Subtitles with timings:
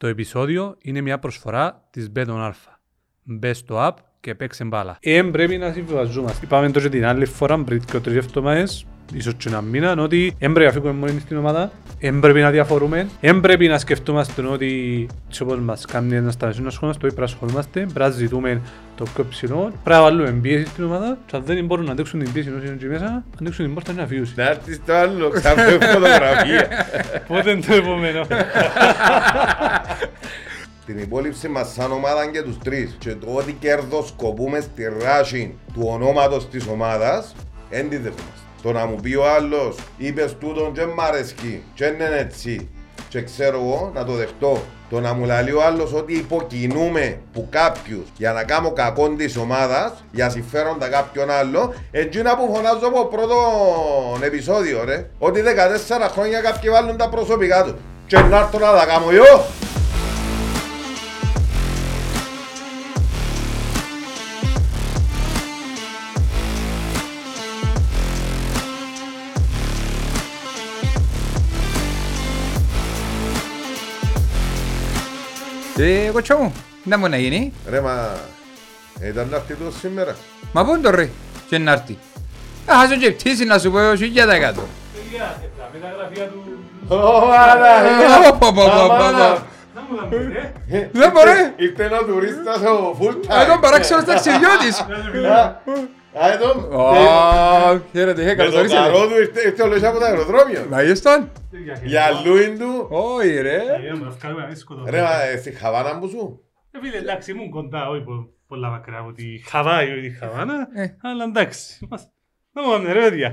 [0.00, 2.78] Το επεισόδιο είναι μια προσφορά της Beton Alpha.
[3.22, 4.98] Μπες στο app και παίξε μπάλα.
[5.00, 6.44] Εμ πρέπει να συμβιβαζόμαστε.
[6.44, 10.34] Είπαμε το και την άλλη φορά πριν και τρεις εβδομάδες, ίσως και ένα μήνα, ότι
[10.38, 14.42] εμ πρέπει να φύγουμε μόνοι στην ομάδα, εμ πρέπει να διαφορούμε, εμ πρέπει να σκεφτόμαστε
[14.46, 18.10] ότι έτσι όπως μας κάνει ένα στάσιο να ασχολούμαστε, το πρέπει να ασχολούμαστε, πρέπει να
[18.10, 18.60] ζητούμε
[18.96, 22.20] το πιο ψηλό, πρέπει να βάλουμε πίεση στην ομάδα και αν δεν μπορούν να αντέξουν
[22.20, 24.32] την πίεση όσο είναι εκεί μέσα, ανοίξουν την πόρτα να φύγουν.
[24.34, 26.68] Να έρθεις στο άλλο, ξανά φωτογραφία.
[27.28, 28.26] Πότε είναι το επόμενο.
[30.86, 35.82] Την υπόλοιψη μας σαν ομάδα και τους τρεις και το ότι κερδοσκοπούμε στη ράση του
[35.92, 37.34] ονόματος της ομάδας,
[37.70, 38.49] δεν τη δεχόμαστε.
[38.62, 42.68] Το να μου πει ο άλλος, είπες τούτον και μ' αρέσκει και είναι έτσι
[43.08, 44.62] και ξέρω εγώ να το δεχτώ.
[44.90, 49.36] Το να μου λέει ο άλλος ότι υποκινούμε που κάποιους για να κάνω κακό της
[49.36, 53.36] ομάδας, για συμφέροντα κάποιον άλλο, εκείνα που φωνάζω από πρώτο
[54.22, 57.74] επεισόδιο ρε, ότι 14 χρόνια κάποιοι βάλουν τα προσωπικά τους.
[58.06, 59.44] Και να έρθω να τα κάνω εγώ.
[75.82, 76.52] Ε, κοτσό μου,
[76.84, 77.52] να μου να γίνει.
[77.70, 78.10] Ρε μα,
[79.02, 80.16] ήταν να έρθει το σήμερα.
[80.52, 81.08] Μα πού είναι το ρε,
[81.48, 81.98] και να έρθει.
[82.72, 84.62] Α, χάσω και πτήση να σου πω έως χιλιά τα κάτω.
[86.88, 86.96] Πω,
[88.38, 89.48] πω, πω, πω, πω.
[90.92, 91.52] Δεν μπορεί.
[91.56, 93.34] Ήρθε ένα τουρίστας ο full time.
[93.34, 94.84] Α, τον παράξενος ταξιδιώτης.
[96.18, 96.50] Α, εδώ.
[96.78, 96.92] Ω,
[97.92, 98.82] Χαίρετε, χαίρετε, Με καλώς το ορίσατε.
[98.90, 100.66] καρό του ήρθε- ήρθε όλος από το αεροδρόμιο.
[100.70, 101.30] Μα ήσταν.
[101.84, 102.86] Για λούιν του.
[102.90, 103.56] Όχι ρε.
[104.90, 106.40] Ρε μα, ε, στη Χαβάνα που σου.
[106.82, 110.86] Φίλε, εντάξει, ήμουν κοντά, όχι πο- πολλά μακριά από τη Χαβάη ή τη Χαβάνα, Ε.
[111.02, 111.86] αλλά εντάξει.
[111.90, 112.08] μας-
[112.52, 113.26] Να μου κάνουμε ρε παιδιά.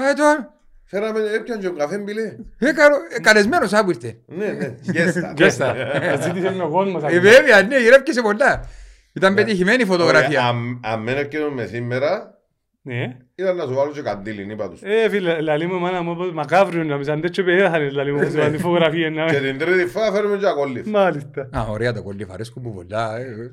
[0.00, 0.54] Α, τώρα.
[0.84, 2.22] Φέραμε, έπιαν και ο καφέ μπιλέ.
[2.58, 4.16] Ε, καλο- ε, καλεσμένος άπου ήρθε.
[4.26, 5.32] Ναι, ναι, γέστα.
[5.32, 5.74] Γκέστα.
[6.22, 7.02] Ζήτησε με ο κόσμος.
[7.06, 8.64] Ε, βέβαια, ναι, γυρεύκε πολλά.
[9.12, 10.46] Ήταν πετυχημένη η φωτογραφία.
[10.82, 12.38] Αν μένω και με σήμερα,
[12.82, 13.16] Ναι.
[13.34, 14.80] ήταν να σου βάλω και καντήλιν, είπα τους.
[14.82, 18.12] Ε, φίλε, λαλή μου μάνα μου πως μακάβριο να μισάν τέτοιο παιδιά θα είναι λαλή
[18.12, 20.86] μου πως βάλει φωτογραφία να Και την τρίτη φορά φέρουμε και ακόλλης.
[20.86, 21.48] Μάλιστα.
[21.56, 23.16] Α, ωραία το κολλή, αρέσκω που πολλά.
[23.18, 23.52] ε, ε.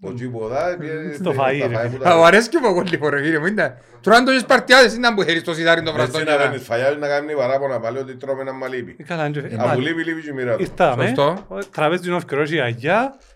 [0.00, 1.88] Το τσίποδά, πιέ- Στο στα φαΐ, ρε.
[1.88, 3.76] που Α, τα- μου αρέσκει που κολλή, φορέ, κύριε μου, είναι.
[4.00, 6.30] Τώρα αν το έχεις παρτιάδες, είναι που χαίρεις το σιδάρι το Έτσι βραστό.
[6.30, 8.96] να παίρνεις φαγιά, να κάνει παράπονα πάλι ότι τρώμε ένα μαλίπι.
[8.98, 10.62] Ε, Καλά, είναι Από λείπει, λείπει και η μοίρα του.
[10.62, 11.46] Ήρθαμε, Σωστό.
[11.72, 13.31] τραβές την ευκαιρός η αγιά, Είναι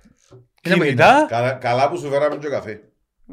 [0.74, 1.26] κινητά.
[1.28, 2.80] Καλά- Καλά που σου φέραμε και καφέ.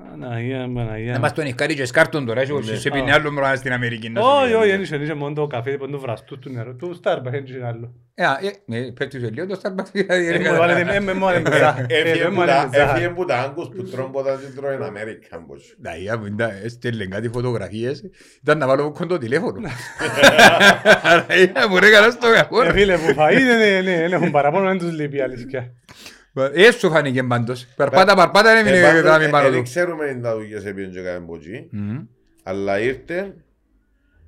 [0.09, 1.19] Παναγία, Να Παναγία.
[1.19, 2.75] μας τον εικάρει και σκάρτον τώρα, έτσι, Ναι.
[2.75, 4.09] σε πίνει άλλο πράγμα στην Αμερική.
[4.09, 4.53] να σου Όχι, πει.
[4.55, 7.45] όχι, δεν είσαι, είσαι μόνο το καφέ, μόνο το βραστού του νερού, του Starbucks, δεν
[7.45, 7.93] είναι άλλο.
[8.15, 9.89] Ε, α, ε, ναι, πέφτει σε λίγο το Starbucks.
[9.91, 10.93] δηλαδή, Ε, είναι μου βάλετε- καλά.
[10.95, 11.85] ε, με μόνο μπροστά.
[11.89, 12.89] Ε, Έφυγε με που μόνο τα- μπροστά.
[12.91, 15.39] Έφυγε που τα άγκους που τρώνε ποτέ δεν τρώει in America.
[15.47, 15.75] πως.
[15.83, 18.03] Τα ίδια που ήταν, έστελνε κάτι φωτογραφίες,
[18.41, 19.69] ήταν να βάλω κοντό τηλέφωνο.
[21.03, 22.61] Άρα, είδα, μου ρε καλά στο κακό.
[22.61, 25.21] Ε, φίλε, που φαΐ, ναι, ναι, ναι, δεν έχουν παραπάνω, δεν τους λείπει η
[26.41, 26.65] αλήθεια.
[26.67, 27.65] Έσου φάνηκε πάντως.
[27.75, 29.63] Παρπάτα, παρπάτα, Ε, έμεινε πάντως, γραμμή ε, πάνω Δεν του.
[29.63, 31.67] ξέρουμε αν τα δουλειές έπιεν και κάτι μποτσί.
[31.71, 31.99] Μμμ.
[32.43, 33.35] Αλλά ήρθε,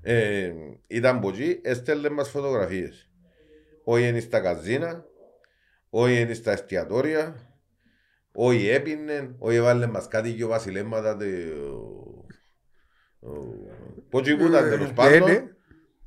[0.02, 0.52] ε,
[0.88, 3.10] ήταν μποτσί, έστελνε μας φωτογραφίες.
[3.84, 5.06] Όχι είναι στα καζίνα,
[5.90, 7.36] όχι είναι στα εστιατόρια,
[8.34, 11.26] όχι έπινε, όχι έβαλε μας κάτι και ο βασιλέμματα του...
[14.10, 15.55] Ποτσι που ήταν τέλος Ε, πάντων.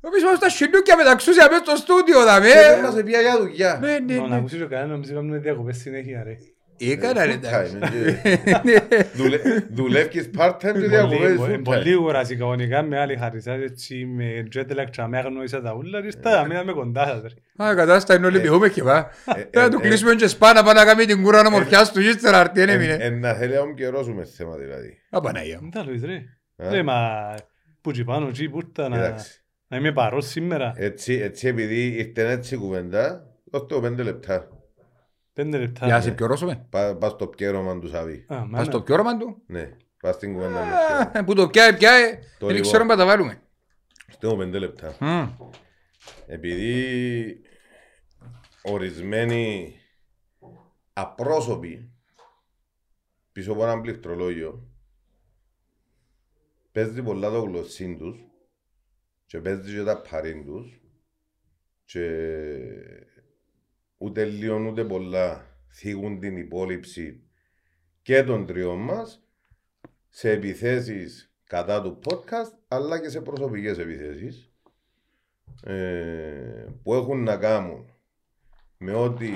[0.01, 0.09] Ναι.
[0.09, 2.99] Νομίζω πως τα σιλούκια μεταξούσια μες στο στούντιο, δα, Και δεν μας με.
[2.99, 3.79] επία για δουλειά.
[3.81, 4.35] Ναι, ναι, Να ναι.
[4.35, 6.35] ακούσεις ο κανένας, νομίζω κάνουμε διακοπές συνέχεια, ρε.
[6.81, 7.77] Έκανα ρε, Full εντάξει.
[7.81, 7.87] time,
[8.91, 11.99] ε, δουλε- Δουλεύκεις part-time και διακοπές Πολύ- full Πολύ time.
[11.99, 16.11] γουράζει κανονικά με άλλη χαρισά, έτσι, με jet lag και με αγνώρισα τα ούλα, και
[16.11, 17.65] στα μήνα κοντάς σας, ρε.
[17.65, 19.11] Α, κατάστα είναι όλοι πηχούμε και πά.
[19.35, 22.39] ε, Θα του ε, κλείσουμε και σπάνα, πάμε να κάνουμε την κούρα ομορφιάς του, ύστερα
[22.39, 22.93] αρτή, δεν Ε, έμεινε.
[22.99, 24.97] ε, Να θέλει όμως καιρό σου με θέμα δηλαδή.
[25.09, 25.69] Α, Παναγία μου.
[25.73, 26.15] Δεν τα λες, ρε.
[26.67, 26.71] Α.
[26.71, 27.09] Ρε, μα,
[27.81, 29.43] που τσι πάνω, τσι, που ήρθα να- Εντάξει.
[29.71, 30.73] Να είμαι παρός σήμερα.
[30.75, 34.49] Έτσι, έτσι επειδή ήρθε έτσι η κουβέντα, δώσ' το πέντε λεπτά.
[35.33, 35.85] Πέντε λεπτά.
[35.85, 36.05] Για να ρε.
[36.05, 36.65] σε πιωρώσουμε.
[36.69, 38.25] Πά- Πας στο πιέρωμα του Σαββί.
[38.27, 38.63] Α, Πας μάνα.
[38.63, 39.69] στο πιώρωμα του; Ναι,
[40.01, 41.11] πας στην κουβέντα μες πιέρωμα.
[41.19, 42.11] Α, Που το πιάει, πιάει.
[42.39, 42.61] Το Δεν λοιπόν.
[42.71, 43.41] ξέρω αν θα τα βάλουμε.
[44.07, 44.95] Στο πέντε λεπτά.
[44.99, 45.27] Μμ.
[46.27, 47.41] Επειδή
[48.61, 49.73] ορισμένοι
[50.93, 51.91] απρόσωποι
[53.31, 54.69] πίσω από έναν πληκτρολόγιο
[56.71, 58.19] παίζει πολλά το γλωσσίν τους
[59.29, 60.81] και παίζει και τα παρήν τους
[61.85, 62.05] και
[63.97, 67.23] ούτε λίγο ούτε πολλά θίγουν την υπόλοιψη
[68.01, 69.23] και των τριών μας
[70.07, 74.51] σε επιθέσεις κατά του podcast αλλά και σε προσωπικές επιθέσεις
[75.63, 77.93] ε, που έχουν να κάνουν
[78.77, 79.31] με ότι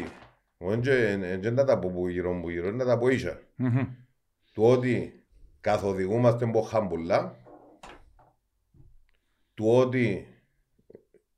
[1.39, 3.41] δεν να τα πω που γύρω μου γύρω, να τα πω ίσα.
[3.55, 3.87] Μμμ.
[4.53, 5.23] Του ότι
[5.61, 7.42] καθοδηγούμαστε από χάμπουλα,
[9.53, 10.27] του ότι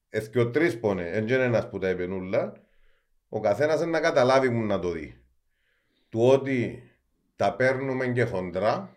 [0.10, 2.54] εθκιο τρεις πόνε, δεν είναι ένας που τα είπε νουλά,
[3.30, 5.22] ο καθένας να καταλάβει μου να το δει.
[6.10, 6.84] Του ότι
[7.36, 8.96] τα παίρνουμε και χοντρά.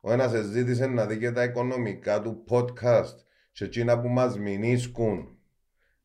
[0.00, 3.14] Ο ένας ζήτησε να δει και τα οικονομικά του podcast
[3.52, 5.38] και εκείνα που μας μηνίσκουν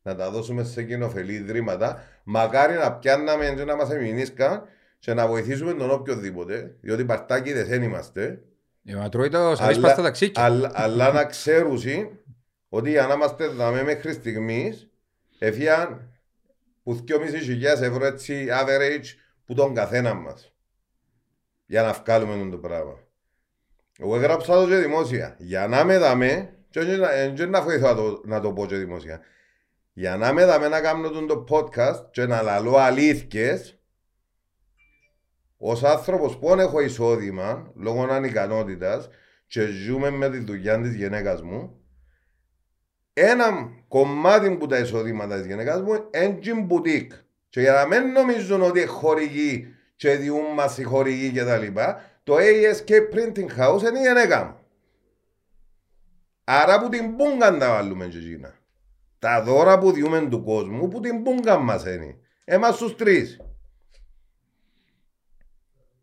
[0.02, 2.04] να τα δώσουμε σε κοινοφελή ιδρύματα.
[2.24, 4.62] Μακάρι να πιάνναμε και να μας εμεινίσκαν
[4.98, 8.42] και να βοηθήσουμε τον οποιοδήποτε, διότι παρτάκι δεν είμαστε.
[8.90, 10.42] Η ματρώη το σαρείς πας στα ταξίκια.
[10.44, 11.78] Αλλά, αλλά να ξέρουν
[12.68, 14.90] ότι για να είμαστε δάμε μέχρι στιγμής
[15.38, 16.10] έφυγαν
[16.82, 19.04] που 2.500 ευρώ έτσι average
[19.44, 20.52] που τον καθένα μας
[21.66, 22.98] για να βγάλουμε το πράγμα.
[23.98, 25.34] Εγώ έγραψα το και δημόσια.
[25.38, 28.66] Για να με δάμε, και όχι να- και να βοηθώ να το, να το πω
[28.66, 29.20] και δημόσια.
[29.92, 33.79] Για να με δάμε να κάνω τον το podcast και να λαλώ αλήθειες,
[35.62, 39.08] ως άνθρωπος που δεν έχω εισόδημα, λόγω ανικανότητας,
[39.46, 41.80] και ζούμε με τη δουλειά της γυναίκας μου,
[43.12, 45.92] ένα κομμάτι που τα εισοδήματα της γυναίκας μου
[46.42, 47.12] είναι μπουτίκ.
[47.48, 52.02] Και για να μην νομίζουν ότι χορηγεί και διούν μας οι χορηγοί και τα λοιπά,
[52.22, 54.56] το ASK Printing House είναι η γυναίκα μου.
[56.44, 58.54] Άρα που την πούγκαν τα βάλουμε και εκείνα.
[59.18, 62.16] Τα δώρα που διούμε του κόσμου που την πούγκαν μας είναι.
[62.44, 63.40] Εμάς τους τρεις.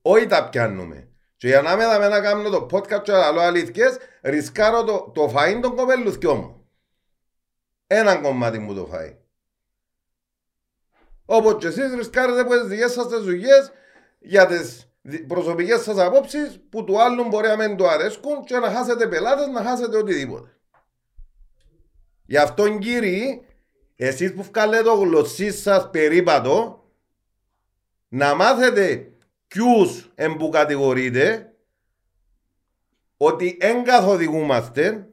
[0.09, 1.09] Όχι τα πιάνουμε.
[1.37, 5.11] Και για να με δαμε να κάνω το podcast και να λέω αλήθειες, ρισκάρω το,
[5.13, 6.69] το φαΐν των κοπέλουθκιών μου.
[7.87, 9.17] Έναν κομμάτι μου το φάει.
[11.25, 13.71] Όπως και εσείς ρισκάρετε από τις δικές σας τις δουλειές
[14.19, 18.57] για τις δι- προσωπικές σας απόψεις που του άλλου μπορεί να μην του αρέσκουν και
[18.57, 20.57] να χάσετε πελάτες, να χάσετε οτιδήποτε.
[22.25, 23.45] Γι' αυτό κύριοι,
[23.95, 26.85] εσείς που βγάλετε το γλωσσί σας περίπατο,
[28.07, 29.11] να μάθετε
[29.47, 31.53] ποιους εμπουκατηγορείτε
[33.17, 35.09] ότι εν καθοδηγούμαστε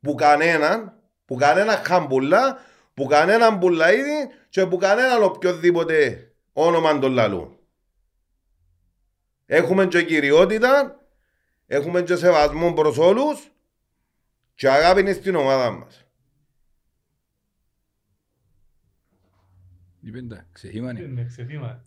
[0.00, 2.58] που κανέναν, που κανένα χαμπουλά,
[2.94, 7.56] που κανέναν πουλαίδι και που κανέναν οποιοδήποτε όνομα των λαλού.
[9.46, 11.00] Έχουμε και κυριότητα,
[11.66, 13.50] έχουμε και σεβασμό προς όλους
[14.54, 16.06] και αγάπη είναι στην ομάδα μας.
[20.00, 21.00] Είπε τα, ξεχύμανε.
[21.00, 21.84] Είναι ξεθύμα.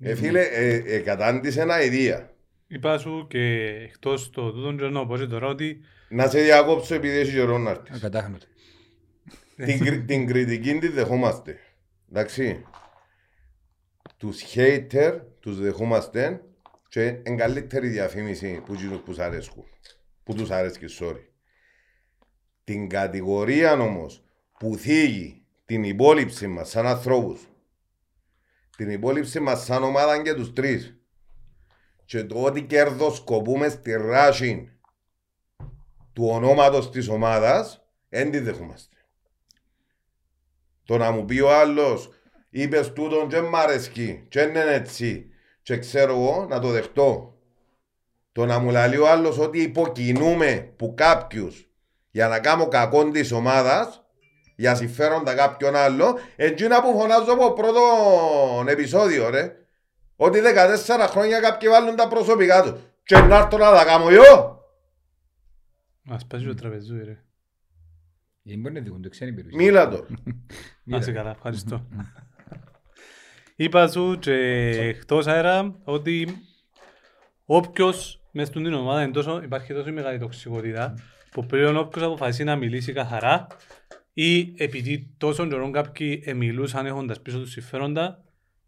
[0.00, 2.30] Ε, φίλε, ε, ε, κατάντησε ένα ιδέα.
[2.66, 6.94] Είπα σου και εκτός το τούτον και να πω και τώρα ότι Να σε διακόψω
[6.94, 7.96] επειδή έχει καιρό να έρθεις.
[7.96, 8.46] Ακατάχνωτε.
[9.56, 11.58] την, κρι- την κριτική τη δεχόμαστε.
[12.10, 12.64] Εντάξει.
[14.16, 16.42] Τους hater τους δεχόμαστε
[16.88, 19.64] και είναι καλύτερη διαφήμιση που γίνουν που σ' αρέσκουν.
[20.24, 21.24] Που τους αρέσκει, sorry.
[22.64, 24.24] Την κατηγορία όμως
[24.58, 27.48] που θίγει την υπόλοιψη μας σαν ανθρώπους,
[28.78, 30.96] την υπόλοιψη μας σαν ομάδα και τους τρεις
[32.04, 34.72] και το ότι κερδοσκοπούμε στη ράση
[36.12, 38.96] του ονόματος της ομάδας, δεν τη δεχόμαστε.
[40.84, 42.10] Το να μου πει ο άλλος,
[42.50, 45.30] είπες τούτον και μ' αρέσκει και είναι έτσι
[45.62, 47.38] και ξέρω εγώ να το δεχτώ.
[48.32, 51.68] Το να μου λέει ο άλλος ότι υποκινούμε που κάποιους
[52.10, 54.07] για να κάνω κακό της ομάδας
[54.58, 57.80] για συμφέροντα κάποιον άλλο, εκείνα που φωνάζω από πρώτο
[58.66, 59.56] επεισόδιο ρε.
[60.16, 62.80] Ότι 14 χρόνια κάποιοι βάλουν τα προσωπικά τους.
[63.02, 64.64] Και να έρθω να τα κάνω εγώ.
[66.02, 67.22] μας πάζει το τραπεζούι ρε.
[68.42, 69.58] Δεν μπορεί να δείχνουν το ξένοι περιουσία.
[69.58, 70.06] Μίλα τώρα.
[70.84, 71.86] Να είσαι καλά, ευχαριστώ.
[73.56, 74.34] Είπα σου και
[74.78, 76.28] εκτός αέρα ότι
[77.44, 80.94] όποιος μες στην ομάδα είναι τόσο, υπάρχει τόσο μεγάλη τοξικότητα
[81.30, 83.46] που πλέον όποιος αποφασίσει να μιλήσει καθαρά
[84.20, 88.24] ή επειδή τόσο καιρό κάποιοι εμιλούσαν έχοντας πίσω τους συμφέροντα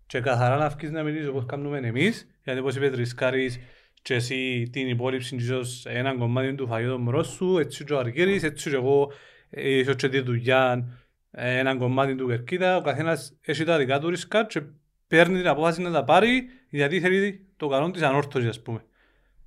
[0.06, 3.60] και καθαρά να βγεις να μιλήσεις όπως κάνουμε εμείς γιατί όπως είπες ρισκάρεις
[4.02, 7.92] και εσύ την υπόλοιψη και ίσως έναν κομμάτι του φαγητού των μωρών σου έτσι και
[7.92, 9.12] ο Αργύρης, έτσι και εγώ
[9.50, 10.88] ε, ίσως και τη δουλειά
[11.30, 14.62] ε, έναν κομμάτι του Κερκίδα, ο καθένας έχει τα δικά του ρίσκα και
[15.06, 18.84] παίρνει την απόφαση να τα πάρει γιατί θέλει το καλό της ανόρθωσης ας πούμε.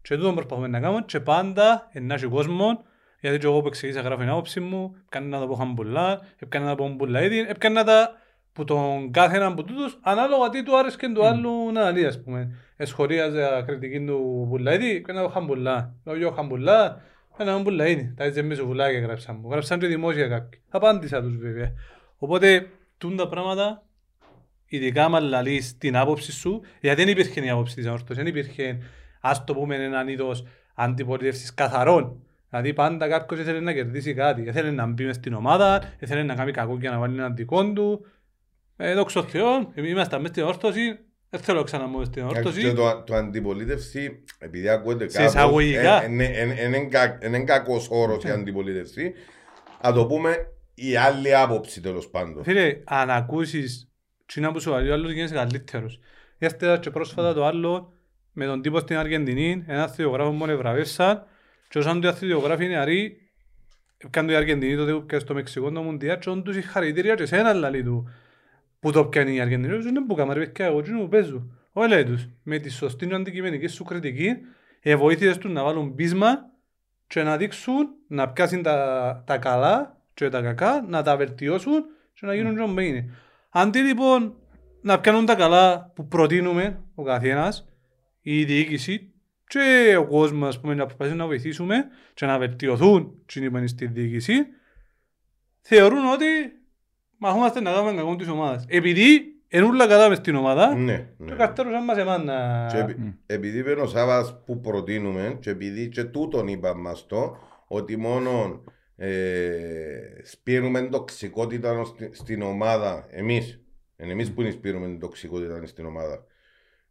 [0.01, 2.83] Και τούτο προσπαθούμε να κάνουμε και πάντα να έχει κόσμο
[3.23, 6.65] γιατί και εγώ που εξηγήσα γράφω την άποψη μου, έπιανα να τα πω χαμπουλά, έπιανα
[6.65, 8.11] να τα πω μπουλά ήδη, έπιανα τα
[8.53, 12.05] που τον κάθε έναν από τούτους ανάλογα τι του άρεσε και του άλλου να δει
[12.05, 12.55] ας πούμε.
[12.75, 15.95] Εσχολίαζε κριτική του μπουλαίδι, έπιανα το χαμπουλά.
[16.05, 17.01] Λέω yo χαμπουλά,
[17.37, 18.13] ένα μπουλαίδι.
[18.17, 19.49] Τα έτσι εμείς βουλάκια γράψαν μου.
[19.51, 20.61] Γράψαν και δημόσια κάποιοι.
[20.69, 21.71] Απάντησα τους βέβαια.
[22.17, 23.83] Οπότε, τούν τα πράγματα,
[24.65, 28.77] ειδικά άμα λαλείς την άποψη σου, γιατί δεν υπήρχε η άποψη της αόρτωσης, δεν υπήρχε,
[29.21, 30.43] ας το πούμε, έναν είδος
[30.75, 32.23] αντιπολίτευσης καθαρών.
[32.53, 36.35] Δηλαδή πάντα κάποιος ήθελε να κερδίσει κάτι, ήθελε να μπει μες στην ομάδα, ήθελε να
[36.35, 38.05] κάνει κακό και να βάλει έναν δικό του.
[38.77, 42.27] Ε, δόξα τω Θεώ, εμείς είμαστε μες στην αόρτωση, δεν θέλω ξανά μου μες στην
[42.27, 42.73] Και αόρτωση.
[42.73, 46.05] το, το αντιπολίτευση, επειδή ακούγεται Σε κάπως, εισαγωγικά.
[47.25, 49.13] είναι κακός όρος η αντιπολίτευση.
[49.83, 50.35] Να το πούμε
[50.73, 52.43] η άλλη άποψη τέλος πάντων.
[52.43, 53.89] Φίλε, αν ακούσεις
[54.25, 55.99] Τσίνα που σου βάλει ο άλλος γίνεσαι καλύτερος.
[56.37, 57.93] Έρθε και πρόσφατα το άλλο
[58.31, 61.23] με τον τύπο στην Αργεντινή, ένας θεογράφος μόνο βραβεύσαν
[61.73, 63.17] και όσαν του αθλητιογράφοι νεαροί
[63.97, 67.25] Έκανε το η Αργεντινή τότε που στο Μεξικό το Μουντιά και όντως είχε χαρητήρια και
[67.25, 68.09] σένα λαλί του
[68.79, 69.77] που το πιάνει η Αργεντινή.
[69.77, 71.47] Δεν είναι που καμάρει παιδιά εγώ και που παίζω.
[71.71, 72.27] Όχι λέει τους.
[72.43, 74.37] Με τη σωστή αντικειμενική σου κριτική
[74.97, 76.49] βοήθησες τους να βάλουν πείσμα
[77.07, 82.25] και να δείξουν να πιάσουν τα, τα καλά και τα κακά, να τα βελτιώσουν και
[82.25, 82.81] να γίνουν mm.
[82.81, 83.09] είναι.
[83.49, 84.35] Αντί λοιπόν
[84.81, 87.65] να πιάνουν τα καλά που προτείνουμε ο καθένας,
[88.21, 89.12] η διοίκηση
[89.53, 91.75] και ο κόσμος πούμε, να προσπαθήσουν να βοηθήσουμε
[92.13, 94.33] και να βελτιωθούν και να στη διοίκηση,
[95.61, 96.25] θεωρούν ότι
[97.17, 98.65] μαχόμαστε να κάνουμε κακό της ομάδας.
[98.67, 101.29] Επειδή είναι όλα καλά μες στην ομάδα ναι, ναι.
[101.29, 102.67] και καθέρωσαν μας εμάς να...
[102.71, 107.37] Και επει, επειδή είπε ο Σάβας που προτείνουμε και επειδή και τούτον είπαμε μας το
[107.67, 108.63] ότι μόνο
[108.95, 109.11] ε,
[110.23, 113.61] σπήρουμε τοξικότητα στην ομάδα εμείς,
[113.95, 116.25] εμείς που σπήρουμε την τοξικότητα στην ομάδα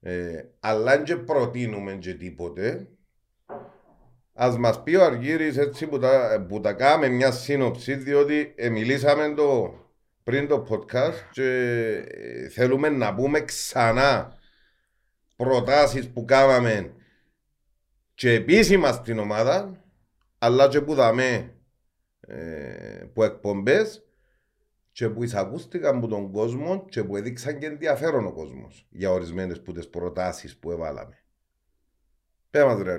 [0.04, 2.88] ε, αλλά αν και προτείνουμε και τίποτε,
[4.34, 8.68] ας μας πει ο Αργύρης έτσι που τα, που τα κάνουμε μια σύνοψη, διότι ε,
[8.68, 9.74] μιλήσαμε το,
[10.22, 11.46] πριν το podcast και
[12.08, 14.38] ε, θέλουμε να πούμε ξανά
[15.36, 16.94] προτάσεις που κάναμε
[18.14, 19.84] και επίσημα στην ομάδα,
[20.38, 21.54] αλλά και που δαμε
[22.20, 24.06] ε, που εκπομπές
[24.92, 29.62] και που εισακούστηκαν από τον κόσμο και που έδειξαν και ενδιαφέρον ο κόσμος για ορισμένες
[29.62, 31.18] που τις προτάσεις που έβαλαμε.
[32.50, 32.98] Πέρα μας, ρε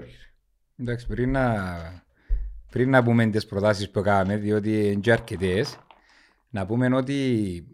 [0.78, 1.66] Εντάξει, πριν να,
[2.70, 5.80] πριν να πούμε τις προτάσεις που έκαναμε, διότι είναι και αρκετές,
[6.50, 7.68] να πούμε ότι,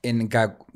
[0.00, 0.28] εν,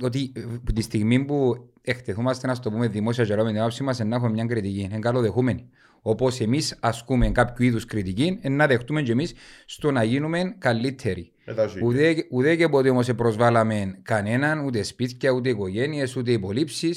[0.03, 4.17] ότι από τη στιγμή που εκτεθούμαστε να στο πούμε δημόσια και την άποψη μας, να
[4.17, 4.81] έχουμε μια κριτική.
[4.81, 5.69] Είναι καλοδεχούμενη.
[6.03, 9.35] Όπως εμείς ασκούμε κάποιο είδους κριτική, να δεχτούμε και εμείς
[9.67, 11.32] στο να γίνουμε καλύτεροι.
[11.83, 16.91] Ουδέ, ουδέ και ποτέ όμως προσβάλαμε κανέναν, ούτε σπίτια, ούτε οικογένειες, ούτε υπολείψει.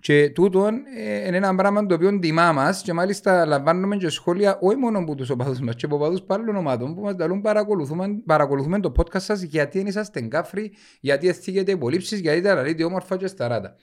[0.00, 4.58] Και τούτο ε, είναι ένα πράγμα το οποίο τιμά μας και μάλιστα λαμβάνουμε και σχόλια
[4.60, 8.22] όχι μόνο από τους οπαδούς μας, και από οπαδούς άλλων ομάδων που μας λαλούν παρακολουθούμε,
[8.26, 13.26] παρακολουθούμε το podcast σας γιατί είσαστε κάφροι, γιατί αισθήκετε υπολείψει, γιατί τα λαλείτε όμορφα και
[13.26, 13.76] σταράτα.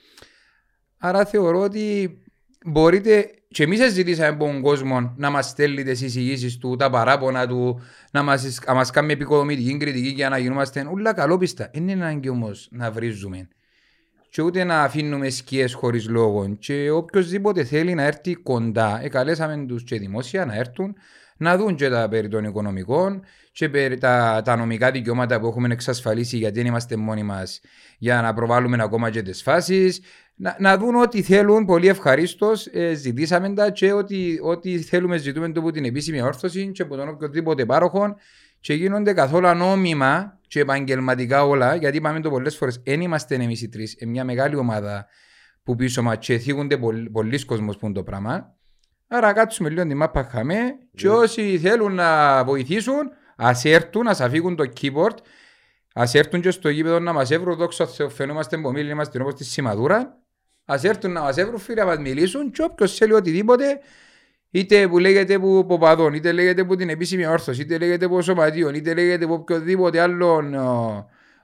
[0.98, 2.18] Άρα θεωρώ ότι
[2.64, 7.46] μπορείτε και εμείς ζητήσαμε από τον κόσμο να μας στέλνετε τις εισηγήσεις του, τα παράπονα
[7.46, 7.80] του,
[8.10, 11.70] να μας, να μας κάνουμε επικοδομητική κριτική για να γινόμαστε όλα καλόπιστα.
[11.72, 13.48] Δεν είναι ανάγκη όμως να βρίζουμε.
[14.30, 16.56] Και ούτε να αφήνουμε σκιές χωρίς λόγο.
[16.58, 20.94] Και οποιοδήποτε θέλει να έρθει κοντά, εκαλέσαμε τους και δημόσια να έρθουν
[21.36, 25.68] να δουν και τα περί των οικονομικών και περί τα, τα νομικά δικαιώματα που έχουμε
[25.72, 27.60] εξασφαλίσει γιατί δεν είμαστε μόνοι μας
[27.98, 30.00] για να προβάλλουμε ακόμα και τις φάσεις
[30.36, 32.66] να, να δουν ό,τι θέλουν πολύ ευχαρίστως.
[32.66, 36.96] Ε, ζητήσαμε τα και ό,τι, ό,τι θέλουμε ζητούμε το από την επίσημη όρθωση και από
[36.96, 38.16] τον οποιοδήποτε πάροχο
[38.60, 43.62] και γίνονται καθόλου ανώμημα και επαγγελματικά όλα, γιατί είπαμε το πολλές φορές, δεν είμαστε εμείς
[43.62, 45.06] οι τρεις, μια μεγάλη ομάδα
[45.62, 48.53] που πίσω μας και θίγονται πολλοί, πολλοί κόσμοι που είναι το πράγμα.
[49.16, 51.14] Άρα κάτσουμε λίγο την μάπα χαμέ και ναι.
[51.14, 55.16] όσοι θέλουν να βοηθήσουν, ας έρθουν, ας αφήγουν το keyboard,
[55.94, 59.44] ας έρθουν και στο γήπεδο να μας έβρουν, δόξα Θεώ, φαινόμαστε εμπομίλοι, είμαστε όπω τη
[59.44, 60.18] σημαδούρα
[60.64, 63.80] Ας έρθουν να μας έβρουν φίλοι να μας μιλήσουν και όποιος θέλει οτιδήποτε
[64.50, 68.74] είτε που λέγεται που ποπαδών, είτε λέγεται που την επίσημη όρθωση, είτε λέγεται που σωματείων,
[68.74, 70.42] είτε λέγεται που οποιοδήποτε άλλο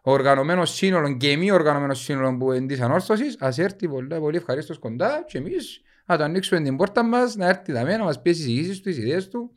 [0.03, 4.79] οργανωμένο σύνολο και μη οργανωμένο σύνολο που είναι της ανόρθωσης, ας έρθει πολύ, πολύ ευχαρίστως
[4.79, 8.31] κοντά και εμείς να το ανοίξουμε την πόρτα μας, να έρθει τα να μας πει
[8.31, 9.51] τις εισηγήσεις του, τις ιδέες του.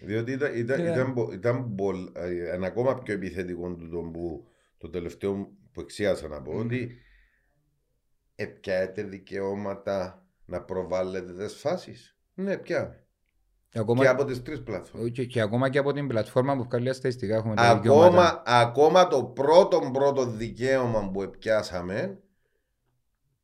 [0.00, 0.82] Διότι ήταν, ήταν, yeah.
[0.82, 2.12] ήταν, ήταν, ήταν
[2.52, 4.46] ένα ακόμα πιο επιθετικό του τον που
[4.78, 6.64] το τελευταίο που εξίασα να πω, mm.
[6.64, 6.98] ότι
[8.40, 12.16] Επιάετε δικαιώματα να προβάλλετε τις φάσεις.
[12.34, 13.06] Ναι, πια.
[13.74, 14.02] Ακόμα...
[14.02, 15.10] Και από τις τρεις πλατφόρμες.
[15.10, 19.24] Και, και, ακόμα και από την πλατφόρμα που βγάλει στατιστικά έχουμε τα ακόμα, ακόμα το
[19.24, 22.18] πρώτο πρώτο δικαίωμα που επιάσαμε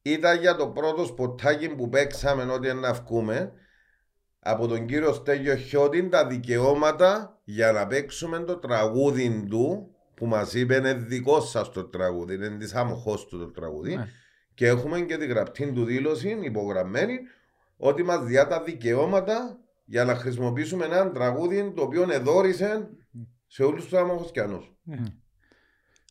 [0.07, 3.53] ήταν για το πρώτο σποτάκι που παίξαμε ότι να βγούμε
[4.39, 10.55] από τον κύριο Στέγιο Χιώτη τα δικαιώματα για να παίξουμε το τραγούδι του που μας
[10.55, 13.97] είπε είναι δικό σας το τραγούδι, είναι της άμοχος του το τραγούδι.
[13.97, 14.09] Ναι.
[14.55, 17.19] Και έχουμε και τη γραπτή του δήλωση υπογραμμένη
[17.77, 22.91] ότι μας διά τα δικαιώματα για να χρησιμοποιήσουμε ένα τραγούδι το οποίο εδόρισε
[23.47, 24.65] σε όλους τους αμοχοσκιανού.
[24.83, 24.97] Ναι.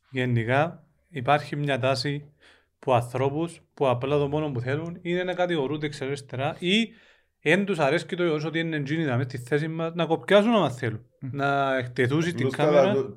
[0.10, 2.32] Γενικά υπάρχει μια τάση
[2.80, 6.90] που ανθρώπους που απλά το μόνο που θέλουν είναι να κατηγορούνται εξαριστερά ή
[7.42, 10.54] δεν τους αρέσει και το γεγονός ότι είναι εγγύνητα με στη θέση μα να κοπιάζουν
[10.54, 11.06] άμα θέλουν.
[11.20, 13.16] Να εκτεθούν στην κάμερα.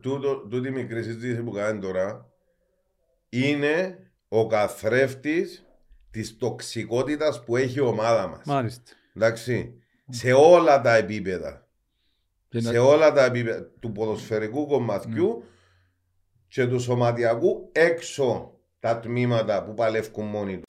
[0.50, 2.30] Τούτη μικρή συζήτηση που κάνει τώρα
[3.28, 3.98] είναι
[4.28, 5.64] ο καθρέφτης
[6.10, 8.44] της τοξικότητας που έχει η ομάδα μας.
[8.44, 8.92] Μάλιστα.
[9.14, 9.80] Εντάξει.
[10.08, 11.68] Σε όλα τα επίπεδα.
[12.48, 15.44] Σε όλα τα επίπεδα του ποδοσφαιρικού κομματιού.
[16.48, 18.55] και του σωματειακού έξω
[18.86, 20.62] τα τμήματα που παλεύουν μόνοι τους.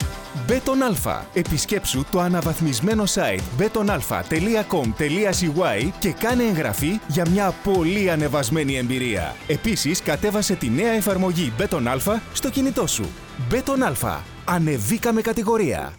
[0.46, 1.26] Bet on Alfa.
[1.34, 9.34] Επισκέψου το αναβαθμισμένο site betonalfa.com.cy και κάνε εγγραφή για μια πολύ ανεβασμένη εμπειρία.
[9.48, 13.04] Επίσης, κατέβασε τη νέα εφαρμογή Bet on Alfa στο κινητό σου.
[13.48, 14.24] Bet on Alfa.
[14.44, 15.92] Ανεβήκαμε κατηγορία.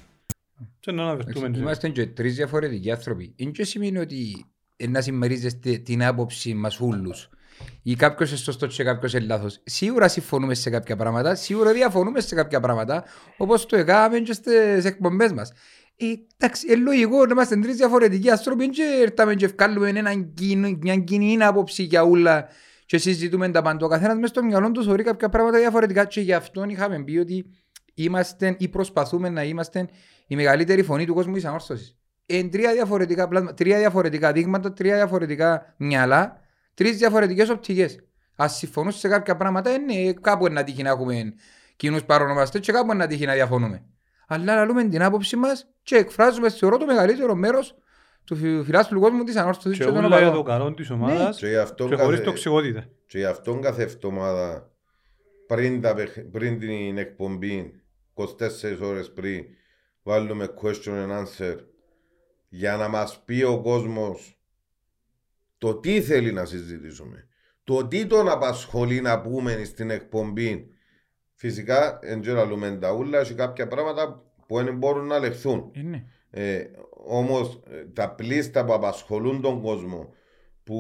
[0.80, 1.52] Και να αναβερθούμε.
[1.56, 3.34] Είμαστε και τρεις διαφορετικοί άνθρωποι.
[3.36, 4.46] Είναι και σημαίνει ότι
[4.76, 7.30] ε, να συμμερίζεστε την άποψη μας όλους.
[7.84, 9.62] Ή κάποιος είναι σωστός και κάποιος είναι λάθος.
[9.64, 13.04] Σίγουρα συμφωνούμε σε κάποια πράγματα, σίγουρα διαφωνούμε σε κάποια πράγματα,
[13.38, 15.52] όπως το έκαναμε και στις εκπομπές μας.
[16.02, 16.06] Ε,
[16.38, 20.96] εντάξει, είναι λογικό να είμαστε τρεις διαφορετικοί άνθρωποι και έρθαμε και βγάλουμε έναν κοινό- μια
[20.96, 22.48] κοινή άποψη για όλα
[22.86, 23.86] και συζητούμε τα πάντα.
[23.86, 27.18] Ο καθένας μέσα στο μυαλό του θεωρεί κάποια πράγματα διαφορετικά και γι' αυτό είχαμε πει
[27.18, 27.46] ότι
[27.94, 29.88] είμαστε ή προσπαθούμε να είμαστε
[30.28, 31.98] η μεγαλύτερη φωνή του κόσμου της ανόρθωσης.
[32.26, 36.40] Εν τρία διαφορετικά πλάσμα, τρία διαφορετικά δείγματα, τρία διαφορετικά μυαλά,
[36.84, 38.00] τρεις διαφορετικές οπτικές.
[38.44, 41.34] Α συμφωνούν σε κάποια πράγματα, είναι κάπου να τύχει να έχουμε
[41.76, 43.84] κοινούς παρονομαστές και κάπου να τύχει να διαφωνούμε.
[44.28, 47.76] Αλλά να λέμε την άποψη μας και εκφράζουμε, θεωρώ, το μεγαλύτερο μέρος
[48.26, 50.46] του φι- φιλάθλου κόσμου της ανόρθωσης Και και των όλα για το οπαδών.
[50.60, 52.86] καλό της ομάδας Και γι' αυτό και χωρίς κάθε- τοξικότητα.
[53.08, 54.70] Και γι' αυτόν κάθε εβδομάδα
[55.48, 57.82] πριν, τα, παιχ- πριν την εκπομπή,
[58.14, 59.46] 24 ώρες πριν,
[60.04, 61.56] βάλουμε question and answer
[62.50, 64.39] για να μας πει ο κόσμος
[65.60, 67.28] το τι θέλει να συζητήσουμε.
[67.64, 70.68] Το τι τον απασχολεί να πούμε στην εκπομπή.
[71.34, 75.72] Φυσικά, εν τζέρα λέμε τα ούλα, έχει κάποια πράγματα που δεν μπορούν να λεχθούν.
[75.74, 76.06] Είναι.
[76.30, 76.64] Ε,
[77.08, 80.14] όμως ε, τα πλήστα που απασχολούν τον κόσμο
[80.64, 80.76] που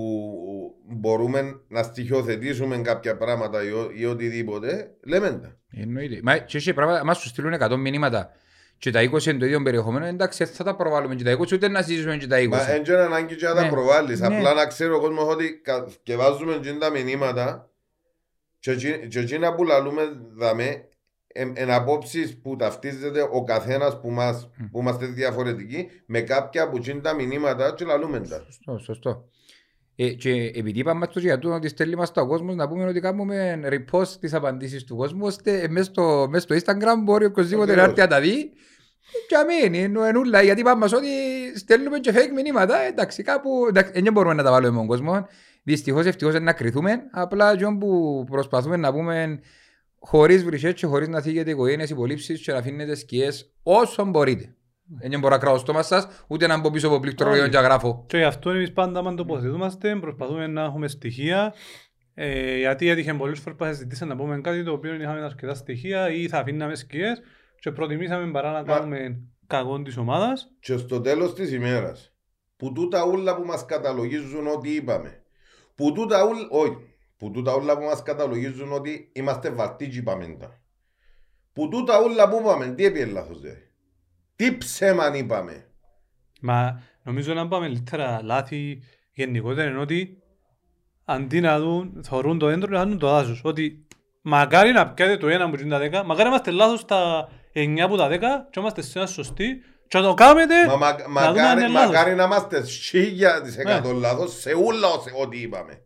[0.97, 5.57] μπορούμε να στοιχειοθετήσουμε κάποια πράγματα ή, ο- ή οτιδήποτε, λέμε τα.
[5.71, 6.19] Εννοείται.
[6.23, 8.31] Μα και έχει πράγματα, μας σου στείλουν 100 μηνύματα
[8.79, 11.67] και τα 20 είναι το ίδιο περιεχόμενο, εντάξει, θα τα προβάλλουμε και τα 20, ούτε
[11.67, 12.47] να συζητήσουμε και τα 20.
[12.47, 13.69] Μα δεν είναι ανάγκη και να τα Ναι.
[13.69, 14.19] προβάλλεις.
[14.19, 14.25] Ναι.
[14.37, 17.69] Απλά να ξέρει ο κόσμος ότι κα- και βάζουμε και τα μηνύματα
[18.59, 20.01] και εκείνα- και εκείνα που λαλούμε
[20.35, 20.83] δαμε
[21.27, 26.77] εν, εν απόψεις που ταυτίζεται ο καθένας που, μας, που είμαστε διαφορετικοί με κάποια από
[26.77, 28.41] εκείνα τα μηνύματα και λαλούμε τα.
[28.45, 29.25] Σωστό, σωστό.
[30.01, 32.99] Ε, και επειδή είπαμε στο για τούτο ότι στέλνει μας το κόσμος να πούμε ότι
[32.99, 37.83] κάνουμε repost τις απαντήσεις του κόσμου ώστε μέσα στο, μες στο Instagram μπορεί οποιοςδήποτε να
[37.83, 37.97] Ακριβώς.
[37.97, 38.51] έρθει να τα δει
[39.27, 41.07] και αμένει, εννο- ενούλα, γιατί είπαμε μας ότι
[41.55, 44.87] στέλνουμε και fake μηνύματα, ε, εντάξει, κάπου, εντάξει, δεν μπορούμε να τα βάλουμε με τον
[44.87, 45.27] κόσμο,
[45.63, 49.39] δυστυχώς ευτυχώς είναι να κρυθούμε, απλά και που προσπαθούμε να πούμε
[49.99, 54.55] χωρίς βρυσές και χωρίς να θίγετε οικογένειες υπολείψεις και να αφήνετε σκιές όσο μπορείτε.
[54.89, 57.51] Δεν μπορώ να κράω στο μας σας, ούτε να μπω πίσω από πληκτρολόγιο Όχι.
[57.51, 58.03] και να γράφω.
[58.07, 61.53] Και γι' αυτό εμείς πάντα όταν τοποθετούμαστε προσπαθούμε να έχουμε στοιχεία
[62.13, 65.21] ε, γιατί έτυχε πολλές φορές που θα ζητήσαμε να πούμε κάτι το οποίο δεν είχαμε
[65.21, 67.21] αρκετά στοιχεία ή θα αφήναμε σκιές
[67.59, 70.47] και προτιμήσαμε παρά να Μα- κάνουμε κακό της ομάδας.
[70.59, 72.13] Και στο τέλος της ημέρας,
[72.55, 75.23] που τούτα ούλα που μας καταλογίζουν ότι είπαμε,
[75.75, 76.77] που τούτα ούλα, όχι,
[77.17, 80.61] που τούτα ούλα που μας καταλογίζουν ότι είμαστε βαρτοί και είπαμε τα.
[81.53, 83.51] Που τούτα ούλα που είπαμε, τι έπιε λάθος δε;
[84.39, 85.65] Τι ψέμαν είπαμε.
[86.41, 90.17] Μα νομίζω να πάμε λίτερα λάθη γενικότερα είναι ότι
[91.05, 93.41] αντί να δουν, θωρούν το δέντρο να δουν το δάσος.
[93.43, 93.87] Ότι
[94.21, 97.79] μακάρι να πιάτε το ένα που είναι τα δέκα, μακάρι να είμαστε λάθος στα 9
[97.79, 99.47] από τα δέκα και είμαστε σε ένα σωστή
[99.87, 101.87] και να το κάνετε Μα, μα, να δούμε αν μακάρι, είναι λάθος.
[101.95, 105.81] μακάρι να είμαστε χίλια της εκατό λάθος σε ούλα όσε- ό,τι είπαμε.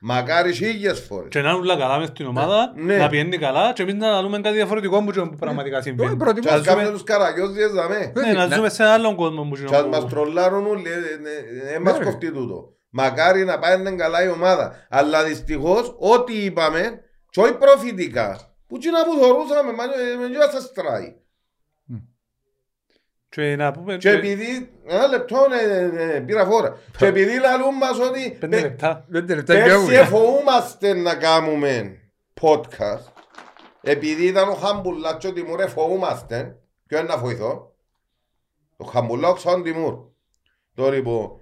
[0.00, 1.28] Μακάρις χίλιες φορές.
[1.30, 2.96] Και να είναι όλα καλά μες στην ομάδα, Ναι.
[2.96, 6.08] να πηγαίνει καλά και εμείς να λέμε κάτι διαφορετικό που και πραγματικά συμβαίνει.
[6.08, 8.12] Όχι, προτιμώ- Και ας Να ζούμε- κάνουμε τους καραγιώζιες δαμέ.
[8.14, 10.88] Ναι, να Να- ζούμε σε άλλον κόσμο που Και ας μας και τρολάρουν όλοι,
[11.72, 12.04] δεν μας Ναι, ρε.
[12.04, 12.72] κοφτεί τούτο.
[12.90, 14.86] Μακάρι να πάει καλά η ομάδα.
[14.90, 20.26] Αλλά δυστυχώς ό,τι είπαμε, και όχι προφητικά, που τι να που θωρούσαμε, μα ε, με
[20.26, 21.14] γιο σας τράει.
[23.28, 27.98] Και να πούμε Και επειδή, ένα λεπτό ε, ε, πήρα φόρα, και επειδή λαλούν μας
[27.98, 29.06] ότι πέντε πε- λεπτά.
[29.10, 29.94] Πέντε λεπτά πέρσι πιάβουμε.
[29.96, 32.00] εφοούμαστε να κάνουμε
[32.40, 33.12] podcast,
[33.82, 37.74] επειδή ήταν ο Χαμπουλάς και ο Τιμούρ εφοούμαστε, ποιο είναι να βοηθώ,
[38.76, 39.94] ο Χαμπουλάς ο Ξαν Τιμούρ.
[40.74, 41.40] Το λοιπόν,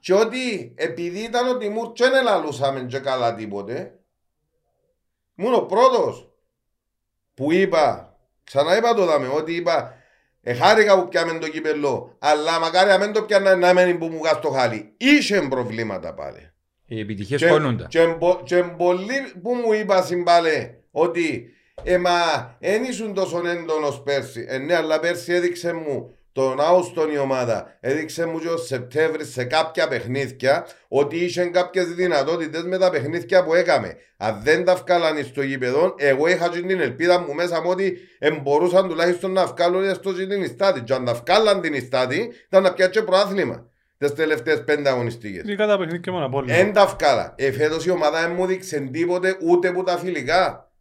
[0.00, 3.98] και ότι επειδή ήταν ο Τιμούρ και δεν λαλούσαμε και καλά τίποτε,
[5.34, 6.28] ήμουν ο πρώτος
[7.34, 9.93] που είπα, ξαναείπα το δάμε, ότι είπα,
[10.44, 14.20] εχάρηκα που πιάμε το κύπελο, αλλά μακάρι να μην το πιάνε να μένει που μου
[14.24, 14.92] γας το χάλι.
[14.96, 16.48] Είχε προβλήματα πάλι.
[16.86, 17.86] Οι επιτυχίες Και, χώνονται.
[17.88, 21.48] και, μπο- και πολλοί που μου είπα συμπάλε ότι
[21.82, 22.10] ε, μα
[22.60, 24.44] εν ήσουν τόσο έντονος πέρσι.
[24.48, 27.76] Ε, ναι, αλλά πέρσι έδειξε μου τον Άουστον η ομάδα.
[27.80, 33.44] Έδειξε μου και ο Σεπτέμβρη σε κάποια παιχνίδια ότι είχε κάποιες δυνατότητες με τα παιχνίδια
[33.44, 33.96] που έκαμε.
[34.16, 37.98] Αν δεν τα βγάλανε στο γήπεδο, εγώ είχα και την ελπίδα μου μέσα μου ότι
[38.18, 40.80] ε, μπορούσαν τουλάχιστον να βγάλουν στο την ιστάτη.
[40.80, 43.70] Και αν τα βγάλαν την ιστάτη, ήταν να πιάσει και προάθλημα.
[43.98, 45.42] τις τελευταίες πέντε αγωνιστικές.
[45.42, 46.54] Ειδικά τα παιχνίδια μόνο από όλα.
[46.54, 47.34] Εν τα βγάλα.
[47.36, 50.72] Εφέτος η ομάδα δεν μου δείξε τίποτε ούτε που τα φιλικά.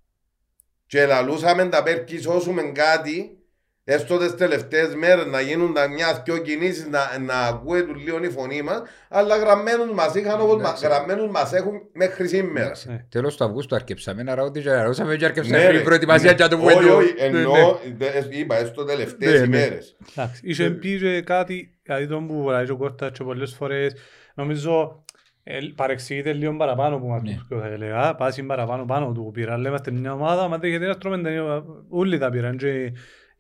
[0.88, 3.43] Και λαλούσαμε τα πέρκη σώσουμε κάτι
[3.86, 8.24] έστω τις τελευταίες μέρες να γίνουν τα μιας δυο κινήσεις να, να ακούει του λίγο
[8.24, 10.86] η φωνή μας αλλά γραμμένους μας είχαν όπως μας, Εντάξει.
[10.86, 12.72] γραμμένους μας έχουν μέχρι σήμερα.
[12.86, 13.06] Ναι.
[13.10, 15.84] Τέλος του Αυγούστου αρκεψαμε να ρωτήσω, να ρωτήσαμε και αρκεψαμε Ναι, πριν ρε.
[15.84, 16.96] προετοιμασία για το Όχι, βουέντο.
[16.98, 17.38] όχι, Ναι, ναι.
[17.38, 19.58] εννοώ, δε- είπα, έστω τελευταίες Ναι, ναι.
[19.58, 19.96] ημέρες.
[20.16, 23.94] Εντάξει, είχε πει και κάτι, κάτι τον που λέει ο Κώστας και πολλές φορές,
[24.36, 25.04] νομίζω
[25.44, 27.34] ε, παρεξηγείται λίγο παραπάνω που μας Ναι.
[27.34, 30.70] πούς και θα έλεγα, πάση παραπάνω πάνω του πήραν, λέμε είμαστε μια ομάδα, μα δεν
[30.70, 32.94] γιατί να τρώμε τα- όλοι τα πήραν και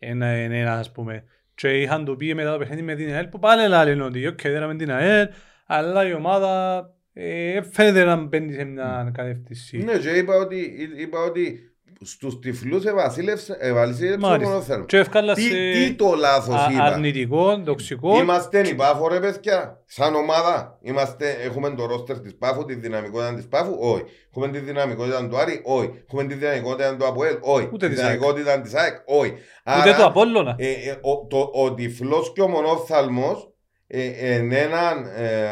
[0.09, 1.23] ένα, ένα, ένας, ας πούμε.
[1.55, 4.41] Και είχαν το πει μετά το παιχνίδι με την ΑΕΛ που πάλι λένε ότι οκ,
[4.41, 5.27] δέραμε την ΑΕΛ,
[5.65, 9.77] αλλά η ομάδα ε, φαίνεται να μπαίνει σε μια κατεύθυνση.
[9.77, 11.72] Ναι, και είπα ότι, είπα ότι
[12.05, 14.51] στους τυφλούς ευασίλευσε ευαλισίλευσε ο Μάλιστα.
[14.53, 14.85] μονοθέρμος.
[14.87, 18.17] Και ευκάλα Τι, σε τι το λάθος α- είπα; αρνητικό, τοξικό.
[18.19, 20.77] Είμαστε η Πάφο ρε παιδιά, σαν ομάδα.
[20.81, 24.03] Είμαστε, έχουμε το ρόστερ της Πάφου, τη δυναμικότητα της Πάφου, όχι.
[24.29, 25.91] Έχουμε τη δυναμικότητα του Άρη, όχι.
[26.07, 27.69] Έχουμε τη δυναμικότητα του Αποέλ, όχι.
[27.73, 28.11] Ούτε τη της ΑΕΚ.
[28.19, 29.31] δυναμικότητα της ΑΕΚ, όχι.
[29.31, 30.55] Ούτε Άρα, το Απόλλωνα.
[30.57, 33.47] ε, ε, ο, το, ο τυφλός και ο μονόφθαλμος
[33.87, 35.47] ε, είναι ένα ε,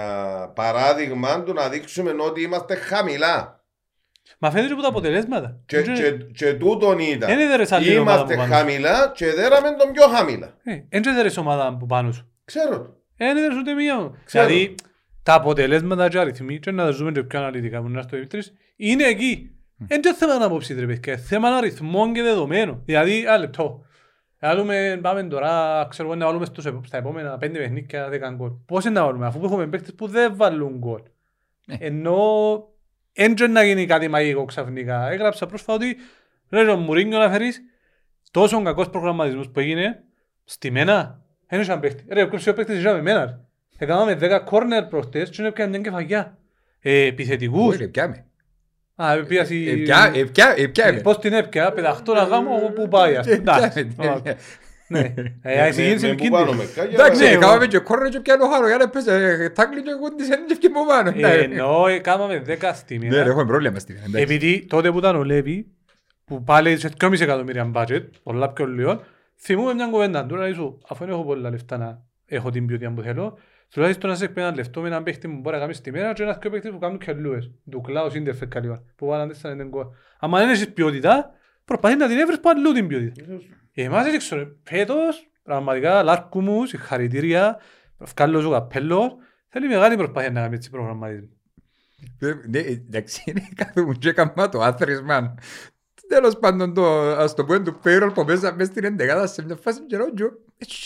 [0.55, 3.60] παράδειγμα του να δείξουμε ότι είμαστε χαμηλά.
[4.43, 5.59] Μα φαίνεται και από τα αποτελέσματα.
[5.65, 7.29] Και, Δεν- και, και τούτον ήταν.
[7.29, 8.53] Δεν έδερες άλλη ομάδα Είμαστε που πάνω.
[8.53, 10.53] χαμηλά και δέραμε τον πιο χαμηλά.
[10.63, 12.31] Ε, Δεν έδερες ομάδα που πάνω σου.
[12.45, 12.95] Ξέρω το.
[13.17, 14.11] Δεν έδερες ούτε μία.
[14.25, 14.45] Ξέρω.
[14.47, 14.75] Δηλαδή
[15.23, 18.53] τα αποτελέσματα και αριθμοί και να τα ζούμε και πιο αναλυτικά που να στο Δημήτρης
[18.75, 19.51] είναι εκεί.
[19.87, 22.81] Δεν είναι θέμα να απόψη ρε παιδιά, είναι θέμα αριθμών και δεδομένων.
[22.85, 23.85] Δηλαδή, ένα λεπτό.
[24.39, 28.49] Βάλουμε, πάμε τώρα, ξέρω εγώ, να βάλουμε στους, επ- στα επόμενα πέντε παιχνίδια δέκα γκολ.
[28.65, 31.01] Πώς είναι να βάλουμε, αφού έχουμε παίκτες που δεν βάλουν γκολ.
[31.65, 31.75] Ναι.
[31.79, 32.17] Ενώ
[33.13, 35.09] έντια να γίνει κάτι μαγικό ξαφνικά.
[35.11, 35.97] Έγραψα πρόσφατα ότι
[36.49, 37.61] ρε ο Μουρίνιο να φέρεις
[38.31, 40.03] τόσο κακός προγραμματισμός που έγινε
[40.43, 41.21] στη μένα.
[41.47, 42.03] Δεν είχαν παίχτη.
[42.09, 43.25] Ρε, ο ο παίχτης είχαμε εμένα.
[43.25, 43.37] ρε.
[43.77, 46.37] Έκαναμε 10 κόρνερ προχτές και είναι πια μια κεφαγιά.
[46.79, 47.67] Ε, επιθετικούς.
[47.73, 48.25] Όχι, ρε, πιάμε.
[48.95, 49.83] Α, έπιασε Ε, η...
[49.83, 50.99] πια- ε, πια- ε, πιάμε.
[51.01, 53.15] Πώς την έπια, πεταχτώ να γάμω όπου πάει.
[54.99, 55.37] ας πούμε.
[55.41, 55.51] Ε, Εντάξει.
[55.51, 55.51] πιάμε, Ω, ναι.
[55.53, 55.59] Ναι.
[55.59, 56.67] Ε, Με- η συγκίνηση με- είναι με που πάνω κίνδυνη.
[56.67, 59.07] με κάγια, Εντάξει, Ναι, ε, εγώ- κάναμε και κόρνο και πιάνω χάρο, για να πες,
[59.07, 61.09] ε, τάκλι και εγώ της έννοια και μου πάνω.
[61.09, 63.23] Ε, Ναι, Ενώ ε, κάναμε 10 στη Ναι, μήνα.
[63.23, 64.23] ρε, έχουμε πρόβλημα στη μέρα, εντάξει.
[64.23, 65.67] Επειδή τότε που ήταν ο Λέβη,
[66.25, 69.01] που πάλι σε 2,5 εκατομμύρια budget, πολλά πιο λίγο,
[69.39, 70.25] θυμούμαι μια κουβέντα.
[70.25, 73.37] Τώρα ίσου, αφού δεν έχω πολλά λεφτά να έχω την ποιότητα που θέλω,
[73.73, 76.13] τουλάχιστον να σε εκπαίδει ένα λεφτό με έναν παίχτη που μπορεί να κάνει στη μέρα
[76.13, 77.51] και ένας πιο παίχτης που κάνουν και αλλούες.
[77.71, 79.85] Του κλάου σύντερφε καλή ώρα, που βάλαν τέσσερα είναι γκολ.
[80.19, 81.29] Αν δεν έχεις ποιότητα,
[81.65, 83.23] προσπαθείς να την έβρεις που αλλού την ποιότητα.
[83.73, 87.59] Εμάς δεν ξέρω, φέτος, πραγματικά, λάρκου μου, συγχαρητήρια,
[87.97, 91.29] βγάλω σου καπέλο, θέλει μεγάλη προσπάθεια να κάνει έτσι προγραμματισμό.
[92.19, 95.35] Ε, ναι, Εντάξει, είναι κάθε μου και έκανα το άθροισμα.
[96.07, 99.55] Τέλος πάντων, το, ας το πούμε, του payroll που μέσα μες στην εντεκάδα σε μια
[99.55, 100.29] φάση και ρωτήσω,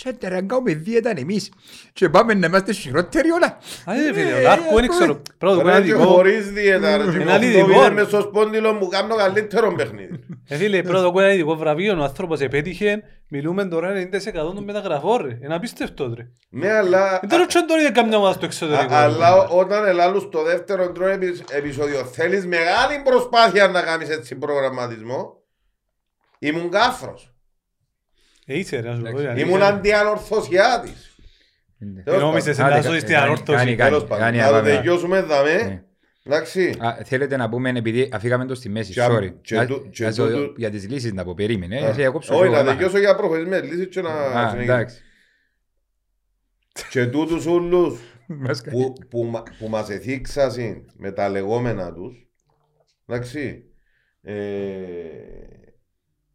[0.04, 1.52] «Ε, τώρα να κάνουμε δίαιτα εμείς
[1.94, 3.46] και πάμε να είμαστε χειρότεροι όλα.
[3.46, 5.22] Α, δεν φίλε, ο Ε, Λάρκου δεν ε, ξέρω.
[5.38, 6.06] Πρώτο, Ωραία ένα και δικό.
[6.06, 7.04] χωρίς δίαιτα ρε.
[7.04, 7.94] Ένα Αυτό λιδικό, είναι ρε.
[7.94, 10.20] με στο σπόντιλο μου κάνω καλύτερο παιχνίδι.
[10.48, 15.22] Ε, φίλε, πρώτο κόμμα είναι ειδικό βραβείο, ο άνθρωπος επέτυχε, μιλούμε τώρα 90% των μεταγραφών
[15.22, 15.40] ρε.
[15.44, 16.28] Είναι απίστευτο ρε.
[16.50, 17.18] Ναι, αλλά...
[17.22, 18.94] Δεν τώρα τσον τώρα είδε καμιά ομάδα στο εξωτερικό.
[18.94, 24.10] Α- Αλλά ό- όταν ελάλους στο δεύτερο τρόπο επει- επεισόδιο θέλεις μεγάλη προσπάθεια να κάνεις
[24.10, 25.44] έτσι προγραμματισμό;
[26.40, 27.30] Ήμουν κάφρος.
[27.30, 27.34] Ε, είσαι ρε, να σου πω.
[28.22, 28.30] Εντάξει.
[28.30, 29.68] είναι Ήμουν αλήθεια.
[29.68, 31.16] αντιανορθωσιάτης.
[32.04, 33.58] Τέλος Νόμισες Άντε, να κα- ζώσεις στην κάνει- ανόρθωση.
[33.58, 34.70] κάνει- Τέλος κάνει- πάντων, κάνει να το αβάμε.
[34.76, 35.54] τελειώσουμε δαμέ.
[35.54, 35.84] Ναι.
[36.24, 36.76] Εντάξει.
[36.80, 39.34] Α, Θέλετε να πούμε, επειδή αφήγαμε το στη μέση, Και α- sorry.
[39.42, 41.80] και Α, τού- και ας το- τούτου- Για τις λύσεις να πω, περίμενε.
[41.86, 42.76] Α, ε, σε κόψω Όχι, λίγο, να έμαθα.
[42.78, 44.74] τελειώσω για προχωρήσεις με λύσεις και να Α, συνεχίσω.
[44.74, 45.02] εντάξει.
[46.90, 48.78] Και τούτους ούλους Μας κάνει.
[48.78, 52.28] που, που, μα- που μας εθίξασαν με τα λεγόμενα τους,
[53.08, 53.64] εντάξει,
[54.22, 54.34] ε,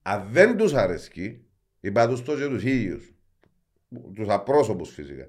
[0.02, 1.44] αν δεν τους αρέσκει,
[1.80, 3.14] είπα τους το και τους ίδιους,
[4.14, 5.28] τους απρόσωπους φυσικά,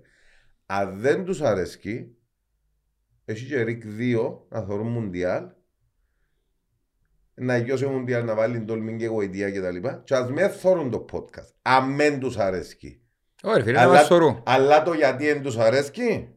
[0.66, 2.16] αν δεν τους αρέσκει,
[3.26, 5.50] έχει και ρικ 2 να θεωρούν μουντιάλ,
[7.34, 10.90] να γιώσει μουντιάλ να βάλει τόλμη και γοητεία και τα λοιπά και ας με θεωρούν
[10.92, 13.02] το podcast, αν δεν τους αρέσκει.
[13.44, 14.42] Ωραία, φίλε, να Αλλά- μας σωρού.
[14.46, 16.36] Αλλά το γιατί δεν τους αρέσκει;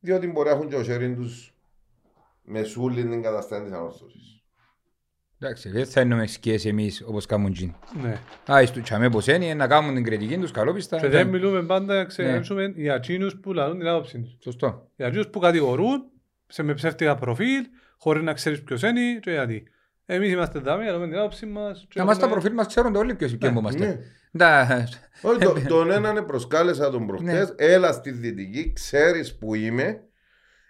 [0.00, 1.54] Διότι μπορεί να έχουν και ο sharing τους
[2.42, 4.37] με σούλη την καταστάση της ανόρθωσης.
[5.40, 7.74] Εντάξει, δεν θα εννοούμε σκιές εμείς όπως κάνουν τζιν.
[8.02, 8.18] Ναι.
[8.52, 10.98] Α, εις του τσάμε πως είναι, να κάνουν την κριτική τους καλόπιστα.
[11.00, 12.72] Και δεν μιλούμε πάντα, ξέρουμε Ναι.
[12.82, 14.36] για εκείνους που λαλούν την άποψη τους.
[14.42, 14.88] Σωστό.
[14.96, 16.02] Για εκείνους που κατηγορούν
[16.46, 17.64] σε με ψεύτικα προφίλ,
[17.98, 19.62] χωρίς να ξέρεις ποιος είναι και γιατί.
[20.10, 21.86] Εμείς είμαστε δάμε, λαλούμε την άποψη μας.
[21.90, 23.86] και Να μας τα έχουμε- προφίλ μας ξέρουν το όλοι ποιος ποιος Ναι, είμαστε.
[23.86, 23.98] Ναι.
[24.38, 24.88] Τα-
[25.22, 30.00] Όχι, το- τον έναν προσκάλεσα τον προχτές, έλα στη Δυτική, ξέρεις που είμαι,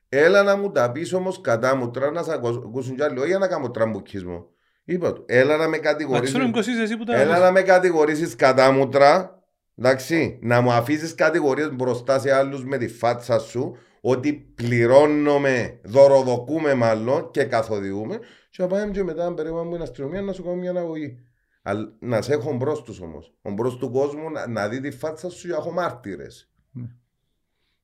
[0.08, 3.18] έλα να μου τα πεις όμως κατά μου, τώρα να σε ακούσ- ακούσουν κι άλλοι,
[3.18, 4.46] όχι για να κάνω τραμπουκισμό.
[4.90, 7.50] Είπα του, έλα να με Μα κατηγορήσεις, ξέρουν ποιος είσαι εσύ που τα έλα να
[7.52, 9.42] με κατηγορήσεις κατά μούτρα,
[9.76, 16.74] Εντάξει, να μου αφήσεις κατηγορίες μπροστά σε άλλους με τη φάτσα σου ότι πληρώνουμε, δωροδοκούμε
[16.74, 18.18] μάλλον και καθοδηγούμε
[18.50, 21.18] και να πάμε και μετά αν περίπου μου αστυνομία να σου κάνω μια αναγωγή.
[21.62, 23.34] Αλλά να σε έχω μπρος τους όμως.
[23.42, 26.50] Ο μπρος του κόσμου να, να δει τη φάτσα σου και έχω μάρτυρες.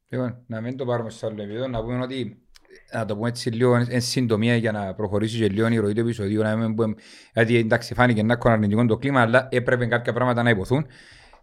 [0.09, 2.44] Λοιπόν, να μην το πάρουμε σε άλλο επίπεδο, να πούμε ότι
[2.93, 6.01] να το πούμε έτσι λίγο εν συντομία για να προχωρήσει και λίγο η ροή του
[6.01, 6.43] επεισοδίου.
[6.43, 6.95] Να μην πούμε,
[7.35, 10.87] γιατί εντάξει φάνηκε να έχω αρνητικό το κλίμα, αλλά έπρεπε κάποια πράγματα να υποθούν.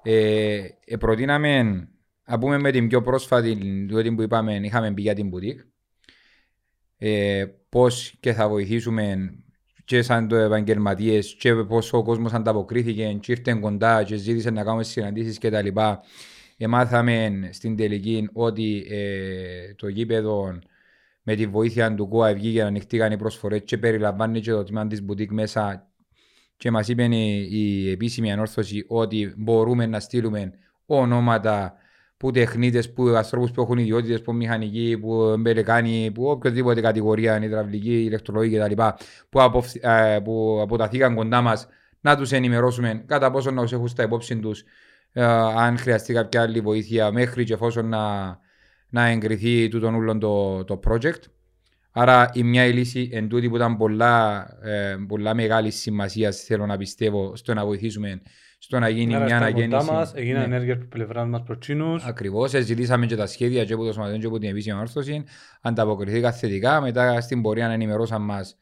[0.04, 1.64] Ε, ε, προτείναμε,
[2.26, 3.54] να πούμε με την πιο πρόσφατη,
[3.88, 5.60] διότι που είπαμε, είχαμε πει για την μπουτίκ,
[6.98, 9.34] ε, πώς και θα βοηθήσουμε
[9.86, 14.64] και σαν το επαγγελματίες, και πώς ο κόσμος ανταποκρίθηκε, και ήρθε κοντά, και ζήτησε να
[14.64, 15.68] κάνουμε συναντήσεις κτλ.
[16.58, 20.60] Εμάθαμε στην τελική ότι ε, το γήπεδο
[21.24, 24.88] με τη βοήθεια του ΚΟΑ βγήκε να ανοιχτήκαν οι προσφορές και περιλαμβάνει και το τμήμα
[24.88, 25.86] της μπουτίκ μέσα.
[26.58, 30.52] Και μας είπε η, η επίσημη ανόρθωση ότι μπορούμε να στείλουμε
[30.86, 31.74] ονόματα
[32.18, 38.04] που τεχνίτες, που ανθρώπους που έχουν ιδιότητες, που μηχανικοί, που εμπερικάνοι, που οποιοδήποτε κατηγορία, υδραυλική,
[38.04, 38.82] ηλεκτρολογική κτλ.
[39.30, 41.68] Που, απο, ε, που αποταθήκαν κοντά μας
[42.02, 44.64] να τους ενημερώσουμε κατά πόσο να τους έχουν στα υπόψη τους
[45.14, 48.40] ε, αν χρειαστεί κάποια άλλη βοήθεια μέχρι και εφόσον να,
[48.92, 51.22] να εγκριθεί τούτον ούλον το, το project.
[51.92, 56.78] Άρα η μια λύση εν τούτη που ήταν πολλά, ε, πολλά μεγάλη σημασία θέλω να
[56.78, 58.22] πιστεύω στο να βοηθήσουμε
[58.64, 59.86] στο να γίνει Άρα μια στα αναγέννηση.
[59.86, 60.44] κοντά μας, έγινε Ναι.
[60.44, 62.04] ενέργεια από πλευράς μας προς τσίνους.
[62.04, 65.24] Ακριβώς, ζητήσαμε και τα σχέδια και από το Σωματείο και από την επίσημη όρθωση.
[65.62, 66.82] Ανταποκριθήκα θετικά.
[66.82, 68.56] Μετά στην πορεία ανημερώσαν μας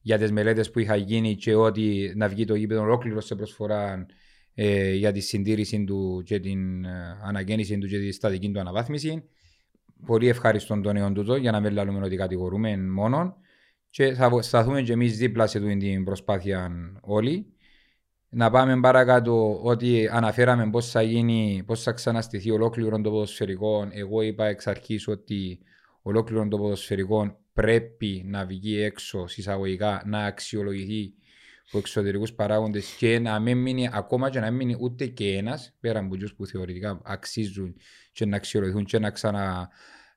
[0.00, 4.06] για τις μελέτες που είχα γίνει και ότι να βγει το γήπεδο ολόκληρο σε προσφορά
[4.54, 6.90] ε, για τη συντήρηση του και την ε,
[7.24, 9.22] αναγέννηση του και τη στατική του αναβάθμιση.
[10.06, 13.36] Πολύ ευχαριστώ τον νέο τούτο για να μην λαλούμε ότι κατηγορούμε μόνο.
[13.90, 17.46] Και θα βο- σταθούμε και εμείς δίπλα σε τούτη την προσπάθεια όλοι.
[18.28, 23.88] Να πάμε παρακάτω ότι αναφέραμε πώς θα γίνει, πώς θα ξαναστηθεί ολόκληρο το ποδοσφαιρικό.
[23.92, 25.58] Εγώ είπα εξ αρχής ότι
[26.02, 31.14] ολόκληρο το ποδοσφαιρικό πρέπει να βγει έξω συσσαγωγικά, να αξιολογηθεί
[31.68, 35.76] από εξωτερικούς παράγοντες και να μην μείνει ακόμα και να μην μείνει ούτε και ένας
[35.80, 37.76] πέρα από τους που θεωρητικά αξίζουν
[38.16, 39.68] και να αξιολογηθούν και να ξανα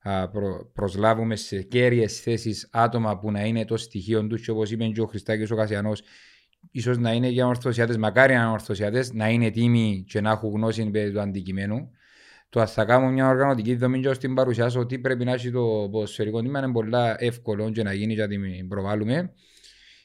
[0.02, 4.72] α, προ, προσλάβουμε σε κέρυες θέσεις άτομα που να είναι το στοιχείο τους και όπως
[4.72, 6.02] είπε και ο Χριστάκης ο Κασιανός
[6.72, 10.52] ίσως να είναι για ορθωσιάτες, μακάρι να είναι ορθωσιάτες, να είναι έτοιμοι και να έχουν
[10.52, 11.92] γνώση περί του αντικειμένου.
[12.50, 16.40] Το θα κάνουμε μια οργανωτική δομή και στην παρουσιάσω ότι πρέπει να έχει το ποδοσφαιρικό
[16.40, 19.34] τμήμα είναι πολύ εύκολο και να γίνει και να την προβάλλουμε.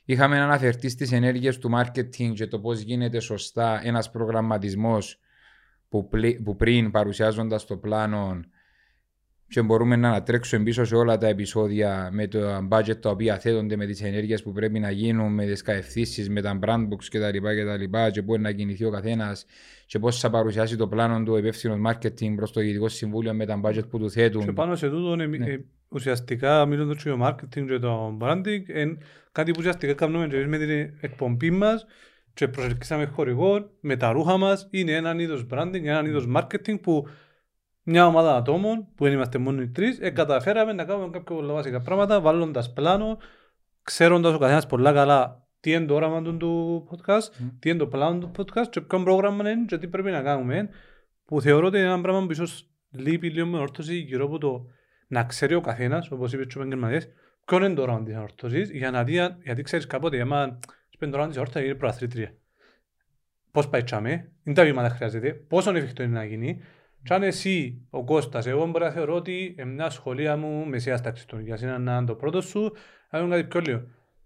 [0.05, 5.19] Είχαμε αναφερθεί στις ενέργειες του marketing και το πώς γίνεται σωστά ένας προγραμματισμός
[5.95, 8.41] που, πλη- που πριν παρουσιάζοντας το πλάνο
[9.49, 12.39] και μπορούμε να ανατρέξουμε πίσω σε όλα τα επεισόδια με το
[12.71, 16.41] budget τα οποία θέτονται με τις ενέργειες που πρέπει να γίνουν, με τις καευθύσεις, με
[16.41, 17.39] τα brand books κτλ.
[17.39, 19.47] Και, και πού να κινηθεί ο καθένας
[19.87, 23.61] και πώς θα παρουσιάσει το πλάνο του υπεύθυνο marketing προς το Διοικητικό Συμβούλιο με τα
[23.65, 24.45] budget που του θέτουν.
[24.45, 25.47] Και πάνω σε τούτο, ε, Ναι.
[25.47, 28.99] ε, ουσιαστικά μιλώντας για το marketing και το branding, είναι
[29.33, 31.87] κάτι που ουσιαστικά κάνουμε και εμείς με την εκπομπή μας
[32.35, 34.69] και προσελκύσαμε χορηγό με τα ρούχα μας.
[34.71, 37.07] Είναι έναν είδος branding, έναν είδος marketing που
[37.83, 41.53] μια ομάδα ατόμων, που δεν είμαστε μόνο οι τρεις, ε, καταφέραμε να κάνουμε κάποια πολλά
[41.53, 43.19] βασικά πράγματα, βάλλοντας πλάνο,
[43.83, 47.23] ξέροντας ο καθένας πολλά καλά τι είναι το όραμα του- του podcast,
[47.59, 50.69] τι είναι το πλάνο του podcast και ποιο πρόγραμμα είναι και τι πρέπει να κάνουμε,
[51.25, 54.67] που θεωρώ ότι είναι ένα πράγμα που ίσως λείπει λίγο με ορθώση γύρω από το
[55.07, 57.09] να ξέρει ο καθένας, όπως είπες και ο επαγγελματίας,
[57.45, 60.59] ποιο είναι το όραμα της ορθώσης, για να δει, αν- γιατί ξέρεις κάποτε, άμα
[60.95, 62.35] σπένει το όραμα της ορθώσης, είναι προαθλήτρια.
[63.51, 66.61] Πώς πάει τσάμε, είναι τα βήματα χρειάζεται, πόσο εφικτό είναι να γίνει,
[67.03, 71.01] και αν εσύ, ο Κώστας, εγώ μπορεί να θεωρώ ότι ε, μια σχολεία μου μεσαίας
[71.01, 72.73] τάξης των για σένα να είναι το πρώτο σου,
[73.11, 73.79] να είναι κάτι πιο λίγο.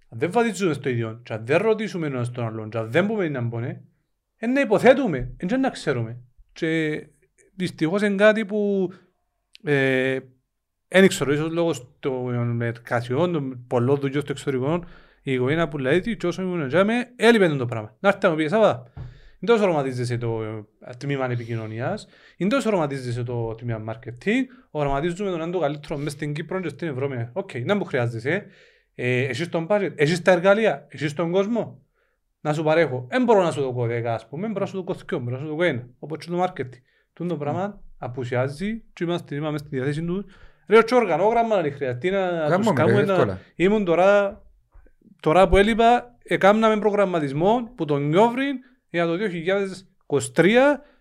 [0.09, 3.07] Αν δεν βαδίζουμε στο ίδιο, και αν δεν ρωτήσουμε ένας τον άλλον, και αν δεν
[3.07, 3.85] πούμε να μπώνε,
[4.37, 6.21] ε, να υποθέτουμε, δεν να ξέρουμε.
[6.53, 7.03] Και
[7.55, 8.91] δυστυχώς είναι κάτι που
[9.63, 10.19] ε,
[10.89, 14.85] δεν ξέρω, ίσως λόγω των εργασιών, των πολλών δουλειών στο εξωτερικό,
[15.23, 17.97] η οικογένεια που λέει και όσο ήμουν τζάμε, έλειπε το πράγμα.
[18.01, 18.93] Να έρθει να μου πει, Σάβα,
[19.41, 25.39] δεν τόσο οραματίζεσαι το ε, τμήμα επικοινωνίας, δεν τόσο οραματίζεσαι το τμήμα marketing, οραματίζουμε τον
[25.39, 27.29] να είναι το καλύτερο μέσα στην Κύπρο και στην Ευρώπη.
[27.33, 28.47] Οκ, να μου χρειάζεσαι.
[28.95, 31.83] Ε, έχεις τον budget, έχεις τα εργαλεία, έχεις τον κόσμο.
[32.41, 33.07] Να σου παρέχω.
[33.11, 35.47] Δεν μπορώ να σου το κωδικά, ας πούμε, μπορώ να σου το κωδικό, μπορώ να
[35.47, 35.89] σου το ένα.
[35.99, 36.81] Όπως και το marketing.
[37.13, 40.25] Τούν το πράγμα απουσιάζει και είμαστε είμαστε στη διάθεση τους.
[40.69, 43.13] Ρε, και οργανόγραμμα να χρειαστεί να Κάνουμε, τους ρε, κάνουμε να...
[43.13, 43.39] εύκολα.
[43.55, 44.43] Ήμουν τώρα,
[45.21, 48.57] τώρα που έλειπα, έκαναμε προγραμματισμό που τον νιώβριν
[48.91, 49.13] για το
[50.35, 50.49] 2023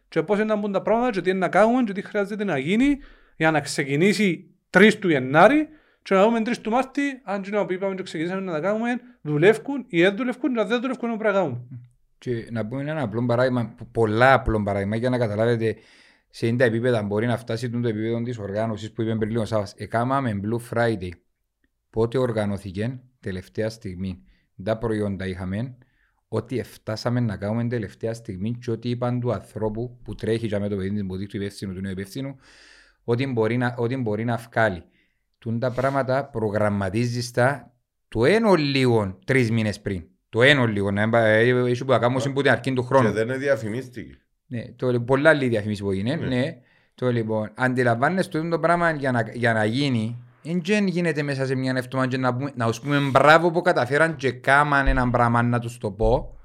[0.10, 2.43] και πώς είναι να μπουν τα πράγματα και τι είναι να κάνουμε και τι χρειάζεται
[2.43, 2.97] να γίνει
[3.38, 5.67] για να ξεκινήσει 3 του Γενάρη
[6.01, 8.99] και να δούμε 3 του Μάρτη αν και που είπαμε και ξεκινήσαμε να τα κάνουμε
[9.21, 11.62] δουλεύκουν ή δεν δουλεύκουν και αν δεν δουλεύκουν πρέπει να κάνουμε.
[12.17, 15.75] Και να πούμε ένα απλό παράδειγμα, πολλά απλό παράδειγμα για να καταλάβετε
[16.30, 19.73] σε τα επίπεδα μπορεί να φτάσει το επίπεδο της οργάνωσης που είπε πριν λίγο Σάββας.
[19.77, 21.10] Εκάμαμε Blue Friday.
[21.89, 24.24] Πότε οργανώθηκε; Τελευταία στιγμή.
[24.63, 25.78] Τα προϊόντα είχαμε
[26.28, 30.68] ότι φτάσαμε να κάνουμε τελευταία στιγμή και ότι είπαν του ανθρώπου που τρέχει για με
[30.68, 32.36] το παιδί του του υπεύθυνου του νέου υπεύθυνου
[33.04, 34.84] ότι μπορεί να, ότι μπορεί να βγάλει.
[35.38, 37.72] Τούν τα πράγματα προγραμματίζεις τα
[38.08, 40.04] το ένα λίγο τρεις μήνες πριν.
[40.30, 43.08] Το ένα λίγο, να έχει που να κάνουμε που την αρχή του χρόνου.
[43.08, 44.18] Και δεν είναι διαφημίστηκε.
[44.48, 46.16] Ναι, το, πολλά άλλη διαφημίσεις που είναι.
[46.16, 46.28] Ναι.
[46.28, 46.58] ναι.
[46.96, 50.24] Το λοιπόν, αντιλαμβάνεσαι το, το πράγμα για να, για να γίνει,
[50.63, 54.15] δεν γίνεται μέσα σε μια εβδομάδα και να, πούμε, να τους πούμε μπράβο που καταφέραν
[54.15, 56.38] και κάμαν ένα πράγμα να τους το πω,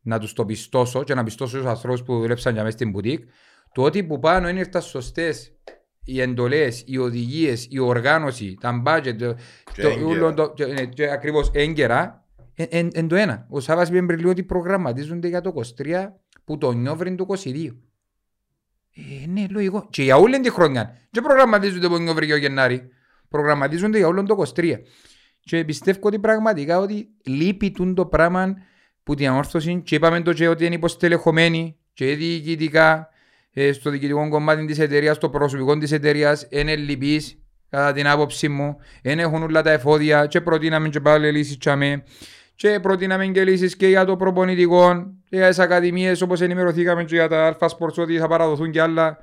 [0.00, 3.28] να τους το πιστώσω και να πιστώσω στους ανθρώπους που δουλέψαν για μέσα στην μπουτίκ.
[3.72, 5.52] Το ότι που πάνω είναι τα σωστές
[6.04, 9.34] οι εντολές, οι οδηγίες, η οργάνωση, τα budget, το,
[9.76, 13.46] το, το, το, ναι, ακριβώς έγκαιρα, εν, εν, το ένα.
[13.50, 16.08] Ο Σάβας είπε πριν ότι προγραμματίζονται για το 23
[16.44, 17.76] που το νιώβριν το 22.
[18.94, 19.86] Ε, ναι, λογικό.
[19.90, 20.98] Και για όλη τη χρονιά.
[21.10, 22.88] Και προγραμματίζονται από νιώβρι και ο Γενάρη.
[23.28, 24.72] Προγραμματίζονται για όλο το 23.
[25.40, 28.54] Και πιστεύω ότι πραγματικά ότι λείπει το πράγμα
[29.02, 33.08] που την ανόρθωση και είπαμε το και ότι είναι υποστελεχωμένοι και διοικητικά
[33.52, 37.38] ε, στο διοικητικό κομμάτι της εταιρείας, στο προσωπικό της εταιρείας, είναι λυπής,
[37.70, 38.76] κατά την άποψή μου.
[39.02, 42.02] Δεν έχουν όλα τα εφόδια και προτείναμε και πάλι λύσεις τσαμέ.
[42.54, 47.14] Και προτείναμε και λύσεις και για το προπονητικό, και για τις ακαδημίες, όπως ενημερωθήκαμε και
[47.14, 49.18] για τα Alpha Sports, ότι θα παραδοθούν και άλλα.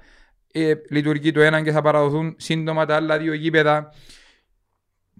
[0.55, 3.93] Ε, λειτουργεί το ένα και θα παραδοθούν σύντομα τα άλλα δύο γήπεδα.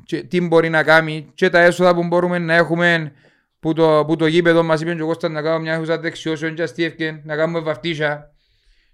[0.06, 3.13] Και τι μπορεί να κάνει, και τα έσοδα που μπορούμε να έχουμε
[3.60, 6.56] που το, που το γήπεδο μας είπε και εγώ να κάνω μια χούσα δεξιώσεων
[6.96, 8.34] και να κάνουμε βαφτίσια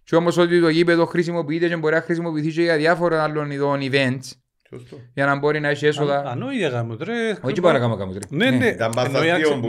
[0.03, 3.79] και όμως ότι το γήπεδο χρησιμοποιείται και μπορεί να χρησιμοποιηθεί και για διάφορα άλλων ειδών
[3.81, 4.31] events.
[5.13, 6.23] Για να μπορεί να έχει έσοδα.
[6.25, 7.37] Ανώ ίδια γαμωτρέ.
[7.41, 8.19] Όχι πάρα γάμο γαμωτρέ.
[8.29, 8.75] Ναι, ναι.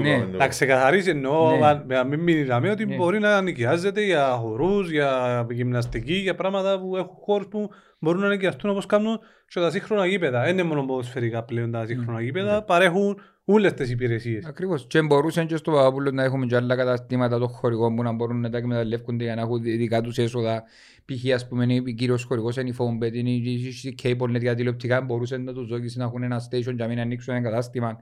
[0.01, 0.27] ναι.
[0.37, 6.35] Να ξεκαθαρίσει εννοώ, να μην μιλάμε ότι μπορεί να νοικιάζεται για χορούς, για γυμναστική, για
[6.35, 10.43] πράγματα που έχουν χώρους που μπορούν να νοικιαστούν όπως κάνουν και τα σύγχρονα γήπεδα.
[10.43, 14.45] Δεν είναι μόνο ποδοσφαιρικά πλέον τα σύγχρονα γήπεδα, παρέχουν όλες τις υπηρεσίες.
[14.45, 14.87] Ακριβώς.
[14.87, 18.41] Και μπορούσαν και στο Παπαπούλο να έχουμε και άλλα καταστήματα των χωρικών που να μπορούν
[18.41, 20.63] να τα εκμεταλλεύονται για να έχουν δικά τους έσοδα.
[21.05, 21.35] Π.χ.
[21.35, 25.45] ας πούμε είναι ο κύριος χωρικός, είναι η Fombet, είναι η CableNet για τηλεοπτικά, μπορούσαν
[25.45, 27.99] να τους δώσει να έχουν ένα station για να μην ανοίξουν ένα κατάστημα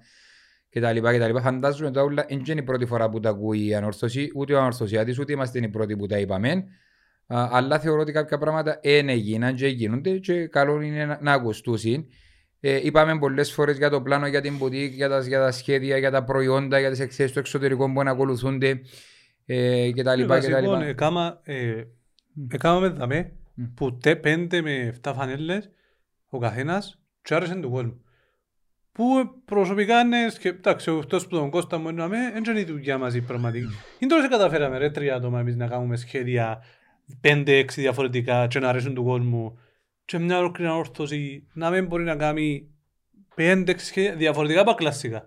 [0.70, 0.98] κτλ.
[1.00, 1.38] κτλ.
[1.40, 4.58] Φαντάζομαι τα όλα δεν είναι η πρώτη φορά που τα ακούει η ανορθωσία, ούτε ο
[4.58, 6.64] ανορθωσιάτης, ούτε είμαστε οι πρώτοι που τα είπαμε.
[7.28, 12.06] Αλλά θεωρώ ότι κάποια πράγματα είναι έγιναν και γίνονται και καλό είναι να, να ακουστούσουν.
[12.60, 15.98] Ε, είπαμε πολλές φορές για το πλάνο, για την boutique, για τα, για τα σχέδια,
[15.98, 18.80] για τα προϊόντα, για τις εκθέσεις του εξωτερικού που ακολουθούνται
[19.46, 20.24] ε, κτλ.
[20.26, 21.82] Βασικό, έκαμα, ε,
[22.50, 23.32] έκαναμε δαμέ
[23.74, 25.70] που τε, πέντε με 7 φανέλες
[26.28, 28.02] ο καθένας και άρεσε του κόσμου.
[28.92, 29.04] Που
[29.44, 33.20] προσωπικά είναι, εντάξει, αυτός που τον Κώστα μου είναι δεν είναι η δουλειά μας η
[33.20, 33.74] πραγματική.
[33.98, 36.62] Είναι τώρα σε καταφέραμε ρε τρία άτομα εμείς να κάνουμε σχέδια
[37.20, 39.58] πέντε, έξι διαφορετικά και να αρέσουν του κόσμου
[40.04, 42.68] και μια ολόκληρη όρθωση να μην μπορεί να κάνει
[43.34, 43.74] πέντε
[44.16, 45.24] διαφορετικά από κλασσικά.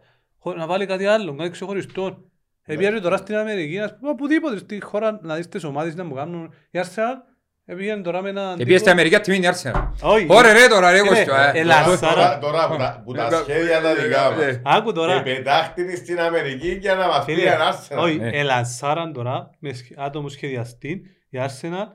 [0.58, 2.30] Να βάλει κάτι άλλο, κάτι ξεχωριστό.
[2.66, 6.14] Επειδή τώρα στην Αμερική, ας πούμε, οπουδήποτε στη χώρα να δεις τις ομάδες να μου
[6.14, 7.32] κάνουν η Arsenal,
[7.66, 8.54] Επήγαινε τώρα με έναν...
[8.54, 9.90] Επήγαινε στην Αμερική αυτή είναι η Arsenal.
[10.02, 10.26] Όχι.
[10.30, 11.32] Ωραία ρε τώρα ρε Κωστό.
[12.42, 14.60] Τώρα που τα σχέδια τα δικά μας.
[14.64, 15.14] Άκου τώρα.
[15.14, 17.98] Επετάχτηνη στην Αμερική για να μαθεί η Arsenal.
[17.98, 21.86] Όχι, ελασσάραν τώρα με άτομο σχεδιαστή η Arsenal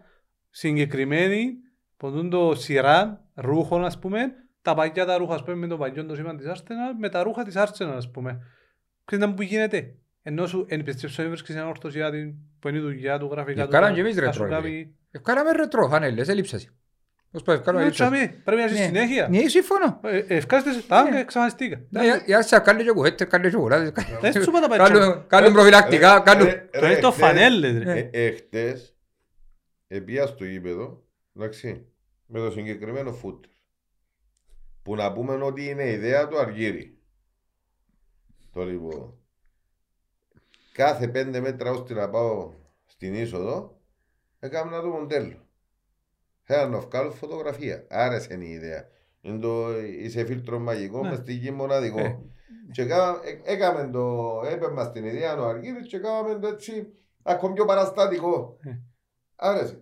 [0.51, 1.53] συγκεκριμένη
[1.97, 6.07] που το σειρά ρούχων, ας πούμε, τα παγιά τα ρούχα, ας πούμε, με το παγιό
[6.07, 8.41] το σήμα της Arsenal, με τα ρούχα της Arsenal, ας πούμε.
[9.05, 9.95] Ξέρετε που γίνεται.
[10.23, 13.61] Ενώ σου ενυπηστρέψω έβρισκες ένα ορθωσιάτη που είναι η δουλειά του γραφικά του.
[13.61, 14.49] Ευκάλαμε και εμείς ρετρό.
[15.11, 16.69] Ευκάλαμε ρετρό, φανέλες, έλειψασαι.
[17.31, 18.41] Πώς πάει, ευκάλαμε έλειψασαι.
[18.45, 19.29] Πρέπει να είσαι συνέχεια.
[19.29, 20.01] Ναι, συμφωνώ.
[20.29, 21.77] Ευκάλεστε, τα εξαφανιστήκα.
[22.27, 23.93] Η Arsenal κάνει και κουέτες, κάνει και κουράδες.
[24.21, 25.25] Δεν σου είπα τα παγιά.
[25.27, 26.49] Κάνουν προφυλακτικά, κάνουν...
[26.81, 28.11] Το είναι το φανέλες, ρε.
[28.13, 28.96] Εχτες,
[29.87, 31.87] επίας στο γήπεδο, Εντάξει.
[32.27, 33.51] Με το συγκεκριμένο φούτερ.
[34.83, 36.99] Που να πούμε ότι είναι ιδέα του Αργύρι.
[38.53, 39.19] Το λοιπόν.
[40.73, 42.53] Κάθε πέντε μέτρα ώστε να πάω
[42.85, 43.81] στην είσοδο,
[44.39, 45.47] έκανα το μοντέλο.
[46.43, 47.87] Θέλω να βγάλω φωτογραφία.
[47.89, 48.89] Άρεσε η ιδέα.
[49.21, 51.09] Είναι το, είσαι φίλτρο μαγικό ναι.
[51.09, 51.99] μες στη γη μοναδικό.
[51.99, 52.19] Ε.
[52.73, 52.93] Και ε,
[53.45, 56.93] έκαμε το, έπαιρνα στην ιδέα ο Αργύρης και έκαμε το έτσι
[57.23, 58.57] ακόμη πιο παραστατικό.
[58.61, 58.71] Ε.
[59.37, 59.81] Άρεσε.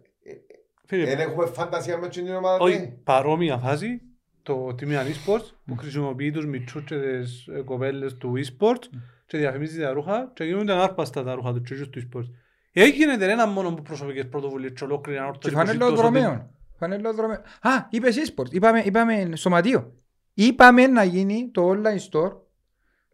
[0.86, 2.58] Δεν έχουμε φαντασία με την ομάδα.
[2.58, 4.00] Όχι, παρόμοια φάση
[4.42, 8.84] το τιμίο e-sports που χρησιμοποιεί τους μητσούς και τις ε, κοπέλες του e-sports
[9.26, 12.30] και διαφημίζει τα ρούχα και γίνονται ανάρπαστα τα ρούχα τους τσίτσους του e-sports.
[12.72, 15.48] Έγινε ένα μόνο που προσωπικές πρωτοβουλίες και ολόκληρη ανόρθωση.
[15.48, 16.50] Και φανελοδρομέων.
[16.78, 17.40] Φανελοδρομέων.
[17.60, 18.52] Α, είπες e-sports.
[18.52, 19.92] Είπαμε, είπαμε σωματείο.
[20.34, 22.32] Είπαμε να γίνει το online store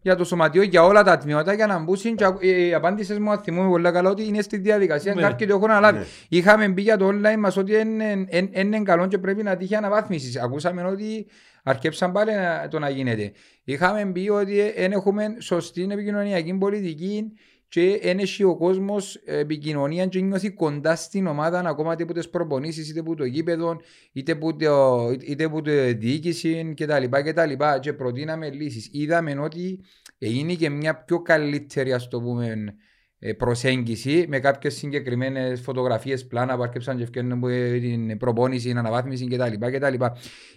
[0.03, 3.19] για το σωματείο για όλα τα τμήματα για να μπουν και ακου- ε, οι απάντησες
[3.19, 5.21] μου αν θυμούμαι πολύ καλά ότι είναι στη διαδικασία Ναι.
[5.23, 5.99] κάποιοι το έχουν αναλάβει.
[5.99, 6.05] Ναι.
[6.29, 9.75] Είχαμε μπει για το online μας ότι είναι- είναι είναι καλό και πρέπει να τύχει
[9.75, 10.37] αναβάθμισης.
[10.37, 11.27] Ακούσαμε ότι
[11.63, 13.33] αρκέψαν πάλι να- το να γίνεται.
[13.65, 17.25] Είχαμε μπει ότι δεν έχουμε σωστή επικοινωνιακή πολιτική
[17.71, 22.31] και δεν έχει ο κόσμος επικοινωνία και νιώθει κοντά στην ομάδα ακόμα είτε από τις
[22.31, 23.81] προπονήσεις είτε από το γήπεδο
[24.13, 27.05] είτε από, το, είτε από τη διοίκηση κτλ.
[27.11, 27.53] κτλ.
[27.81, 28.89] Και προτείναμε λύσεις.
[28.93, 29.81] Είδαμε ότι
[30.19, 32.75] έγινε και μια πιο καλύτερη ας το πούμε
[33.19, 38.69] ε, προσέγγιση με κάποιες συγκεκριμένες φωτογραφίες, πλάνα που αρκέψαν και ευκαιρνούν από ε, την προπόνηση,
[38.69, 39.67] την αναβάθμιση κτλ.
[39.77, 40.05] κτλ.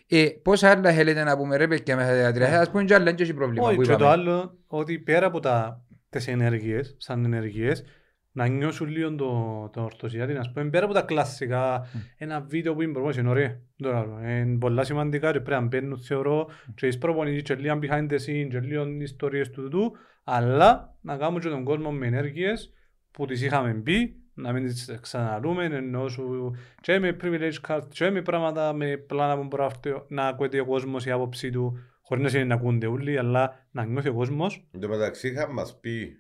[0.08, 3.04] Ε, πόσα άλλα θέλετε να πούμε ρε παιδιά μέσα στα τρία, ας πούμε και άλλα
[3.04, 4.12] δεν έχει πρόβλημα Όχι, που και το είπαμε.
[4.12, 5.86] άλλο, ότι πέρα από τα,
[6.18, 7.84] τις ενέργειες, σαν ενέργειες,
[8.32, 11.88] να νιώσουν λίγο το, το ορθωσιάτι, να πούμε, πέρα από τα κλασικά,
[12.18, 13.60] ένα βίντεο που είναι προπόνηση, είναι ωραία.
[13.76, 18.10] Τώρα, είναι πολλά σημαντικά και πρέπει να μπαίνουν, θεωρώ, και τις προπονήσεις και λίγο behind
[18.10, 19.92] the scenes και λίγο ιστορίες του τούτου,
[20.24, 22.74] αλλά να κάνουμε και τον κόσμο με ενέργειες
[23.12, 28.10] που τις είχαμε μπει, να μην τις ξαναλούμε, ενώ σου και με privilege card και
[28.10, 31.78] με πράγματα, με πλάνα που μπορεί να έρθει, να ακούεται ο κόσμος η άποψη του,
[32.14, 34.68] χωρίς να σημαίνει να ακούνται όλοι, αλλά να νιώθει ο κόσμος.
[34.72, 36.18] Εν τω μεταξύ είχαν μας πει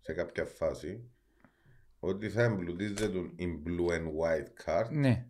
[0.00, 1.10] σε κάποια φάση
[2.00, 5.26] ότι θα εμπλουτίζεται η blue and white card Ναι.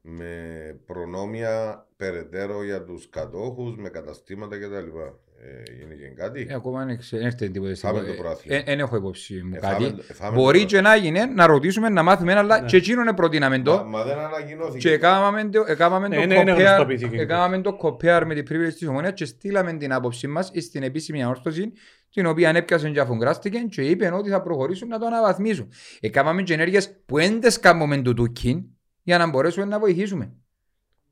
[0.00, 4.98] με προνόμια περαιτέρω για τους κατόχους, με καταστήματα κτλ.
[5.46, 6.46] Ε, γίνηκε κάτι.
[6.50, 7.74] Ε, ακόμα δεν ξε- δεν έρθει τίποτα.
[7.74, 8.56] Φάμε στην- το πρωτάθλημα.
[8.56, 9.84] Ε, Δεν έχω υπόψη μου Ε, κάτι.
[9.84, 12.66] φάμε- ε, φάμε Μπορεί το και να γίνει, να ρωτήσουμε, να μάθουμε, αλλά Ναι.
[12.66, 13.84] και εκείνον προτείναμε Μα, το.
[13.84, 14.88] μα δεν ανακοινώθηκε.
[14.88, 17.20] Και έκαναμε το- έκαναμε Ναι, το ναι, είναι compare- γνωστοποιήθηκε.
[17.20, 21.22] έκαναμε το compare με την privilege της ομονίας και στείλαμε την άποψη μας στην επίσημη
[21.22, 21.72] ανόρθωση
[22.10, 25.68] την οποία έπιασαν και αφουγκράστηκε και είπε ότι θα προχωρήσουν να το αναβαθμίσουν.
[26.00, 28.62] Έκαναμε και ενέργειες που δεν τις κάνουμε το τούκιν
[29.02, 30.32] για να μπορέσουμε να βοηθήσουμε.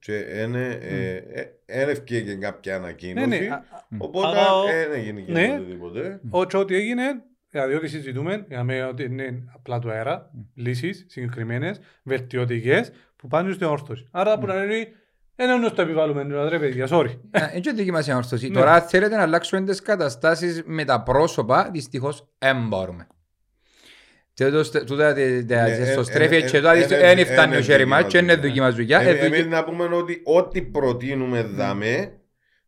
[0.05, 3.27] Και είναι, ε, ε, δεν ευκήγε κάποια Ναι, ανακοίνωση.
[3.29, 5.57] ναι, α- α- Οπότε Αλλά- ε, δεν έγινε και Ναι.
[5.61, 6.21] οτιδήποτε.
[6.31, 7.03] ό,τι ό,τι έγινε,
[7.51, 13.67] δηλαδή ό,τι συζητούμε, είχαμε ότι είναι απλά του αέρα, λύσεις συγκεκριμένες, βελτιωτικές, που πάνε στην
[13.67, 14.09] όρθωση.
[14.11, 14.89] Άρα που να είναι,
[15.37, 17.11] ένα νου το επιβάλλουμε, δηλαδή, ρε παιδιά, sorry.
[17.51, 18.49] Είναι και δική μας η ανόρθωση.
[18.49, 18.55] Ναι.
[18.55, 23.07] Τώρα αν θέλετε να αλλάξουμε τις καταστάσεις με τα πρόσωπα, δυστυχώς δεν μπορούμε.
[24.35, 26.97] Και τούτο- τούτα τε- τε- Ναι, στο ε, στρέφει ε, και ε, το ε, άδειο,
[26.97, 28.49] ε, δεν ε, φτάνει ε, ο χέρι δική μας μας και είναι δουλειά.
[28.49, 29.01] δική μας δουλειά.
[29.01, 32.13] Ε, Ε, δική- Εμείς να πούμε ότι ό,τι προτείνουμε δαμέ,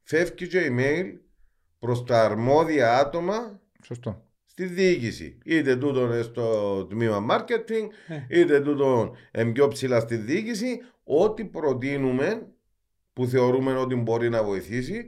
[0.03, 1.05] φεύγει και email
[1.79, 4.23] προς τα αρμόδια άτομα Σωστό.
[4.45, 5.39] στη διοίκηση.
[5.45, 7.89] Είτε τούτον είναι στο τμήμα marketing,
[8.29, 8.41] Ε.
[8.41, 10.81] είτε τούτον είναι πιο ψηλά στη διοίκηση.
[11.05, 12.47] Ό,τι προτείνουμε
[13.13, 15.07] που θεωρούμε ότι μπορεί να βοηθήσει,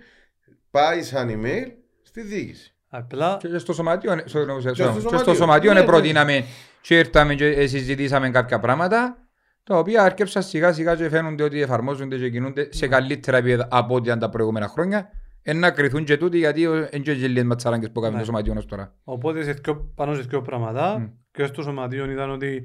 [0.71, 1.67] πάει σαν email
[2.03, 2.76] στη διοίκηση.
[2.97, 5.35] Απλά, Και στο σωματείο, ναι, στο- στο- στο στο- και στο σωματείο.
[5.35, 5.91] σωματείο Ναι, ναι, ναι.
[5.93, 6.45] προτείναμε
[6.81, 9.17] και ήρθαμε και ε, συζητήσαμε κάποια πράγματα
[9.65, 13.95] τα οποία αρκέψαν σιγά σιγά και φαίνονται ότι εφαρμόζονται και κινούνται σε καλύτερα επίπεδα από
[13.95, 15.09] ό,τι ήταν τα προηγούμενα χρόνια.
[15.43, 18.25] Εν να κρυθούν και τούτοι γιατί δεν και λίγες ματσαράγκες που κάνουμε Ναι.
[18.25, 18.95] το σωματείο ως τώρα.
[19.05, 21.07] οπότε σε δυο- πάνω σε δύο πράγματα, Μμ.
[21.31, 22.63] και στο σωματείο ήταν ότι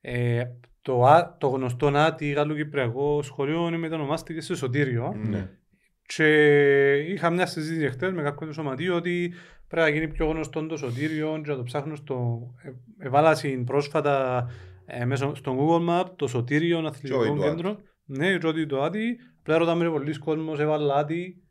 [0.00, 0.42] ε,
[0.82, 5.14] το, Α- το γνωστό ΝΑΤΙ Γαλλο-Κυπριακό σχολείο μετανομάστηκε σε Σωτήριο.
[5.28, 5.48] Ναι.
[6.06, 6.26] Και
[6.94, 9.32] είχα μια συζήτηση χτες με κάποιον του σωματείου ότι
[9.68, 12.40] πρέπει να γίνει πιο γνωστό το σωτήριο και να το ψάχνω στο...
[12.62, 12.70] ε,
[13.06, 14.46] Έβαλα συν πρόσφατα
[14.86, 17.76] ε, μέσω στον Google Map το σωτήριο αθλητικό Joy το κέντρο.
[18.04, 19.16] Ναι, και ότι το άτι.
[19.42, 21.42] Πλέον ρωτάμε πολλοί κόσμος έβαλα άτι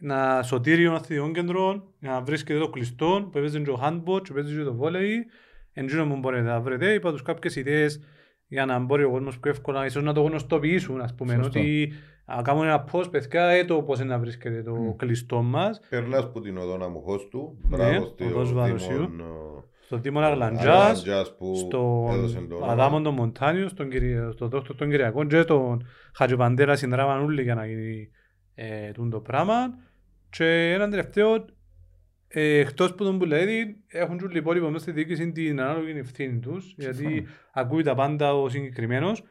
[0.00, 4.32] ένα σωτήριο αθλητικό κέντρο για να βρίσκεται το κλειστό που έπαιζε και ο handball και
[4.32, 5.26] παίζει και το βόλεϊ.
[5.72, 6.92] Εν τζίνο μου μπορείτε να βρείτε.
[6.92, 8.00] Είπα τους κάποιες ιδέες
[8.46, 11.58] για να μπορεί ο κόσμος πιο εύκολα ίσως να το γνωστοποιήσουν ας πούμε Σωστό.
[11.58, 11.92] ότι
[12.36, 14.96] να κάνουμε ένα post παιδιά ε, το πώς είναι να βρίσκεται το Μμ.
[14.96, 17.58] κλειστό μας Περνάς που την οδόνα μου χώστου.
[17.68, 18.96] Ναι, Μπράβο στο οδός Βαροσιού.
[18.98, 21.54] Δήμον, στο Δήμο ε, Αγλαντζάς Αγλαντζάς που
[22.12, 22.72] έδωσε στον το όνομα.
[22.72, 27.54] Αδάμον τον Μοντάνιο, στον, Κυρι- στον Δόκτωρ τον Κυριακό και τον Χατζοπαντέρα συνδράμαν όλοι για
[27.54, 28.10] να γίνει
[28.54, 29.74] ε, τούτο το πράγμα
[30.30, 31.44] και έναν τελευταίο
[32.28, 35.60] ε, εκτός που τον που λέει έχουν και όλοι οι υπόλοιποι μέσα στη διοίκηση την
[35.60, 39.22] ανάλογη ευθύνη τους γιατί ακούει τα πάντα ο συγκεκριμένος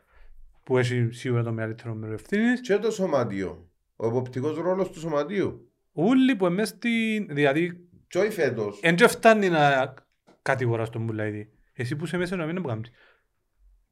[0.70, 3.70] που έχει σίγουρα το μεγαλύτερο μέρος ευθύνης Και το σωματείο.
[3.95, 8.80] Ο εποπτικός ρόλος του σωματείου; όλοι που εμείς στην δηλαδή Και όχι φέτος.
[8.82, 9.93] Εν και φτάνει να
[10.41, 11.49] κατηγοράς τον Μπουλαίδη.
[11.74, 12.89] Εσύ που είσαι μέσα να μην το κάνεις.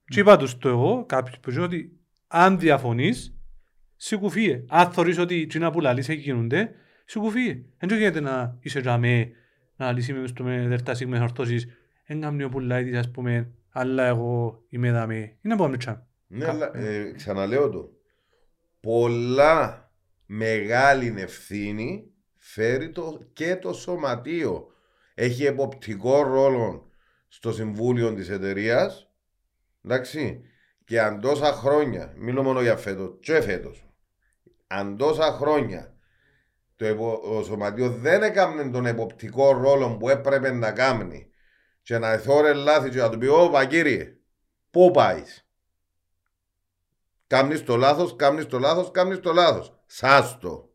[0.06, 3.38] Και είπα τους το εγώ, κάποιους που ζουν ότι αν διαφωνείς,
[3.96, 4.64] σηκουφίε.
[4.68, 6.72] Αν θωρείς ότι τσίνα που λαλείς γίνονται,
[7.06, 7.64] σηκουφίε.
[7.78, 9.32] Εν και γίνεται να είσαι για με,
[9.76, 11.68] να λύσεις μες στο με δερτάσι μες ορθώσεις,
[12.04, 15.16] εν κάνει ο Μπουλαίδης ας πούμε, αλλά εγώ είμαι δαμέ.
[15.16, 15.98] Είναι να πάμε τσάμ.
[16.28, 17.92] Ναι, αλλά ε, ξαναλέω το.
[18.80, 19.92] Πολλά
[20.26, 24.68] μεγάλη ευθύνη φέρει το, και το σωματείο.
[25.14, 26.92] Έχει εποπτικό ρόλο
[27.28, 29.12] στο συμβούλιο της εταιρείας.
[29.86, 30.42] Εντάξει.
[30.86, 33.90] Και αν τόσα χρόνια, μιλώ μόνο για φέτος, και φέτος,
[34.68, 35.98] αν τόσα χρόνια
[36.76, 41.30] το επο- σωματείο δεν έκαμνε τον εποπτικό ρόλο που έπρεπε να κάνει
[41.82, 44.18] και να εθώρε λάθη και να του πει «Ωπα κύριε,
[44.70, 45.47] πού πάεις»
[47.28, 49.82] Κάμνεις το λάθος, κάμνεις το λάθος, κάμνεις το λάθος.
[49.86, 50.70] Σάστο.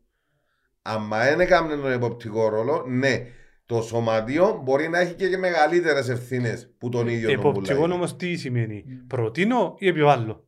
[0.81, 3.27] Άμα δεν έκαμνε τον εποπτικό ρόλο, ναι,
[3.65, 7.91] το σωματείο μπορεί να έχει και μεγαλύτερες ευθύνες που τον ίδιο τον Εποπτικό πουλάει.
[7.95, 10.47] όμως τι σημαίνει; Προτείνω ή επιβάλλω;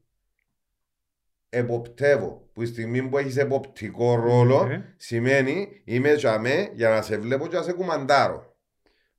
[1.49, 2.49] Εποπτεύω.
[2.53, 4.93] Που η στιγμή που έχεις εποπτικό ρόλο, Ε.
[4.97, 8.54] σημαίνει είμαι τζαμέ για να σε βλέπω και να σε κουμαντάρω.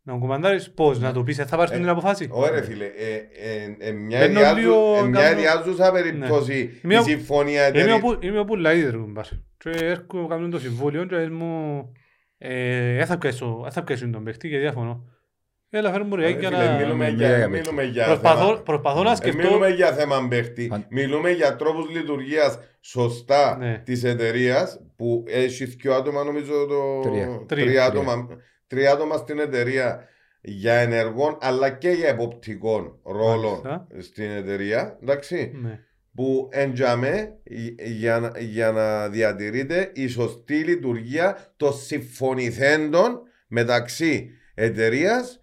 [0.08, 2.84] Να μου κουμαντάρεις πώς, να το πεις, ε, θα πάρεις Ε, την αποφάση; Ωραία φίλε,
[2.84, 7.02] ε, ε, ε, μια Μπαίνω ιδιάζου- λίγο ε, μια κάνω- ιδιάζουσα περίπτωση Είμαι η ο-
[7.02, 7.94] συμφωνία Είμαι εταιρεία.
[7.94, 9.24] ο που- Είμαι ο Πουλαίδης ρε κουμπάρ.
[9.58, 11.82] Και έρχομαι κάνουν το συμβούλιο και λες μου
[12.38, 15.04] ε, «Ε, θα πιάσω- ε, θα πιάσουν τον παίχτη και διαφωνώ.
[15.70, 16.72] Έλα φέρνει μου Ρε ρε για φίλε, να...
[16.72, 19.42] Μιλούμε μιλάμε για- για μιλούμε για Προσπαθώ, θέμα- προσπαθώ να Ε, σκεφτώ...
[19.42, 20.68] μιλούμε για θέμα παίχτη.
[20.72, 23.82] Αν- Μιλούμε για τρόπους λειτουργίας σωστά Ναι.
[23.84, 27.08] της εταιρείας που έχει δυο άτομα νομίζω το...
[27.10, 27.42] Τρία.
[27.46, 27.64] Τρία.
[27.64, 28.26] τρία άτομα,
[28.66, 30.04] τρία άτομα στην εταιρεία
[30.40, 33.86] για ενεργών αλλά και για εποπτικών ρόλων Μάλιστα.
[33.98, 34.98] στην εταιρεία.
[35.02, 35.52] Εντάξει.
[35.62, 35.80] Ναι.
[36.14, 37.32] που εντιαμέ
[37.84, 45.40] για, να- για να διατηρείται η σωστή λειτουργία των συμφωνηθέντων μεταξύ εταιρείας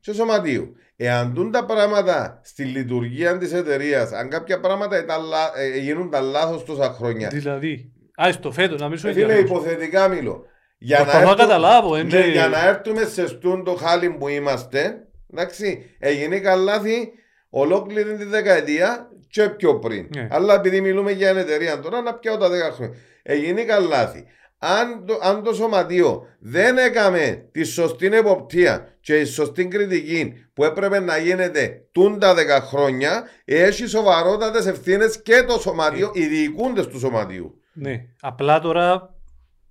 [0.00, 0.74] και σωματείου.
[0.96, 6.24] Εάν τούν τα πράγματα στη λειτουργία της εταιρείας, αν κάποια πράγματα ήταν λα- ε, γίνονταν
[6.24, 7.28] λάθος τόσα χρόνια.
[7.28, 7.92] Δηλαδή,
[8.22, 9.48] α, στο φέτος, να μην σου Ε, Φίλε, ενδιαφέρει.
[9.48, 10.44] υποθετικά μιλώ.
[10.82, 12.30] Για να, Προσπαθώ να έρθω- καταλάβω, ναι, έτσι.
[12.30, 17.12] για να έρθουμε σε στούν το χάλι που είμαστε, εντάξει, έγινε λάθη
[17.50, 20.08] ολόκληρη τη δεκαετία και πιο πριν.
[20.16, 20.28] Ναι.
[20.30, 22.96] Αλλά επειδή μιλούμε για μια εταιρεία τώρα, να πιάω τα 10 χρόνια.
[23.22, 24.24] Έγινε λάθη.
[24.58, 30.64] Αν το, αν το σωματείο δεν έκαμε τη σωστή εποπτεία και η σωστή κριτική που
[30.64, 36.98] έπρεπε να γίνεται τούντα 10 χρόνια, έχει σοβαρότατες ευθύνες και το σωματείο, οι διοικούντες του
[36.98, 37.54] σωματείου.
[37.72, 39.14] Ναι, απλά τώρα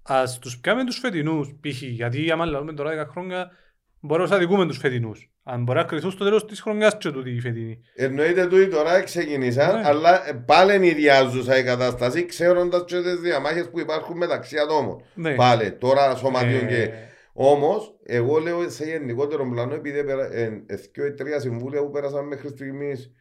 [0.10, 1.82] ας τους πιάμε τους φετινούς π.χ.
[1.82, 3.52] Γιατί άμα λέμε τώρα 10 χρόνια
[4.00, 5.32] μπορούμε να αδικούμε τους φετινούς.
[5.44, 7.80] Αν μπορεί να κρυθούν στο τέλος της χρονιάς και τούτοι οι φετινοί.
[7.96, 9.88] Εννοείται τούτοι τώρα ξεκινήσαν, Ναι.
[9.88, 15.02] αλλά ε, πάλι είναι ιδιάζουσα η κατάσταση, ξέροντας και τις διαμάχες που υπάρχουν μεταξύ ατόμων.
[15.14, 15.36] Ναι.
[15.36, 16.90] Πάλι, τώρα σωματείων Ε, και.
[17.34, 21.90] Όμως, εγώ λέω σε γενικότερο πλάνο, επειδή πέρα- ε, ε, δυο ή τρία συμβούλια που
[21.92, 23.12] πέρασαν μέχρι στιγμής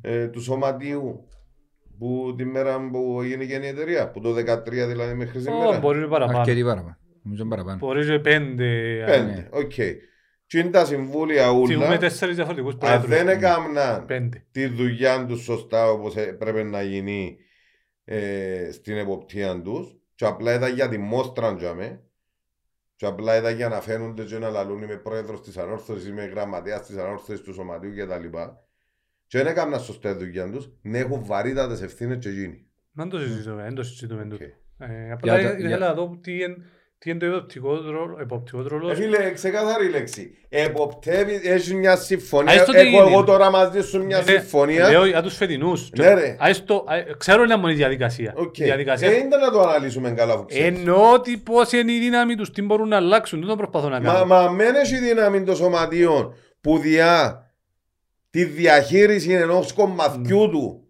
[0.00, 1.28] ε, του σωματείου
[2.04, 5.78] που τη μέρα που έγινε και η εταιρεία, που το 2013 δηλαδή μέχρι ω, σήμερα.
[5.78, 6.38] Μπορεί και παραπάνω.
[6.38, 6.96] Αρκετή παραπάνω.
[7.22, 7.78] Νομίζω παραπάνω.
[7.78, 9.02] Μπορεί και πέντε.
[9.06, 9.72] Πέντε, οκ.
[10.46, 13.08] Τι είναι τα συμβούλια Θυμούμε ούλα, τέσσερις διαφορετικούς αν πρόεδρους.
[13.08, 14.46] δεν έκαναν Πέντε.
[14.50, 17.36] τη δουλειά τους σωστά όπως πρέπει να γίνει
[18.04, 19.96] ε, στην εποπτεία τους.
[20.14, 22.02] Και απλά ήταν για τη μόστρα τζαμε.
[22.96, 26.86] Και απλά ήταν για να φαίνονται και να λαλούν είμαι πρόεδρος της Ανόρθωσης, είμαι γραμματέας
[26.86, 28.38] της Ανόρθωσης του σωματείου κτλ.
[29.26, 32.66] Και δεν έκαναν σωστά τη δουλειά τους, να έχουν βαρύτατες ευθύνες και γίνει.
[32.92, 34.28] Δεν το συζητούμε, δεν το συζητούμε Οκ.
[34.28, 34.44] τούτο.
[34.78, 36.56] Ε, Απλά Για το- ήθελα για- να δω τι είναι
[36.98, 38.94] τι είναι το εποπτικό ρόλο- εποπτικό Ε, ρόλο.
[38.94, 40.30] φίλε, ξεκάθαρη λέξη.
[40.48, 42.52] Εποπτεύει, έχεις μια συμφωνία.
[42.52, 43.10] Α, στο τι Έχω είναι.
[43.12, 44.88] εγώ τώρα μαζί σου μια Ναι, συμφωνία.
[44.90, 45.90] Λέω για τους φετινούς.
[45.98, 46.36] Ναι, ρε.
[46.38, 48.32] Ας το- α, Ξέρω είναι μόνο η διαδικασία.
[48.36, 48.58] Οκ.
[48.58, 50.78] Η διαδικασία Ε, ήταν να το αναλύσουμε καλά αφού ξέρεις.
[50.78, 53.38] Εννοώ ότι πώς είναι η δύναμη τους, τι μπορούν να αλλάξουν.
[53.38, 54.24] Δεν το προσπαθώ να Μα, κάνω.
[54.26, 57.43] μα μεν έχει δύναμη των σωματείων που διά
[58.34, 60.88] τη διαχείριση ενός κομματιού του.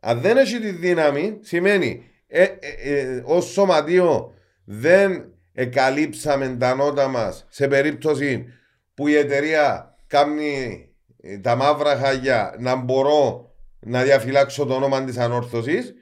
[0.00, 4.34] Αν δεν έχει τη δύναμη, σημαίνει ε, ε, ε, ως σωματείο
[4.64, 8.46] δεν εκαλύψαμε τα νότα μας σε περίπτωση
[8.94, 10.84] που η εταιρεία κάνει
[11.20, 15.94] ε, τα μαύρα χαγιά να μπορώ να διαφυλάξω το όνομα της ανόρθωσης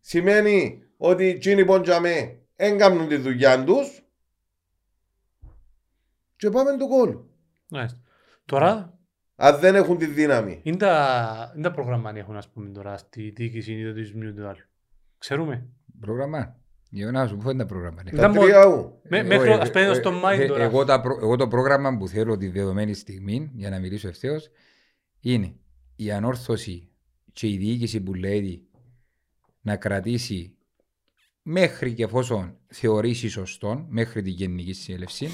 [0.00, 4.02] σημαίνει ότι εκείνοι πόντζαμε δεν κάνουν τη δουλειά τους
[6.36, 7.16] και πάμε το κόλ.
[7.68, 8.00] Μάλιστα.
[8.50, 8.98] Τώρα,
[9.36, 10.60] Αν δεν έχουν τη δύναμη.
[10.62, 14.46] είναι τα, είναι τα προγραμμάνια έχουν ας πούμε τώρα στη διοίκηση ή το τουρισμού του
[14.46, 14.58] άλλου.
[15.18, 15.66] Ξέρουμε.
[16.00, 16.56] Πρόγραμμα.
[16.90, 18.02] Για να σου πω είναι τα πρόγραμμα.
[18.02, 18.10] ναι.
[18.10, 19.00] Τα Ήταν τρία ου.
[19.08, 20.62] Με- Εγώ, Μέχρι ε, ας πούμε ε, στο ε, Μάιν ε, τώρα.
[20.64, 24.50] Εγώ, τα προ- εγώ το πρόγραμμα που θέλω τη δεδομένη στιγμή, για να μιλήσω ευθέως,
[25.20, 25.54] είναι
[25.96, 26.88] η ανόρθωση
[27.32, 28.68] και η διοίκηση που λέει
[29.60, 30.56] να κρατήσει
[31.42, 35.28] μέχρι και εφόσον θεωρήσεις σωστόν, μέχρι την Γενική Συνέλευση,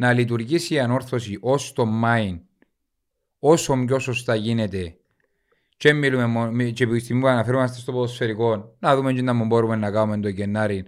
[0.00, 2.40] να λειτουργήσει η ανόρθωση ως το μάιν
[3.38, 4.94] όσο πιο σωστά γίνεται
[5.76, 9.22] και μιλούμε μόνο, μη- και από τη στιγμή που αναφέρομαστε στο ποδοσφαιρικό, να δούμε και
[9.22, 10.84] να μου μπορούμε να κάνουμε το Γενάρη.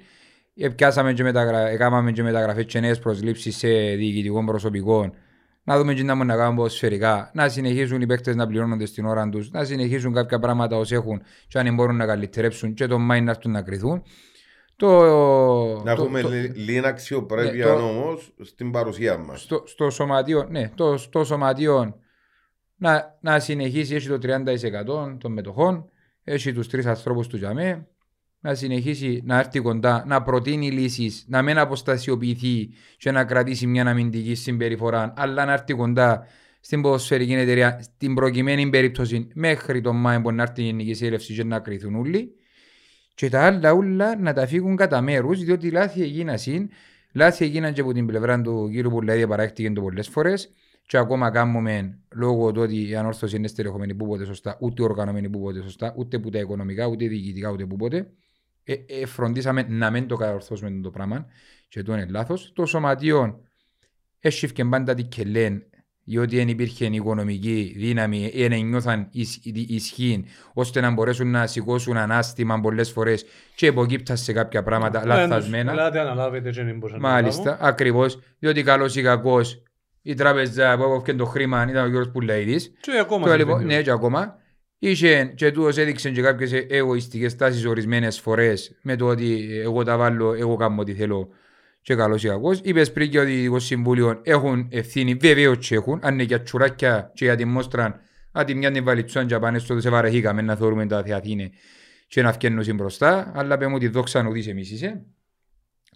[0.55, 1.69] Ε, Πιάσαμε και μεταγρα...
[1.69, 5.13] έκαναμε και μεταγραφές και νέες προσλήψεις σε διοικητικών προσωπικών.
[5.65, 7.31] Να δούμε και να μου να κάνουμε ποδοσφαιρικά.
[7.35, 9.51] Να συνεχίσουν οι παίκτες να πληρώνονται στην ώρα τους.
[9.51, 13.31] Να συνεχίσουν κάποια πράγματα όσοι έχουν και αν μπορούν να καλυτερέψουν και το μάιν να
[13.31, 14.03] έρθουν να κρυθούν.
[14.77, 14.89] Το,
[15.85, 19.41] Να το- έχουμε το- λι- λίγη αξιοπρέπεια Ναι, το- όμως στην παρουσία μας.
[19.43, 21.97] στο, στο σωματείο, ναι, το, στο σωματείο
[22.77, 25.85] να, να συνεχίσει, έχει το 30% των μετοχών,
[26.25, 27.87] έχει τους τρεις ανθρώπους του Τζαμέ,
[28.41, 33.87] να συνεχίσει να έρθει κοντά, να προτείνει λύσεις, να μην αποστασιοποιηθεί και να κρατήσει μια
[33.87, 36.27] αμυντική συμπεριφορά, αλλά να έρθει κοντά
[36.61, 41.35] στην ποδοσφαιρική εταιρεία, στην προκειμένη περίπτωση μέχρι τον Μάη που να έρθει η γενική συνέλευση
[41.35, 42.35] και να κρυθούν όλοι
[43.15, 46.69] και τα άλλα όλα να τα φύγουν κατά μέρους διότι λάθη έγιναν συν,
[47.13, 50.53] λάθη έγιναν και από την πλευρά του κύριου Πουλέδια παράχτηκε το πολλές φορές
[50.87, 55.29] και ακόμα κάνουμε λόγω του ότι η ανόρθωση είναι στερεχομένη που πότε σωστά, ούτε οργανωμένη
[55.29, 58.11] που πότε σωστά, ούτε που τα οικονομικά, ούτε διοικητικά, ούτε που πότε.
[58.65, 61.27] Ε, ε, φροντίσαμε να μην το κατορθώσουμε το πράγμα
[61.69, 62.53] και το είναι λάθος.
[62.55, 63.41] Το σωματείο
[64.21, 65.67] έσχυφκε πάντα τι και λένε
[66.05, 69.09] διότι δεν υπήρχε οικονομική δύναμη ή δεν νιώθαν
[69.53, 70.25] ισχύ
[70.55, 73.25] ώστε να μπορέσουν να σηκώσουν ανάστημα πολλές φορές
[73.55, 75.73] και υποκύπταν σε κάποια πράγματα λαθασμένα.
[75.73, 79.63] Λάτε αναλάβετε και δεν μπορούσα να Μάλιστα, ακριβώς, διότι καλός ή κακός
[80.03, 82.73] η τράπεζα που έπαυκε το χρήμα ήταν ο Γιώργος Πουλαίδης.
[82.81, 83.29] Και ακόμα.
[83.29, 83.77] Και λοιπόν, συμβαίνει.
[83.77, 84.41] ναι, και ακόμα.
[84.79, 89.97] Είχε και τούτος έδειξε και κάποιες εγωιστικές τάσεις ορισμένες φορές με το ότι εγώ τα
[89.97, 91.29] βάλω, εγώ κάνω ό,τι θέλω
[91.83, 92.61] και καλός ή κακός.
[92.63, 97.11] Είπες πριν και ότι το Συμβούλιο έχουν ευθύνη, βεβαίως και έχουν, αν είναι για τσουράκια
[97.15, 98.01] και για τη μόστρα,
[98.33, 101.51] αν τη μια την βαλιτσόν και πάνε στο σε βαρεθήκαμε να θεωρούμε τα Θεαθήνε
[102.07, 105.07] και να φκένουν μπροστά, αλλά πέμε ότι δόξα νουδείς εμείς είσαι.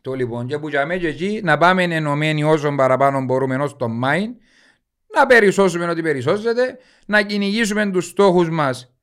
[0.01, 3.77] Το λοιπόν και που για μένα και εκεί να πάμε ενωμένοι όσο παραπάνω μπορούμε ως
[3.77, 4.31] το μάιν,
[5.15, 8.96] να περισσώσουμε ό,τι περισσώσετε, να κυνηγήσουμε τους στόχους μας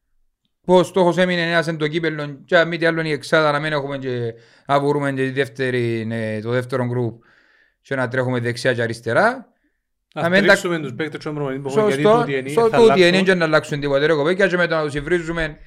[0.65, 3.11] που ο στόχος έμεινε ένας εν το κύπελλο και αν μη τι άλλο είναι η
[3.11, 4.33] εξάδα να μην έχουμε και
[4.67, 7.21] να βρούμε και τη δεύτερη, ναι, το δεύτερο γκρουπ
[7.81, 9.47] και να τρέχουμε δεξιά και αριστερά.
[10.15, 12.77] Να να μην τα- στηρίξουμε τους παίκτες και όμως γιατί Σωστό, τούτοι είναι, στο θα
[12.77, 13.23] τούτοι είναι αλλάξουν.
[13.25, 15.57] και να αλλάξουν τίποτε ρε κοπέκια και μετά να τους υβρίζουμε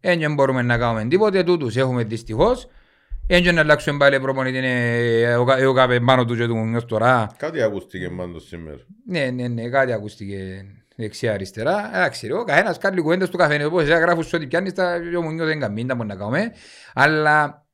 [0.00, 2.68] δεν μπορούμε να κάνουμε τίποτε, τούτους έχουμε δυστυχώς.
[3.26, 5.20] Δεν και να αλλάξουμε πάλι προπονητή είναι
[5.58, 7.34] εγώ κάπε πάνω του και του νιώθω τώρα.
[7.36, 8.76] Κάτι ακούστηκε πάντως σήμερα.
[9.06, 10.64] Ναι, ναι, ναι, κάτι ακούστηκε
[10.96, 11.90] δεξιά αριστερά.
[11.96, 13.70] Εντάξει, ρε, ο καθένας κάνει κουβέντες του καφενείου.
[13.70, 16.52] Πώς εσύ γράφουν σε ό,τι πιάνεις τα ο Μουνιός δεν καμία, δεν μπορεί να κάνουμε.
[16.94, 17.66] Αλλά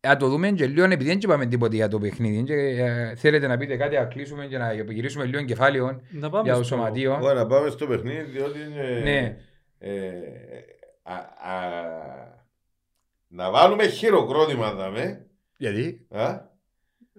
[0.00, 2.42] να το δούμε και λίγο, επειδή δεν είπαμε τίποτε για το παιχνίδι.
[2.42, 6.42] Και, ε, θέλετε να πείτε κάτι, να κλείσουμε και να επιχειρήσουμε λίγο κεφάλαιο Να πάμε
[6.42, 7.18] για το στο- σωματείο.
[7.22, 9.00] Ωραία, να πάμε στο παιχνίδι, διότι είναι...
[9.02, 9.36] Ναι.
[9.78, 10.10] ε,
[11.02, 12.36] α- α-
[13.28, 15.26] να βάλουμε χειροκρότημα, δάμε.
[15.56, 16.40] Γιατί; Α,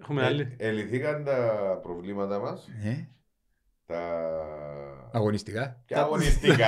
[0.00, 0.56] Έχουμε ε, άλλη.
[0.58, 2.68] ελυθήκαν τα προβλήματα μας.
[2.84, 3.08] Ε,
[3.86, 4.20] Τα...
[5.12, 5.76] αγωνιστικά.
[5.86, 6.66] Και αγωνιστικά.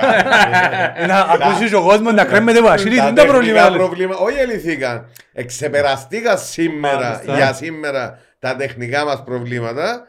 [0.95, 3.75] Ε, Να ακούσεις ο κόσμος να κρέμεται βασίλη, Τα δεν τα τεχνικά προβλήματα.
[3.77, 5.09] προβλήματα, όχι ελυθήκαν.
[5.33, 7.35] Εξεπεραστήκα σήμερα, Μάλιστα.
[7.35, 10.07] για σήμερα, τα τεχνικά μας προβλήματα.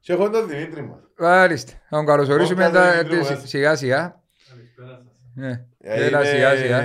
[0.00, 0.98] Και έχω τον Δημήτρη μας.
[1.18, 1.72] Μάλιστα.
[1.88, 3.36] Θα τον καλωσορίσουμε Τον τα- καλωσορίζουμε.
[3.38, 4.20] σι- σιγά σιγά.
[5.34, 5.50] Ναι.
[5.80, 6.84] Ε, Έλα είμαι σιγά σιγά.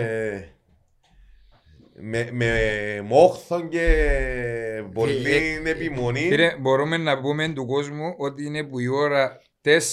[1.99, 2.47] Με, με
[3.05, 3.85] μόχθον και
[4.93, 6.27] πολύ Ε, ε, επιμονή.
[6.27, 9.39] Κύριε, μπορούμε να πούμε του κόσμου ότι είναι που η ώρα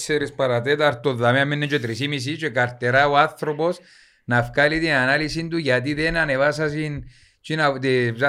[0.07, 3.79] 4 παρατέταρτο δαμέ, αν είναι και 3.30 και καρτερά ο άνθρωπος
[4.25, 7.03] να βγάλει την ανάλυση του γιατί δεν ανεβάσασαν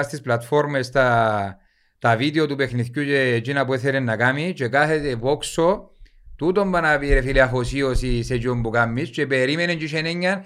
[0.03, 1.57] στις πλατφόρμες τα,
[1.99, 5.91] τα βίντεο του παιχνιδιού και εκείνα που ήθελε να κάνει και κάθεται βόξο
[6.35, 9.09] τούτον πάνε να πει ρε φίλε αφοσίωση σε εκείνον που κάνεις.
[9.09, 10.45] Και περίμενε και είχε έννοια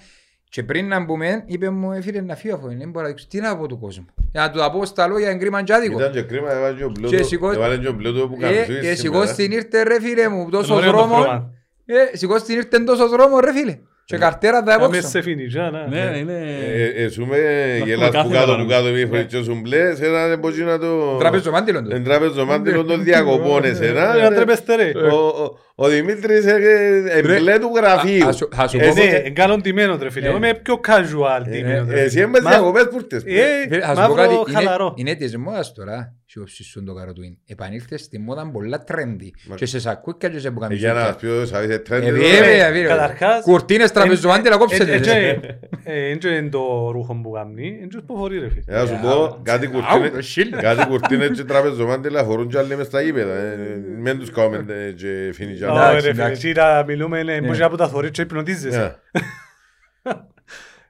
[0.51, 3.27] και πριν να μπούμε είπε μου «Ε, φίλε να φύγω αφού δεν μπορώ να δείξω
[3.29, 6.11] τι να πω του κόσμου για να του πω στα λόγια εγκρίμαν και άδικο Ήταν
[6.11, 7.23] και κρίμα, έβαλε και ο Και Μπλούτο.
[7.23, 8.95] σηκώ- Έβαλε και ο Μπλούτο που ε, καμψούει και σήμερα.
[8.95, 11.51] σηκώς την ήρθε ρε φίλε μου τόσο Ωραίο το δρόμο χρώμα.
[11.85, 13.79] ε, σηκώς την ήρθε τόσο δρόμο ρε φίλε
[14.15, 15.87] και καρτέρα θα Κάμε απόξω σε φινιτζά, να.
[15.87, 16.43] Ναι, είναι...
[16.75, 18.63] Ε, Εσούμε πούμε γελάς που κάθε κάτω μέρα.
[18.63, 21.15] που κάτω μη φορές σου μπλες, σε έναν εμπότσινα το...
[21.17, 24.25] τραπέζο μάντιλον του Εν τράπεζο μάντιλο των διακοπών εσένα.
[24.25, 24.91] Ε, τρέπεστε ρε.
[25.11, 28.25] Ο- ο- Ο Δημήτρης ε, εμπλέ του γραφείου.
[28.25, 30.23] Θα σου- θα σου Ε, πω Ε, ναι, Εσύ- εν καλόν τιμένο ρε φίλε.
[30.25, 30.27] Ναι.
[30.33, 31.85] Εγώ είμαι πιο casual τιμένο.
[31.89, 32.23] ρε Εσύ φίλε.
[32.23, 33.23] έμπες Μα- διακοπές που ήρθες.
[33.25, 34.93] Ε, Φίλε, θα σου πω μαύρο κάτι, είναι, χαλαρό.
[34.97, 37.37] είναι της μόδας τώρα και ο ψησούν το καρό του είναι.
[37.45, 40.93] Επανήλθε στη μόδα πολλά trendy Μα- και σε σακούκια και σε Ε, Για να μπουκαμισούκια.
[40.93, 42.17] μας πει ο Σαββής, ε, trend Ε, εδώ.
[42.17, 42.87] βέβαια, βέβαια.
[42.87, 44.95] Καταρχάς, Κουρτίνες τραπεζομάντιλα ε, κόψετε.
[44.95, 45.39] ε, ε,
[45.83, 48.63] ε, Έντζο είναι το ρούχο που κάνει, έντζο που φορεί ρε φίλε.
[48.67, 50.49] Ε, Να σου πω, κάτι Αου, κουρτίνες- το σίλ.
[50.61, 53.33] κάτι κουρτίνες και τραπεζομάντιλα φορούν και άλλοι μες στα γήπεδα.
[53.35, 53.57] ε,
[53.99, 55.91] Μεν τους κάνουμε ε, και φίνι και Ω, άλλα.
[55.91, 56.47] ρε εντάξει, φίλε, εντάξει.
[56.47, 57.47] εσύ να μιλούμε, είναι Ναι.
[57.47, 58.99] πώς να που τα θωρείς και υπνοτίζεσαι.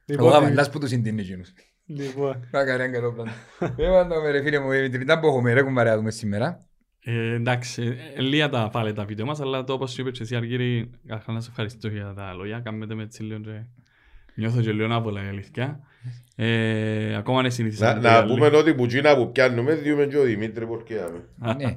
[0.06, 1.50] Ε, Λοιπόν, Εγώ αμαλάς που τους συντείνει εκείνους.
[1.96, 3.34] Λοιπόν, Κάκα ρε καλό πράγμα.
[3.60, 6.66] Δεν πάντο ρε φίλε μου, ε, την που έχουμε ρε κουμπάρε να δούμε σήμερα.
[7.04, 10.24] Ε, εντάξει, ε, λίγα τα πάλι τα βίντεο μας, αλλά το όπως σου είπες και
[10.24, 13.66] εσύ Αργύρη, καταρχάς να σε ευχαριστώ για τα λόγια, κάνετε με έτσι λίγο και
[14.36, 15.80] νιώθω και λίγο άβολα η αλήθεια.
[16.36, 18.02] Ε, ακόμα είναι Να, συνηθισμένο.
[18.02, 21.24] να πούμε ότι που τσίνα που πιάνουμε, διούμε και ο Δημήτρη Πορκέαμε.
[21.38, 21.74] Ναι.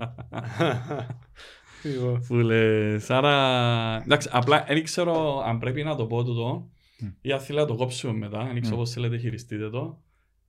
[1.91, 2.23] λοιπόν.
[2.23, 3.37] Φούλες, άρα,
[4.05, 6.69] εντάξει, απλά δεν ξέρω αν πρέπει να το πω τούτο
[7.21, 10.03] ή αν θέλετε να το κόψουμε μετά, δεν ξέρω πώς θέλετε χειριστείτε το.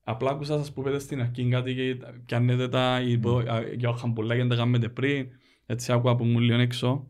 [0.08, 4.43] Απλά άκουσα σας που είπετε στην αρχή κάτι και πιάνετε τα υπο- α, για χαμπουλάκια
[4.43, 5.28] και τα κάνετε πριν,
[5.66, 7.08] έτσι άκουα που μου λίγο έξω.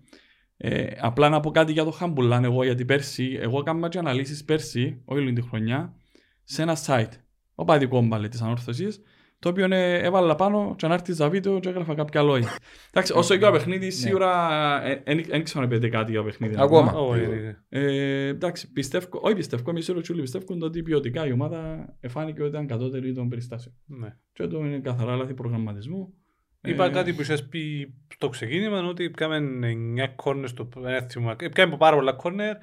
[0.58, 4.44] Ε, απλά να πω κάτι για το χαμπουλάν εγώ, γιατί πέρσι, εγώ έκανα και αναλύσεις
[4.44, 5.96] πέρσι, όχι όλη τη χρονιά,
[6.44, 7.12] σε ένα site.
[7.56, 9.02] οπαδικό μπάλε της ανόρθωσης,
[9.40, 12.50] το οποίο ε, έβαλα πάνω και να έρθεις στα βίντεο και έγραφα κάποια λόγια.
[12.92, 14.82] Εντάξει, όσο και ο παιχνίδι, σίγουρα
[15.28, 16.56] δεν ξέρω να πείτε κάτι για το παιχνίδι.
[16.58, 16.92] Ακόμα.
[16.92, 17.58] Όχι, ρε.
[17.70, 22.50] Ε, εντάξει, πιστεύω, όχι πιστεύω, εμείς οι Ροτσούλοι πιστεύουν ότι ποιοτικά η ομάδα εφάνηκε ότι
[22.50, 23.76] ήταν κατώτερη των περιστάσεων.
[23.86, 24.16] Ναι.
[24.34, 26.14] Και το είναι καθαρά λάθη προγραμματισμού.
[26.62, 31.36] Είπα Ε, κάτι που είχες πει στο ξεκίνημα ότι πιάμε 9 κόρνερ στο ένθιμο.
[31.54, 32.56] Πιάμε πάρα πολλά κόρνερ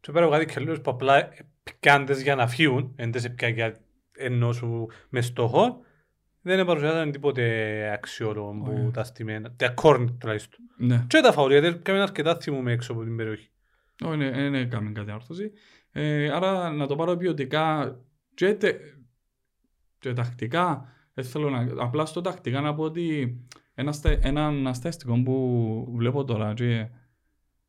[0.00, 1.28] και πέρα από κάτι κελούς που απλά
[1.80, 3.80] πιάντες για να φύγουν, εν τες πια για
[4.12, 5.80] ενώ σου με στόχο,
[6.42, 8.90] δεν παρουσιάζαν τίποτε αξιόλογο που Όχι.
[8.90, 10.60] τα στημένα, τα κόρνερ τουλάχιστον.
[10.76, 11.04] Ναι.
[11.08, 13.50] Και τα φαουρία, γιατί πιάμε αρκετά θυμούμε έξω από την περιοχή.
[14.04, 15.52] Όχι, ναι, δεν έκαμε κάτι όρθωση.
[15.92, 17.96] Ε, άρα να το πάρω ποιοτικά
[18.34, 18.74] και, τε,
[19.98, 20.86] και τακτικά.
[21.14, 23.36] Δεν θέλω να, απλά στο τακτικά να πω ότι
[23.74, 26.88] ένα, στε- έναν αστέστικο που βλέπω τώρα και,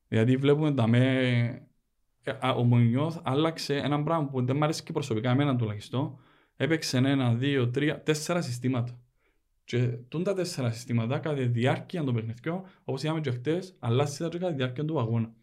[0.08, 1.00] γιατί βλέπουμε τα με
[2.24, 6.20] ε, α, ο Μουνιώθ άλλαξε ένα πράγμα που δεν μου αρέσει και προσωπικά εμένα τουλάχιστον
[6.56, 8.98] έπαιξε ένα, δύο, τρία, τέσσερα συστήματα
[9.64, 14.18] και τούν τα τέσσερα συστήματα κατά τη διάρκεια των παιχνιδιών όπως είπαμε και χτες αλλάζει
[14.18, 15.34] τα και κατά τη διάρκεια του αγώνα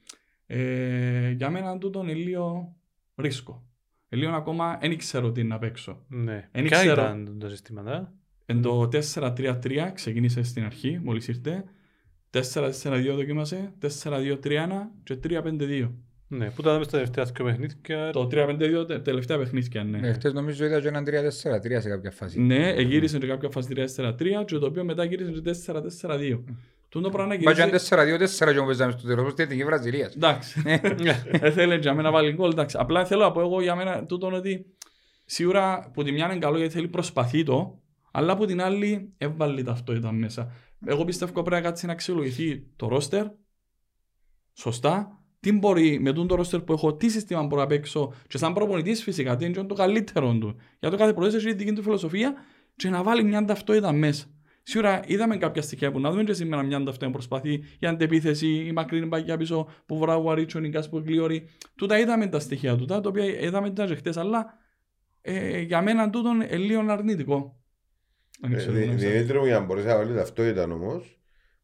[0.47, 2.77] ε, για μένα τούτο είναι λίγο
[3.15, 3.65] ρίσκο.
[4.09, 6.05] Ε, Λίγο ακόμα δεν ξέρω τι να παίξω.
[6.09, 6.49] Ναι.
[6.53, 7.03] Εν Ποια ξέρω.
[7.03, 8.13] ήταν τα συστήματα;
[8.47, 11.65] Εν το 4-3-3 ξεκίνησε στην αρχή, μόλις ήρθε.
[12.31, 14.39] 4-4-2 δοκίμασε, 4-2-3-1
[15.03, 15.91] και 3-5-2.
[16.33, 18.11] Ναι, που τα δάμε στα τελευταία δύο παιχνίδια.
[18.11, 19.99] Το 3-5-2 τε- τελευταία παιχνίδια, ναι.
[19.99, 22.41] Ναι, χτες νομίζω είδα και έναν 3-4-3 σε κάποια φάση.
[22.41, 25.41] Ναι, εγύρισε και κάποια φάση 3-4-3 και το οποίο μετά γύρισε και
[26.03, 26.45] 4-4-2.
[26.89, 27.97] Τούτο πράγμα Μα και αν γύρισε...
[28.49, 30.15] 4-2-4 και μου παίζαμε στο τέλος, στην Εθνική Βραζιλίας.
[30.15, 30.63] Εντάξει.
[31.31, 32.51] Έθελε για μένα να βάλει γκολ.
[32.51, 32.77] Εντάξει.
[32.81, 34.67] Απλά θέλω να πω εγώ για μένα τούτο ότι
[35.25, 39.63] σίγουρα που τη μια είναι καλό γιατί θέλει προσπαθεί το, αλλά που την άλλη έβαλε
[39.63, 40.53] ταυτότητα μέσα.
[40.87, 43.27] Εγώ πιστεύω πρέπει να κάτσει να αξιολογηθεί το ρόστερ
[44.53, 45.20] σωστά.
[45.41, 48.53] Τι μπορεί με τον το ρόστερ που έχω, τι σύστημα μπορώ να παίξω και σαν
[48.53, 50.57] προπονητής φυσικά, τι είναι το καλύτερο του.
[50.81, 52.35] Για το κάθε προπονητής έχει τη δική του φιλοσοφία
[52.77, 54.27] και να βάλει μια ταυτότητα μέσα.
[54.63, 58.73] Σίγουρα είδαμε κάποια στοιχεία που να δούμε και σήμερα μια ταυτότητα προσπαθεί η αντεπίθεση, η
[58.73, 61.49] μακρινή παγιά πίσω που βρά ο Αρίτσο, η Κάσπο Γκλίωρη.
[61.75, 64.47] Τούτα είδαμε τα στοιχεία του, τα οποία είδαμε τα και χτες, αλλά
[65.21, 67.61] ε, για μένα τούτο είναι λίγο αρνητικό.
[68.41, 69.13] Δεν Ε, ξέρω, Δη- δεν ξέρω.
[69.13, 71.20] Δημήτρη μου, για να μπορέσει να βάλεις ταυτότητα όμως,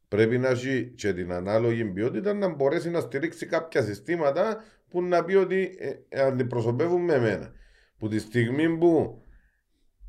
[0.09, 5.25] πρέπει να έχει και την ανάλογη ποιότητα να μπορέσει να στηρίξει κάποια συστήματα που να
[5.25, 5.77] πει ότι
[6.09, 7.53] ε, αντιπροσωπεύουν με εμένα.
[7.99, 9.23] Που τη στιγμή που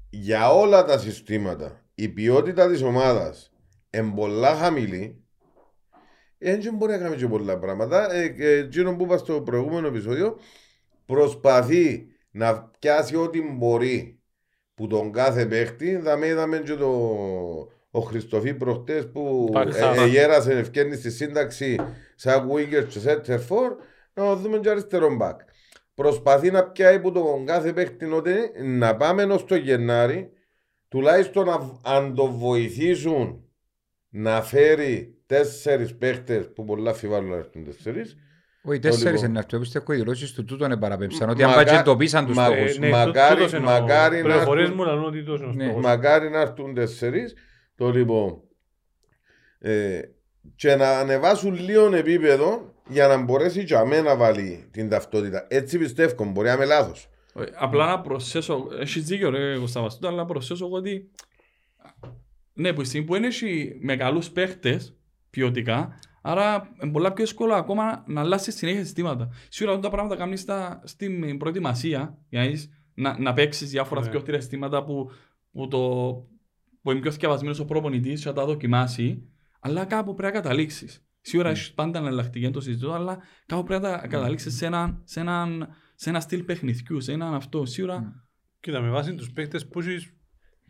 [0.09, 3.51] για όλα τα συστήματα η ποιότητα της ομάδας
[3.89, 5.23] είναι πολλά χαμηλή,
[6.37, 8.13] έτσι μπορεί να κάνει και πολλά πράγματα.
[8.13, 10.39] Ε, και εκείνο που είπα στο προηγούμενο επεισόδιο,
[11.05, 14.19] προσπαθεί να πιάσει ό,τι μπορεί
[14.73, 15.95] που τον κάθε παίχτη.
[15.95, 16.91] Δαμε είδαμε και το,
[17.91, 19.93] ο Χριστοφή προχτές που Παξά.
[19.93, 21.75] ε, ε, γέρασε ευκαιρνή στη σύνταξη
[22.15, 23.69] σαν winger και center for
[24.13, 25.39] να το δούμε και αριστερό μπακ.
[25.93, 28.33] Προσπαθεί να πιάει που τον κάθε παίχτη ότι
[28.63, 30.29] να πάμε ως το Γενάρη
[30.87, 33.41] τουλάχιστον να, αν το βοηθήσουν
[34.09, 38.15] να φέρει τέσσερις παίχτες που πολλά φιβάλλουν να έρθουν τέσσερις
[38.63, 39.29] Όχι, τέσσερις λοιπόν.
[39.29, 41.29] είναι αυτό, πιστεύω οι δηλώσεις του τούτον επαραπέμψαν.
[41.29, 42.77] Ότι αν Μακά- πάει και εντοπίσαν τους μα- στόχους.
[42.77, 43.71] ε, μακάρι- τούτος εννοώ.
[43.71, 44.91] μακάρι να Πληροφορίες έρθουν- μου
[47.79, 48.29] λαλούν ότι τούτος είναι ο Ναι.
[48.29, 48.41] στόχος.
[48.99, 49.55] Μακάρι να έρθουν τέσσερις.
[49.59, 49.59] Το λοιπόν.
[49.59, 50.01] Ε,
[50.55, 55.45] και να ανεβάσουν λίγο επίπεδο για να μπορέσει και αμέ να βάλει την ταυτότητα.
[55.49, 57.09] Έτσι πιστεύω, μπορεί να είμαι λάθος.
[57.35, 61.11] Ε, Απλά να προσθέσω, έχεις δίκιο ρε Κωνσταβαστούτα, αλλά να προσθέσω εγώ ότι
[62.53, 64.95] ναι, που η στιγμή που είναι έχει μεγάλους παίχτες
[65.29, 69.29] ποιοτικά, άρα είναι πολλά πιο εύκολο ακόμα να αλλάσεις συνέχεια συστήματα.
[69.49, 74.01] Σίγουρα αυτά τα πράγματα κάνεις στα, στην προετοιμασία, για να, είσαι- να, να παίξεις διάφορα
[74.01, 74.09] Ναι.
[74.09, 75.11] πιο τρία συστήματα που,
[75.51, 76.03] που, το,
[76.87, 79.29] που είναι πιο θυκευασμένος ο προπονητής και να τα δοκιμάσει,
[79.59, 81.07] αλλά κάπου πρέπει να καταλήξεις.
[81.21, 85.01] Σίγουρα έχεις πάντα εναλλακτική, δεν το συζητώ, αλλά κάπου πρέπει να τα καταλήξεις σε έναν,
[85.03, 87.65] σε έναν, σε ένα στυλ παιχνιδιού, σε έναν αυτό.
[87.65, 88.25] Σίγουρα
[88.59, 90.13] Κοίτα, με βάση τους παίκτες που έχεις,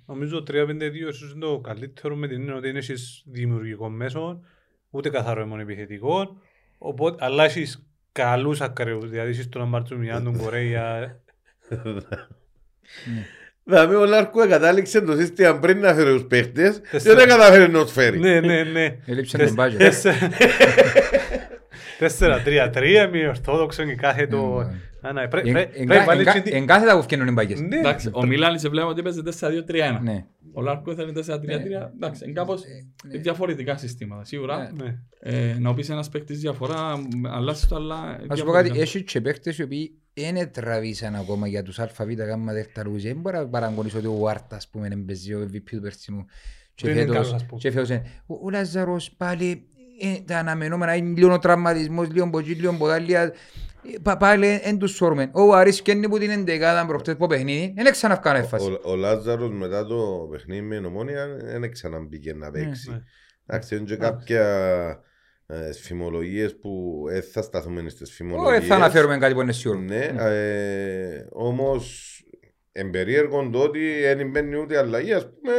[0.06, 4.40] νομίζω 3-5-2 ίσως είναι το καλύτερο με την έννοια ότι δεν έχεις δημιουργικό μέσο,
[4.90, 6.38] ούτε καθαρό αιμόν επιθετικό,
[6.78, 11.20] οπότε, αλλά έχεις καλούς ακραίους, δηλαδή έχεις τον Αμπαρτσουμιάν, τον Κορέια,
[13.68, 17.16] Δηλαδή ο Λάρκο κατάληξε το σύστημα πριν να φέρει τους παίχτες και Τέσσερα.
[17.16, 18.20] δεν καταφέρει να τους φέρει.
[18.20, 18.98] ναι, ναι, ναι.
[19.06, 19.76] Έλειψε Τεσ- τον budget.
[19.78, 20.30] τέσσερα-
[22.00, 24.38] Τέσσερα-τρία-τρία, μη ορθόδοξο και κάθε το...
[25.02, 26.86] Ναι, Α, ναι, πρέ- Εν- πρέ- εν- πρέπει να εν- βάλεις και τη- Εν κάθε
[26.86, 27.60] τα που φτιάχνουν οι μπαγιές.
[27.60, 30.00] Ναι, Εντάξει, ο Μιλάνη σε βλέπω ότι έπαιζε 4-2-3-1.
[30.04, 30.26] Ναι.
[30.54, 31.92] Ο Λάρκο ήθελε 4-3-3.
[31.96, 32.62] Εντάξει, είναι κάπως
[33.12, 33.18] ναι.
[33.20, 34.24] διαφορετικά συστήματα.
[34.24, 34.98] Σίγουρα ναι.
[35.20, 36.94] ε, να πεις ένας παίκτης διαφορά,
[37.36, 37.96] αλλάζει το, αλλά.
[37.96, 38.68] Να σου πω διαφορετικά.
[38.74, 39.92] κάτι, έχει και παίχτες οι οποίοι
[40.22, 43.04] δεν τραβήσαν ακόμα για τους ΑΒ γάμμα δεχταρούς.
[43.04, 46.26] Δεν μπορεί να παραγωνείς ότι ο Βάρτας, ας πούμε, είναι παίζει ο MVP του περσινού.
[46.76, 47.60] Και Δεν είναι φέτος- καλός, ας πούμε.
[47.62, 48.04] και φέτος είναι.
[48.26, 49.68] Ο- Ο Λαζαρός πάλι,
[50.02, 53.32] ε, τα αναμενόμενα, είναι λίγο ο τραυματισμός, λίγο από εκεί, λίγο από τα άλλα.
[54.02, 55.30] πα- πάλι εν τους σώρουμε.
[55.34, 58.72] Ο Άρης καίνει που την εντεκάδα προχτές που παιχνίδι, δεν ξαναφκάνε έφαση.
[58.72, 61.28] Ο, ο Λάζαρος μετά το παιχνίδι με νομόνια
[61.60, 62.90] δεν ξαναμπήκε να παίξει.
[62.92, 63.02] ναι.
[63.46, 65.00] Εντάξει, είναι και κάποια ε,
[65.82, 68.66] φημολογίες που δεν θα σταθούμε στις Όχι, φημολογίες.
[68.68, 69.80] θα αναφέρουμε κάτι που είναι σίγουρο.
[69.80, 72.12] Ναι, ε, όμως
[72.72, 73.80] εμπερίεργον το ότι
[74.16, 75.54] δεν μπαίνει ούτε αλλαγή, ας πούμε,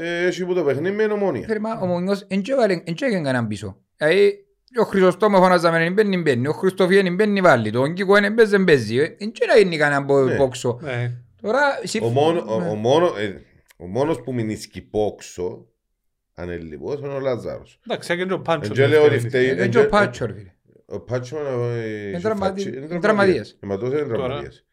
[0.00, 1.46] ε, έχει που το παιχνίδι με νομόνια.
[1.46, 3.76] Φέρε, μα ο Μουνιός εν και έβαλε- εν και έκανε κανέναν πίσω.
[3.96, 4.44] Δηλαδή,
[4.80, 6.46] ο Χρυσοστόμος φωνάζαμε να μπαίνει, μπαίνει.
[6.46, 7.70] Ο Χριστοφιέν μπαίνει, βάλει.
[7.70, 8.96] Το Όγκικο είναι μπαίνει, δεν παίζει.
[8.96, 10.36] Ε, Εν και να γίνει κανέναν πο- Ναι.
[10.36, 10.78] πόξο.
[10.82, 11.12] Ναι.
[11.42, 11.60] Τώρα,
[12.02, 12.68] Ο, μόνο, ο, Ναι.
[12.68, 13.40] ο, μόνο, ε,
[13.76, 15.66] ο μόνος που μηνίσκει πόξο,
[16.34, 17.80] αν είναι λοιπόν, είναι ο Λάζαρος.
[17.88, 18.66] Εντάξει, έκανε και ο Πάντσο.
[18.72, 20.52] Εν και λέω ότι φταίει- Ε, και ο Πάτσο, ρε φίλε.
[20.86, 23.56] Ο Πάτσο είναι Είναι τραυματι- φατσι- είναι τραυματίας.
[23.60, 24.12] Εματός είναι Τώρα.
[24.14, 24.64] τραυματίας.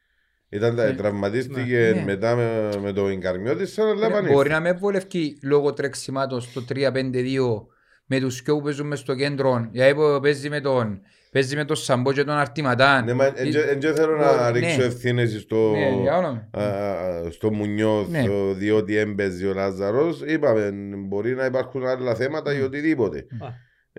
[0.49, 0.93] Ήταν, Ναι.
[0.93, 2.03] τραυματίστηκε Ναι.
[2.03, 4.29] μετά με, με το Ινκαρμιώτη σαν να λάβανε.
[4.31, 7.67] Μπορεί να με βολευκεί λόγω τρεξιμάτων στο 3-5-2
[8.05, 9.69] με τους και που παίζουν μες στο κέντρο.
[9.71, 11.01] Γιατί που παίζει με τον,
[11.31, 13.05] παίζει με τον Σαμπό και τον Αρτηματάν.
[13.05, 14.59] Ναι, μα εν και- εν και θέλω να Ναι.
[14.59, 16.47] ρίξω ευθύνες στο, Ναι, για όνομα.
[16.51, 18.29] α, α, στο Μουνιώθ Ναι.
[18.29, 20.21] ο- διότι έμπαιζε ο Λάζαρος.
[20.25, 23.17] Είπαμε, μπορεί να υπάρχουν άλλα θέματα ή οτιδήποτε.
[23.39, 23.47] Α.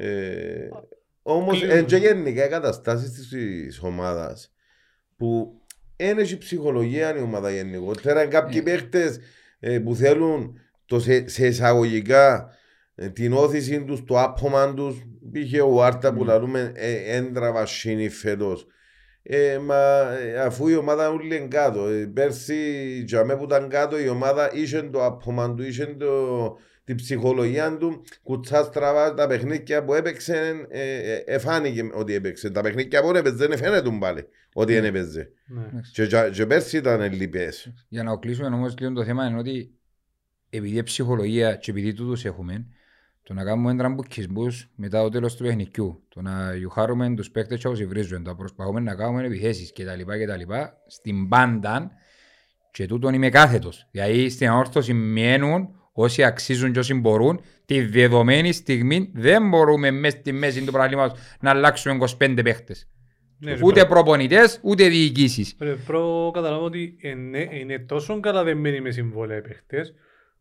[0.04, 0.68] Ε,
[1.22, 1.78] όμως Κλείνουμε.
[1.78, 4.52] εν και γενικά οι καταστάσεις της ομάδας
[5.16, 5.60] που
[5.96, 8.22] δεν έχει ψυχολογία η ομάδα γενικότερα.
[8.22, 8.70] Είναι κάποιοι Ναι.
[8.70, 9.18] παίχτες
[9.60, 12.48] ε, που θέλουν το σε, σε εισαγωγικά
[12.94, 15.02] ε, την όθηση τους, το άπομα τους.
[15.30, 16.32] Πήγε ο Άρτα που Ναι.
[16.32, 18.66] λαλούμε ε, έντραβα σύνη φέτος.
[19.22, 21.86] Ε, μα ε, αφού η ομάδα ούλη είναι κάτω.
[21.86, 22.56] Ε, πέρσι
[23.06, 27.76] για μέ που ήταν κάτω η ομάδα είχε το άπομα του, είχε το, την ψυχολογία
[27.76, 32.50] του, κουτσάς στραβά τα παιχνίδια που έπαιξε, ε, ε, εφάνηκε ότι έπαιξε.
[32.50, 35.30] Τα παιχνίδια που έπαιζε δεν φαίνεται πάλι ότι δεν έπαιζε.
[35.46, 35.80] Ναι.
[35.92, 37.72] Και, και, και πέρσι ήταν λυπές.
[37.88, 39.74] Για να κλείσουμε όμως λίγο το θέμα είναι ότι
[40.50, 42.66] επειδή η ψυχολογία και επειδή τούτους έχουμε
[43.22, 47.68] το να κάνουμε τραμπουκισμούς μετά το τέλος του παιχνικιού, το να γιουχάρουμε τους παίκτες και
[47.68, 50.00] όσοι βρίζουν, το να προσπαθούμε να κάνουμε επιθέσεις κτλ.
[50.02, 50.52] κτλ.
[50.86, 51.90] Στην πάντα
[52.70, 53.88] και τούτον είμαι κάθετος.
[53.90, 60.16] Δηλαδή στην αόρθωση μένουν όσοι αξίζουν και όσοι μπορούν τη δεδομένη στιγμή δεν μπορούμε μέσα
[60.16, 62.86] στη μέση του παραλήματος να αλλάξουμε 25 παίκτες.
[63.38, 65.56] Ναι, ρε, Ούτε προ- προπονητές, ούτε διοικήσεις.
[65.60, 69.94] ρε, προ καταλάβω ότι είναι, είναι τόσο καλά δεμένοι με συμβόλαια οι παίχτες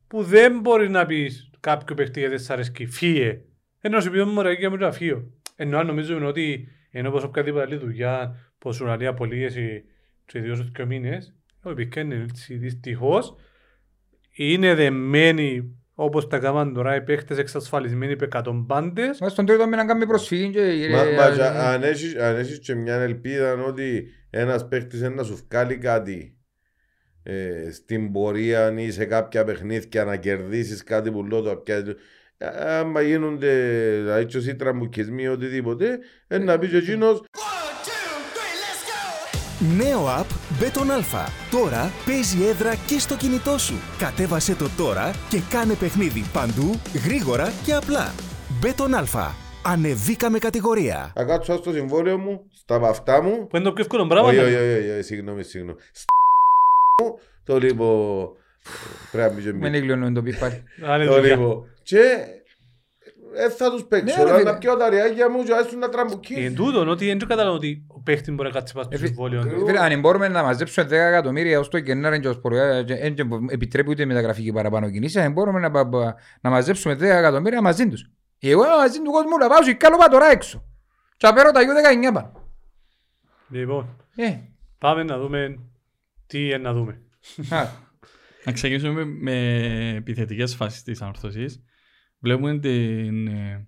[0.08, 3.42] που δεν μπορείς να πεις κάποιο παίχτη γιατί σ' αρέσκει φύε.
[3.82, 5.32] Ενώ σου πει μωρέ και μου να φύγω.
[5.56, 9.84] Ενώ αν νομίζουμε ότι ενώ πως οποιαδήποτε άλλη δουλειά πως σου λέει απολύγεση
[10.26, 13.36] και ιδίως τους δύο μήνες όχι πήκα είναι έτσι δυστυχώς
[14.32, 19.86] είναι δεμένοι όπως τα κάνουν τώρα οι παίχτες εξασφαλισμένοι με εκατομπάντες Μα στον τρίτο μήνα
[19.86, 20.60] κάνουμε προσφυγή και...
[20.92, 25.00] Μα, ε, μα ε, και αν έχεις, αν έχεις και μια ελπίδα ότι ένας παίχτης
[25.00, 26.38] είναι να σου βγάλει κάτι
[27.24, 31.96] ε, στην πορεία ή σε κάποια παιχνίδια να κερδίσεις κάτι που λέω το πια-
[32.38, 32.48] Ε,
[32.78, 33.54] άμα γίνονται
[33.96, 37.24] δηλαδή και εσύ τραμπουκισμοί ή οτιδήποτε ε, να πεις εκείνος
[39.78, 40.26] Νέο app
[40.64, 41.28] Beton Alpha.
[41.52, 43.74] Τώρα παίζει έδρα και στο κινητό σου.
[43.98, 48.14] Κατέβασε το τώρα και κάνε παιχνίδι παντού, γρήγορα και απλά.
[48.64, 49.28] Beton Alpha.
[49.66, 51.12] Ανεβήκαμε κατηγορία.
[51.16, 54.38] θα κάτσω στο συμβόλαιο μου, στα βαφτά μου που είναι το πιο εύκολο πράγμα όχι,
[54.38, 56.21] να- όχι, όχι, όχι, συγγνώμη, συγγνώμη Στα μου,
[57.44, 58.30] το λοιπόν
[59.12, 59.78] πρέπει να μπει και Μην μπει.
[59.78, 60.64] εγκλώνουμε το πιπάρι.
[60.86, 61.36] Αν είναι Το δουλειά.
[61.36, 62.00] λοιπόν και
[63.36, 64.52] ε, θα τους παίξω, Ναι, ρε, αλλά φίλε.
[64.52, 66.56] να πιω τα ριάκια μου και άσουν να Εν τραμπουκίσουν.
[66.56, 69.66] τούτον ότι δεν καταλαβαίνω ότι ο παίχτης μπορεί να κάτσει πάνω στο Εφι- συμβόλαιο του.
[69.66, 73.16] Φίλε, Αν μπορούμε να μαζέψουμε 10 εκατομμύρια ως το Γενάρη και ως Πορεία, και δεν
[73.50, 77.88] επιτρέπει ούτε μεταγραφική παραπάνω κινήση, αν μπορούμε να, πα- πα- να μαζέψουμε 10 εκατομμύρια μαζί
[77.90, 78.10] τους.
[78.40, 80.66] Εγώ είμαι μαζί του κόσμου να πάω σε κάλο τώρα έξω.
[81.18, 82.32] Και απέρω τα U19 πάνω.
[83.50, 84.34] Λοιπόν, Ε,
[84.78, 85.60] πάμε να δούμε
[86.32, 87.02] τι είναι να δούμε.
[87.50, 87.66] α,
[88.46, 91.64] Να ξεκινήσουμε με επιθετικές φάσεις της ανορθωσής.
[92.20, 93.28] Βλέπουμε την...
[93.28, 93.68] ε,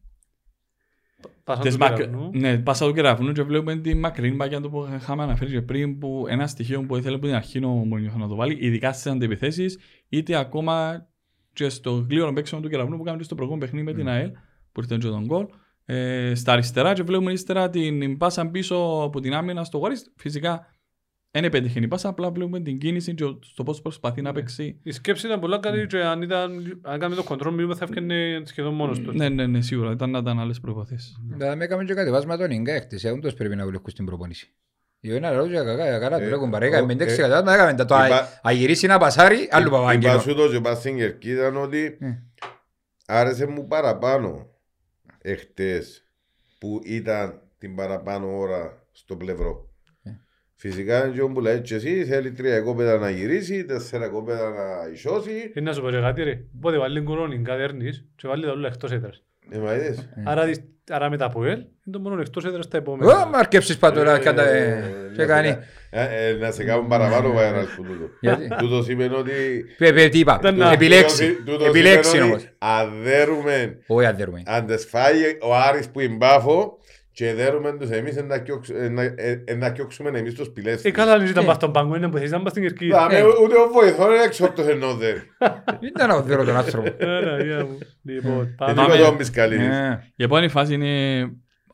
[1.44, 1.96] Πάσαν τις του μακ...
[1.96, 2.30] κεραυνού.
[2.34, 5.98] Ναι, πάσα του κεραυνού και βλέπουμε την μακρινή παγιά του που είχαμε αναφέρει και πριν
[5.98, 9.12] που ένα στοιχείο που ήθελε από την αρχή ο Μόνιος να το βάλει, ειδικά στις
[9.12, 11.08] αντεπιθέσεις, είτε ακόμα
[11.54, 14.32] και στο γλύωρο παίξιμο του κεραυνού που κάνουμε στο προηγούμενο παιχνίδι με την ΑΕΛ,
[14.72, 15.46] που ήρθε και τον γκολ.
[15.86, 20.14] Ε, στα αριστερά και βλέπουμε ύστερα την πάσα πίσω από την άμυνα στο Γουάρις.
[20.16, 20.73] Φυσικά
[21.36, 24.80] δεν επέτυχε η πάσα, απλά βλέπουμε την κίνηση και στο πώς προσπαθεί να παίξει.
[24.84, 28.42] Η σκέψη ήταν πολλά καλή και αν, ήταν, αν κάνουμε το κοντρόλ μήνυμα θα έφτιανε
[28.46, 29.12] σχεδόν μόνος του.
[29.12, 29.92] Ναι, ναι, ναι, σίγουρα.
[29.92, 31.18] Ήταν να ήταν άλλες προϋποθέσεις.
[31.40, 34.54] Da με έκαμε και κατεβάσμα τον Ιγκα χτες, ε, όντως πρέπει να βουλεύκουν στην προπονήση.
[35.02, 37.06] Εγώ είναι άλλο για κακά, για καλά, του Ε, λέγουν ο- παρέκα, με 6 ε,
[37.16, 40.20] κατεβάσμα έκαμε τα το είπα- α- αγυρίσει να πασάρει, άλλο Είπα παπάγγελο.
[40.20, 42.08] σου το και πας στην κερκίδα ήταν ότι Ε.
[43.06, 44.48] άρεσε μου παραπάνω
[45.22, 46.04] εχθές
[46.60, 49.68] που ήταν την παραπάνω ώρα στο πλευρό.
[50.64, 50.70] Ε.
[50.70, 54.92] Φυσικά είναι και που λέει και εσύ θέλει τρία κόπεδα να γυρίσει, τέσσερα κόπεδα να
[54.94, 55.32] ισώσει.
[55.56, 56.40] Είναι να σου πω ρε κάτι ρε.
[56.62, 59.24] Πότε βάλει κορώνη κατέρνης και βάλει τα όλα εκτός έδρας.
[59.50, 59.98] Ε, μα είδες.
[59.98, 60.06] Ε.
[60.26, 63.26] Άρα δεις, άρα με τα ΠΟΕΛ, είναι το μόνο εκτός έδρας τα Ω, επόμενα.
[63.26, 65.48] μα αρκέψεις πατώρα και τα- Ε, ε, να και σε κάνει.
[65.50, 68.10] κα- ε, ε, Να σε κάνουν παραπάνω βαράς που τούτο.
[68.20, 69.32] Γιατί; Τούτο σημαίνει ότι...
[69.78, 71.28] Πε- πε, Τι είπα, Δεν να- επιλέξεις.
[71.38, 72.42] τούτο- τούτο Επιλέξεις σημαίνει όμως.
[72.44, 74.44] ότι Αν δέρουμε, Όχι αν δέρουμε.
[74.46, 76.78] αν τες φάει ο Άρης που είναι μπάφο
[77.14, 80.50] και δέρουμε τους εμείς εν να κιόξ- εν να- ε, εν να κιόξουμε εμείς τους
[80.50, 80.84] πηλές.
[80.84, 81.46] Ε, καλά, δεν ήταν Ε.
[81.48, 82.98] πας στον πάγκο, είναι που θες να πας στην Κερκίδα.
[83.00, 83.22] Δάμε, Ε.
[83.44, 85.22] Ούτε ο βοηθός είναι εξόρτος ενώ δέρει.
[85.80, 87.06] Ήταν να δέρω τον άνθρωπο.
[87.06, 87.78] Άρα, γεια μου.
[88.04, 88.74] Λοιπόν, Δεν πάμε.
[88.74, 88.92] Πάμε.
[88.94, 89.60] τίποτα όμπις καλής.
[89.60, 91.26] Ε, Η επόμενη φάση είναι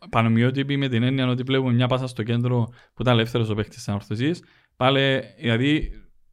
[0.10, 3.76] πανομοιότυπη με την έννοια ότι βλέπουμε μια πάσα στο κέντρο που ήταν ελεύθερος ο παίχτη
[3.76, 4.42] της ανορθωσίας.
[4.76, 5.92] Πάλι, δηλαδή.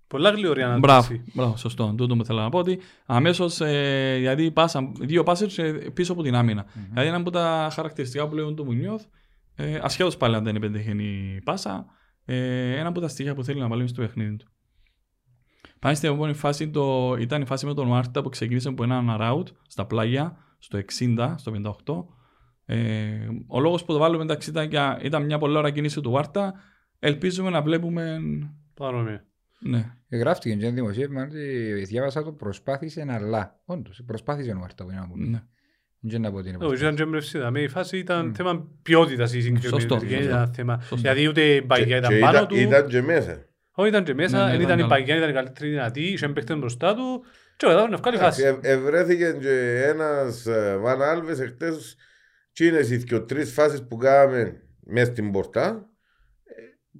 [0.09, 1.33] Πολλά γλυωρή Μπράβο, ανάπτυξη.
[1.35, 1.95] μπράβο, σωστό.
[1.97, 5.61] Τούτο μου θέλω να πω ότι αμέσως ε, δηλαδή πάσα, δύο πάσες
[5.95, 6.67] πίσω από την άμυνα.
[6.91, 9.05] Δηλαδή ένα από τα χαρακτηριστικά που λέγουν του Μουνιώθ,
[9.55, 11.87] ε, ασχέτως πάλι αν δεν είναι πεντεχενή πάσα,
[12.25, 14.47] ε, ένα από τα στοιχεία που θέλει να βάλει στο παιχνίδι του.
[15.79, 19.17] Πάμε στην επόμενη φάση, το, ήταν η φάση με τον Μάρτα που ξεκίνησε από ένα
[19.21, 21.53] route στα πλάγια, στο 60, στο
[21.85, 22.05] 58.
[22.65, 26.11] Ε, ο λόγος που το βάλουμε εντάξει ήταν, για- ήταν μια πολύ ωραία κίνηση του
[26.11, 26.55] Βάρτα.
[26.99, 28.19] Ελπίζουμε να βλέπουμε.
[28.75, 29.25] Παρόμοια.
[29.61, 29.85] Ναι.
[30.11, 33.61] Γράφτηκε και ένα δημοσίευμα ότι διάβασα το προσπάθησε αλλά.
[33.65, 35.27] Όντως, προσπάθησε ο Μάρτα που είναι να πούμε.
[35.27, 35.43] ναι.
[36.01, 38.33] Δεν να πω ότι είναι Όχι, ήταν και έμπνευση, δαμε, η φάση ήταν Μμ.
[38.33, 39.81] θέμα ποιότητας η συγκεκριμένη.
[39.81, 40.25] Σωστό, Δεν σωστό.
[40.25, 40.79] ήταν θέμα.
[40.81, 40.97] Σωστό.
[40.97, 42.57] Δηλαδή ούτε η παγιά Και- ήταν και πάνω ήταν- του.
[42.57, 43.45] Ήταν και μέσα.
[43.71, 44.95] Όχι, ήταν και Ναι, μέσα, ναι, δεν ήταν ήταν η καλά.
[44.95, 47.25] παγιά, ήταν η καλύτερη δυνατή, είχε παίχτες μπροστά του
[47.57, 48.59] και μετά να βγάλει Εντάξει, φάση.
[48.63, 51.97] ε- Ευρέθηκε και ένας ε, Βαν Άλβες εχθές
[52.53, 55.96] τσίνες οι δυο τρεις φάσεις που κάναμε μέσα στην πορτά ε,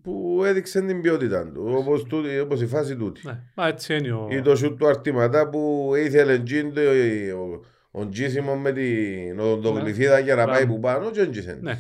[0.07, 3.21] που έδειξε την ποιότητα του όπως, τούτη, όπως η φάση τούτη.
[3.25, 4.29] Ναι, μα έτσι είναι ο...
[4.31, 6.81] Ή το σούτ του αρτηματά που ήθελε τζιν το-
[7.41, 7.61] ο-
[8.01, 10.59] ο τζίσιμο με την οδοντογλυφίδα για να Μπράβο.
[10.59, 11.59] πάει που πάνω και έντζησε.
[11.63, 11.75] Ναι.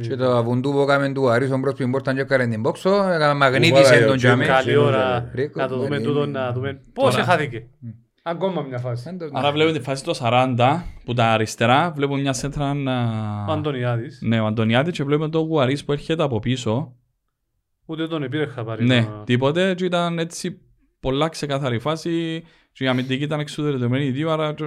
[0.00, 3.32] Και το βουντού που έκαμε του Αρίσον προς την πόρτα και έκανε την πόξο, έκαμε
[3.32, 4.42] Που μαγνήτησε βάλε τον ο τζαμί.
[4.42, 4.56] Τζίμι.
[4.56, 6.06] Καλή ώρα Ρίκο, να το δούμε Μαρίνη.
[6.08, 7.24] τούτο, να δούμε πώς Τώρα.
[7.26, 7.66] χάθηκε.
[8.22, 9.16] Ακόμα μια φάση.
[9.32, 12.70] Άρα βλέπουμε τη φάση το 40 που τα αριστερά βλέπουμε μια σέντρα
[13.48, 16.96] Ο Αντωνιάδης, Ναι, ο Αντωνιάδης και βλέπουμε τον Γουαρίς που έρχεται από πίσω.
[17.86, 18.84] Ούτε τον επήρε χαπάρι.
[18.84, 20.60] Ναι, το- τίποτε και ήταν έτσι
[21.00, 24.64] πολλά ξεκαθαρή φάση και η αμυντική ήταν εξουδετερωμένη οι δύο, άρα και,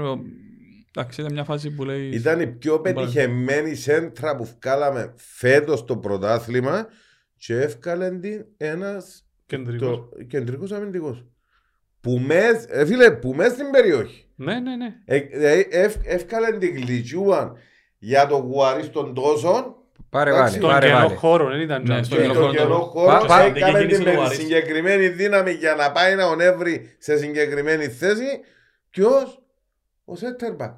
[0.95, 2.09] εντάξει ήταν μια φάση που λέει...
[2.09, 6.87] Ήταν η πιο πετυχημένη σέντρα που βγάλαμε φέτος στο πρωτάθλημα
[7.37, 9.89] και έφκαλε την ένας Κεντρικός.
[9.89, 11.25] το, κεντρικός αμυντικός.
[12.01, 14.25] Που μες, ε, φίλε, που μες στην περιοχή.
[14.35, 14.95] Ναι, ναι, ναι.
[15.05, 17.53] Ε, δηλαδή, ευ- Έφκαλε την γλυκιούα
[17.97, 19.75] για το γουαρί στον τόσο
[20.09, 21.15] Πάρε Εντάξει, βάλε, Στον πάρε κενό βάλε.
[21.15, 22.03] χώρο, δεν ήταν Ναι, τζαμ.
[22.03, 24.15] στον και κενό το χώρο κενό το- χώρο Πα- πα- έκανε κίνηση την του με
[24.15, 24.37] Γουαρίς.
[24.37, 28.39] συγκεκριμένη δύναμη για να πάει να ονεύρει σε συγκεκριμένη θέση
[28.89, 29.41] ποιος
[30.05, 30.73] ο Σέτερμπακ.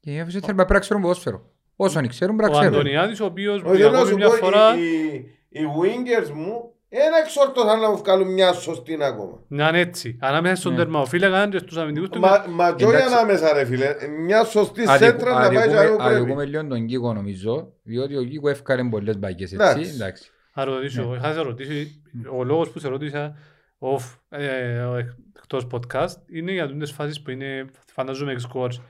[0.00, 1.50] Και οι Εφεσές θέλουν να ξέρουν ποδόσφαιρο.
[1.76, 2.78] Όσον ξέρουν πρέπει Ο να ξέρουν.
[2.78, 5.14] Αντωνιάδης, ο οποίος Όχι, για θέλω να ακόμη σου μια πω, φορά οι,
[5.48, 9.42] οι, οι wingers μου ένα εξόρτωσαν να μου βγάλουν μια σωστή ακόμα.
[9.48, 10.16] να είναι έτσι.
[10.20, 10.78] Ανάμεσα στον Ναι.
[10.78, 12.20] τερματοφύλακα και στους αμυντικούς του.
[12.20, 13.14] Μα, μα και όχι Εντάξει.
[13.14, 16.14] ανάμεσα ρε φίλε, μια σωστή Αδικου- σέντρα να πάει και αδικούμε- να πρέπει.
[16.20, 19.80] Αδικούμε λίγο τον Κίκο νομίζω, διότι ο Κίκο έφκανε πολλές μπαγιές Εντάξει.
[19.80, 19.94] έτσι.
[19.94, 20.30] Εντάξει.
[20.52, 21.16] Θα ρωτήσω, Ναι.
[21.16, 22.02] είχα σε ρωτήσει,
[22.38, 23.36] ο λόγος που σε ρώτησα
[23.78, 28.80] off, ε, ε, εκτός podcast είναι για τις φάσεις που είναι φανταζομαι scores.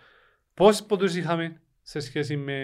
[0.54, 1.60] Πόσες πόντους είχαμε;
[1.90, 2.54] Σε σχέση με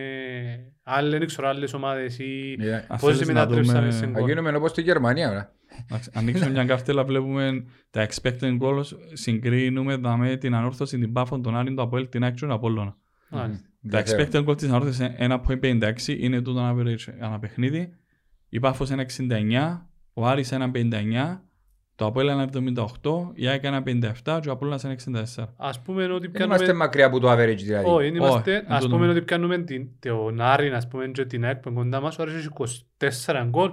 [0.82, 4.06] άλλες, δεν ξέρω, άλλες ομάδες ή Ε, Αν πόσες θέλεις να μετατρέψαμε δούμε- σε Θα
[4.06, 4.28] γκολ.
[4.28, 5.52] γίνουμε όπως στη Γερμανία τώρα.
[5.84, 11.56] Εντάξει, Ανοίξουμε μια καρτέλα, βλέπουμε τα expected goals, συγκρίνουμε δαμε, την ανόρθωση, την Πάφων, τον
[11.56, 12.96] Άρην, το Αποέλ, την Action, Απόλλωνα.
[13.30, 13.66] Μάλιστα.
[13.90, 14.22] Τα Δεύτερο.
[14.44, 17.92] expected goals της ανόρθωσης είναι 1.56, είναι τούτο ένα average ανά παιχνίδι.
[18.48, 21.40] Η Πάφος 1.69, ο Άρης 1.59,
[21.96, 22.28] το Αποέλ
[23.02, 25.44] 1.78, η ΑΕΚ 1.57 και ο Απόλλωνας 1.64.
[25.56, 26.84] Ας πούμε ότι Δεν είμαστε πιάνουμε...
[26.84, 27.88] μακριά από το average δηλαδή.
[27.88, 28.56] Όχι, δεν είμαστε.
[28.56, 31.56] Όχι, Ας δεν πούμε το- ότι πιάνουμε την- τον Άρη, ας πούμε, και την ΑΕΚ
[31.60, 32.48] που είναι κοντά μας, ο Άρης έχει
[32.98, 33.72] 24 γκολ.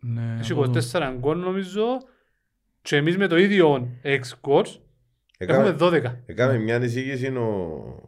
[0.00, 1.84] Ναι, Έχει από το- 24 γκολ νομίζω
[2.82, 4.76] και εμείς με το ίδιο 6 goals
[5.38, 6.22] έχουμε Έκαμε, 12.
[6.26, 7.46] έκαμε μια εισήγηση ο,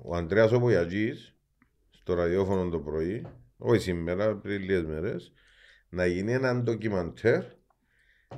[0.04, 1.34] ο Ανδρέας Οπογιατζής
[1.90, 3.26] στο ραδιόφωνο το πρωί,
[3.58, 5.32] όχι σήμερα, πριν λίγες μέρες,
[5.88, 7.42] να γίνει ένα ντοκιμαντέρ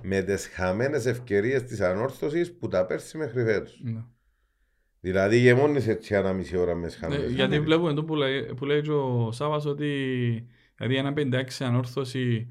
[0.00, 3.80] με τις χαμένες ευκαιρίες της ανόρθωσης που τα πέρσι μέχρι φέτος.
[3.82, 4.04] Ναι.
[5.00, 7.32] Δηλαδή γεμώνεις έτσι ένα μισή ώρα μες τις Ναι, χαμένες.
[7.32, 9.86] γιατί βλέπουμε το που λέει, που λέει και ο Σάββας ότι
[10.76, 12.48] δηλαδή ένα 56 ανόρθωση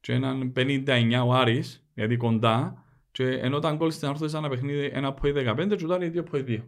[0.00, 4.90] και έναν 59 ο Άρης, δηλαδή κοντά, και ενώ ήταν γκολ στην ανόρθωση ένα παιχνίδι
[4.92, 6.58] ένα από 15 και το άλλο δύο από 2.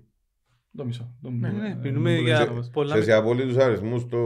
[0.77, 1.15] Το μισό.
[1.23, 4.19] Το- Ναι, ναι, ε, μιλούμε το- για το- πολλά Σε, σε απολύτους αριθμούς το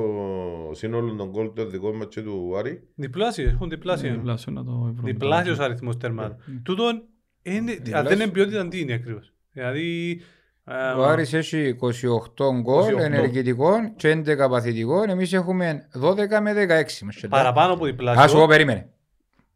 [0.72, 2.82] σύνολο των κόλ των δικών μας και του Άρη.
[2.94, 4.10] διπλάσιο, έχουν διπλάσιο.
[4.12, 5.10] Διπλάσιο να το βρούμε.
[5.12, 6.36] Διπλάσιος αριθμός τερμάτων.
[6.62, 7.02] Τούτον,
[7.42, 10.20] είναι- αν δεν είναι ποιότητα, τι είναι ακριβώς; Δηλαδή,
[10.64, 12.98] ε, Ο Άρης έχει 28 γκολ 28.
[13.04, 15.08] ενεργητικών και 11 παθητικών.
[15.08, 17.04] Εμείς έχουμε 12 με 16.
[17.04, 17.36] μας κερδά.
[17.36, 18.46] παραπάνω από Ας σου πω διπλάσιο.
[18.46, 18.88] περίμενε.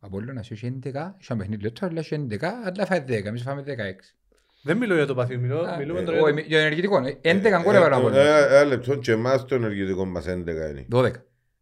[0.00, 3.62] Απόλλωνας έχει 11, έχει ένα παιχνίδι λεπτό, αλλά έχει 11, αλλά φάει 10, εμείς φάμε
[3.62, 4.14] 16.
[4.66, 6.40] Δεν μιλώ για το παθή, μιλώ, μιλούμε τώρα Ε, ο- για το...
[6.48, 6.98] Για τον ενεργητικό.
[6.98, 8.26] ε, 11 γκολ έβαλε ο Απόλλωνας.
[8.26, 10.28] Ε, Ένα λεπτό και εμάς το ενεργητικό μας 11
[10.70, 10.86] είναι.
[10.92, 11.06] 12.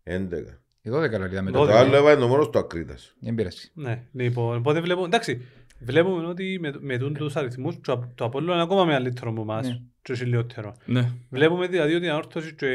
[0.05, 0.59] 11.
[0.83, 1.79] Η 12 λαλίδα με το Δώδεκα.
[1.79, 1.89] Το άλλο.
[1.89, 3.15] άλλο έβαλε το μόνος του Ακρίτας.
[3.21, 3.71] Δεν πειράζει.
[3.75, 5.41] Ναι, λοιπόν, οπότε βλέπουμε, εντάξει,
[5.81, 9.41] βλέπουμε ότι με, με τούν τους αριθμούς το, Α- το Απόλλωνα είναι ακόμα μεγαλύτερο από
[9.41, 9.79] εμάς Ναι.
[10.03, 10.77] και όχι λιγότερο.
[10.85, 11.11] Ναι.
[11.31, 12.67] Βλέπουμε δηλαδή ότι η ανόρθωση και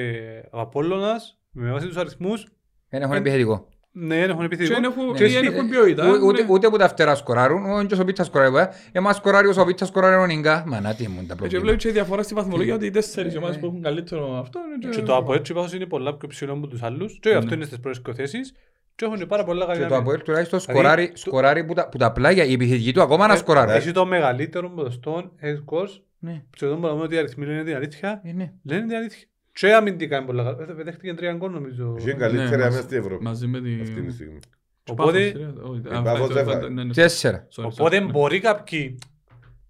[0.51, 2.47] ο Απόλλωνας με βάση τους αριθμούς
[2.89, 3.67] Δεν έχουν Ε, επιθετικό.
[3.91, 4.75] Ναι, δεν έχουν Και επιθετικό.
[4.75, 6.07] δεν έχουν- Και δεν εσύ- έχουν ποιότητα.
[6.09, 6.47] Ού- Ούτε, ναι.
[6.49, 8.55] ούτε που τα φτερά σκοράρουν, ο Έντζος ο Πίτσας σκοράρει.
[8.57, 8.67] ε.
[8.91, 10.63] Εμάς σκοράρει ο Σοβίτσας σκοράρει ο Νίγκα.
[10.67, 11.65] Μα να τι ήμουν τα Ε, Και προβλήματα.
[11.65, 15.01] βλέπεις και διαφορά στη βαθμολογία ότι οι τέσσερις ομάδες που έχουν καλύτερο αυτό είναι Και
[15.01, 17.55] το από έτσι πάθος είναι πολλά πιο ψηλό από τους άλλους και αυτό Ναι.
[17.55, 18.53] είναι στις πρώτες δύο θέσεις
[18.95, 19.99] και έχουν πάρα πολλά καλή Και το άμυνα.
[20.09, 23.27] Αποέλ τουλάχιστον Δηλαδή, σκοράρει, το- σκοράρει που, τα, που τα πλάγια, η επιθετική του ακόμα
[23.27, 23.71] να Ε, σκοράρει.
[23.71, 27.75] Έχει το μεγαλύτερο ποσοστό head scores Ναι, και εδώ μπορούμε ότι οι αριθμοί λένε την
[27.75, 28.21] αλήθεια.
[28.23, 28.51] ε, ναι.
[28.63, 29.27] Λένε την αλήθεια.
[29.60, 30.72] Και αμυντικά είναι πολλά καλά.
[30.80, 31.95] Ε, Δέχτηκε τρία γκολ νομίζω.
[31.99, 33.24] Είχε καλύτερη Ναι, άμενα στην Ευρώπη.
[33.24, 33.82] μαζί με τη...
[33.82, 34.39] Αυτή τη στιγμή.
[34.84, 36.70] Και Οπότε- Πάφος, ρε, όχι, η α, Πάφος φα- δεν φα- φάει.
[36.70, 37.47] ναι, ναι, Τέσσερα.
[37.55, 38.12] sorry, Οπότε sorry, ναι.
[38.12, 38.97] μπορεί κάποιοι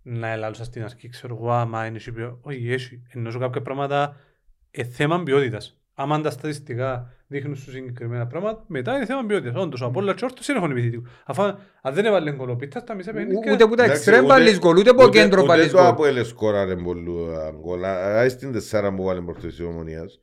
[0.02, 2.40] να ελάλουσαν στην αρχή, ξέρω εγώ, άμα είναι σιπιο.
[2.42, 3.02] Όχι, έχει.
[3.10, 4.16] Ενώ σε κάποια πράγματα
[4.72, 5.78] ε, θέμα ποιότητας.
[5.94, 9.56] Άμα τα στατιστικά δείχνουν σου συγκεκριμένα πράγματα, μετά είναι θέμα ποιότητας.
[9.64, 11.04] Όντως, ο Απόλλωνας και ο Όρθος δεν έχουν επιθετικό.
[11.26, 11.44] Αφού
[11.82, 13.52] αν δεν έβαλε κολοπίτα, στα μισά παιχνίδια...
[13.54, 15.78] Ούτε που τα Εντάξει, εξτρέμ ούτε- βάλεις γκολ, ούτε από ούτε- κέντρο ούτε βάλεις το
[15.78, 15.86] γκολ.
[15.88, 17.84] Αποέλ σκόραρε πολλά γκολ.
[17.86, 20.20] Άι στην τεσσάρα που βάλε προχτές της Ομονίας.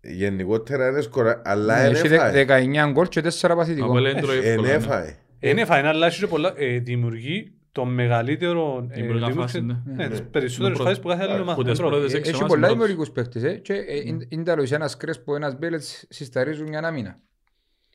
[0.00, 2.44] Γενικότερα είναι σκορά, αλλά Ναι, δεν Έχει δε- έφαε.
[2.86, 3.96] 19 γκολ και 4 Από παθητικό.
[3.96, 4.72] ελέντρο Εν εύκολα, ναι.
[4.74, 5.16] έφαε.
[5.40, 8.86] Είναι φαϊνά, αλλά έχει και πολλά, ε, δημιουργεί το μεγαλύτερο...
[8.90, 9.94] ε, Δημιουργικά δημιούργησε- φάση, ναι.
[9.94, 10.24] Ναι, τις Ναι.
[10.26, 11.42] περισσότερες Το φάσεις που κάθε άλλη πρώτο.
[11.42, 11.56] ομάδα.
[11.56, 11.94] Που τις Είναι πρώτη.
[11.96, 14.72] πρώτες Ε, έξι Έχει εμάς πολλά είναι δημιουργικούς παίκτες ε, και ε, είναι- είναι τέλος
[14.72, 17.20] ένας Κρέσπος, ένας Μπέλετς συσταρίζουν μια άμυνα.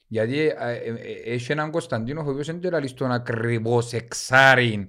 [0.07, 4.87] Γιατί ε, ε, ε, έχει έναν Κωνσταντίνο ο οποίος δεν τελαλεί στον ακριβώς εξάριν.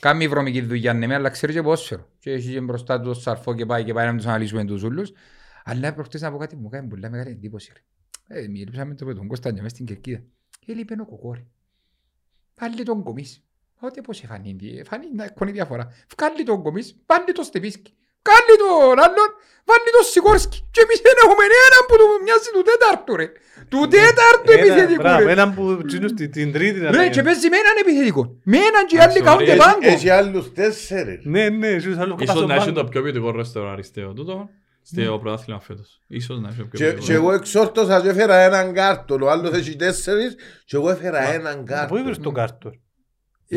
[0.00, 2.08] Κάνει βρωμική δουλειά, ναι, αλλά ξέρει και πόσφαιρο.
[2.18, 4.82] Και έχει και μπροστά του το σαρφό και πάει και πάει να τους αναλύσουμε τους
[4.82, 5.12] ούλους.
[5.64, 7.72] Αλλά προχτές να πω κάτι μου κάνει πολλά μεγάλη εντύπωση.
[7.74, 8.40] ρε.
[8.42, 10.22] Ε, μιλήσαμε το με τον Κωνσταντίνο μες στην Κερκίδα.
[10.66, 11.46] Έλειπε ο κοκόρι.
[12.54, 13.44] Πάλι τον κομίς.
[13.86, 15.84] Ό,τι πώς εφανεί, εφανεί να κονεί διαφορά.
[16.16, 17.92] Βγάλει τον κομίς, πάλι τον Στεπίσκι.
[18.24, 19.28] Βγάλει τον άλλον,
[19.68, 20.58] βάλει τον Σικόρσκι.
[20.74, 23.28] Και εμείς δεν έχουμε έναν που του μοιάζει του τέταρτου ρε.
[23.72, 25.32] Του τέταρτου Ένα- επιθετικού μπράβο, ρε.
[25.36, 26.78] Έναν που τσίνουν στη- την τρίτη.
[26.80, 27.10] να Ρε λέει.
[27.16, 28.22] και παίζει με έναν επιθετικό.
[28.52, 29.88] Με έναν και οι άλλοι Εντάξει, κάνουν και ωραία, πάγκο.
[29.94, 31.20] Έχει άλλους τέσσερις.
[31.34, 32.80] Ναι, ναι, ίσως άλλο Ίσως κοπάσο να έχει πάγκο.
[32.82, 34.48] το πιο ποιοτικό ρόστερο αριστείο τούτο
[34.82, 36.00] στο πρωτάθλημα φέτος.
[36.06, 37.06] Ίσως να έχει το πιο Και, ποιοτικό.
[37.06, 39.22] και εγώ εξόρτωσα και έφερα έναν κάρτον.
[39.22, 41.98] Ο άλλος έχει τέσσερις και εγώ έφερα έναν Πού κάρτον.
[41.98, 42.70] ήβρες τον κάρτο.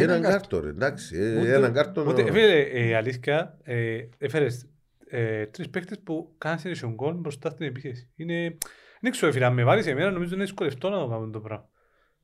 [0.01, 1.17] Έναν Έναν κάρτον, εντάξει.
[1.17, 2.07] ε, Ούτε- Έναν κάρτον.
[2.07, 4.67] Ούτε, ο- φίλε, ε, αλήθεια, ε, έφερες
[5.07, 8.09] ε, τρεις παίκτες που κάνουν συνέχεια γκολ μπροστά στην επίθεση.
[8.15, 8.57] Είναι...
[9.01, 11.67] Δεν ξέρω, φίλε, αν με βάλεις εμένα νομίζω είναι δυσκολευτό να το κάνουμε το πράγμα.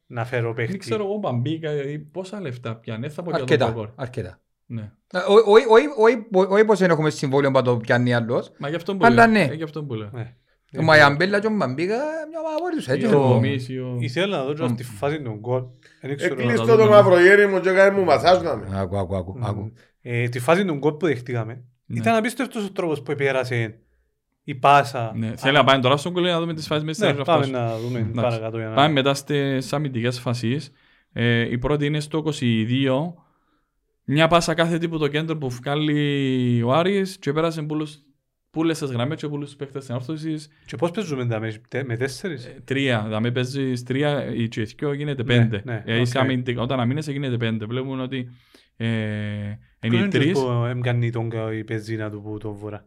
[0.07, 0.71] Να φέρω παίκτη.
[0.71, 2.99] Δεν ξέρω εγώ μπαμπίκα ή πόσα λεφτά πιάνε.
[3.01, 3.89] Δεν θα πω για τον Αρκετά, Κοκόρ.
[3.95, 4.41] αρκετά.
[4.65, 4.91] Ναι.
[5.13, 8.51] Ε, ό- όχι- όχι- όχι- Όχι πως δεν έχουμε συμβόλαιο που το πιάνει άλλος.
[8.57, 9.45] Μα γι' αυτό που Αλλά λέω.
[10.11, 10.35] ναι.
[10.71, 10.95] Ε, Γι' αυτό που λέω.
[10.97, 11.03] Ναι.
[11.03, 11.95] Ο Μαϊαμπέλα και ο Μπαμπίκα
[12.29, 13.05] μια μαγόρι τους έτσι.
[13.07, 15.61] Ή ο Κομής ή ο- Ήθελα να δω και στη φάση των γκολ.
[16.01, 16.33] Δεν ξέρω.
[16.33, 16.75] Εκλείστο δούμε.
[16.83, 18.67] το μαυρογέρι μου και κάνει μου μασάζ να με.
[18.79, 19.73] Άκου, άκου, άκου, άκου.
[20.01, 21.63] Ε, Τη φάση των γκολ που δεχτήκαμε.
[21.85, 21.97] Ναι.
[21.99, 23.79] Ήταν απίστευτος ο τρόπος που επέρασε
[24.43, 25.11] η πάσα.
[25.15, 27.39] Ναι, Θέλει να πάμε τώρα στον κολλή να δούμε τις φάσεις μέσα Ναι, στην πάμε
[27.45, 27.59] αυτός.
[27.59, 28.21] να δούμε Εντάξει.
[28.21, 28.73] παρακάτω για να...
[28.75, 30.71] Πάμε μετά στις αμυντικές φάσεις.
[31.13, 33.13] Ε, η πρώτη είναι στο 22.
[34.03, 37.99] Μια πάσα κάθε τύπου το κέντρο που βγάλει ο Άρης και πέρασε πουλούς
[38.51, 40.49] πούλες στις γραμμές και πούλους παίχτες στην όρθωσης.
[40.65, 44.93] Και πώς παίζουμε τα με, τε- με τέσσερις; Ε, Τρία, δηλαδή παίζεις τρία, η τσιθκιό
[44.93, 45.61] γίνεται Ναι, πέντε.
[45.65, 46.23] ναι, Ε, είσαι οκ.
[46.23, 47.65] αμυντικά- Όταν αμήνεσαι γίνεται πέντε.
[47.65, 48.29] Βλέπουμε ότι
[48.77, 50.25] ε, είναι οι Ποιος είναι τρεις.
[50.31, 52.85] αυτός που έμκανε τον κα- η πεζίνα του που τον βορρά.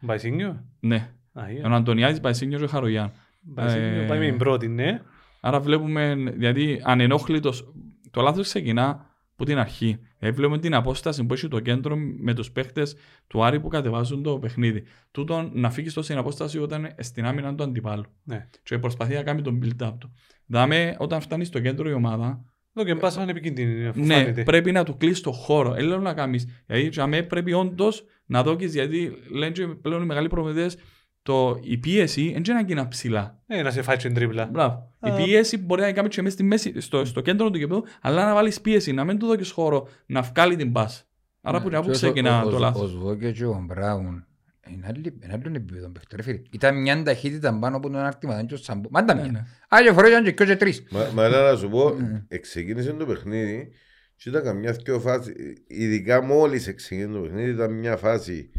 [0.00, 1.70] Μπαϊσίνιο; Ναι, Α, ο yeah.
[1.70, 3.12] Αντωνιάδης, Παϊσίνιος και ο Χαρογιάν.
[3.40, 5.00] Μπαϊσίνιο ε, πάει με την πρώτη, ναι.
[5.40, 7.72] Άρα βλέπουμε, δηλαδή ανενόχλητος,
[8.10, 9.98] το λάθος ξεκινά από την αρχή.
[10.22, 12.96] Δηλαδή βλέπουμε την απόσταση που έχει το κέντρο με τους παίχτες
[13.26, 14.82] του Άρη που κατεβάζουν το παιχνίδι.
[15.10, 18.04] Τούτον να φύγει στην απόσταση όταν είναι στην άμυνα του αντιπάλου.
[18.22, 18.48] Ναι.
[18.62, 20.12] Και προσπαθεί να κάνει τον build-up του.
[20.46, 22.44] Δάμε όταν φτάνει στο κέντρο η ομάδα,
[22.74, 24.42] Εδώ και πάσα είναι επικίνδυνη, αφού ναι, φάνηκε.
[24.42, 25.72] πρέπει να του κλείσει το χώρο.
[25.72, 26.48] Δεν λέω να κάνεις.
[26.66, 30.76] Γιατί για μέ πρέπει όντως να δώσει, γιατί λένε και πλέον οι μεγάλοι προμηθευτές,
[31.22, 33.38] το, η πίεση δεν είναι να γίνει ψηλά.
[33.46, 34.46] Ε, να σε φάει την τρίπλα.
[34.52, 34.90] Μπράβο.
[35.00, 35.08] Α.
[35.20, 38.24] Η πίεση μπορεί να κάνει και μέσα στη μέση, στο, στο κέντρο του κεπέδου, αλλά
[38.26, 41.06] να βάλεις πίεση, να μην του δώσεις χώρο να βγάλει την πας.
[41.40, 42.86] Άρα που είναι από Ναι, Και ξεκινά ο- το ο- Ο λάθο.
[42.86, 44.24] Σβόκε και ο Μπράουν
[44.68, 46.40] είναι άλλη- είναι άλλον επίπεδο παίχτη, ρε φίλε.
[46.50, 48.88] Ήταν μια ταχύτητα πάνω από τον άρτημα, δεν και ο Σαμπό.
[48.90, 49.28] Μάντα Ναι, ναι.
[49.28, 49.46] μια.
[49.68, 50.82] Άλλοι φορές ήταν και δυο και τρεις.
[50.90, 52.22] Μα μα έλα να σου πω, Mm.
[52.28, 53.68] εξεκίνησε το παιχνίδι
[54.16, 55.32] και ήταν καμιά δυο φάση,
[55.66, 58.50] ειδικά μόλις εξεκίνησε το παιχνίδι, ήταν μια φάση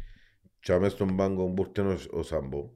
[0.64, 1.82] και αμέσως στον πάγκο που ήρθε
[2.12, 2.70] ο- ο Σαμπό.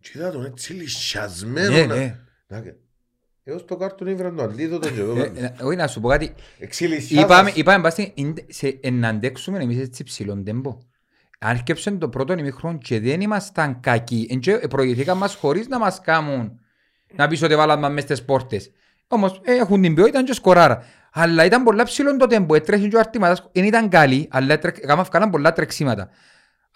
[0.00, 1.70] Και είδα τον έτσι λυσιασμένο.
[1.76, 2.18] Ναι, να- ναι.
[2.46, 2.62] να-
[3.48, 5.16] Έως το κάρτον ήβραν το αντίδοτο και εδώ.
[5.20, 6.34] Ε, ε, Όχι να σου πω κάτι.
[6.58, 7.24] Εξηλυσιάσας.
[7.24, 10.78] Είπαμε, είπαμε πάση, είναι- σε- ε, να αντέξουμε εμείς έτσι ψηλόν τέμπο.
[11.38, 14.26] Άρχιψε το πρώτο ημίχρονο και δεν ήμασταν κακοί.
[14.30, 16.60] Εν και προηγηθήκαν μας χωρίς να μας κάνουν
[17.14, 18.70] να πεις ότι βάλαμε μες στις πόρτες.
[19.08, 20.84] Όμως ε, έχουν την ποιότητα και σκοράρα.
[21.12, 24.84] Αλλά ήταν πολλά ψηλό το τέμπο, έτρεχε και ο αρτήματας, δεν ήταν καλή, αλλά έτρεχε-
[24.84, 26.10] έκαμε ευκάλαν πολλά τρεξίματα.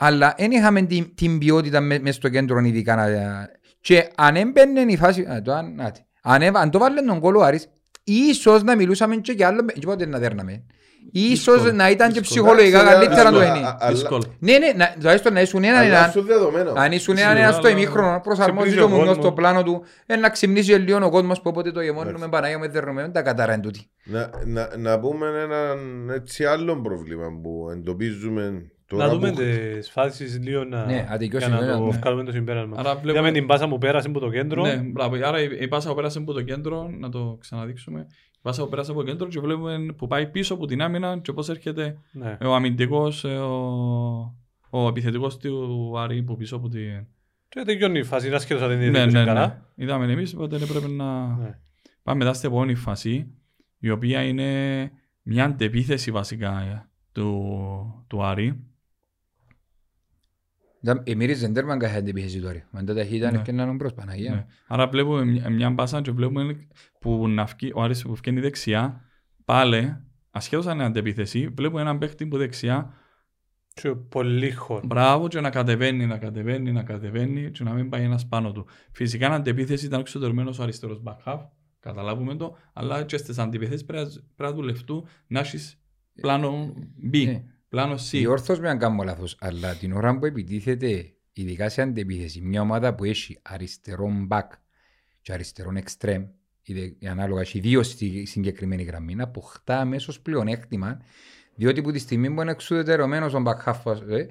[0.03, 2.97] Αλλά δεν είχαμε την, την ποιότητα με- μες στο κέντρο ειδικά.
[2.97, 3.49] να-
[3.81, 6.01] Και αν έμπαινε η φάση, α, το, αν, άτι.
[6.23, 7.67] αν, έβα- αν το βάλε τον κόλλο ο Άρης,
[8.05, 10.65] ίσως να μιλούσαμε και κι άλλο, και πότε να δέρναμε.
[11.13, 12.43] Ίσως Δύσκολο, να ήταν και δύσκολο.
[12.45, 13.67] ψυχολογικά Εντάξει, καλύτερα το αλλά- είναι.
[13.67, 14.37] α- αλλά- Δύσκολο.
[14.39, 16.11] Ναι, ναι, να- τουλάχιστον να ήσουν έναν Αλλά έναν.
[16.11, 16.73] σου δεδομένο.
[16.77, 19.25] Αν ήσουν Σίγουρα, έναν στο αλλά- ημίχρονο, προσαρμόζει ξυπνήσει το ο μουνιό κόσμος.
[19.25, 22.69] στο πλάνο του, ε, να ξυμνήσει λίγο ο κόσμος που όποτε το γεμώνουμε Παναγία με
[22.69, 23.91] δερνούμε, δεν τα κατάρα εν τούτη.
[24.05, 28.63] Να, να, να πούμε έναν έτσι άλλο πρόβλημα που εντοπίζουμε τώρα
[28.97, 30.85] Να δούμε που- τις φάσεις λίγο να...
[30.85, 31.91] Ναι, αδικιώς για να είναι, το ναι.
[31.99, 32.77] βγάλουμε το συμπέρασμα.
[32.79, 34.63] Άρα βλέπουμε- Είδαμε την πάσα που πέρασε από το κέντρο.
[34.63, 35.17] Ναι, μπράβο.
[35.27, 38.07] Άρα η, η πάσα που πέρασε από το κέντρο, να το ξαναδείξουμε.
[38.33, 41.19] Η πάσα που πέρασε από το κέντρο και βλέπουμε που πάει πίσω από την άμυνα
[41.19, 42.39] και πώς έρχεται Ναι.
[42.45, 43.57] ο αμυντικός, ε, ο,
[44.71, 47.07] ο επιθετικός του Άρη που πίσω από την...
[47.49, 49.25] Και τελειώνει η φάση, είναι ασχέτως αν δεν είναι Ναι, ναι, ναι, ναι.
[49.25, 49.63] καλά.
[49.75, 51.59] Είδαμε εμείς, οπότε πρέπει να Ναι.
[52.03, 53.27] πάμε μετά στην επόμενη φάση,
[53.79, 54.91] η οποία είναι
[55.23, 58.65] μια αντεπίθεση βασικά ε, του, του Άρη.
[60.83, 62.65] Ήταν- Εμμύριζε τέρμα κάθε αντιπίθεση του Άρη.
[62.71, 63.43] Μα τα ταχύτητα Ναι.
[63.49, 64.35] είναι έναν μπρος Παναγία.
[64.35, 64.47] Ναι.
[64.67, 66.67] Άρα βλέπουμε μια, μια μπάσα και βλέπουμε
[67.01, 69.01] που να φκεί, ο Άρης που βγαίνει δεξιά,
[69.45, 69.97] πάλι,
[70.31, 72.95] ασχέτως αν είναι αντεπίθεση, βλέπουμε έναν παίχτη που δεξιά,
[73.75, 74.87] Και πολύ χώρο.
[74.87, 78.67] μπράβο και να κατεβαίνει, να κατεβαίνει, να κατεβαίνει και να μην πάει ένας πάνω του.
[78.93, 81.41] Φυσικά αν αντεπίθεση ήταν εξωτερμένος ο αριστερός back half,
[81.81, 85.81] καταλάβουμε το, αλλά και στις αντιπιθέσεις πρέπει, να- πρέπει να δουλευτούν να έχεις
[86.21, 86.73] πλάνο
[87.13, 87.43] B, Ναι.
[87.71, 88.11] Πλάνο C.
[88.11, 92.95] Διόρθως με αν κάνω λάθος, αλλά την ώρα που επιτίθεται, ειδικά σε αντεπίθεση, μια ομάδα
[92.95, 94.47] που έχει αριστερόν back
[95.23, 96.25] και αριστερόν extreme,
[96.63, 101.01] είτε ανάλογα έχει δύο στη συγκεκριμένη γραμμή, να αποκτά αμέσως πλεονέκτημα,
[101.55, 104.27] διότι που τη στιγμή που είναι εξουδετερωμένος ο back half ε,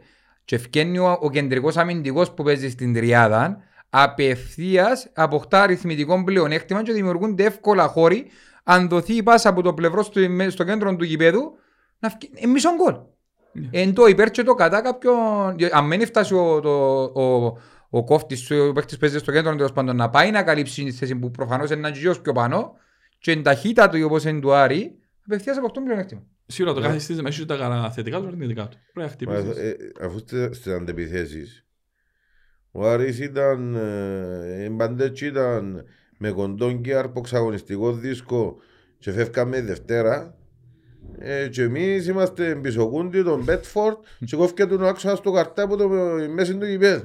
[0.46, 6.94] και ευκαινεί ο, ο κεντρικός αμυντικός που παίζει στην τριάδα, απευθείας αποκτά αριθμητικό πλεονέκτημα και
[6.94, 8.26] δημιουργούνται εύκολα χώροι
[8.64, 11.58] αν δοθεί η πάσα από το πλευρό στο, στο κέντρο του γηπέδου
[12.00, 12.96] να βγει ε, μισό γκολ.
[13.72, 15.16] Εν το υπέρ και το κατά κάποιον...
[15.72, 17.58] Αν μην φτάσει ο, το, ο,
[17.90, 20.92] ο κόφτης, ο παίχτης που παίζει στο κέντρο τέλος πάντων να πάει να καλύψει τη
[20.92, 22.74] θέση που προφανώς είναι γιος πιο πάνω
[23.20, 26.22] και εν ταχύτητα του όπως είναι του Άρη, απευθείας από αυτόν πλεονέκτημα.
[26.46, 26.86] Σίγουρα το Ναι.
[26.86, 28.78] κάθε σύστημα έχει τα καλά θετικά του και αρνητικά του.
[28.94, 29.58] Πρέπει να Μα, χτυπήσεις.
[29.58, 31.64] ε, αφού είστε στις αντεπιθέσεις
[32.72, 35.84] ο Άρης ήταν ε, η Μπαντέτσι ήταν
[36.18, 38.56] με κοντόν και αρποξαγωνιστικό δίσκο
[39.00, 40.38] και φεύγαμε Δευτέρα
[41.20, 43.96] ε, και εμείς είμαστε πισωκούντι τον Μπέτφορντ
[44.26, 45.90] και κόφηκε τον άξονα στο καρτά από το
[46.36, 47.04] μέση του γηπέδου.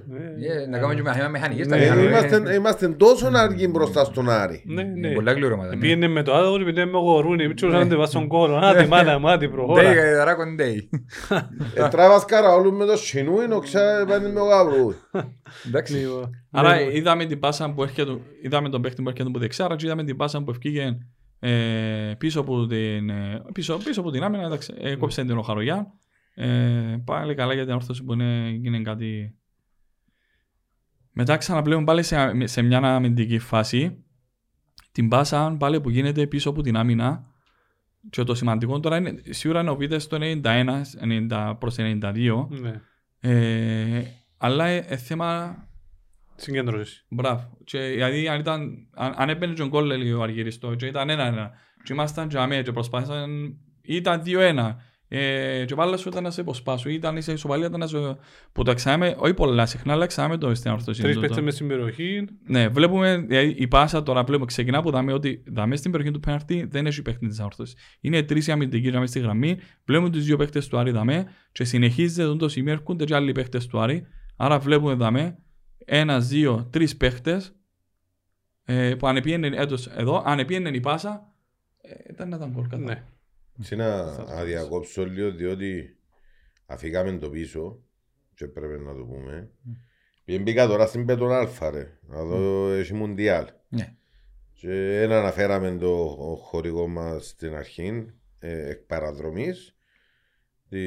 [0.63, 1.69] Ε, Να κάνουμε και μαχαίμα μηχανικής.
[1.69, 2.09] τα Ναι, Ε, μηχανικά.
[2.27, 4.63] είμαστε, είμαστε τόσο αργοί μπροστά στον Άρη.
[4.67, 5.15] Ναι, Είναι ναι.
[5.15, 5.75] Πολλά κληρώματα.
[5.75, 5.81] ναι.
[5.81, 8.57] Πήγαινε με το άδωρο, πήγαινε με γορούνι, μην τσουράνε να στον κόρο.
[8.63, 9.83] Άτι μάνα, μάτι, προχώρα.
[9.83, 10.89] Ντέι, γαϊδαρά κοντέι.
[11.75, 14.93] Ε, Τράβας καραόλου με το σινούιν, οξά πάνε με ο γαυρού.
[15.67, 15.95] Εντάξει.
[15.97, 19.65] Λοιπόν, Άρα ναι, είδαμε την πάσα που έρχεται, είδαμε τον παίχτη που έρχεται από δεξιά,
[19.65, 20.97] άρα και είδαμε την πάσα που ευκήγε
[21.47, 25.43] ε, πίσω, από την, ε, πίσω, πίσω από την άμυνα, εντάξει, ε, κόψε την ο
[25.43, 25.93] Χαρογιά.
[26.35, 29.39] Ε, πάλι καλά για την όρθωση που είναι, είναι κάτι...
[31.13, 34.05] Μετά ξαναπλέον πάλι σε, σε μια αμυντική φάση,
[34.93, 37.27] την πάσα πάλι που γίνεται πίσω από την άμυνα
[38.11, 40.41] και το σημαντικό τώρα είναι, σίγουρα ενωπείται στο 91,
[41.31, 42.81] 90 προς 92, ναι.
[43.21, 44.05] ε,
[44.37, 45.57] αλλά ε, ε, θέμα
[46.37, 47.05] Συγκέντρωσης.
[47.09, 47.59] Μπράβο.
[47.65, 51.11] Και, δηλαδή, αν, ήταν, αν, αν έμπαινε και ο γκολ λέει ο Αργυριστό και ήταν
[51.11, 51.51] ένα-ένα
[51.83, 56.41] και ήμασταν και αμέ και προσπάθησαν ήταν δύο-ένα ε, και πάλι σου ήταν να σε
[56.41, 57.97] υποσπάσουν ή ήταν σε ισοπαλία ήταν να σε...
[58.53, 61.27] που το εξάμε, όχι πολλά συχνά αλλά εξάμε το στην ορθοσύνη Τρεις τούτο.
[61.27, 62.25] παίχτες μες στην περιοχή.
[62.47, 66.21] Ναι, βλέπουμε δηλαδή, η πάσα τώρα βλέπουμε ξεκινά από δάμε ότι δάμε στην περιοχή του
[66.21, 67.77] πέναρτη δεν έχει παίχτη της αόρθωσης.
[68.01, 69.59] Είναι τρεις οι αμυντικοί δάμε στη γραμμή.
[69.85, 73.61] Βλέπουμε τους δύο παίχτε του Άρη δάμε και συνεχίζεται το σημείο έρχονται και άλλοι παίχτε
[73.69, 74.07] του Άρη.
[74.37, 75.39] Άρα βλέπουμε δάμε
[75.85, 77.55] ένα, δύο, τρεις παίχτες
[78.65, 81.33] ε, που αν επίενε έτος εδώ, αν επίενε η πάσα,
[81.81, 82.83] ε, ήταν να ήταν γκολ κατά.
[82.83, 83.05] Ναι.
[83.59, 85.97] Έτσι να αδιακόψω λίγο διότι
[86.67, 87.83] αφήκαμε το πίσω
[88.35, 89.51] και πρέπει να το πούμε.
[90.25, 93.47] Πήγαινε μπήκα τώρα στην Πέτον Αλφα ρε, να δω έχει Μουντιάλ.
[93.69, 93.95] Ναι.
[94.53, 99.74] Και ένα αναφέραμε το χορηγό μας στην αρχή, ε, εκ παραδρομής.
[100.75, 100.81] Τη...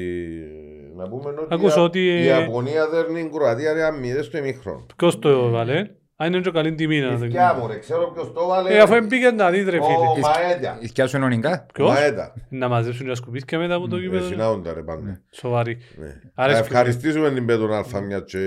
[0.96, 4.38] Να πούμε ότι Άκουσα η, ότι, η ε, Ιαπωνία δέρνει την Κροατία ρε αμμίδες στο
[4.38, 4.86] ημίχρονο.
[4.96, 8.32] Ποιος το βάλε; Αν είναι και καλή τιμή να το Ιθκιά μου ρε, ξέρω ποιος
[8.32, 8.74] το βάλε.
[8.74, 10.20] Ε, αφού πήγαινε να δεις ρε Ο φίλε.
[10.20, 10.78] Μαέτα.
[10.80, 11.66] Ισκιάσου ενωνικά.
[11.68, 12.34] Ο Ποιος; Μαέτα.
[12.48, 14.26] Να μαζέψουν τα σκουπίσκια μετά από το Ε, γήπεδο.
[14.26, 15.20] Συνάουντα ρε πάντα.
[15.30, 15.78] Σοβαρή.
[15.96, 16.06] Ναι.
[16.34, 18.38] Άρα Να σκεφτεί- ευχαριστήσουμε την Πέτον Αλφα μια και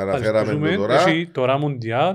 [0.00, 0.70] αναφέραμε Ευχαριστούμε.
[0.70, 0.94] το τώρα.
[0.94, 2.14] Έχει τώρα Μουντιάλ.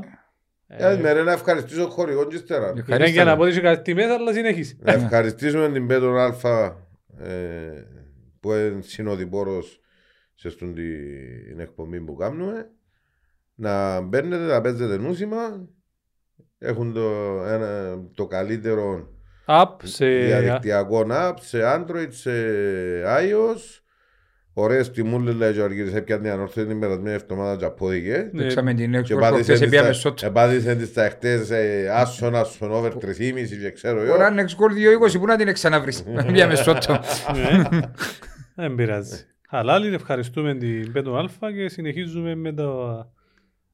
[0.68, 2.74] Ε, με ρε να ευχαριστήσω χορηγόν και ύστερα.
[2.90, 4.78] Είναι για να πω ότι είσαι κάτι τιμές, αλλά συνεχίσει.
[4.82, 6.76] Να ευχαριστήσουμε την Πέτον Αλφα
[7.20, 7.30] ε,
[8.42, 9.80] που είναι συνοδοιπόρος
[10.36, 12.70] σε αυτήν την εκπομπή που κάνουμε.
[13.56, 15.68] Να μπαίνετε, να παίζετε νούσιμα.
[16.58, 17.10] Έχουν το,
[17.48, 19.10] ένα, το καλύτερο
[19.48, 20.06] App σε...
[20.06, 22.32] διαδικτυακό app, σε Android, σε
[23.04, 23.80] iOS.
[24.54, 28.30] Ωραίες τιμούλες λέει και ο Αργύρης έπιανε ανόρθωση την περασμένη εβδομάδα και απόδειγε.
[28.32, 28.42] Ναι.
[28.42, 30.22] Παίξαμε την Και έξω πάτησε προχτές, της επίαμε τα- σότ.
[30.22, 33.00] επάτησε της τα χτες ε, άσον, άσον over 3,5
[33.62, 34.14] και ξέρω εγώ.
[34.14, 34.74] Ώρα είναι εξκόλ
[35.14, 36.04] 2-20, πού να την ξαναβρεις.
[36.28, 37.00] Επίαμε σότο.
[38.56, 38.68] Ναι.
[38.68, 39.26] Δεν πειράζει.
[39.50, 43.00] Χαλάλη, ευχαριστούμε την Πέτο Αλφα και συνεχίζουμε με το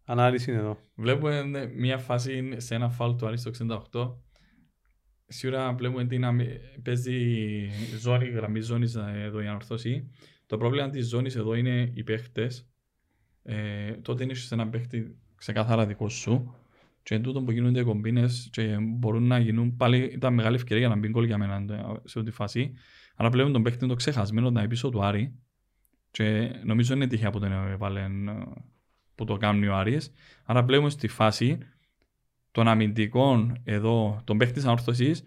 [0.06, 0.78] ανάλυση εδώ.
[0.96, 3.52] Βλέπουμε ναι, μια φάση σε ένα φάουλ του Άρη στο
[3.92, 4.16] 68.
[5.28, 7.20] Σίγουρα βλέπουμε ότι να μη- παίζει
[8.00, 10.12] ζώνη, γραμμή ζώνης ε, εδώ η ανορθώση.
[10.46, 12.70] Το πρόβλημα της ζώνης εδώ είναι οι παίχτες.
[13.44, 16.56] Ε, τότε είναι σε ένα παίχτη ξεκάθαρα δικό σου.
[17.04, 20.86] Και εν τούτο που γίνονται οι κομπίνες και μπορούν να γίνουν πάλι ήταν μεγάλη ευκαιρία
[20.86, 22.74] για να μπει γκολ για μένα ε, σε αυτή τη φάση.
[23.20, 25.34] Αλλά βλέπουμε τον παίχτη το ξεχασμένο να είναι πίσω του Άρη.
[26.12, 28.08] Και νομίζω είναι τυχαία που τον έβαλε ε,
[29.16, 30.12] που το κάνει ο Άρης.
[30.46, 31.58] Άρα βλέπουμε στη φάση
[32.52, 35.24] των αμυντικών εδώ, τον παίχτη της ανόρθωσης,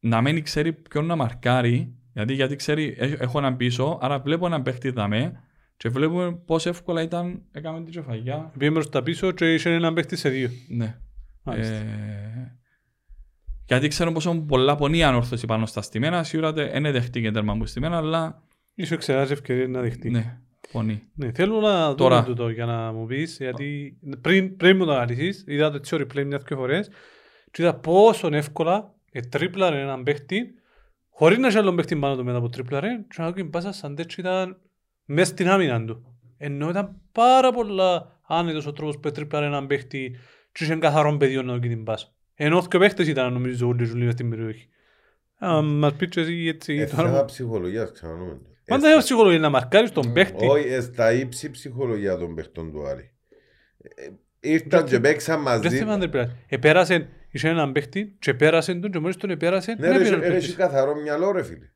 [0.00, 4.46] να μην ξέρει ποιον να μαρκάρει, γιατί, γιατί ξέρει, «Έχ- έχω έναν πίσω, άρα βλέπω
[4.46, 5.40] έναν παίχτη δαμέ
[5.76, 8.52] και βλέπουμε πόσο εύκολα ήταν, έκαμε την κεφαγιά.
[8.58, 10.48] Πήγαμε προς τα πίσω και είχε έναν παίχτη σε δύο.
[10.68, 10.98] Ναι.
[11.42, 11.74] Μάλιστα.
[11.74, 12.59] Ε,
[13.70, 17.54] γιατί ξέρω πόσο πολλά πονεί η ανόρθωση πάνω στα στημένα, σίγουρα δεν είναι δεχτή τέρμα
[17.54, 18.42] μου στημένα, αλλά
[18.74, 20.10] Ίσως ξεχάσει ευκαιρία να δεχτεί.
[20.10, 20.38] ναι,
[20.72, 21.02] πονεί.
[21.14, 22.24] Ναι, θέλω να δούμε Τώρα.
[22.24, 26.24] τούτο για να μου πεις, γιατί πριν, πριν μου το αναλύσεις, είδα το έτσι replay
[26.24, 26.90] μια-δυο φορές
[27.50, 28.94] και είδα πόσο εύκολα
[29.28, 30.54] τρίπλαρε έναν παίχτη
[31.10, 33.94] χωρίς να έχει άλλον παίχτη πάνω του μετά που τρίπλαρε και να κάνει πάσα σαν
[33.94, 34.56] τέτοιο ήταν
[35.04, 36.14] μες στην άμυνα του.
[36.38, 40.16] Ενώ ήταν πάρα πολλά άνετος ο τρόπος που τρίπλαρε έναν παίχτη
[40.52, 42.08] και είχε καθαρόν πεδίο να δοκεί την πάσα.
[42.42, 44.68] Ενώ και παίχτες ήταν νομίζω όλοι ζουλοί μες στην περιοχή.
[45.38, 46.74] Α, μας πεις και εσύ έτσι.
[46.74, 48.48] Ε, τώρα- θέμα ψυχολογίας, ξανανοούμε το.
[48.66, 50.46] Πάντα Ε, έχω ψυχολογίας να μαρκάρεις τον παίχτη.
[50.46, 53.10] Όχι, ε, στα ύψη ψυχολογία των παιχτών του Άρη.
[53.94, 54.08] Ε,
[54.40, 55.76] Ήρθαν Δεν- και παίξαν Δεν μαζί.
[55.76, 56.30] θέμα αν τρίπλαρε.
[56.48, 60.16] Επέρασε, είχε έναν παίχτη και επέρασε τον και μόλις τον επέρασε, Ναι, δεν ρε, έπαιρνε
[60.16, 60.54] έχει- ο έχει παίχτης.
[60.56, 61.70] καθαρό μυαλό ρε φίλε.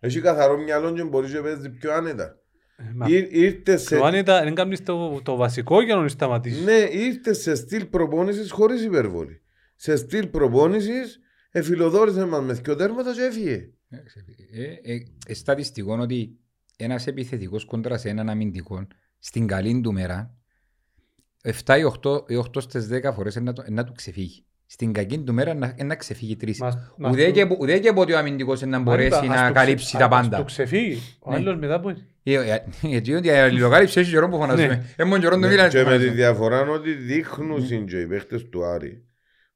[0.00, 2.36] Έχει καθαρό μυαλό και μπορεί να παίζει πιο άνετα.
[2.76, 3.96] Ε, μα Ήρ- Ήρθες σε...
[3.96, 6.64] Το αν ήταν, δεν κάνεις το, το βασικό για να τον σταματήσεις.
[6.64, 9.40] Ναι, ήρθες σε στυλ προπόνησης χωρίς υπερβολή.
[9.84, 13.70] Σε στυλ προπόνησης εφιλοδόρησε μας μες δυο τέρματα και έφυγε.
[14.52, 16.38] Ε, ε, ε, στατιστικό είναι ότι
[16.76, 18.86] ένας επιθετικός κόντρα σε έναν αμυντικό
[19.18, 20.34] στην καλή του μέρα
[21.64, 24.44] 7 ή 8, ή 8 στις 10 φορές είναι να, το- είναι να του ξεφύγει.
[24.66, 26.58] Στην κακή του μέρα να, είναι να ξεφύγει τρεις.
[26.60, 29.34] Μας- μας Ουδέ του- και, ουδέ και πότε ο αμυντικός είναι να Μα μπορέσει είπα,
[29.34, 30.36] ας να του καλύψει ξε- τα ας πάντα.
[30.38, 30.98] του ξεφύγει.
[31.20, 31.36] Ο Ναι.
[31.36, 31.88] άλλος μετά που...
[32.22, 34.84] Ε, ε, Γιατί ότι η αλληλοκάλυψη έχει καιρό που φωνάζουμε.
[34.96, 36.12] Ε, μόνο καιρό το Μίλαν Ναι, Και με τη φωνάζουμε.
[36.14, 39.04] διαφορά ότι δείχνουν και οι παίχτες του Άρη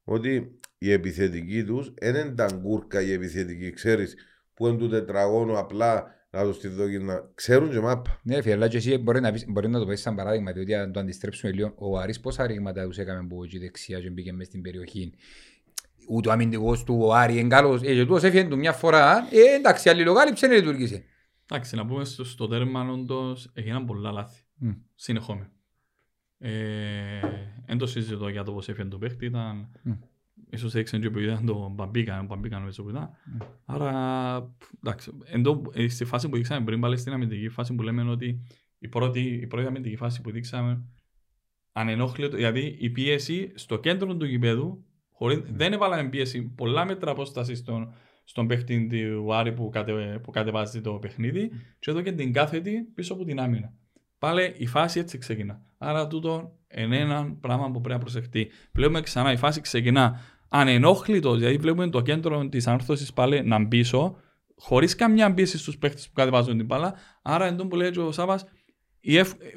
[0.09, 4.15] ότι οι επιθετικοί τους δεν είναι τα γκούρκα οι επιθετικοί, ξέρεις,
[4.53, 8.19] που είναι του τετραγώνου απλά να τους τη δώσει να ξέρουν και μάπα.
[8.23, 10.75] Ναι, φίλε, αλλά και εσύ μπορεί να, πεις, μπορεί να το πεις σαν παράδειγμα, διότι
[10.75, 14.33] αν το αντιστρέψουμε λίγο, ο Άρης πόσα ρήγματα τους έκαμε από εκεί δεξιά και μπήκε
[14.33, 15.13] μες στην περιοχή.
[16.09, 19.27] Ούτε ο αμυντικός του, ο Άρη, είναι καλός, ε, και τούτος έφυγε του μια φορά,
[19.31, 21.03] ε, εντάξει, αλληλοκάλυψε, δεν λειτουργήσε.
[21.49, 24.41] Εντάξει, να πούμε στο, στο τέρμα όντως έγιναν πολλά λάθη.
[24.55, 24.69] Μμ.
[24.95, 25.51] Συνεχόμενα.
[26.37, 27.19] Ε,
[27.65, 29.69] εν το συζητώ για το πώς έφυγε το παίχτη, ήταν...
[29.83, 29.91] Μμ.
[30.49, 33.09] Ίσως έδειξαν και που ήταν το Μπαμπίκα, ο Μπαμπίκα νομίζω που ήταν.
[33.65, 37.75] Άρα, π, εντάξει, εν το, ε, στη φάση που δείξαμε πριν πάλι στην αμυντική φάση
[37.75, 38.41] που λέμε ότι
[38.79, 40.83] η πρώτη, η πρώτη αμυντική φάση που δείξαμε
[41.71, 47.55] ανενόχλητο, δηλαδή η πίεση στο κέντρο του γηπέδου, χωρίς, δεν έβαλαμε πίεση πολλά μέτρα απόσταση
[47.55, 47.93] στον,
[48.23, 52.81] στον παίχτη του Άρη που, κατε, που κατεβάζει το παιχνίδι και εδώ και την κάθετη
[52.93, 53.73] πίσω από την άμυνα.
[54.19, 55.61] Πάλι η φάση έτσι ξεκινά.
[55.77, 58.51] Άρα τούτο είναι ένα πράγμα που πρέπει να προσεχτεί.
[58.73, 60.19] Βλέπουμε ξανά η φάση ξεκινά
[60.49, 64.15] ανενόχλητος, δηλαδή βλέπουμε το κέντρο της ανόρθωση πάλι να μπει πίσω,
[64.55, 66.93] χωρίς καμιά πίεση στους παίχτες που κατεβάζουν την μπάλα.
[67.21, 68.39] Άρα, εντός που λέει και ο Σάβα,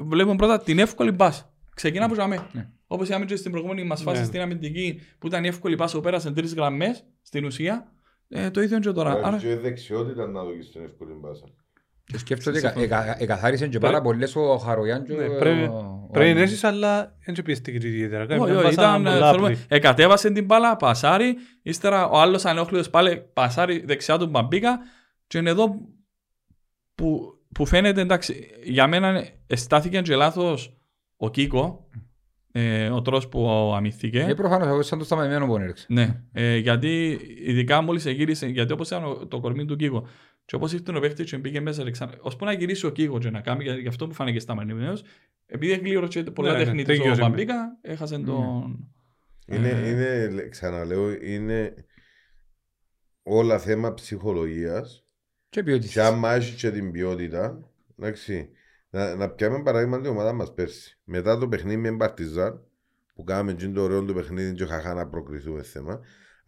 [0.00, 1.52] βλέπουμε πρώτα την εύκολη μπάσα.
[1.74, 2.46] Ξεκινά από ζαμέ.
[2.52, 2.68] Ναι.
[2.86, 4.26] Όπως είχαμε και στην προηγούμενη μας φάση Ναι.
[4.26, 7.92] στην αμυντική που ήταν η εύκολη πάσα που πέρασαν τρεις γραμμές στην ουσία.
[8.28, 9.20] Ε, το ίδιο είναι και τώρα.
[9.24, 11.44] Άρα, Και δεξιότητα να δώσει την εύκολη μπάσα.
[12.12, 12.84] Και σκέφτομαι ότι Συμφωνώ.
[12.84, 16.34] εκα- εκα- εκαθάρισε και πάρα πολλές ο Χαρογιάν και Ναι, ο- πρέπει- ο- Πρέπει ο-
[16.34, 18.26] να έχεις, αλλά δεν σε πιεστεί και ιδιαίτερα.
[18.26, 19.64] Κάνει όχι, μια όχι, πάσα ήταν, ε, πολλά θέλουμε, απλή.
[19.68, 24.78] εκατέβασε την μπάλα, πασάρι, ύστερα ο άλλος ανεόχλητος πάλι πασάρι δεξιά του Μπαμπίκα
[25.26, 25.74] και είναι εδώ
[26.94, 30.76] που, που φαίνεται εντάξει, για μένα αισθάθηκε και λάθος
[31.16, 31.88] ο Κίκο,
[32.52, 34.20] ε, ο τρόπος που αμυθήκε.
[34.28, 35.86] Ε, προφανώς, εγώ σαν το σταματημένο που έριξε.
[35.88, 40.06] Ναι, ε, γιατί ειδικά μόλις γύρισε, γιατί όπως ήταν ο- το κορμί του Κίκο
[40.50, 43.30] και όπως ήρθε ο παίχτης και μπήκε μέσα, Αλεξάνδρ, ώσπου να γυρίσει ο Κίκο και
[43.30, 45.02] να κάνει, για- γι' αυτό που φάνηκε στα μανιμένος,
[45.46, 47.20] επειδή εγκλήρωσε πολλά Ναι, ναι, τεχνίτες ο τελείωσε.
[47.20, 48.88] Μπαμπίκα, έχασε τον...
[49.46, 49.88] Είναι, Ε.
[49.88, 51.74] είναι, λέ- ξαναλέω, είναι
[53.22, 55.04] όλα θέμα ψυχολογίας
[55.48, 55.92] Και ποιότητας.
[55.92, 58.50] και άμα έχει και την ποιότητα, εντάξει,
[58.90, 60.98] να, να πιάμε παράδειγμα την ομάδα μας πέρσι.
[61.04, 62.64] Μετά το παιχνίδι με Παρτιζάν,
[63.14, 66.00] που κάναμε και το ωραίο το παιχνίδι και χαχά να προκριθούμε θέμα,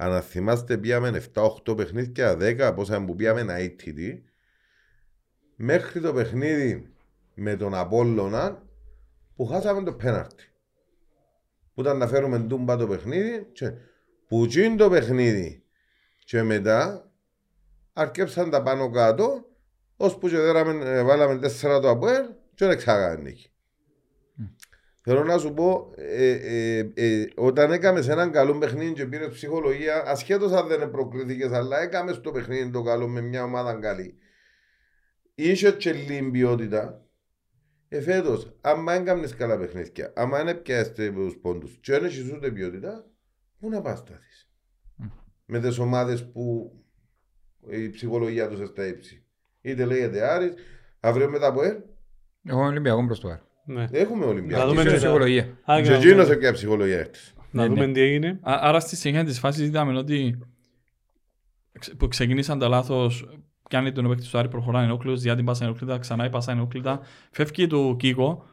[0.03, 4.25] Αν θυμάστε πήγαμε 7-8 παιχνίδια, 10 πόσα που πήγαμε αίτητη.
[5.57, 6.93] Μέχρι το παιχνίδι
[7.35, 8.63] με τον Απόλλωνα
[9.37, 10.45] που χάσαμε το πέναρτι.
[11.75, 13.73] Που ήταν να φέρουμε ντούμπα το παιχνίδι και
[14.27, 15.65] που γίνει το παιχνίδι
[16.25, 17.11] και μετά
[17.93, 19.45] αρκέψαν τα πάνω κάτω
[19.97, 23.52] ώσπου και δέραμε, ε, βάλαμε τέσσερα το Αποέλ και δεν εξάγανε νίκη.
[25.05, 29.29] Θέλω να σου πω, ε, ε, ε, όταν έκαμες σε έναν καλό παιχνίδι και πήρες
[29.29, 34.19] ψυχολογία, ασχέτως αν δεν προκρίθηκε, αλλά έκαμες στο παιχνίδι το καλό με μια ομάδα καλή.
[35.35, 37.07] Είχε και λίγη ποιότητα.
[37.89, 42.33] Ε, φέτος, άμα δεν κάνεις καλά παιχνίδια, άμα δεν πιάσετε τους πόντους και δεν έχεις
[42.33, 43.07] ούτε ποιότητα,
[43.59, 44.51] πού να πας στάθεις.
[45.45, 46.73] Με τις ομάδες που
[47.71, 49.25] η ψυχολογία τους está ύψη.
[49.61, 50.55] Είτε λέγεται Άρης,
[51.01, 51.77] αύριο μετά από ελ,
[52.45, 53.51] Εγώ Ολυμπιακός προς το άρα.
[53.65, 53.85] Ναι.
[53.93, 54.69] έχουμε Να Ολυμπιακό.
[54.69, 55.43] δούμε Είσαι και- ψυχολογία.
[55.43, 57.35] Α, Και και να εκείνος δούμε- έπια ψυχολογία έρθεις.
[57.51, 57.93] Να Ναι, δούμε ναι.
[57.93, 58.29] τι έγινε.
[58.43, 60.39] Α- Άρα στη συνέχεια της φάσης είδαμε ότι
[61.79, 65.65] ξε- που ξεκινήσαν τα λάθος κάνει τον παίκτη του Άρη προχωράει ενόκλητος, διά την πάσα
[65.65, 68.45] ενόκλητα, ξανά η πάσα ενόκλητα, φεύγει του Κίκο,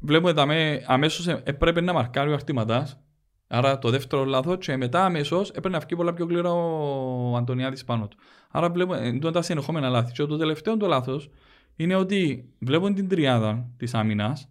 [0.00, 3.00] βλέπουμε ότι αμέ- αμέσως ε- έπρεπε να μαρκάρει ο Αρτήματας,
[3.46, 7.84] άρα το δεύτερο λάθος και μετά αμέσως έπρεπε να βγει πολλά πιο γλύωρα ο Αντωνιάδης
[7.84, 8.16] πάνω του.
[8.50, 10.12] Άρα βλέπουμε εντός τα συνεχόμενα λάθη.
[10.12, 11.30] Και το τελευταίο το λάθος
[11.76, 14.48] είναι ότι βλέπουν την τριάδα της άμυνας,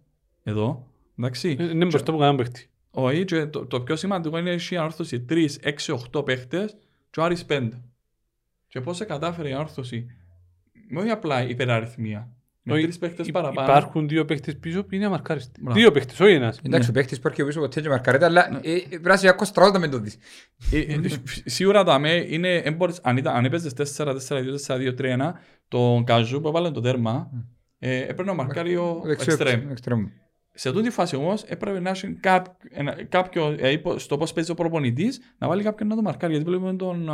[0.50, 0.86] εδώ,
[1.18, 2.68] εντάξει, Ε, Είναι μπροστά που κανέναν παίχτη.
[2.90, 6.76] όχι, και το, το πιο σημαντικό είναι ότι η ανόρθωση 3, 6, 8 παίχτες
[7.10, 7.68] και ο Άρης 5.
[8.68, 10.06] Και πώς κατάφερε η ανόρθωση
[10.88, 12.30] με όχι απλά υπεραριθμία.
[12.68, 13.68] Με Όχι, τρεις παίχτες υ- παραπάνω.
[13.68, 15.60] Υπάρχουν δύο παίχτες πίσω που είναι αμαρκάριστοι.
[15.60, 15.78] Μπράβο.
[15.78, 16.60] Δύο παίχτες, όχι ένας.
[16.62, 19.28] Εντάξει, ο παίχτης που έρχεται πίσω ποτέ και μαρκαρέται, αλλά ε, ε, πρέπει να σε
[19.28, 20.16] άκουσα στραβάτα με το δεις.
[20.72, 21.00] Ε, ε,
[21.44, 25.32] Σίγουρα τα με είναι, εν μπορείς- αν, ήταν, αν έπαιζες 4-4-2, 4-2-3-1,
[25.68, 27.30] τον Καζού που έβαλε το τέρμα,
[27.78, 29.38] ε, έπρεπε να μαρκάρει ο Ο δεξιός
[29.70, 30.06] εξτρέμ.
[30.56, 30.74] Εξτρέμ.
[30.74, 34.50] Σε τούτη φάση όμως έπρεπε να έχει κάποιο, ένα- κάποιο ε, υπό- στο πώς παίζει
[34.50, 36.32] ο προπονητής να βάλει κάποιον να το μαρκάρει.
[36.32, 37.08] Γιατί βλέπουμε τον.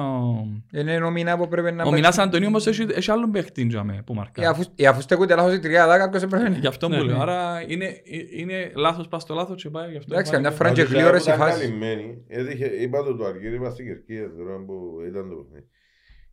[0.73, 1.85] ε, Είναι ο Μινά που πρέπει να...
[1.85, 4.49] Ο Μινάς Αντωνίου όμως έχει, έχει άλλον παίχτη τζάμε, που Ε, μαρκάρει.
[4.49, 6.57] αφού- ε, Αφού στέκονται λάθος η τριάδα, κάποιος έπρεπε...
[6.61, 7.17] Γι' αυτό Ναι, που λέω.
[7.17, 7.23] ναι.
[7.23, 8.01] Άρα είναι, ε,
[8.31, 10.15] είναι λάθος πας στο λάθος και πάει γι' αυτό.
[10.15, 11.65] Εντάξει, πάει- καμιά φορά Μα και το γλύωρες Ζάκου οι ήταν φάσεις.
[11.67, 12.25] καλυμμένοι.
[12.29, 14.75] Έτυχε- Είπα το το Αργύρι, είπα στην Κερκίδα τώρα που
[15.09, 15.67] ήταν το παιχνίδι.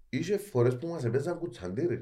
[0.10, 2.00] Είχε φορές που μας έπαιζαν κουτσαντήρι.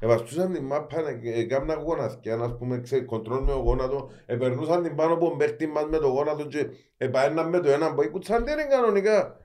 [0.00, 4.94] Εβαστούσαν την μάπα, ε, έκαναν γόναθκια, ας πούμε, ξέρει, κοντρόλ με το γόνατο, επερνούσαν την
[4.94, 6.66] πάνω από τον παίχτη μας με το γόνατο και
[6.96, 9.36] επαέναν με το έναν που κουτσαντήρι κανονικά.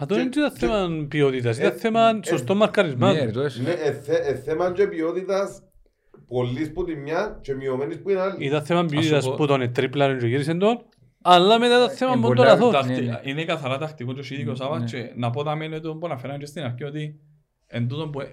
[0.00, 3.24] Μα το δεν ήταν και- θέμα ποιότητας, ε, ήταν θέμα ε, σωστών Ναι, μαρκαρισμάτων.
[3.24, 3.62] ρε, το έσαι.
[3.62, 5.62] Ναι, ε, θε- ε, θέμα και ποιότητας
[6.28, 8.44] πολλής που τη μια και μειωμένης που είναι άλλη.
[8.46, 10.84] Ήταν θέμα ποιότητας πω- που τον τρίπλαρε και γύρισε τον,
[11.22, 12.70] αλλά μετά ήταν θέμα Ε, που το πολλά- λαθό.
[12.70, 13.20] Ταχτι- Ναι, ναι.
[13.22, 14.86] Είναι καθαρά τακτικό και ο Σίδικος Σάββας Ναι.
[15.00, 17.20] και να πω τα μένα το που αναφέραμε και στην αρχή ότι
[17.66, 18.26] εν τούτο που ε,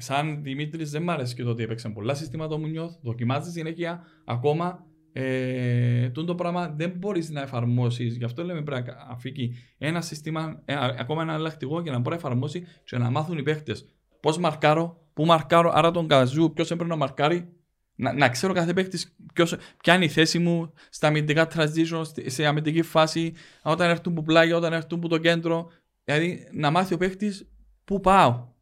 [0.00, 4.02] σαν Δημήτρης δεν μ' αρέσει και το ότι έπαιξαν πολλά συστήματα μου νιώθ, δοκιμάζεις συνέχεια
[4.24, 10.00] ακόμα ε, τούτο πράγμα δεν μπορείς να εφαρμόσεις γι' αυτό λέμε πρέπει να αφήκει ένα
[10.00, 13.42] σύστημα ε, α- ακόμα ένα εναλλακτικό και να μπορεί να εφαρμόσει και να μάθουν οι
[13.42, 13.84] παίχτες
[14.20, 17.48] πώς μαρκάρω, πού μαρκάρω άρα τον καζού, ποιος έπρεπε να μαρκάρει
[17.94, 22.30] να, να ξέρω κάθε παίχτης ποιος, ποια είναι η θέση μου στα αμυντικά transition, στη-
[22.30, 25.70] σε αμυντική φάση, όταν έρθουν που πλάγια, όταν έρθουν που το κέντρο.
[26.04, 27.48] Δηλαδή να μάθει ο παίχτης
[27.84, 28.56] πού πάω.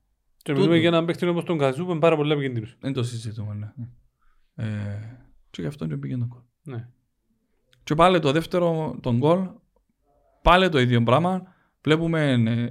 [0.47, 0.65] Και Τούτο.
[0.65, 2.77] μιλούμε για έναν παίχτη όπως τον Καζού που είναι πάρα πολύ επικίνδυνος.
[2.81, 3.87] Δεν το συζητούμε, ναι.
[4.65, 4.67] Ε,
[5.51, 6.41] και γι' αυτό και πήγαινε το γκολ.
[6.77, 6.89] Ναι.
[7.85, 9.47] Και πάλι το δεύτερο, τον γκολ,
[10.43, 11.43] πάλι το ίδιο πράγμα.
[11.83, 12.69] Βλέπουμε ε,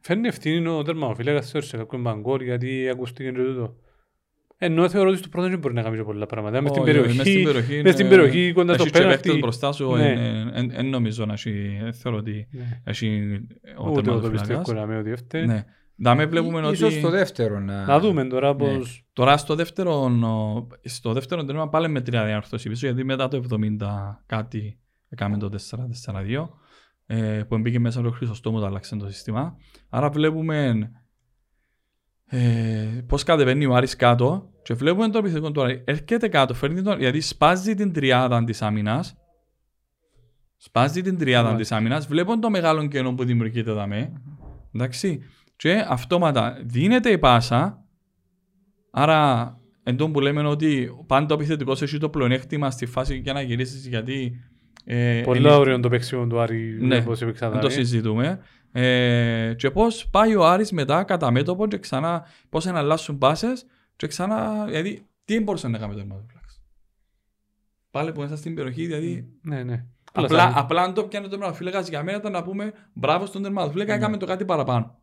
[0.00, 3.76] Φέρνει ευθύνη ο τερμανοφύλακας θεωρείς σε κάποιον μπαγκόρ γιατί ακούστηκε και τούτο.
[4.58, 6.60] Ενώ θεωρώ ότι στο πρώτο δεν μπορεί να κάνει και πολλά πράγματα.
[6.60, 8.98] Μες στην όχι, περιοχή, μες στην περιοχή, μες στην είναι- περιοχή κοντά στο έχει και
[8.98, 9.40] παίχτες πέναλτι.
[9.40, 10.14] μπροστά σου, Ναι.
[10.66, 12.80] δεν νομίζω να έχει, δεν θεωρώ ότι Ναι.
[12.84, 13.06] έχει
[13.78, 14.48] ο Ούτε εγώ το τερματοφύλακας.
[14.58, 15.64] πιστεύω να με ότι έφταιγε.
[15.96, 16.08] Ναι.
[16.08, 16.98] Δάμε βλέπουμε Ίσως ότι...
[16.98, 17.84] στο δεύτερο να...
[17.84, 18.56] Να δούμε τώρα Ναι.
[18.76, 19.04] πώς...
[19.12, 23.42] Τώρα στο δεύτερο, ο- στο δεύτερο τέρμα πάλι με τρία διάρθρωση πίσω, γιατί μετά το
[23.50, 23.78] 70
[24.26, 25.50] κάτι έκαμε το
[26.12, 26.48] 4-4-2,
[27.06, 29.56] ε, που μπήκε μέσα το Χρυσοστόμου, το άλλαξε το σύστημα.
[29.88, 30.90] Άρα βλέπουμε
[32.26, 35.82] ε, πώς κατεβαίνει ο Άρης κάτω και βλέπουμε το επιθετικό του Άρη.
[35.86, 39.16] Έρχεται κάτω, φέρνει τον, γιατί σπάζει την τριάδα της άμυνας,
[40.56, 41.62] σπάζει την τριάδα Μάλιστα.
[41.76, 44.12] της άμυνας, βλέπουν το μεγάλο κενό που δημιουργείται εδώ με.
[44.74, 45.20] Εντάξει.
[45.56, 47.84] Και αυτόματα δίνεται η πάσα,
[48.90, 49.52] άρα
[49.82, 53.40] εν τω που λέμε ότι πάντα ο επιθετικός έχει το πλεονέκτημα στη φάση για να
[53.40, 54.40] γυρίσεις γιατί
[54.84, 57.80] ε, Πολλά είναι- ωραίο το παίξιμο του Άρη Ναι, όπως έπαιξα δεν το δάμε.
[57.80, 58.40] συζητούμε.
[58.72, 63.66] Ε, και πώς πάει ο Άρης μετά κατά μέτωπο και ξανά πώς να αλλάσουν πάσες
[63.96, 66.62] και ξανά, δηλαδή τι μπορούσε να κάνει το τερματοφύλακας.
[67.90, 69.84] Πάλι που μέσα στην περιοχή, δηλαδή Ναι, ναι.
[70.12, 73.42] απλά, σαν- απλά αν το πιάνε το τερματοφύλακας για μένα ήταν να πούμε μπράβο στον
[73.42, 74.98] τερματοφύλακα, έκαμε το κάτι παραπάνω.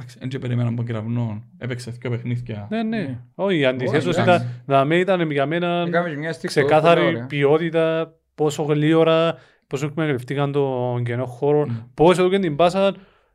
[0.00, 2.66] Εντάξει, δεν και περιμέναμε από κεραυνό, έπαιξε δύο παιχνίδια.
[2.70, 3.18] Ναι, ναι.
[3.34, 4.20] Όχι, αντιθέτως εντάξει.
[4.44, 7.26] ήταν, δαμε ήταν για μένα Έκαμε και μια στιγμή ξεκάθαρη πολύ ωραία.
[7.26, 9.34] ποιότητα, πόσο γλύωρα
[9.66, 12.94] πώς εκμεταλλευτήκαν τον κενό χώρο, πώς έδωκαν την πάσα,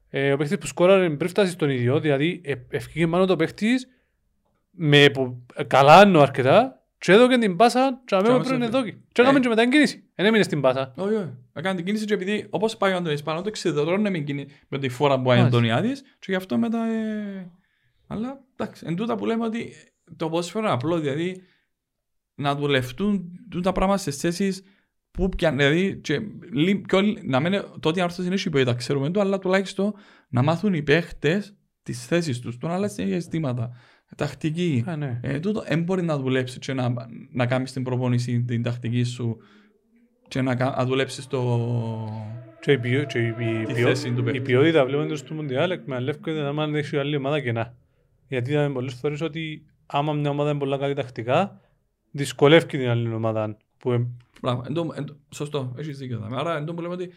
[0.09, 3.87] ε, ο παίχτης που σκόραρε πριν φτάσει στον ίδιο, δηλαδή ε, ευκήγε πάνω το παίχτης
[4.71, 8.75] με που- ε, καλά εννοώ αρκετά και έδωκαν την πάσα και αμέσως αμέσως πριν πριν.
[8.75, 8.89] εδώ.
[9.11, 9.41] Και έκαμε Ε.
[9.41, 10.03] και μετά την κίνηση.
[10.15, 10.93] Δεν έμεινε στην πάσα.
[10.97, 11.33] Όχι, όχι.
[11.53, 14.79] Έκανε την κίνηση και επειδή όπως πάει ο Αντώνης πάνω το 63 με, κίνη, με
[14.79, 15.57] τη φορά που πάει ο Μάλιστα.
[15.57, 16.85] Αντωνιάδης και γι' αυτό μετά...
[16.85, 17.51] Ε...
[18.07, 19.73] Αλλά εντάξει, εν τούτα που λέμε ότι
[20.17, 21.41] το ποδόσφαιρο είναι απλό, δηλαδή
[22.35, 23.31] να δουλευτούν
[23.63, 24.63] τα πράγματα στις θέσεις
[25.11, 26.19] που πιάνε, δηλαδή και,
[26.51, 29.93] λι- πιο λι- να μένει, το ότι η άρθρωση είναι υπόητα, ξέρουμε το, αλλά τουλάχιστον
[30.29, 33.71] να μάθουν οι παίχτες τις θέσεις τους, τον άλλα συνέχεια ζητήματα,
[34.17, 35.19] τακτική, Α, ναι.
[35.23, 36.93] ε, τούτο δεν μπορεί να δουλέψεις και να,
[37.31, 39.37] να κάνεις την προπόνηση, την τακτική σου
[40.27, 41.41] και να, κα- να δουλέψεις το...
[42.59, 44.39] Και η, ποιο, και η, η, Τη ποιο, θέση του η παίκτη.
[44.41, 47.75] ποιότητα βλέποντας στο Μουντιάλ εκμεταλλεύεται να μάθει έχει άλλη ομάδα κενά.
[48.27, 51.59] Γιατί είδαμε πολλές φορές ότι άμα μια ομάδα είναι πολλά καλή τακτικά,
[52.11, 53.57] δυσκολεύει την άλλη ομάδα.
[53.77, 54.07] Που, ε,
[54.41, 54.63] Πράγμα.
[54.67, 56.19] Εν τω- εν τω- σωστό, έχεις δίκιο.
[56.19, 56.35] δάμε.
[56.39, 57.09] Άρα εν τω που λέμε ότι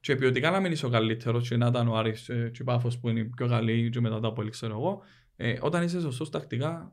[0.00, 2.64] και ποιοτικά να μην είσαι ο καλύτερος και να ήταν ο Άρης ε, και η
[2.64, 5.02] Πάφος που είναι η πιο καλή και μετά τα πολύ ξέρω εγώ,
[5.36, 6.92] ε, όταν είσαι σωστός τακτικά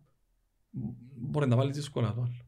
[1.16, 2.44] μπορεί να βάλεις δύσκολα το άλλο.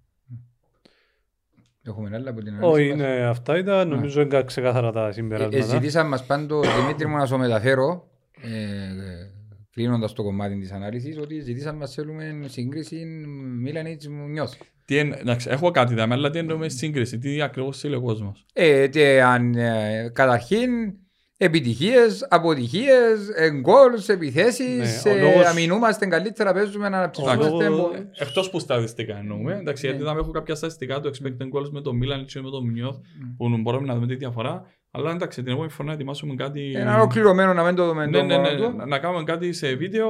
[1.83, 2.99] Έχουμε άλλα από την όχι, ανάλυση μας.
[2.99, 5.65] είναι, αυτά ήταν, νομίζω είναι ξεκάθαρα τα Ε, συμπεράσματα.
[5.65, 8.09] Ζητήσαμε μας πάντο, Δημήτρη μου να σου μεταφέρω,
[8.41, 8.51] ε,
[9.71, 13.05] κλείνοντας το κομμάτι της ανάλυσης, ότι ζητήσαμε μας θέλουμε σύγκριση
[13.61, 14.53] Μίλανιτς Μουνιώθ.
[14.85, 18.45] Τι εν, εντάξει, έχω κάτι δάμε, αλλά τι εννοούμε σύγκριση, τι ακριβώς θέλει ο κόσμος.
[18.53, 20.69] Ε, και αν, ε, καταρχήν,
[21.45, 27.67] επιτυχίες, αποτυχίες, ε, γκολς, επιθέσεις, Ναι, ο ε, λόγος- αμυνούμαστε καλύτερα, παίζουμε να αναψυχόμαστε.
[27.67, 29.91] λόγος- μπο- Εκτός που στατιστικά εννοούμε, εντάξει, Ναι.
[29.91, 32.97] γιατί θα έχω κάποια στατιστικά του expected goals με το Milan και με το Μουνιώθ,
[33.37, 36.71] που μπορούμε να δούμε τη διαφορά, αλλά εντάξει, την επόμενη φορά να ετοιμάσουμε κάτι...
[36.75, 38.75] Ένα ολοκληρωμένο να μην το δούμε Ναι, το ναι, μόνο ναι, του.
[38.77, 40.09] να- να κάνουμε κάτι σε βίντεο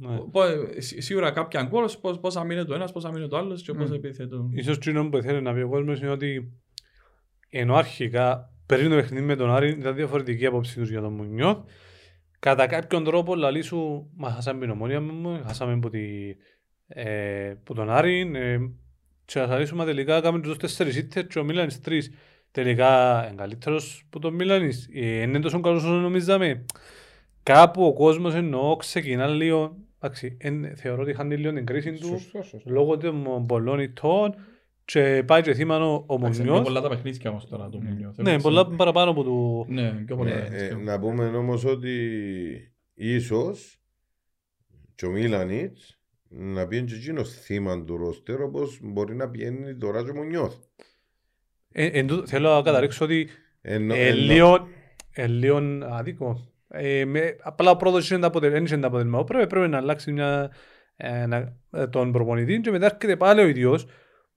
[0.00, 0.16] Ναι.
[0.30, 0.42] Πο-
[0.78, 3.90] σί- Σίγουρα κάποια γκολ, πώς, πώς αμήνε το ένας, πώς αμήνε το άλλος και πώς
[3.90, 3.92] Μμ.
[3.94, 4.48] επιθέτω.
[4.52, 6.52] Ίσως το που θέλει να πει ο κόσμος είναι ότι
[7.50, 11.12] ενώ αρχικά πριν το παιχνίδι με τον Άρη ήταν διαφορετική η άποψη τους για τον
[11.12, 11.58] Μουνιώθ
[12.38, 16.00] κατά κάποιον τρόπο λαλή σου μα χάσαμε την ομόνια μου, χάσαμε από, τη,
[16.86, 18.58] ε, από τον Άρη ε,
[19.24, 22.10] και να λύσουμε τελικά κάνουμε τους τέσσερις ήττες και ο Μίλανης τρεις.
[22.50, 24.88] Τελικά είναι καλύτερος που τον Μίλανης.
[24.94, 26.64] Ε, είναι τόσο καλός όσο νομίζαμε.
[27.42, 32.06] Κάπου ο κόσμος εννοώ ξεκινά λίγο εντάξει, εν- θεωρώ ότι είχαν λίγο την κρίση τους
[32.08, 32.70] Σωστό, σωστό.
[32.70, 34.34] λόγω των πολλών ηττών
[34.92, 36.64] και πάει και θύμανο ο Εντάξει, είναι πιο Μουνιώθ.
[36.66, 38.18] πολλά τα παιχνίδια όμως τώρα το Μουνιώθ.
[38.18, 38.42] Ναι, έτσι.
[38.42, 39.66] πολλά παραπάνω από του...
[39.68, 40.76] Ναι, πιο πολλά τα Ε, παιχνίδια.
[40.76, 41.96] να πούμε όμως ότι
[42.94, 43.80] ίσως
[44.94, 45.98] και ο Μίλανιτς
[46.28, 50.54] να πιένει και εκείνος θύμα του ρόστερ όπως μπορεί να πιένει τώρα και ο Μουνιώθ.
[51.72, 53.28] Ε, εν τούτο θέλω να καταρρίξω ότι
[53.60, 54.68] Ενώ, ε, ενώ- λίγο,
[55.12, 55.60] ε, λίγο
[55.90, 56.52] άδικο.
[56.68, 59.24] Ε, με, απλά ο πρώτος είναι τα αποτελ- δεν είναι τα αποτελέσματα.
[59.24, 60.50] Πρέπει, πρέπει να αλλάξει μια,
[60.96, 63.86] ε, να- ε, τον προπονητή και μετά έρχεται πάλι ο ίδιος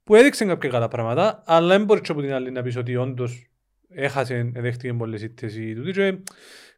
[0.03, 2.95] που έδειξε κάποια καλά πράγματα αλλά δεν μπορείς και από την άλλη να πεις ότι
[2.95, 3.45] όντως
[3.90, 6.18] έχασε, δέχτηκε πολλές ήττες ή τούτη και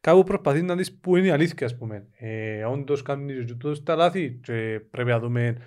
[0.01, 2.07] κάπου προσπαθείς να δεις που είναι η αλήθεια ας πούμε.
[2.17, 5.57] Ε, όντως κάνει και τούτος τα λάθη και πρέπει να δούμε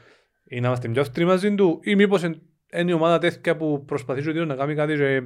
[0.48, 2.42] ή να είμαστε πιο αυστηροί μαζί του ή μήπως εν-
[2.72, 5.22] είναι η ομάδα τέτοια που προσπαθεί και ο ίδιος να κάνει κάτι και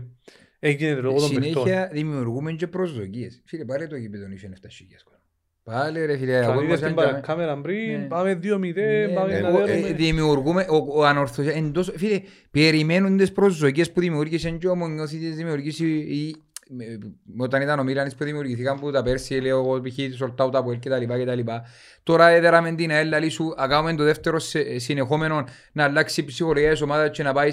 [0.59, 1.63] έγινε λόγω των παιχτών.
[1.63, 3.43] Συνέχεια δημιουργούμε και προσδοκίες.
[3.47, 5.20] Φίλε, πάλι το γήπεδο είχε 7.000 κόσμο.
[5.65, 7.23] Πάλι ρε φίλε, Αν εγώ είδες ήμουν την σαν παρα- τζάμε.
[7.27, 8.07] κάμερα πριν, Ναι.
[8.07, 9.93] πάμε 2-0, Ναι, πάμε ναι, να εγώ, ε, δέρουμε.
[9.93, 12.21] Δημιουργούμε, ο, ο ανορθωσία, εντός, φίλε,
[12.51, 16.35] περιμένουν τις προσδοκίες που δημιούργησε και ο Μονιώθη τις δημιουργήσει η,
[16.69, 16.99] με-
[17.39, 19.95] όταν ήταν ο Μίλανης που δημιουργηθήκαν που τα πέρσι, λέω εγώ, π.χ.
[19.95, 21.63] της Σολτάου, τα Ποέλ και τα λοιπά και τα λοιπά.
[22.03, 26.25] Τώρα έδεραμε την ΑΕΛ, λαλή σου, να κάνουμε το δεύτερο σε- συνεχόμενο να αλλάξει η
[26.25, 27.51] ψυχολογία της ομάδας και να πάει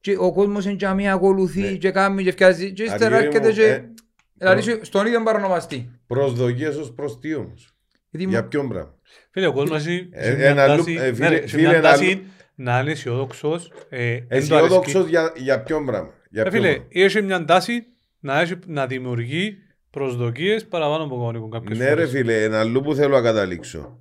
[0.00, 1.68] και ο κόσμος είναι και μία ακολουθεί Ναι.
[1.70, 5.22] και κάνει και φτιάζει και ύστερα Αργύρι μου, έρχεται και ε, λαλή σου, στον ίδιο
[5.22, 5.90] παρονομαστή.
[6.06, 7.74] Προσδοκίες ως προς τι όμως;
[8.10, 8.94] Γιατί Για μου- ποιον πράγμα;
[9.30, 11.46] Φίλε, ο κόσμος έχει Ε, σε μια ένα τάση- λου- ε, ναι, φίλε- ρε, σε
[11.56, 12.22] φίλε, μια ένα τάση λου-
[12.54, 13.72] να είναι αισιόδοξος.
[13.88, 15.10] ε, εν το Αισιόδοξος αρέσκει.
[15.10, 17.84] για, για ποιον πράγμα; Για Ε, ποιον Φίλε, πράγμα; έχει μια τάση
[18.20, 19.56] να, έχει, να δημιουργεί
[19.90, 22.10] προσδοκίες παραπάνω από κανονικούν κάποιες Ναι ρε φορές.
[22.10, 23.98] φίλε, ένα αλλού που θέλω να καταλήξω.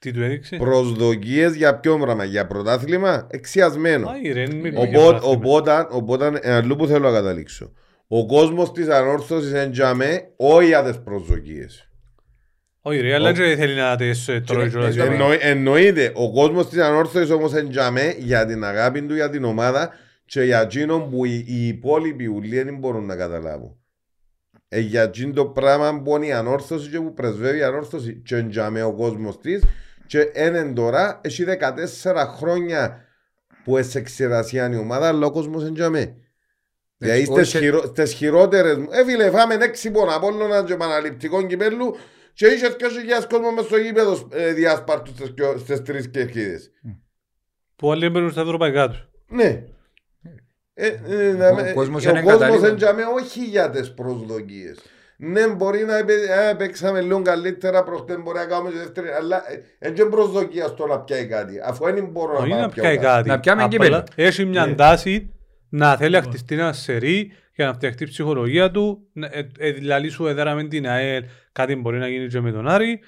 [0.00, 4.08] Τι του έδειξες; Προσδοκίες για ποιον πράγμα; Για πρωτάθλημα; Εξιασμένο.
[4.08, 5.32] Άι, ρε, μην μιλάμε για Οπότε, πρωτάθλημα.
[5.36, 7.72] οπότε, οπότε ένα αλλού που θέλω να καταλήξω.
[8.14, 11.88] Ο κόσμος της ανόρθωσης εντιαμέ όχι για τις προσδοκίες.
[12.80, 14.96] Όχι ρε, αλλά Ο- και θέλει να τις ε, τρώει κιόλας.
[14.96, 19.44] ε, Εννοεί- Εννοείται, ο κόσμος της ανόρθωσης όμως εντιαμέ για την αγάπη του για την
[19.44, 19.90] ομάδα
[20.24, 23.76] και για εκείνον που οι, οι υπόλοιποι ουλοί δεν μπορούν να καταλάβουν.
[24.68, 28.36] Ε, για εκείνο το πράγμα που είναι η ανόρθωση και που πρεσβεύει η ανόρθωση και
[28.36, 29.62] εντιαμέ ο κόσμος της
[30.06, 33.04] και έναν τώρα έχει 14 χρόνια
[33.64, 36.16] που είναι σε εξερασία η ομάδα αλλά ο κόσμος εντιαμέ.
[37.02, 41.46] Δηλαδή όχι- στις, χειρο, στις χειρότερες μου, ε φίλε φάμε έξι πόνα Απόλλωνα και επαναληπτικών
[41.46, 41.96] κυπέλου
[42.34, 46.70] και είχε 2.000 κόσμο μες στο γήπεδο ε, διάσπαρτους στις, πιο- στις τρεις κερκίδες.
[47.76, 49.08] Που άλλοι μπαίνουν στα ευρωπαϊκά τους.
[49.28, 49.62] Ναι.
[50.74, 52.70] Ε, ε, να Ο με- κόσμος ο είναι κόσμος εγκαταλείπων.
[52.70, 54.78] εντιαμε όχι για τις προσδοκίες.
[55.16, 56.12] Ναι, μπορεί να είπε,
[56.50, 59.42] «Α, παίξαμε λίγο καλύτερα προχτές, μπορεί να κάνουμε και δεύτερη, αλλά
[59.78, 61.54] δεν είναι προσδοκία στο να πιάει κάτι.
[61.64, 63.06] Αφού δεν μπορώ να Όχι πάω να να πιάω πιάει κάτι.
[63.16, 63.28] κάτι.
[63.28, 64.04] Να πιάμε Απλά κύπελλο.
[64.14, 64.74] Έχει μια Ναι.
[64.74, 65.32] τάση
[65.74, 69.08] να θέλει να χτιστεί ένα σερί για να φτιαχτεί η ψυχολογία του.
[69.12, 72.68] να- ε, ε, Δηλαδή σου έδεραμε την ΑΕΛ, κάτι μπορεί να γίνει και με τον
[72.68, 73.00] Άρη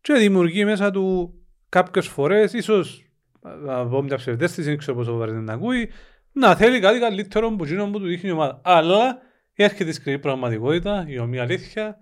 [0.00, 1.34] και δημιουργεί μέσα του
[1.68, 3.04] κάποιες φορές, ίσως
[3.64, 5.90] να πω μια ψευδέστηση, δεν ξέρω πόσο βαρύ δεν τα ακούει,
[6.32, 8.60] να θέλει κάτι καλύτερο που εκείνο που του δείχνει η ομάδα.
[8.64, 9.18] Αλλά
[9.54, 11.96] έρχεται η σκληρή πραγματικότητα, η ομοία αλήθεια,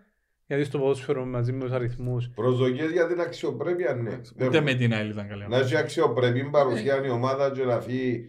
[0.47, 4.21] γιατί στο ποδόσφαιρο μαζί με τους αριθμούς Προσδοκίες για την αξιοπρέπεια, ναι.
[4.47, 5.45] Ούτε με την άλλη ήταν καλή.
[5.49, 8.25] Να έχει αξιοπρεπή παρουσία η ομάδα και να φύγει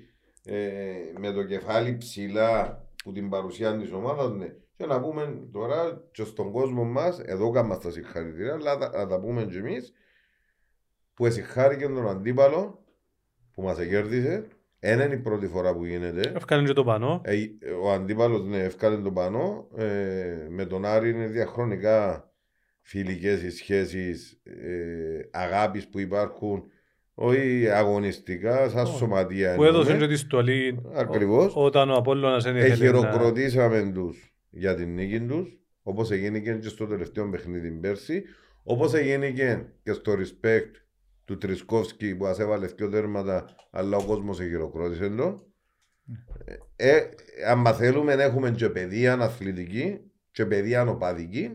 [0.46, 4.56] ε, με το κεφάλι ψηλά που την παρουσία τη ομάδα, ναι.
[4.78, 9.08] Και να πούμε τώρα και στον κόσμο μας, εδώ κάνουμε τα συγχαρητήρια, αλλά τα- να
[9.08, 9.94] τα πούμε και εμείς,
[11.14, 12.84] που εσυγχάρηκε τον αντίπαλο
[13.54, 14.48] που μας κέρδισε.
[14.80, 16.32] Δεν είναι η πρώτη φορά που γίνεται.
[16.36, 17.22] Έφκανε και το πανό.
[17.24, 17.46] Ε,
[17.82, 19.68] ο αντίπαλος ναι, ευκάλε το πάνω.
[19.76, 22.30] Ε, με τον Άρη είναι διαχρονικά
[22.82, 26.64] φιλικές οι σχέσεις ε, αγάπης που υπάρχουν.
[27.24, 28.98] Όχι αγωνιστικά, σαν Όχι.
[28.98, 29.56] σωματεία.
[29.56, 30.08] Που έδωσε εννοούμε.
[30.08, 31.56] και τη στολή Ακριβώς.
[31.56, 32.98] ο- όταν ο Απόλλωνας δεν Ε, ήθελε να...
[32.98, 38.24] χειροκροτήσαμε τους για την νίκη τους, όπως έγινε και στο τελευταίο παιχνίδι πέρσι,
[38.64, 39.30] όπως έγινε
[39.84, 40.72] και στο respect
[41.26, 45.46] του Τρισκόφσκι που μα έβαλε δύο τέρματα, αλλά ο κόσμος χειροκρότησε το.
[46.76, 47.00] Ε,
[47.48, 50.00] αν θέλουμε, έχουμε και παιδεία αθλητική
[50.32, 51.50] και παιδεία οπαδική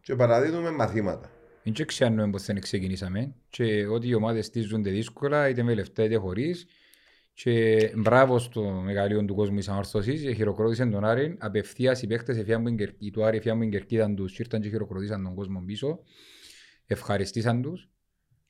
[0.00, 1.30] και παραδίδουμε μαθήματα.
[1.64, 6.04] Δεν και ξέρουμε πώς δεν ξεκινήσαμε και ότι οι ομάδες στίζονται δύσκολα είτε με λεφτά
[6.04, 6.66] είτε χωρίς
[7.34, 12.62] και μπράβο στο μεγαλείο του κόσμου της ανόρθωσης χειροκρότησαν τον Άρη απευθείας οι παίχτες εφιάν
[12.62, 15.34] που την κερκ- του Άρη εφιάν που την κερκίδαν τους και ήρθαν και χειροκροτήσαν τον
[15.34, 15.98] κόσμο πίσω
[16.86, 17.86] ευχαριστήσαν τους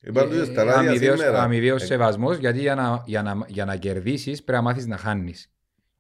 [0.05, 1.43] Είπαν τους Ε, στα ράδια αμοιβαίος- σήμερα.
[1.43, 4.97] αμοιβαίος Ε, σεβασμός γιατί για να, για, να, για να κερδίσεις πρέπει να μάθεις να
[4.97, 5.51] χάνεις.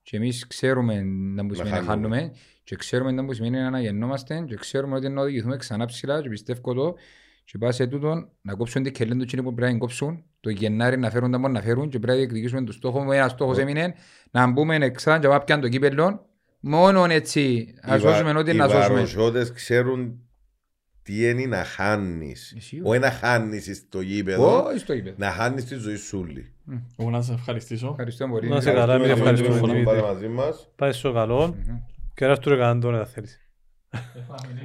[0.02, 1.00] Και εμείς ξέρουμε
[1.34, 2.32] να που σημαίνει να χάνουμε.
[2.62, 6.22] Χάνουμε και ξέρουμε να που σημαίνει να αναγεννόμαστε και ξέρουμε ότι να οδηγηθούμε ξανά ψηλά
[6.22, 6.94] και πιστεύω το
[7.44, 10.50] και πάει σε τούτον να κόψουν την κελέν του εκείνοι που πρέπει να κόψουν το
[10.50, 13.12] Γενάρη να φέρουν τα μόνο να φέρουν και πρέπει να διεκδικήσουμε το στόχο μου.
[13.12, 13.94] Ένας στόχος έμεινε
[14.30, 16.26] να μπούμε εξά και να πάμε πιάνε το κύπελλο
[16.60, 18.94] μόνο έτσι οι να σώσουμε βα- ό,τι οι να σώσουμε.
[18.94, 20.18] βαροσότες ξέρουν
[21.02, 22.54] τι είναι να χάνεις.
[22.56, 25.14] Εσύ, Όχι να χάνεις στο γήπεδο, Όχι στο κύπελλο.
[25.18, 26.52] να χάνεις τη ζωή σου όλη.
[26.96, 27.88] Εγώ να σε ευχαριστήσω.
[27.90, 28.48] Ευχαριστώ πολύ.
[28.48, 29.94] Να σε καλά, μην Ευχαριστούμε ευχαριστούμε, που Δημήτρη.
[29.94, 30.68] ήρθατε μαζί μας.
[30.76, 31.56] Πάει στο καλό
[32.22, 33.40] και ένας του έκαναν τώρα να θέλεις.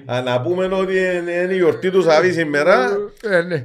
[0.05, 2.87] Α, Να πούμε ότι είναι είναι η γιορτή τους Σαββή σήμερα.
[3.23, 3.55] Ε, ναι.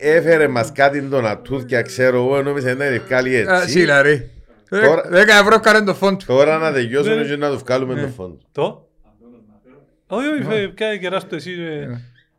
[0.00, 3.70] Ε, Έφερε μας κάτι τον Ατούθια, ξέρω εγώ, νόμιζε να είναι ευκάλει Α, έτσι.
[3.70, 4.28] Σίλα ρε.
[4.68, 6.24] Τώρα- Δέκα ευρώ κάνε το φόντ του.
[6.26, 7.24] Τώρα να τελειώσουμε Ναι.
[7.24, 8.38] και να τους βγάλουμε το φόντο.
[8.52, 8.88] Το;
[10.06, 11.50] Όχι, όχι, φε- πιάνε κεράς το εσύ.
[11.52, 11.86] ε.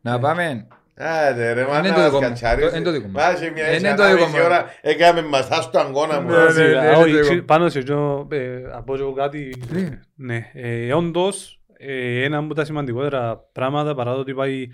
[0.00, 0.66] Να πάμε.
[0.96, 2.20] Άντε ρε, Είναι μάνα το μας δικό μου.
[2.28, 2.68] κατσάρισε.
[2.70, 3.12] Το- είναι το δικό μου.
[3.12, 4.42] Βάζεις μια Είναι έτσι το δικό ανάμεση μου.
[4.44, 6.30] ώρα, έκαμε μασά στο αγκώνα μου.
[6.30, 6.50] Ναι, ναι.
[6.50, 7.42] Σιγά, ναι, όχι, ναι, ξε- ναι.
[7.42, 9.88] Πάνω σε αυτό, ε, από εγώ κάτι, Ναι.
[10.14, 14.66] ναι, ε, όντως, ε, ένα από τα σημαντικότερα πράγματα, παρά το ότι πάει,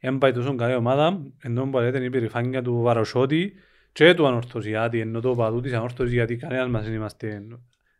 [0.00, 3.52] δεν πάει τόσο καλή ομάδα, ενώ που λέτε είναι η περηφάνεια του Βαροσότη
[3.92, 7.28] και του Ανορθωσιάτη, ενώ το παδού της Ανορθωσίας, γιατί κανένας μας δεν είμαστε,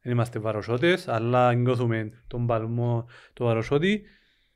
[0.02, 4.02] δεν είμαστε Βαροσότες, αλλά νιώθουμε τον παλμό του Βαροσότη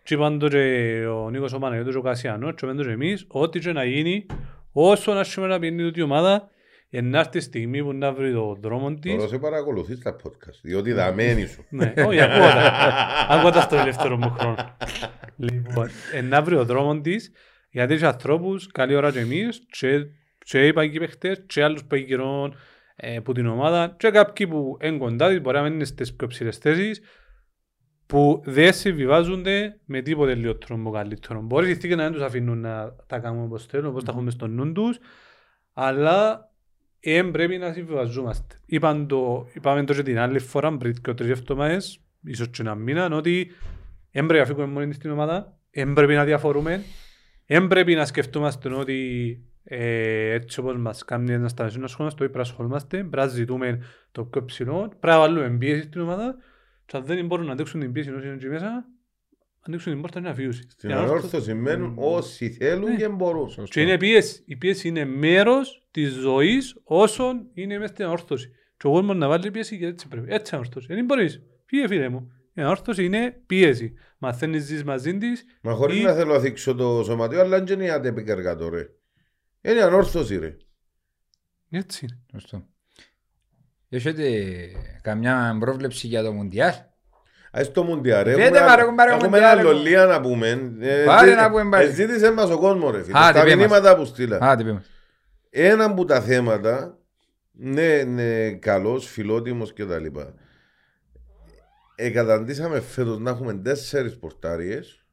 [0.06, 2.90] και είπαν το και ο Νίκος ο Παναγιώτος και ο Κασιανός και είπαν το και
[2.90, 4.26] εμείς, ό,τι και να γίνει,
[4.72, 6.48] όσο να έχουμε να πιένει τούτη η ομάδα,
[6.90, 10.58] να έρθει η στιγμή που να βρει τον δρόμο της Τώρα σε παρακολουθείς τα podcast,
[10.62, 11.64] διότι δαμένη σου.
[11.68, 12.72] ναι, όχι, ακούω τα.
[13.28, 14.76] Ακούω τα στο ελεύθερο μου χρόνο.
[15.36, 17.32] Λοιπόν, ε, να βρει ο δρόμο της,
[17.70, 20.06] γιατί έχει ανθρώπους, καλή ώρα και εμείς, και,
[20.38, 22.56] και οι παγικοί παίχτες, και άλλους παγικυρών
[22.96, 26.14] ε, που την ομάδα, και κάποιοι που είναι κοντά της, μπορεί να μην είναι στις
[26.14, 27.00] πιο ψηλές θέσεις,
[28.06, 31.40] που δεν συμβιβάζονται με τίποτε λιγότερο από καλύτερο.
[31.42, 34.30] Μπορεί οι συνθήκες να δεν τους αφήνουν να τα κάνουν όπως θέλουν, όπως τα έχουμε
[34.30, 34.98] στο νου τους,
[35.72, 36.50] αλλά
[37.00, 38.60] δεν πρέπει να συμβιβαζόμαστε.
[38.66, 42.74] Είπαν το, είπαμε το και την άλλη φορά, πριν και τρεις εβδομάδες, ίσως και ένα
[42.74, 43.50] μήνα, ότι
[44.10, 46.82] δεν πρέπει να φύγουμε μόνοι στην ομάδα, δεν πρέπει να διαφορούμε,
[47.46, 52.32] δεν πρέπει να σκεφτόμαστε ότι ε, έτσι όπως μας κάνει να σταματήσουμε να ασχολούμαστε, όχι
[52.32, 56.36] πρέπει να ασχολούμαστε, πρέπει να ζητούμε το πιο ψηλό, πρέπει να βάλουμε πίεση στην ομάδα
[56.86, 58.84] και αν δεν μπορούν να αντέξουν την πίεση όσοι είναι εκεί μέσα,
[59.60, 60.52] ανοίξουν την πόρτα να φύγουν.
[60.52, 62.96] Στην ανόρθωση μένουν όσοι θέλουν Ναι.
[62.96, 63.48] και μπορούν.
[63.64, 64.42] Και είναι πίεση.
[64.46, 68.50] Η πίεση είναι μέρος της ζωής όσων είναι μέσα στην ανόρθωση.
[68.76, 70.32] Και ο κόσμος να βάλει πίεση και έτσι πρέπει.
[70.32, 70.86] Έτσι ανόρθωση.
[70.94, 71.42] Δεν μπορείς.
[71.64, 72.30] Φύγε φίλε μου.
[72.54, 73.92] Η ανόρθωση είναι πίεση.
[74.18, 75.44] Μαθαίνεις ζεις μαζί της.
[75.62, 78.88] Μα χωρίς ή- να θέλω να θίξω το σωματείο, αλλά δεν είναι αντεπικεργατό ρε.
[79.62, 80.56] Είναι ανόρθωση ρε.
[81.70, 82.20] Έτσι είναι.
[82.32, 82.66] Σωστό.
[83.88, 84.44] Έχετε
[85.02, 86.72] καμιά πρόβλεψη για το Μουντιάλ.
[87.50, 88.34] Ας το Μουντιά ρε.
[88.34, 89.74] Πέτε Έχουμε μα, ρε, κουμπάρε, Έχουμε Μουντιάλ, ένα ρε.
[89.76, 90.72] λολία να πούμε.
[90.80, 91.84] Ε, Πάρε ζή- να πούμε, πάρε.
[91.84, 93.18] ε, Ζήτησε μας ο κόσμος ρε φίλε.
[93.18, 93.56] Α, Τα τι πει μας.
[93.56, 94.38] μηνύματα που στείλα.
[94.40, 94.84] Α, τι πούμε.
[95.50, 96.98] Ένα από τα θέματα,
[97.52, 100.06] ναι, ναι, καλός, φιλότιμος κτλ.
[101.94, 105.04] εκαταντήσαμε φέτος να έχουμε τέσσερις πορτάριες.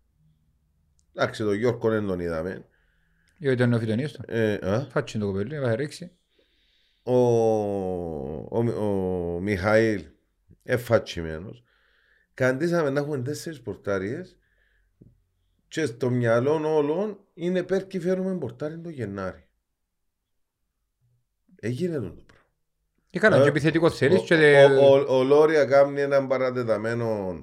[1.15, 2.65] Εντάξει, το Γιώργο δεν τον είδαμε.
[3.37, 4.23] Ή τον νεοφιτονίος του.
[4.27, 6.11] Ε, α, Φάτσι το κοπέλι, θα ρίξει.
[7.03, 7.13] Ο,
[8.49, 8.57] ο,
[9.35, 10.03] ο Μιχαήλ
[10.63, 11.63] εφατσιμένος.
[12.33, 14.37] Καντήσαμε να έχουμε τέσσερις πορτάριες
[15.67, 19.47] και στο μυαλό όλων είναι πέρκι φέρουμε πορτάρι το Γενάρη.
[21.59, 22.21] Έγινε το πράγμα.
[23.09, 24.35] Και καλά, Ε, και επιθετικό θέλεις Ο- και...
[24.35, 27.37] δε- ο- ο- Ο Λόρια κάνει έναν παρατεταμένο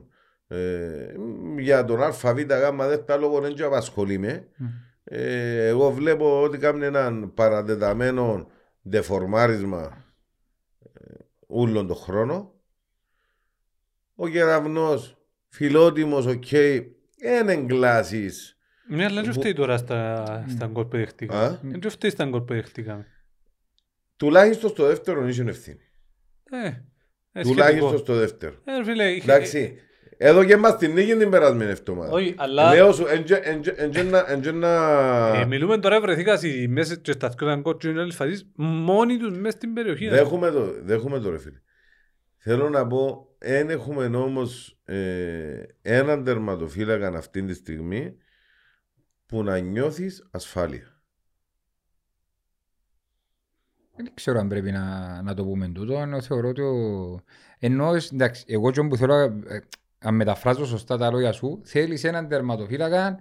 [0.49, 1.15] ε,
[1.59, 4.49] για τον ΑΒ γάμα δεύτα λόγω δεν και απασχολεί με.
[4.57, 4.67] Μμ.
[5.05, 8.51] Ε, εγώ βλέπω ότι κάνει έναν παρατεταμένο
[8.83, 10.05] δεφορμάρισμα
[10.93, 11.15] ε,
[11.47, 12.55] ούλον τον χρόνο.
[14.15, 15.17] Ο Γεραβνός,
[15.49, 16.45] φιλότιμος, οκ,
[17.21, 18.55] δεν εγκλάσεις.
[18.89, 21.61] Ναι, αλλά δεν Βου- φταίει τώρα στα, στα γκολ που Α; δεχτήκαμε.
[21.63, 23.07] Δεν φταίει στα γκολ που δεχτήκαμε.
[24.17, 25.81] Τουλάχιστον στο δεύτερο είσαι ευθύνη.
[26.51, 26.67] Ε,
[27.33, 27.97] ε, Τουλάχιστον σχετικό.
[27.97, 28.55] στο δεύτερο.
[28.65, 29.79] Ε, φίλε, είχε- Εντάξει,
[30.23, 32.13] εδώ και μας την νίκη την περασμένη εβδομάδα.
[32.13, 35.45] Όχι, αλλά Λέω σου, εν και- εν και- εν και να- εν και να- ε,
[35.45, 39.57] μιλούμε τώρα βρεθήκα στη μέσα και στα δυο ήταν κότσινοι άλλες φάσεις μόνοι τους μέσα
[39.57, 40.09] στην περιοχή.
[40.09, 41.59] Δέχομαι το, δέχομαι το ρε φίλε.
[42.37, 48.17] Θέλω να πω, δεν έχουμε όμως ε, έναν τερματοφύλακα αυτή τη στιγμή
[49.27, 50.95] που να νιώθεις ασφάλεια.
[53.97, 57.21] Δεν ξέρω αν πρέπει να, να το πούμε τούτο, ενώ θεωρώ ότι ο...
[57.59, 59.61] Ενώ, εντάξει, εγώ και που θέλω ε,
[60.05, 63.19] αν μεταφράζω σωστά τα λόγια σου, θέλεις έναν τερματοφύλακα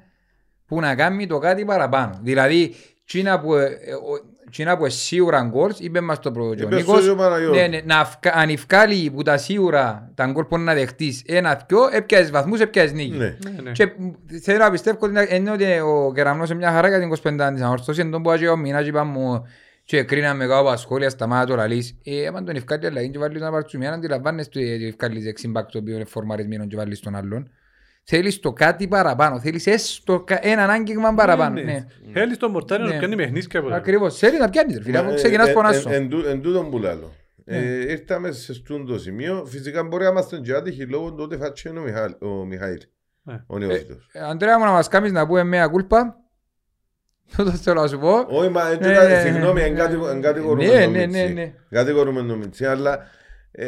[0.65, 2.19] που να κάνει το κάτι παραπάνω.
[2.21, 2.75] Δηλαδή,
[3.05, 6.75] τσίνα που, ε, ε, ο- τσίνα που είναι σίγουρα γκολς, είπε μας το πρώτο Είπε
[6.75, 7.57] Νίκος, στο Παναγιώτη.
[7.59, 11.79] ναι, ναι, να φκα- αν ευκάλει που τα σίγουρα τα γκολ που να δεχτείς ένα-δυο,
[11.91, 13.17] έπιασες βαθμούς, έπιασες νίκη.
[13.17, 13.25] Ναι.
[13.25, 13.71] Ναι, ναι.
[13.71, 14.09] Και μ,
[14.41, 17.51] θέλω να πιστεύω ότι είναι- είναι ότι ο Κεραμνός είναι μια χαρά για την 25
[17.53, 19.45] της ανόρθωσης, εν τόν που άγει ο μήνας και είπαμε μου
[19.89, 21.97] και κρίναμε κάπου από σχόλια στα μάτια το λαλείς.
[22.03, 25.77] Ε, άμα τον ευκάλλει αλλά είναι και βάλει τον απαρτσουμιά, αντιλαμβάνεσαι ότι ευκάλλεις δεξιμπάκ το
[25.77, 27.49] οποίο είναι φορμαρισμένο και βάλεις τον άλλον.
[28.03, 31.53] Θέλεις το κάτι παραπάνω, θέλεις έστω κα- έναν άγγιγμα παραπάνω.
[31.53, 31.71] Ναι, Ναι.
[31.71, 32.11] ναι.
[32.13, 32.93] Θέλεις τον Μορτάρι να Ναι.
[32.95, 33.77] του κάνει παιχνίσκια από εδώ.
[33.77, 35.89] Ακριβώς, θέλεις να πιάνεις, ρε φίλε, αφού Ε, ξεκινάς ε, πονάσω.
[35.89, 37.13] ε, Εν τού- εν τούτον που λάλλω.
[37.45, 37.57] Ναι.
[37.57, 39.45] Ε, Ήρθαμε σε αυτό το σημείο.
[39.45, 42.79] Φυσικά μπορεί να είμαστε και άτυχοι λόγω του ότι φάτσε ο Μιχάλ- ο Μιχαήλ.
[43.23, 43.43] Ναι.
[43.47, 44.09] Ο νεόφυτος.
[44.11, 46.18] Ε, Αντρέα μου να μας κάνεις να πούμε μια κούλπα,
[47.37, 48.25] τούτο θέλω να σου πω.
[48.29, 50.09] Όχι, μα έτσι Ναι, κάτι- ναι, συγγνώμη, ναι, εν κάτι- ναι.
[50.09, 51.21] εν κατηγορούμε Ναι, τον ναι, Μιτσί.
[51.23, 51.53] ναι, ναι.
[51.69, 52.99] Κατηγορούμε τον Μιτσί, αλλά
[53.51, 53.65] ε,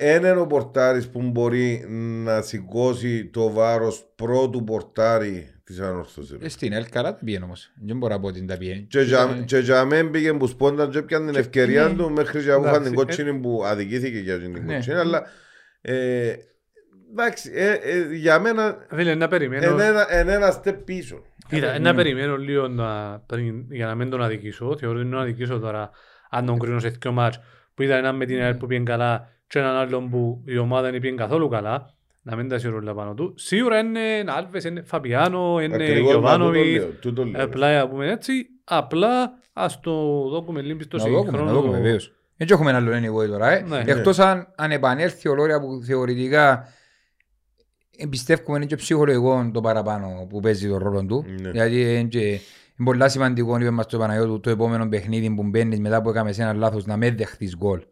[0.00, 1.84] ένα είναι ο πορτάρης που μπορεί
[2.24, 6.36] να σηκώσει το βάρος πρώτου πορτάρι της ανόρθωσης.
[6.42, 7.72] Ε, Στην Ελκαρά δεν πήγαινε όμως.
[7.86, 8.86] Δεν μπορώ να πω ότι δεν τα πήγαινε.
[8.88, 11.94] Και για- Και για μένα πήγε που σπόνταν και έπιαν την ευκαιρία ναι.
[11.94, 14.74] του μέχρι και άκουγαν την Εντάξει, κότσινη που αδικήθηκε για την Ναι.
[14.74, 15.22] κότσινη, αλλά
[15.80, 16.32] ε,
[17.10, 19.72] εντάξει, ε, ε, για μένα Φίλε, να περιμένω.
[19.72, 21.22] είναι ένα- είναι ένα step πίσω.
[21.48, 24.76] Κοίτα, να περιμένω λίγο να, πριν, για να μην τον αδικήσω.
[24.78, 25.90] Θεωρώ ότι είναι να αδικήσω τώρα
[26.30, 27.40] αν τον κρίνω σε δύο μάτς
[27.74, 30.90] που ήταν έναν με την ΑΕΛ που πήγαινε καλά και έναν άλλον που η ομάδα
[30.90, 31.92] δεν πήγαινε καθόλου καλά.
[32.22, 33.32] Να μην τα σιωρούλα πάνω του.
[33.36, 36.76] Σίγουρα είναι Άλβες, είναι Φαπιάνο, είναι Ακριβώς, μα τούτο Γιωβάνοβιτ.
[36.76, 37.44] λέω, τούτο λέω.
[37.44, 38.46] Απλά να πούμε έτσι.
[38.64, 39.92] Απλά ας το
[40.28, 41.60] δώκουμε λίγο στο Να δούμε, να σύγχρονο.
[41.60, 42.12] δούμε βεβαίως.
[42.36, 43.60] Δεν έχουμε άλλο anyway τώρα, ε.
[43.68, 43.82] Ναι.
[43.86, 46.68] Εκτός αν, αν επανέλθει ο Λόρια που θεωρητικά
[47.98, 51.24] εμπιστεύουμε είναι και ψυχολογικό το παραπάνω που παίζει τον ρόλο του.
[51.40, 51.50] Ναι.
[51.50, 52.40] Γιατί είναι, και, είναι
[52.84, 56.52] πολλά σημαντικό, είπε μας το Παναγιώτου, το επόμενο παιχνίδι που μπαίνεις μετά που έκαμε ένα
[56.52, 57.82] λάθος να με δεχτείς γκολ.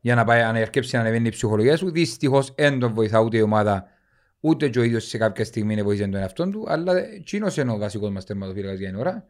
[0.00, 1.90] Για να πάει να αρκέψει να ανεβαίνει η ψυχολογία σου.
[1.90, 3.86] Δυστυχώς δεν τον βοηθά ούτε η ομάδα,
[4.40, 7.78] ούτε και ο ίδιος σε κάποια στιγμή βοήθησε τον εαυτό του, αλλά εκείνος είναι ο
[7.78, 9.26] βασικός μας τερματοφύλακας για την ώρα.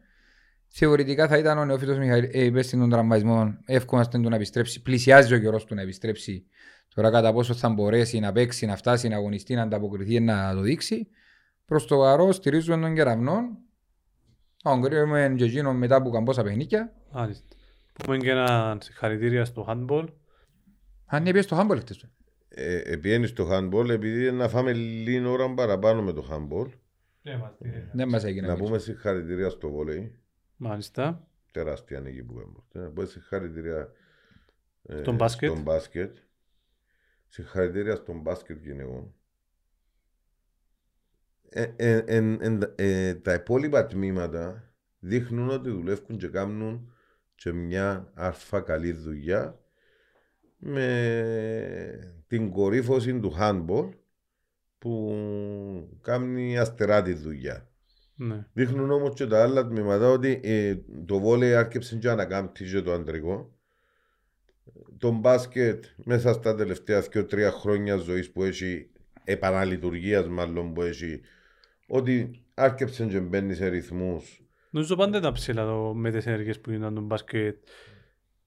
[0.67, 5.33] Θεωρητικά θα ήταν ο νεόφυτος Μιχαήλ, ε, υπέστη των τραυματισμών, εύχομαστε του να επιστρέψει, πλησιάζει
[5.33, 6.45] ο καιρός του να επιστρέψει.
[6.95, 10.61] Τώρα κατά πόσο θα μπορέσει να παίξει, να φτάσει, να αγωνιστεί, να ανταποκριθεί, να το
[10.61, 11.07] δείξει.
[11.65, 13.39] Προς το παρόν στηρίζουμε τον κεραυνό.
[14.63, 16.93] Αν κρίνουμε και εκείνο μετά από καμπόσα παιχνίκια.
[17.11, 17.55] Μάλιστα.
[18.03, 20.07] Πούμε και ένα συγχαρητήρια στο handball.
[21.05, 22.05] Αν είναι στο χάμπολ χτες.
[22.47, 26.69] Ε, Επιένεις στο handball επειδή να φάμε λίγη ώρα παραπάνω με το handball.
[27.93, 28.47] Δεν μας έγινε.
[28.47, 30.19] Να πούμε συγχαρητήρια στο βόλεϊ.
[30.55, 31.27] Μάλιστα.
[31.51, 32.79] Τεράστια νίκη που έμορφε.
[32.79, 33.89] Να πούμε συγχαρητήρια
[34.83, 35.15] ε, Στον
[35.61, 36.15] μπάσκετ.
[37.35, 37.65] Στον μπάσκετ.
[37.65, 39.13] Συγχαρητήρια στον μπάσκετ γυναικών.
[41.49, 46.93] Ε, ε, εν- εν- ε, τα υπόλοιπα τμήματα δείχνουν ότι δουλεύουν και κάνουν
[47.35, 49.59] και μια αρφα καλή δουλειά
[50.57, 53.89] με την κορύφωση του handball
[54.77, 57.69] που κάνει αστεράτη δουλειά.
[58.15, 58.47] Ναι.
[58.53, 60.75] Δείχνουν όμως και τα άλλα τμήματα ότι ε,
[61.05, 63.54] το βόλεϊ άρχισε και ανακάμπτει και το αντρικό.
[64.97, 68.89] Το μπάσκετ μέσα στα τελευταία 2-3 χρόνια ζωής που έχει
[69.23, 71.21] επαναλειτουργίας μάλλον που έχει
[71.87, 74.39] ότι άρχισε και μπαίνει σε ρυθμούς
[74.69, 77.55] Νομίζω πάντα ήταν ψηλά το, με τις ενέργειες που γίνονταν το μπάσκετ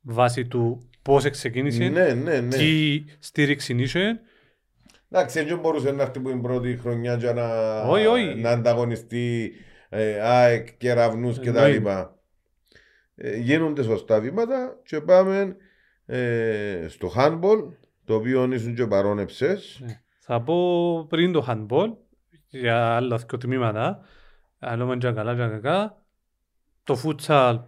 [0.00, 2.56] βάσει του πώς ξεκίνησε, Ναι, ναι, ναι.
[2.56, 4.20] τι στήριξη είχε
[5.10, 8.34] Εντάξει, δεν μπορούσε να έρθει που την πρώτη χρονιά για να, Όχι, όχι.
[8.40, 9.52] να ανταγωνιστεί
[9.88, 11.78] ε, ΑΕΚ, κεραυνούς και τα Εννοείται.
[11.78, 12.18] λοιπά.
[13.14, 15.56] Ε, γίνονται σωστά βήματα και πάμε
[16.10, 17.68] ε, στο handball,
[18.04, 19.80] το οποίο ήσουν και παρόνεψες.
[19.84, 20.00] Ναι.
[20.20, 20.56] Θα πω
[21.08, 21.88] πριν το handball,
[22.48, 24.00] για άλλα δύο τμήματα,
[24.58, 26.02] αλλά με και καλά και κακά,
[26.84, 27.58] το futsal,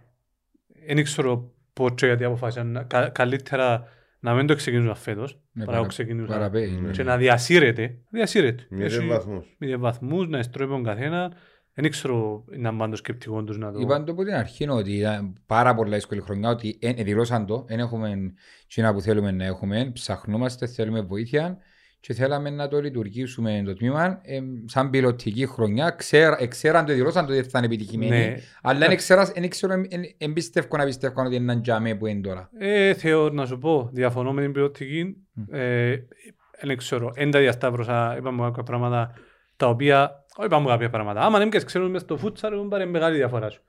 [0.87, 3.83] δεν ξέρω πώς και γιατί αποφάσισαν να- κα- καλύτερα
[4.19, 6.79] να μην το ξεκινήσουν φέτος, Ναι, παρά να παρα- ξεκινήσουν παραπέει, Ναι.
[6.87, 6.91] ναι.
[6.91, 8.65] και να διασύρεται, διασύρεται.
[8.69, 9.55] Μηδέν Έχει βαθμούς.
[9.59, 11.33] μηδέν βαθμούς, να εστρώνει τον καθένα,
[11.73, 13.79] δεν ξέρω να πάνε το σκεπτικό τους να το...
[13.79, 17.45] Είπαν το από την αρχή ότι ήταν πάρα πολλά δύσκολη χρονιά, ότι ε, ε, δηλώσαν
[17.45, 18.33] το, δεν έχουμε
[18.67, 21.57] τσίνα που θέλουμε να έχουμε, ψαχνόμαστε, θέλουμε βοήθεια
[21.99, 25.89] και θέλαμε να το λειτουργήσουμε το τμήμα ε, σαν πιλωτική χρονιά.
[25.89, 28.35] Ξέρ, εξέραν το, δηλώσαν το ότι θα είναι επιτυχημένοι, Ναι.
[28.61, 31.95] αλλά δεν ξέρω, δεν ξέρω, εν- εν- εν πιστεύω να πιστεύω ότι είναι έναν τζαμέ
[31.95, 32.49] που είναι τώρα.
[32.57, 35.15] Ε, θεωρώ να σου πω, διαφωνώ με την ποιοτική.
[35.51, 35.95] Ε,
[36.61, 39.13] δεν ξέρω, εν τα διασταύρωσα, είπαμε κάποια πράγματα
[39.55, 41.21] τα οποία, όχι είπαμε κάποια πράγματα.
[41.21, 43.61] Άμα δεν και ξέρουν μες στο φούτσαρ, έχουν πάρει μεγάλη διαφορά σου.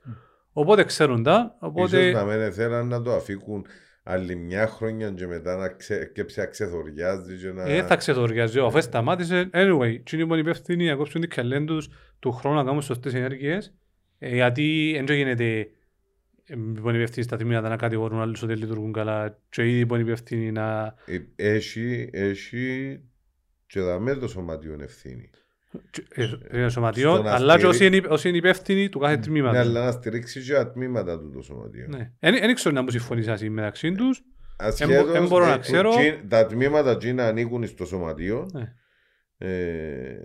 [0.53, 3.67] Οπότε ξέρουν τα, Ίσως οπότε να μην θέλαν να το αφήκουν
[4.03, 7.63] άλλη μια χρονιά και μετά να ξε, και πια ξεθοριάζει και να...
[7.63, 8.59] ε, θα ξεθοριάζει.
[8.59, 11.89] Αφού σταμάτησε, anyway, τι είναι που είναι υπεύθυνοι να κόψουν τις καλέντους
[12.19, 13.75] του χρόνου να κάνουν σωστές ενέργειες,
[14.19, 15.71] ε, γιατί δεν γίνεται
[16.45, 19.87] ε, που είναι υπεύθυνοι στα τμήματα να κατηγορούν άλλους ότι δεν λειτουργούν καλά και ήδη
[19.87, 23.01] που είναι υπεύθυνοι να Ε, Έχει, έχει
[23.67, 25.31] και δαμέ το σωματιόν ευθύνη.
[26.53, 29.23] Είναι σωματιών, στο να αλλά και στηρί- όσοι είναι, όσοι είναι υπεύθυνοι του κάθε Ναι,
[29.23, 29.59] τμήματος.
[29.61, 31.87] αλλά να στηρίξει και τα τμήματα του το σωματιό.
[31.89, 32.13] Ναι.
[32.21, 34.23] Δεν δεν ξέρω να μου συμφωνήσει μεταξύ τους.
[34.59, 35.91] Ασχέτως, Εν μπορώ να ε, ξέρω.
[35.91, 38.75] τσι- τα τμήματα εκείνα ανήκουν στο σωματείο Ναι.
[39.49, 40.17] ε,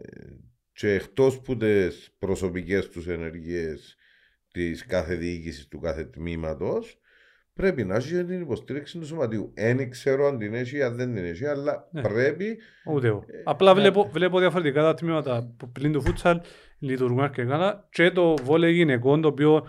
[0.73, 3.95] και εκτός που τις προσωπικές τους ενεργείες
[4.51, 6.99] της κάθε διοίκησης του κάθε τμήματος
[7.57, 9.51] πρέπει να έχει και την υποστήριξη του σωματείου.
[9.55, 12.01] Δεν ξέρω αν την έχει ή αν δεν την έχει, αλλά Ναι.
[12.01, 13.25] πρέπει Ούτε εγώ.
[13.43, 16.39] Απλά βλέπω, βλέπω διαφορετικά τα τμήματα που πλην του φούτσαλ
[16.79, 19.67] λειτουργούν αρκετά καλά και το βόλεϊ γυναικών το οποίο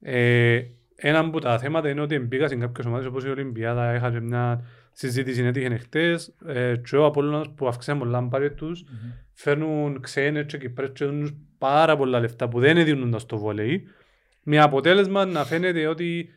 [0.00, 0.60] ε,
[0.94, 4.64] ένα από τα θέματα είναι ότι μπήκα σε κάποιες ομάδες όπως η Ολυμπιάδα είχα μια
[4.92, 8.84] συζήτηση έτυχε χτες ε, και ο Απόλλωνας που αυξάνε πολλά μπάρια τους
[9.32, 13.84] φέρνουν ξένες και Κυπρές και δίνουν πάρα πολλά λεφτά που δεν δίνουν στο βόλεϊ
[14.42, 16.28] με αποτέλεσμα να φαίνεται ότι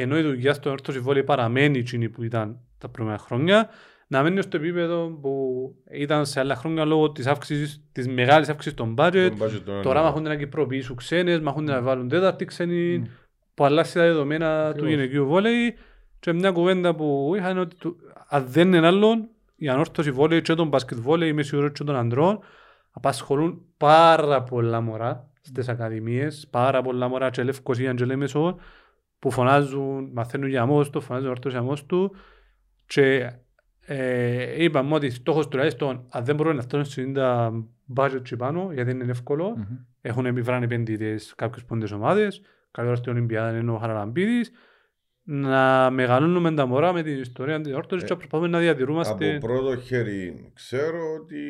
[0.00, 3.68] ενώ η δουλειά στο όρθος βόλεϊ παραμένει εκείνη που ήταν τα προηγούμενα χρόνια
[4.08, 8.76] να μένει στο επίπεδο που ήταν σε άλλα χρόνια λόγω της, αύξησης, της μεγάλης αύξησης
[8.76, 9.28] των budget.
[9.38, 10.02] τον budget των Τώρα άλλων.
[10.02, 13.10] μαχούνται να κυπροποιήσουν ξένες, μαχούνται να βάλουν τέταρτη ξένη,
[13.54, 14.90] που αλλάξει τα δεδομένα του Ακριβώς.
[14.90, 15.74] γυναικείου βόλεϊ.
[16.20, 17.96] Και μια κουβέντα που είχα είναι ότι του-
[18.28, 21.96] αν δεν είναι άλλον, η ανόρθωση βόλεϊ και τον μπάσκετ βόλεϊ, είμαι σίγουρος και των
[21.96, 22.38] ανδρών,
[22.90, 28.56] απασχολούν πάρα πολλά μωρά στις ακαδημίες, πάρα πολλά μωρά και Λευκοσία και Λέμεσο,
[29.18, 32.10] που φωνάζουν, μαθαίνουν για μόστο, φωνάζουν όρθωση για μόστο
[32.86, 33.32] και
[33.86, 37.50] ε, είπαμε ότι στόχος τουλάχιστον αν δεν μπορούν να φτάσουν 90
[37.96, 39.76] budget και πάνω, γιατί είναι εύκολο, Μμμ.
[40.00, 42.40] έχουν επιβράνει επενδυτές κάποιες πόντες ομάδες,
[42.70, 44.50] καλή ώρα στην Ολυμπιάδα είναι ο Χαραλαμπίδης,
[45.22, 49.46] να μεγαλώνουμε τα μωρά με την ιστορία της όρθωσης και να προσπαθούμε να διατηρούμαστε Από
[49.46, 51.44] πρώτο χέρι ξέρω ότι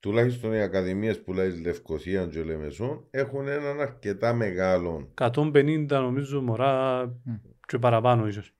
[0.00, 7.04] τουλάχιστον οι ακαδημίες που λέει Λευκοσία και Λεμεσόν έχουν έναν αρκετά μεγάλο, 150 νομίζω μωρά
[7.66, 8.54] και παραπάνω ίσως.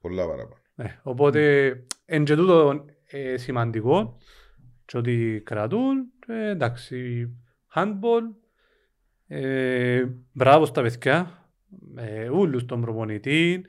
[0.00, 0.62] πολλά παραπάνω.
[0.74, 1.72] Ναι, οπότε
[2.04, 4.16] εν και τούτο ε, σημαντικό
[4.84, 7.28] και ότι κρατούν και εντάξει
[7.74, 8.22] handball
[9.26, 11.48] ε, μπράβο στα παιδιά
[11.96, 13.64] ε, ούλους τον προπονητή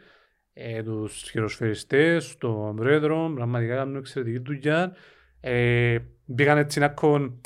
[0.53, 4.95] ε, τους χειροσφαιριστές, τον πρόεδρο πραγματικά κάνουν εξαιρετική δουλειά
[5.39, 7.41] ε, μπήκαν έτσι να ακούν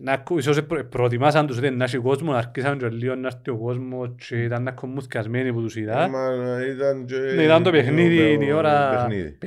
[0.00, 3.26] να ακού, ίσως προ- προετοιμάσαν τους ότι να έχει κόσμο, να αρχίσαν και λίγο να
[3.26, 6.08] έρθει ο κόσμος και ήταν να ακούν μουθκασμένοι που τους είδα.
[6.08, 6.28] Μα
[6.74, 7.16] ήταν, και...
[7.16, 9.38] Ναι, ήταν το παιχνίδι η ώρα παιχνίδι.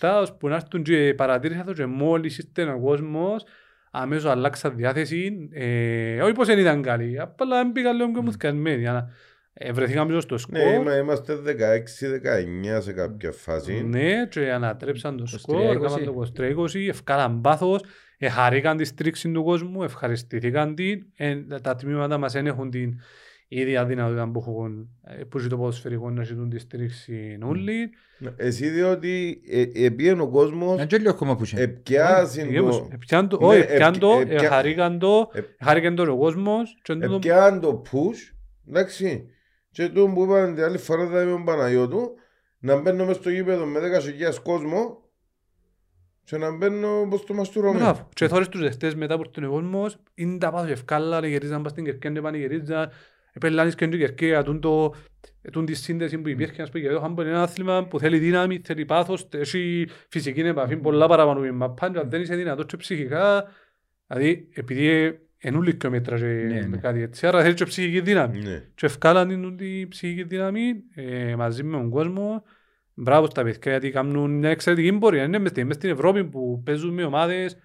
[0.00, 3.44] 5-7 ώσπου να έρθουν και παρατήρησα το και μόλις ήρθε ο κόσμος
[3.90, 5.48] αμέσως αλλάξα διάθεση.
[5.52, 8.86] Ε, όχι πως δεν ήταν καλή, απλά μπήκαν λίγο και μουθκασμένοι.
[9.56, 10.72] Για να- Ε, βρεθήκαμε πίσω στο Ναι, σκορ.
[10.80, 13.82] είμα- είμαστε 16-19 σε κάποια φάση.
[13.84, 15.38] Ναι, και ανατρέψαν το 23-20.
[15.38, 17.80] σκορ, έκαναν το 23-20, ευκάλαν πάθος,
[18.18, 21.06] εχαρήκαν τη στήριξη του κόσμου, ευχαριστηθήκαν την.
[21.16, 22.94] Ε, τα τμήματα μας δεν έχουν την
[23.48, 27.90] ίδια δυνατότητα που έχουν ε, που έχει το ποδοσφαιρικό να ζητούν τη στήριξη όλοι.
[28.36, 31.60] Εσύ διότι ε, επίεν ο κόσμος Να και λίγο ακόμα που είσαι.
[31.60, 32.88] επιάσιν το...
[32.92, 36.92] Επιάν το, Ναι, όχι, επιάν το, επια- εχαρήκαν το, Ε- εχαρήκαν το ο κόσμος και
[36.94, 38.34] τούτο- Επιάν το push,
[38.68, 39.24] εντάξει.
[39.76, 42.14] Και το που είπαν την άλλη φορά θα είμαι ο Παναγιώτου,
[42.58, 45.02] να μπαίνω μες στο γήπεδο με 10.000 κόσμο
[46.24, 47.78] και να μπαίνω όπως το μαστούρωμένο.
[47.84, 48.08] Μπράβο.
[48.14, 51.72] Και θόρες τους δεχτές μετά που ήρθε ο κόσμος, είναι τα πάθος ευκάλα, γυρίζαν πας
[51.72, 52.90] στην Κερκέντε, πάνε γυρίζαν,
[53.32, 54.94] επελάνεις και την Κερκέα, τούν το-
[55.52, 58.18] τούν τη σύνδεση που υπήρχε, ας πούμε, γιατί το handball είναι ένα άθλημα που θέλει
[58.18, 62.66] δύναμη, θέλει πάθος, έχει φυσική επαφή πολλά παραπάνω με μαπάν, και αν δεν είσαι δυνατός
[62.66, 63.44] και ψυχικά,
[64.06, 66.76] δηλαδή επειδή είναι ούλοι κιλόμετρα και Ναι, ναι.
[66.76, 68.38] κάτι έτσι, άρα θέλει και ψυχική δύναμη.
[68.38, 68.64] Ναι.
[68.74, 72.42] Και ευκάλαν την την ψυχική δύναμη ε, μαζί με τον κόσμο.
[72.94, 75.22] Μπράβο στα παιδιά γιατί κάνουν μια εξαιρετική πορεία.
[75.24, 77.56] Είναι μες στην- μες στην Ευρώπη που παίζουν με ομάδες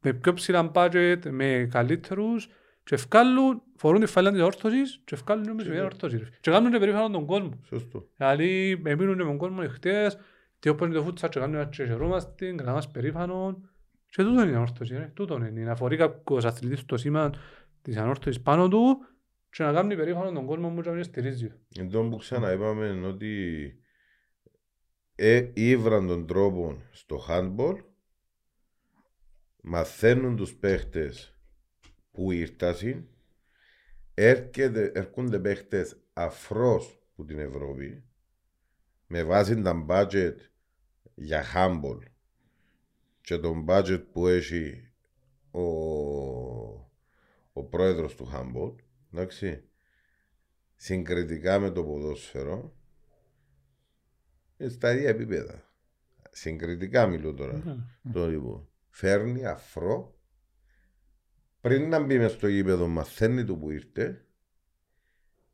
[0.00, 2.48] με πιο ψηλά budget, με καλύτερους
[2.84, 6.28] και ευκάλουν, φορούν τη φαλιά της όρθωσης και ευκάλουν με σημεία όρθωσης.
[6.40, 7.60] Και κάνουν και περήφανο τον κόσμο.
[7.66, 8.08] Σωστό.
[8.16, 10.18] Δηλαδή, εμείνουν και με τον κόσμο εχθές,
[10.58, 13.60] τι όπως είναι το φούτσα και κάνουμε και χαιρόμαστε, κρατάμε μας περήφανο.
[14.10, 15.10] Και τούτο είναι η ανόρθωση, ρε.
[15.14, 15.64] τούτο είναι.
[15.64, 17.32] Να φορεί κάποιος αθλητής το σήμα
[17.82, 18.98] της ανόρθωσης πάνω του
[19.50, 21.52] και να κάνει περήφανο τον κόσμο που και να μην στηρίζει.
[21.76, 23.74] Εν τω που ξαναείπαμε είναι ότι
[25.14, 27.76] ε, ήβραν τον τρόπο στο handball
[29.62, 31.34] μαθαίνουν τους παίχτες
[32.10, 33.08] που ήρτασαν
[34.14, 38.04] έρχεται, έρχονται παίχτες αφρός που την Ευρώπη
[39.06, 40.34] με βάση τα budget
[41.14, 41.98] για handball
[43.28, 44.90] και τον budget που έχει
[45.50, 45.62] ο,
[47.52, 48.74] ο πρόεδρος του handball
[49.12, 49.64] εντάξει
[50.76, 52.76] συγκριτικά με το ποδόσφαιρο
[54.56, 55.72] είναι στα ίδια επίπεδα.
[56.30, 57.86] Συγκριτικά μιλώ τώρα.
[58.12, 58.68] Το λοιπόν.
[58.88, 60.18] Φέρνει αφρό
[61.60, 64.26] πριν να μπει μες στο γήπεδο μαθαίνει το που ήρθε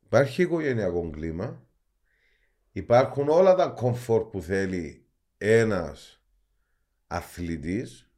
[0.05, 1.67] υπάρχει οικογενειακό κλίμα
[2.73, 5.07] υπάρχουν όλα τα κομφόρ που θέλει
[5.39, 6.24] ένας
[7.17, 8.09] αθλητής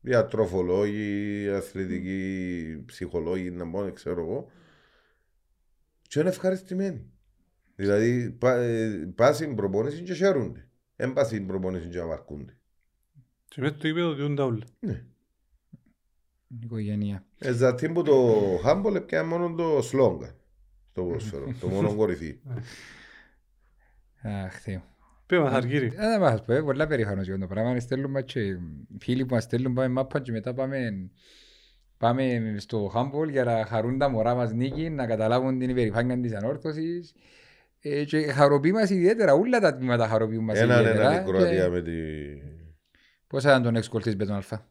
[0.00, 4.50] διατροφολόγοι, αθλητικοί ψυχολόγοι, να πω, δεν ξέρω εγώ
[6.08, 7.10] και είναι ευχαριστημένοι.
[7.74, 10.68] Δηλαδή, πα, ε, πας στην προπόνησης και χαίρονται.
[10.96, 12.56] Δεν πας στην προπόνησης και αμαρκούνται.
[13.48, 14.64] Και μέσα στο γήπεδο διούν τα όλα.
[14.80, 15.04] Ναι.
[16.62, 17.26] Οικογένεια.
[17.38, 20.34] Εζατήν που το χάμπολ έπιανε μόνο το σλόγγαν
[20.90, 22.40] στο ποδόσφαιρο, το μόνο κορυφή.
[24.22, 24.95] Αχ, Θεό.
[25.26, 25.86] Πέ μας Αργύρι.
[25.86, 27.80] Ε, Δεν μας πω, ε, πολλά περήφανος για το πράγμα.
[27.80, 28.40] Στέλνουν μας και
[28.98, 31.10] φίλοι που μας στέλνουν πάμε μάπα και μετά πάμε,
[31.98, 36.34] πάμε στο handball για να χαρούν τα μωρά μας νίκη, να καταλάβουν την υπερηφάνεια της
[36.34, 37.14] ανόρθωσης.
[37.80, 41.10] Ε, και χαροποιεί μας ιδιαίτερα, όλα τα τμήματα χαροποιούν μας Έναν ιδιαίτερα.
[41.10, 41.92] έναν η Κροατία Και με τη...
[43.26, 44.66] Πώς ήταν τον έξκολ της Μπετον Αλφα.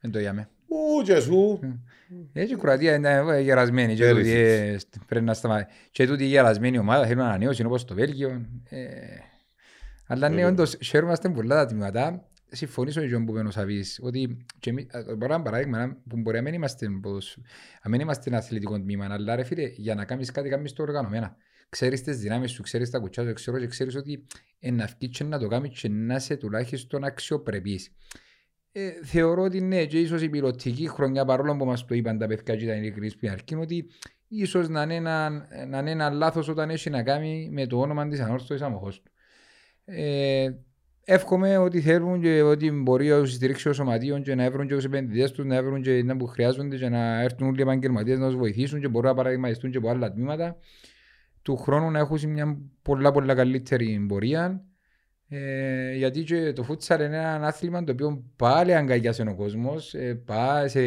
[0.00, 0.48] Δεν το είδαμε.
[0.68, 1.60] Ου, και σου.
[2.32, 4.22] Έτσι η Κροατία είναι ε, γερασμένη και Πέρυσι.
[4.30, 5.78] τούτη, ε, στ- πρέπει να σταματήσει.
[5.90, 8.46] Και τούτη η γερασμένη ομάδα θέλουν να ανανέωσουν όπως το Βέλγιο.
[8.68, 8.78] Ε,
[10.12, 10.50] Αλλά ναι, Βέβαια.
[10.50, 12.26] όντως χαίρομαστε πολλά τα τμήματα.
[12.54, 15.94] Συμφωνήσω με τον που είπε ο Σαβής, ότι και εμείς- ε, μπορώ ένα παράδειγμα να-
[16.08, 17.38] που μπορεί να μην είμαστε, ποδοσ-
[17.84, 20.82] να μην είμαστε ένα αθλητικό τμήμα, αλλά ρε φίλε, για να κάνεις κάτι, κάνεις το
[20.82, 21.36] οργανωμένα.
[21.68, 24.26] Ξέρεις τις δυνάμεις σου, ξέρεις τα κουτσιά σου, ξέρω και ξέρεις ότι
[24.58, 27.90] ε, να βγεις και να το κάνεις και να είσαι τουλάχιστον αξιοπρεπής.
[28.72, 32.26] Ε, θεωρώ ότι ναι, και ίσως η πιλωτική χρονιά, παρόλο που μας το είπαν τα
[32.26, 33.86] παιδιά και ήταν ειλικρινείς πριν αρχήν, ότι
[34.28, 35.30] ίσως να είναι ένα,
[35.68, 39.11] να είναι ένα λάθος όταν έχει να κάνει με το όνομα της ανόρθωσης αμοχώς του.
[39.94, 40.50] Ε,
[41.04, 44.74] εύχομαι ότι θέλουν και ότι μπορεί να τους στηρίξει ο σωματείων και να βρουν και
[44.74, 48.18] τους επενδυτές τους, να βρουν και να που χρειάζονται και να έρθουν όλοι οι επαγγελματίες
[48.18, 50.56] να τους βοηθήσουν και μπορούν να παραδειγματιστούν και από άλλα τμήματα.
[51.42, 54.64] Του χρόνου να έχουν μια πολλά πολλά καλύτερη πορεία.
[55.28, 60.14] Ε, γιατί και το φούτσαλ είναι ένα άθλημα το οποίο πάλι αγκαλιάζει ο κόσμος, ε,
[60.14, 60.80] πάει σε,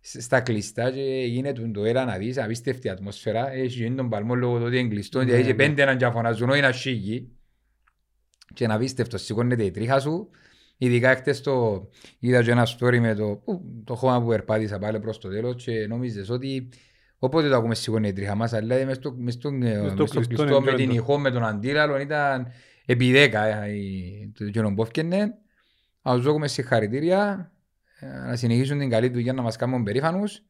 [0.00, 4.34] σε- στα κλειστά και γίνεται το έλα να δεις, απίστευτη ατμόσφαιρα, έχει γίνει τον παλμό
[4.34, 5.54] λόγω του ότι είναι κλειστό, Ναι, και έχει ναι.
[5.54, 7.35] πέντε έναν και φωνάζουν, όχι ένα σίγι
[8.56, 10.28] και είναι απίστευτο, σηκώνεται η τρίχα σου,
[10.76, 11.86] ειδικά χτες το
[12.18, 15.64] είδα και ένα story με το, που- το χώμα που περπάτησα πάλι προς το τέλος
[15.64, 16.68] και νόμιζες ότι
[17.18, 20.20] Όποτε το ακούμε σηκώνει η τρίχα μας, αλλά μες στο, μες στο, μες στο κλειστό
[20.20, 22.46] κλειστό είναι με την πιο ηχό, με τον αντίλαλο, ήταν
[22.86, 25.34] επί δέκα ε, η- το κοινό που έφτιανε.
[26.02, 27.52] Να τους δώσουμε συγχαρητήρια,
[28.00, 30.42] ε, να συνεχίσουν την καλή δουλειά να μας κάνουν περήφανους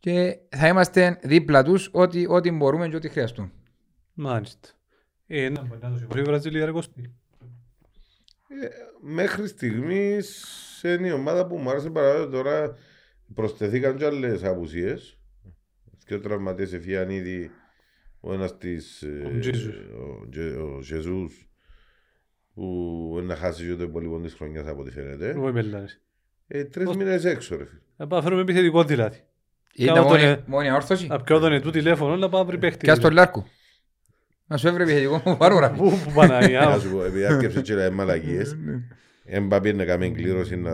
[0.00, 3.52] και θα είμαστε δίπλα τους ό,τι, ό,τι μπορούμε και ό,τι χρειαστούν.
[4.14, 4.68] Μάλιστα.
[5.30, 7.14] Ε, να μπορεί να το συγχωρεί η Βραζιλία ρε Κώστη.
[8.62, 8.66] Ε,
[9.00, 10.44] μέχρι στιγμής
[10.84, 12.76] είναι η ομάδα που μου άρεσε παράδειγμα τώρα
[13.34, 15.18] προσθεθήκαν και άλλες απουσίες
[16.06, 17.50] και ο τραυματίες εφιάν ήδη
[18.20, 19.74] ο ένας της ε, Ο Τζέζους.
[19.76, 21.48] ο Τζε- ο Ζεζούς
[22.54, 22.62] που
[23.16, 26.00] είναι να χάσει και το υπόλοιπο της χρονιάς από ό,τι φαίνεται Εγώ είμαι πελάρες.
[26.46, 29.22] ε, τρεις μήνες έξω ρε φίλε Να πάω να φέρουμε επιθετικό δηλαδή.
[29.74, 32.58] Ήταν Κάπου μόνη, τον- μόνη όρθωση; Να πιω τον ετού τηλέφωνο να πάω να βρει
[32.58, 32.84] παίχτη.
[32.84, 33.44] Κι ας τον Λάρκου.
[34.50, 35.70] Να σου έβρε επιθετικό μου παρούρα.
[35.70, 36.64] Πού που Παναγιά.
[36.70, 38.56] να σου πω επειδή άρκεψε και να μαλακίες
[39.24, 40.70] έμπαπη να κάνουμε κλήρωση να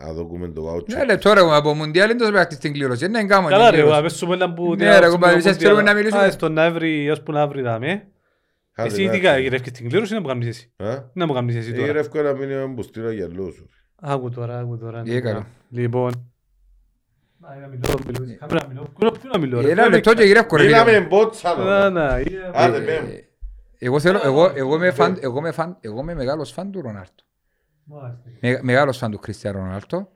[0.00, 0.70] να δούμε το Ναι,
[1.02, 3.06] voucher λεπτό ρε, από Μουντιάλ είναι τόσο παίχτης την κλήρωση.
[3.06, 3.96] Δεν κάνουμε Καλά την ρε, κλήρωση.
[3.96, 4.74] να πες σου πέλα που...
[4.74, 6.22] Ναι, ρε, κομπάρε, εσείς θέλουμε να μιλήσουμε.
[6.22, 8.06] Α, στον Νοέμβρη, ως που να βρει δάμε.
[8.74, 9.20] Άντε, Εσύ να τι έρθει.
[9.26, 10.72] κάνεις, γυρεύκεις την κλήρωση ή να μου κάνεις εσύ.
[10.76, 11.86] Α; Να μου κάνεις εσύ Ε, τώρα.
[11.86, 13.64] Γυρεύκω ένα μήνυμα που στείλω για λόγους
[14.00, 15.02] Άκου τώρα, άκου τώρα.
[15.02, 15.46] Τι έκανα.
[15.70, 16.30] Λοιπόν.
[19.68, 20.84] Ένα λεπτό και γυρεύω ρε φίλε μου.
[20.84, 21.86] Μείναμε μπότσα τώρα.
[22.54, 23.04] Άντε Ε, πέμ.
[23.78, 27.24] Εγώ θέλω, εγώ, εγώ είμαι φαν, εγώ είμαι φαν, εγώ είμαι μεγάλος φαν του Ρονάλτο.
[28.40, 30.08] Με, μεγάλος φαν του Κριστιανού Ρονάλτο.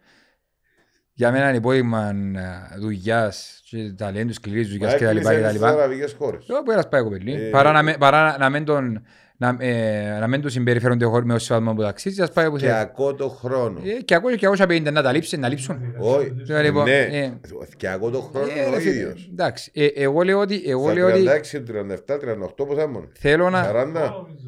[1.13, 5.41] Για μένα είναι υπόδειγμα ε, δουλειάς και ταλέντους, σκληρής δουλειάς Μα και τα λοιπά και
[5.41, 5.83] τα έκλεισε στις λοιπά.
[5.83, 6.47] αραβικές χώρες.
[6.49, 7.33] Εγώ που ένας πάει κοπελί.
[7.33, 9.03] Ε, Παρά να με- παρά να- να μην τον
[9.41, 12.57] να, ε, να μην τους συμπεριφέρονται χώροι με όσοι σεβασμό που ταξίζει, ας πάει όπου
[12.57, 12.79] Και θέλει.
[12.79, 13.81] ακούω το χρόνο.
[13.85, 15.95] Ε, Και ακόμα και 250 να τα λείψουν, να λείψουν.
[15.99, 16.99] Όχι, Ε, λοιπόν, ναι.
[16.99, 17.33] ε.
[17.77, 19.29] Και ακούω το χρόνο Ε, ο ρε φίλε, ίδιος.
[19.33, 23.51] Εντάξει, ε, εγώ λέω ότι, εγώ Στα λέω ότι 36, 37, 38 πόσα ήμουν; θέλω
[23.51, 23.71] να,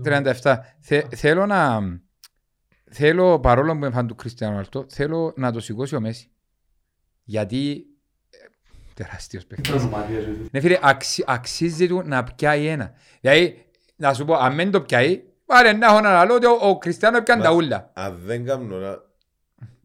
[0.04, 0.32] 40.
[0.42, 0.56] 37.
[0.80, 1.80] Θε, θέλω να.
[2.90, 6.30] Θέλω, παρόλο που είμαι φαν του Κριστιανού Ρονάλτο, θέλω να το σηκώσει ο Μέση.
[7.24, 7.86] Γιατί.
[8.30, 8.36] ε,
[8.94, 10.48] Τεράστιος παιχνίδι.
[10.50, 12.92] Ναι, φίλε, αξι, αξίζει του να πιάει ένα.
[13.20, 13.64] Δηλαδή,
[14.02, 16.78] να σου πω, αν δεν το πιάει, πάρε να έχω να λέω ότι ο, ο
[16.78, 17.90] Κριστιανό έπιανε Μα- τα ούλα.
[17.92, 18.96] Αν δεν κάνω να...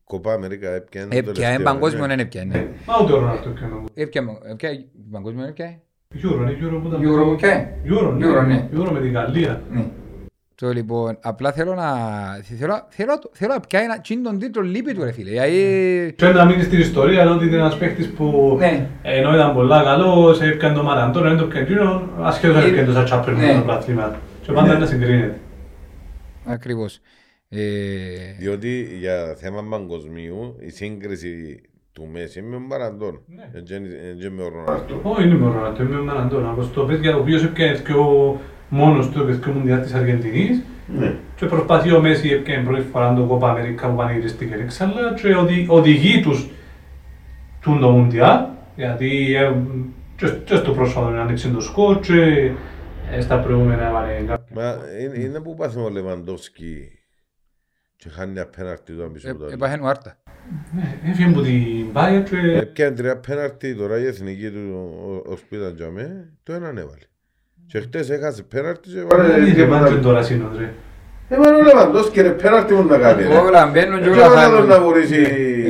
[0.04, 2.08] Κοπά Αμερικά έπιανε το Έπιανε τελευταίο, παγκόσμιο, ναι.
[2.08, 2.74] δεν έπιανε.
[2.86, 3.90] Μα ούτε ο Ρονάλτο έκανε όμως.
[3.94, 5.82] Έπιανε, έπιανε, παγκόσμιο έπιανε.
[6.16, 7.02] Euro, είναι Euro που ήταν.
[7.02, 7.68] Euro που πιάει.
[7.86, 8.28] Euro, ναι.
[8.28, 8.70] Euro, ναι.
[8.74, 9.62] Euro με την Γαλλία.
[10.62, 10.68] Ναι.
[10.68, 11.94] Το λοιπόν, απλά θέλω να,
[12.60, 15.30] θέλω, θέλω, θέλω να πιάει ένα τσιν τίτλο λείπει του ρε φίλε.
[15.30, 18.90] Δηλαδή, Και να μείνεις στην ιστορία ότι είναι ένας παίχτης που Ναι.
[19.02, 23.08] ενώ ήταν πολλά καλός, έπιανε το Μαραντών, ενώ το πιάνε ασχέτως αν Ε, έπιανε το
[23.08, 23.52] σαν Champions ναι.
[23.52, 24.16] League το πρωτάθλημα.
[24.42, 24.80] Και πάντα Ναι.
[24.80, 25.40] να συγκρίνεται.
[26.46, 27.00] ακριβώς.
[27.50, 27.60] Ε,
[28.40, 31.62] Διότι για θέμα παγκοσμίου η σύγκριση
[31.98, 33.22] του Μέση με τον Μαραντών.
[33.26, 33.62] Ναι.
[34.20, 35.00] Και με τον Ρονάλτο.
[35.04, 36.50] Όχι, είναι με ο Ρονάλτο, είναι με ο Μαραντών.
[36.50, 39.94] Όπως το παιδιά ο οποίος έπιανε και ο μόνος του έπιανε και ο Μουντιάλ της
[39.94, 40.62] Αργεντινής.
[40.88, 41.16] Ναι.
[41.36, 45.70] Και προσπαθεί ο Μέση έπιανε πρώτη φορά το Κόπα Αμερικά που πανηγυριστήκε έξαλα και οδη-
[45.70, 46.50] οδηγεί τους
[47.62, 48.46] του το Μουντιάλ.
[48.76, 49.54] Γιατί ε,
[50.16, 52.52] και και στο πρόσφατο να ανοίξει το σκορ και
[53.12, 54.56] ε, στα προηγούμενα έβαλε κάποια.
[54.56, 56.92] Μα είναι, είναι που πάθαμε ο Λεβαντόφσκι
[57.96, 59.54] και χάνει απέναρτη του πίσω από το άλλο.
[59.54, 60.18] Έπαχεν ο Άρτα.
[60.76, 64.60] Ναι, έφυγε από την Bayern και Έπιανε τρία πέναρτη τώρα η εθνική του
[65.26, 67.06] ο- ο Σπίταν Τζαμέ, το έναν έβαλε.
[67.68, 70.04] Και χτες έχασε πέναρτη και δεν έβαλε είχε δύο μάτια πέναρτη.
[70.06, 70.70] τώρα σύνος ρε.
[71.30, 73.24] Έβαλε ο Λεβαντόφσκι ρε πέναρτη μου να κάνει.
[73.24, 73.36] ρε.
[73.38, 74.88] Όλα μπαίνουν και Και όλα όλα τον να χάνουν.
[74.88, 75.24] βουρήσει.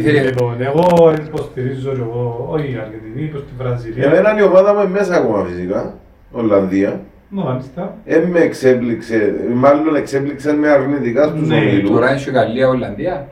[0.04, 4.06] Φίλε, Λοιπόν, εγώ υποστηρίζω και εγώ, όχι η Αργεντινή, προς τη Βραζιλία.
[4.06, 5.98] Εμένα η ομάδα μου είναι μέσα ακόμα φυσικά,
[6.32, 7.02] Ολλανδία.
[7.30, 7.98] Μάλιστα.
[8.06, 11.90] Ε, με εξέπληξε, μάλλον εξέπληξε με αρνητικά στους Ναι, ομίλους.
[11.90, 13.28] Τώρα είναι και Γαλλία, Ολλανδία.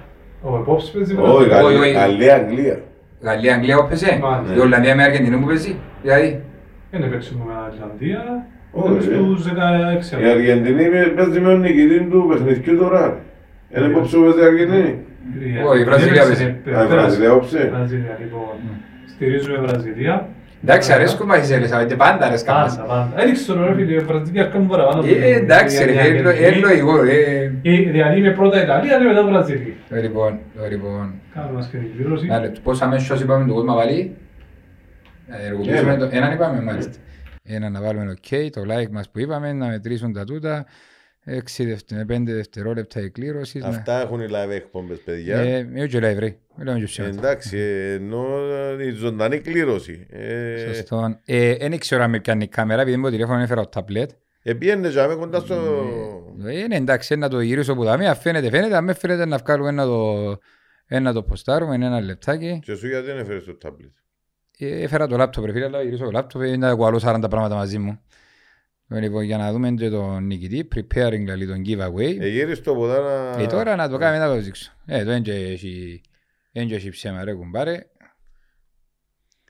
[0.47, 1.61] Ο επόψης παίζει Όχι, Βραζιλία.
[1.61, 1.91] Γαλλία- όχι.
[1.91, 2.77] Γαλλία, Αγγλία.
[3.21, 4.19] Γαλλία, Αγγλία που παίζει.
[4.21, 4.55] Μάλιστα.
[4.55, 5.75] Η Ολλανδία με Αργεντινή που παίζει.
[6.01, 6.41] Δηλαδή,
[6.91, 8.45] Δεν έπαιξε με Αργεντινία.
[8.71, 9.03] Όχι, Είναι ρε.
[9.03, 10.21] στους 16.
[10.21, 10.85] Η Αργεντινή
[11.15, 13.19] παίζει με τον νικητή του παιχνιδιού τώρα.
[13.75, 14.99] Είναι υπόψη που παίζει η Αργεντινή.
[15.67, 16.77] Όχι, η Βραζιλία Έπαιξε, παίζει.
[16.77, 17.69] ε, Α, η Βραζιλία όψε.
[17.75, 18.55] Βραζιλία, λοιπόν.
[19.13, 20.29] Στηρίζουμε Βραζιλία.
[20.63, 22.75] Εντάξει, αρέσκουν μας οι Ελισαβέτε, πάντα αρέσκαν μας.
[22.77, 23.21] Πάντα, πάντα.
[23.21, 24.99] Έριξε τον ρε φίλε, η Βραζιλία αρκούν παραπάνω.
[24.99, 26.19] από Ε, την- εντάξει την ρε, Αργεντινή.
[26.19, 27.03] είναι είναι λογικό.
[27.03, 27.43] ε.
[27.61, 29.73] Ε, Δηλαδή είναι πρώτα Ιταλία και μετά Βραζιλία.
[30.01, 31.13] Λοιπόν, λοιπόν.
[31.33, 32.25] Κάνουμε μας και την κλήρωση.
[32.29, 34.15] Ένα λεπτό, πώς αμέσως είπαμε το κόσμο βάλει;
[35.29, 35.97] Να ενεργοποιήσουμε Ένα.
[35.97, 36.91] το- Έναν είπαμε μάλιστα.
[37.43, 40.65] Ένα να βάλουμε ok, το like μας που είπαμε, να μετρήσουν τα τούτα.
[41.25, 43.61] 6 δευτε- 5 δευτερόλεπτα εκκλήρωσης.
[43.61, 45.37] να- Αυτά έχουν οι live εκπομπές, παιδιά.
[45.37, 47.17] Ε, Εγώ και live ρε, μιλάμε και ψέματα.
[47.17, 48.25] Εντάξει, ε, ενώ
[48.81, 50.05] η ζωντανή κλήρωση.
[50.09, 51.19] Ε, Σωστό.
[51.25, 54.09] Ε, Δεν ξέρω αν με πιάνει η κάμερα, επειδή με το τηλέφωνο έφερα το ταμπλέτ.
[54.43, 55.55] Επίενε για με κοντά στο...
[56.45, 59.37] Ε, ναι, εντάξει, να το γυρίσω που δάμε, αν φαίνεται, φαίνεται, αν με φαίνεται να
[59.37, 60.15] βγάλουμε ένα το,
[60.87, 62.59] ένα το ποστάρουμε, ένα λεπτάκι.
[62.63, 63.91] Και σου γιατί δεν έφερες το τάμπλετ.
[64.57, 67.55] Ε, Έφερα το λάπτοπ, ρε φίλε, αλλά γυρίσω το λάπτοπ, είναι να κουαλώ 40 πράγματα
[67.55, 67.99] μαζί μου.
[68.87, 72.19] Λοιπόν, για να δούμε και τον νικητή, preparing δηλαδή τον giveaway.
[72.19, 72.99] Εγύρεις το ποδά
[73.35, 73.41] να...
[73.41, 74.71] Ε, τώρα να το κάνουμε να το δείξω.
[74.85, 76.01] Ε, το έντια έχει,
[76.51, 77.85] έντια έχει ψέμα ρε κουμπάρε.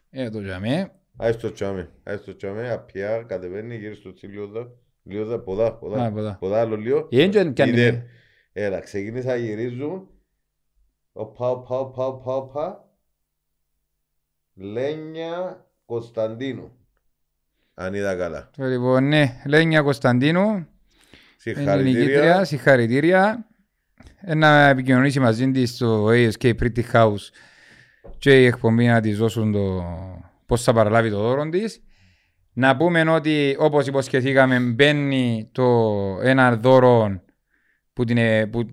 [0.09, 0.91] Ε, το τζαμέ.
[1.17, 4.71] Άις το τσάμε, άις το τσάμε, απιά, κατεβαίνει, γύρεις το τσι λίγο δα,
[5.03, 6.37] λίγο δα, ποδά, Α, ποδά, ποδά.
[6.39, 7.07] ποδά άλλο λίγο.
[7.09, 7.91] Η έντια πιάνει Είδε.
[7.91, 8.05] με.
[8.53, 10.09] Έλα, ξεκίνησα να γυρίζουν.
[11.11, 12.89] Οπα, οπα, οπα, οπα, οπα.
[14.53, 16.71] Λένια Κωνσταντίνου.
[17.75, 18.49] Αν είδα καλά.
[18.57, 20.49] Το Λοιπόν, ναι, Λένια Κωνσταντίνου.
[20.49, 20.65] Είναι
[21.37, 21.99] Συγχαρητήρια.
[21.99, 23.45] νικήτρια, συγχαρητήρια.
[24.21, 27.29] Ε, Να επικοινωνήσει μαζί της στο ASK Pretty House
[28.17, 29.83] και η εκπομπή να της δώσουν το
[30.45, 31.79] πώς θα παραλάβει το δώρο της.
[32.53, 37.21] Να πούμε ότι όπως υποσχεθήκαμε μπαίνει το ένα δώρο
[37.93, 38.65] που, την, ε, που,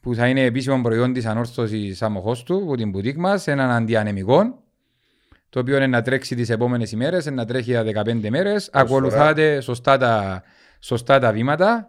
[0.00, 4.62] που θα είναι επίσημο προϊόν της ανόρθωσης αμοχώς του, που την μπουτίκ μας, έναν αντιανεμικό,
[5.56, 8.70] το οποίο είναι να τρέξει τις επόμενες ημέρες, είναι να τρέχει για 15 μέρες.
[8.72, 10.42] Ακολουθάτε σωστά τα,
[10.80, 11.88] σωστά τα βήματα.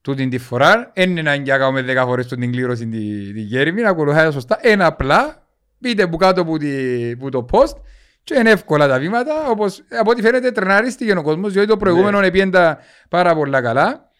[0.00, 4.30] Τούτη τη φορά, δεν είναι να κάνουμε 10 φορές την κλήρωση τη, τη γέρμη, ακολουθάτε
[4.30, 4.58] σωστά.
[4.62, 5.46] Ένα απλά,
[5.78, 7.76] μπείτε που κάτω που, τη, που το post
[8.24, 12.20] και είναι εύκολα τα βήματα, όπως από ό,τι φαίνεται τρεναρίστηκε ο κόσμος, διότι το προηγούμενο
[12.20, 12.30] ναι.
[12.30, 12.78] πιέντα
[13.08, 14.10] πάρα πολλά καλά.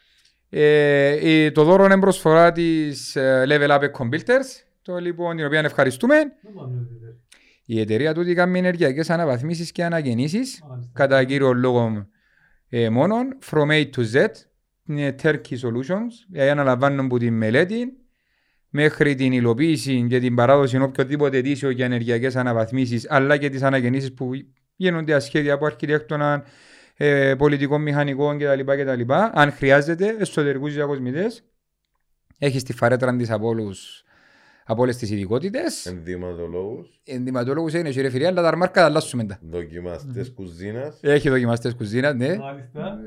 [0.50, 4.46] Ε, ε, το δώρο είναι προσφορά της ε, Level Up Computers,
[4.82, 6.16] το λοιπόν την οποία ευχαριστούμε.
[7.70, 10.62] Η εταιρεία τούτη κάνει ενεργειακές αναβαθμίσεις και αναγεννήσεις
[10.92, 12.08] κατά κύριο λόγο
[12.68, 14.26] ε, μόνον from A to Z
[14.84, 17.92] είναι Turkey Solutions ε, αναλαμβάνουν από τη μελέτη
[18.68, 24.14] μέχρι την υλοποίηση και την παράδοση οποιοδήποτε αιτήσιο για ενεργειακές αναβαθμίσεις αλλά και τις αναγεννήσεις
[24.14, 24.30] που
[24.76, 26.44] γίνονται ασχέδια από αρχιτέκτονα,
[26.96, 28.60] ε, πολιτικών μηχανικών κτλ.
[28.64, 29.12] κτλ.
[29.32, 31.44] Αν χρειάζεται, εσωτερικούς διακοσμητές,
[32.38, 34.04] έχεις τη φαρέτρα της από, όλους,
[34.70, 35.86] από όλες τις ειδικότητες.
[35.86, 39.38] Ενδυματολόγους, Ενδυματολόγους είναι η ρεφηρία, αλλά τα αρμάρκα τα αλλάσουμε μετά.
[39.50, 40.98] δοκιμαστές κουζίνας.
[41.00, 42.36] Έχει δοκιμαστές κουζίνας, ναι.
[42.36, 42.98] Μάλιστα.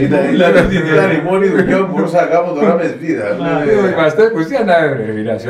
[0.00, 3.26] Ήταν ήταν η μόνη δουλειά που μπορούσα να κάνω τώρα με σβίδα.
[3.62, 5.48] Έχει δοκιμαστές κουζίνας, να ρε ρεφηρία, σε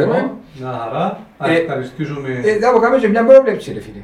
[0.61, 1.27] Να χαρά.
[1.39, 2.29] Θα Ε, ευχαριστήσουμε.
[2.45, 4.03] Ε, θα κάνουμε και μια πρόβλεψη ρε φίλε.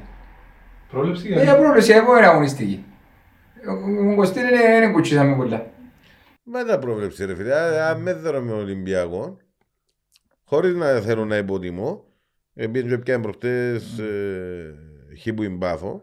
[0.90, 2.84] Πρόληψη Ε, Μια για πρόβλεψη, εγώ είναι αγωνιστική.
[4.10, 5.66] Ο Κωστίν είναι, είναι κουτσίσαμε πολλά.
[6.42, 9.36] Μα τα πρόβλεψε ρε φίλε, Α, αν με δω με Ολυμπιακό,
[10.50, 12.04] χωρίς να θέλω να υποτιμώ,
[12.54, 14.74] επειδή και πιάνε προχτές ε,
[15.18, 16.02] χι που μπάφο,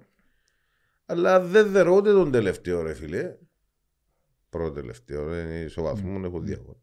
[1.05, 3.35] αλλά δεν δερώ ούτε τον τελευταίο ρε φίλε,
[4.49, 6.77] πρώτο τελευταίο, είναι ισοβαθμό μου, έχω διαγώνα.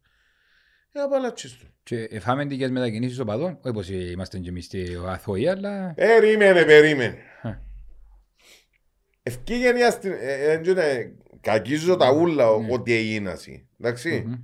[0.92, 1.66] Ε, απαλατσίστο.
[1.82, 5.94] Και εφάμε τις μετακινήσεις οπαδών, όχι πως είμαστε και εμείς στη αθώοι, αλλά...
[5.94, 7.18] Περίμενε, περίμενε.
[7.40, 7.62] Χα.
[9.22, 10.62] Ευκήγεν η αστυνομία.
[11.40, 13.30] Κακίζω τα ούλα ό,τι έγινε.
[13.30, 13.68] ασύ.
[13.80, 14.24] Εντάξει.
[14.26, 14.34] Μμμ.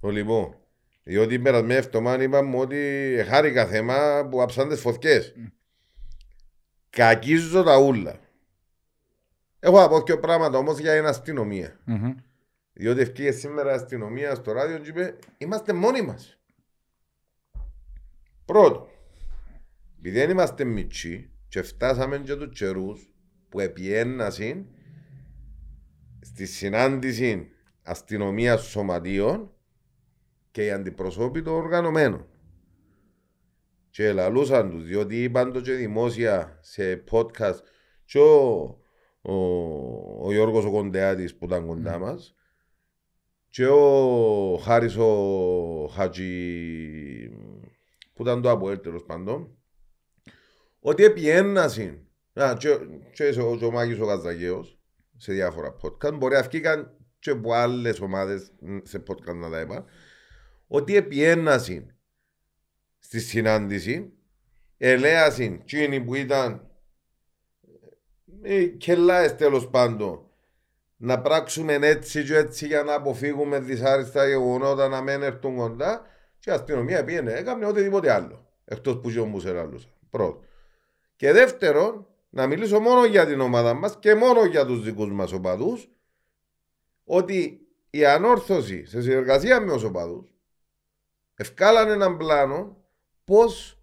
[0.00, 0.59] Το λοιπόν.
[1.10, 2.78] Διότι την περασμένη εβδομάδα είπαμε ότι
[3.26, 5.34] χάρηκα θέμα που άψαν τις φωτιές.
[6.90, 8.20] Κακίζω τα ούλα.
[9.58, 11.80] Έχω να πω δύο πράγματα όμως για την αστυνομία.
[11.84, 12.14] Μμμ.
[12.72, 16.38] Διότι ευκήγε σήμερα η αστυνομία στο ράδιο και είπε είμαστε μόνοι μας.
[18.44, 18.88] Πρώτο,
[19.98, 23.14] επειδή δεν είμαστε μητσί και φτάσαμε και τους καιρούς
[23.48, 24.66] που επιένασαν
[26.20, 27.50] στη συνάντηση
[27.82, 29.54] αστυνομίας σωματείων
[30.50, 32.26] και οι αντιπροσώποι των οργανωμένων.
[33.90, 37.58] Και λαλούσαν τους, διότι είπαν το και δημόσια σε podcast
[38.04, 38.78] και ο,
[39.22, 39.34] ο,
[40.26, 42.34] ο Γιώργος ο Κοντεάτης που ήταν κοντά μας
[43.48, 47.28] και ο Χάρης ο Χατζη
[48.14, 49.56] που ήταν το Αποέλ τέλος πάντων
[50.80, 52.04] ότι επιένασαν
[52.40, 52.68] Α, και,
[53.12, 54.78] και ο, και ο Μάκης ο Καζαγέος
[55.16, 59.60] σε διάφορα podcast μπορεί να βγήκαν και από άλλες ομάδες μ, σε podcast να τα
[59.60, 59.84] είπα
[60.72, 61.96] ότι επιένασαν
[62.98, 64.12] στη συνάντηση
[64.76, 66.70] ελέασαν εκείνοι που ήταν
[68.42, 70.26] ε, κελάες τέλος πάντων
[70.96, 76.06] να πράξουμε έτσι και έτσι για να αποφύγουμε δυσάρεστα γεγονότα να μην έρθουν κοντά
[76.38, 79.88] και η αστυνομία πήγαινε, έκανε οτιδήποτε άλλο εκτός που και ο Μουσεράλουσα.
[80.10, 80.40] Πρώτο.
[81.16, 85.32] Και δεύτερον, να μιλήσω μόνο για την ομάδα μας και μόνο για τους δικούς μας
[85.32, 85.90] οπαδούς
[87.04, 87.60] ότι
[87.90, 90.34] η ανόρθωση σε συνεργασία με τους οπαδούς
[91.40, 92.76] ευκάλανε έναν πλάνο
[93.24, 93.78] πώς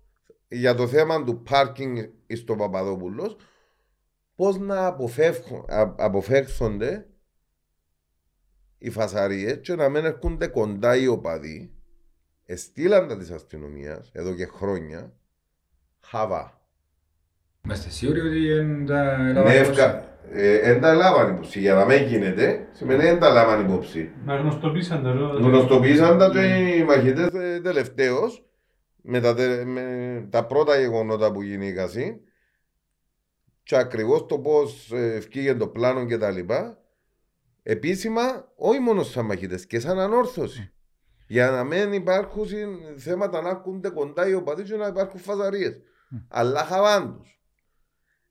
[0.47, 1.97] για το θέμα του πάρκινγκ
[2.35, 3.35] στο Παπαδόπουλος
[4.35, 7.07] πώς να αποφεύχουν, α- αποφεύχονται
[8.77, 11.71] οι φασαρίες και να μην έρχονται κοντά οι οπαδοί
[12.45, 15.13] εστήλαν τα της αστυνομίας εδώ και χρόνια
[15.99, 16.61] χαβά.
[17.65, 19.63] Είμαστε σίγουροι ότι είναι τα Ναι,
[20.33, 20.67] λάβαμε ευκα...
[20.67, 21.59] ε, εν τα λάβαν υπόψη.
[21.59, 24.11] Για να μην γίνεται, σημαίνει εν τα λάβαν υπόψη.
[24.25, 25.47] Να γνωστοποιήσαν τα λόγια.
[25.47, 28.41] Γνωστοποίησαν τα και οι μαχητές ε, τελευταίως
[29.01, 31.89] με τα, τε- με τα πρώτα γεγονότα που γίνηκαν
[33.63, 36.77] και ακριβώς το πώς ε, ευκήγε το πλάνο και τα λοιπά
[37.63, 38.21] επίσημα
[38.55, 40.71] όχι μόνο σαν μαχητές και σαν ανόρθωση
[41.27, 45.81] για να μην υπάρχουν συν- θέματα να έρχονται κοντά οι οπαδοί και να υπάρχουν φασαρίες
[46.27, 47.36] αλλά χαβάν τους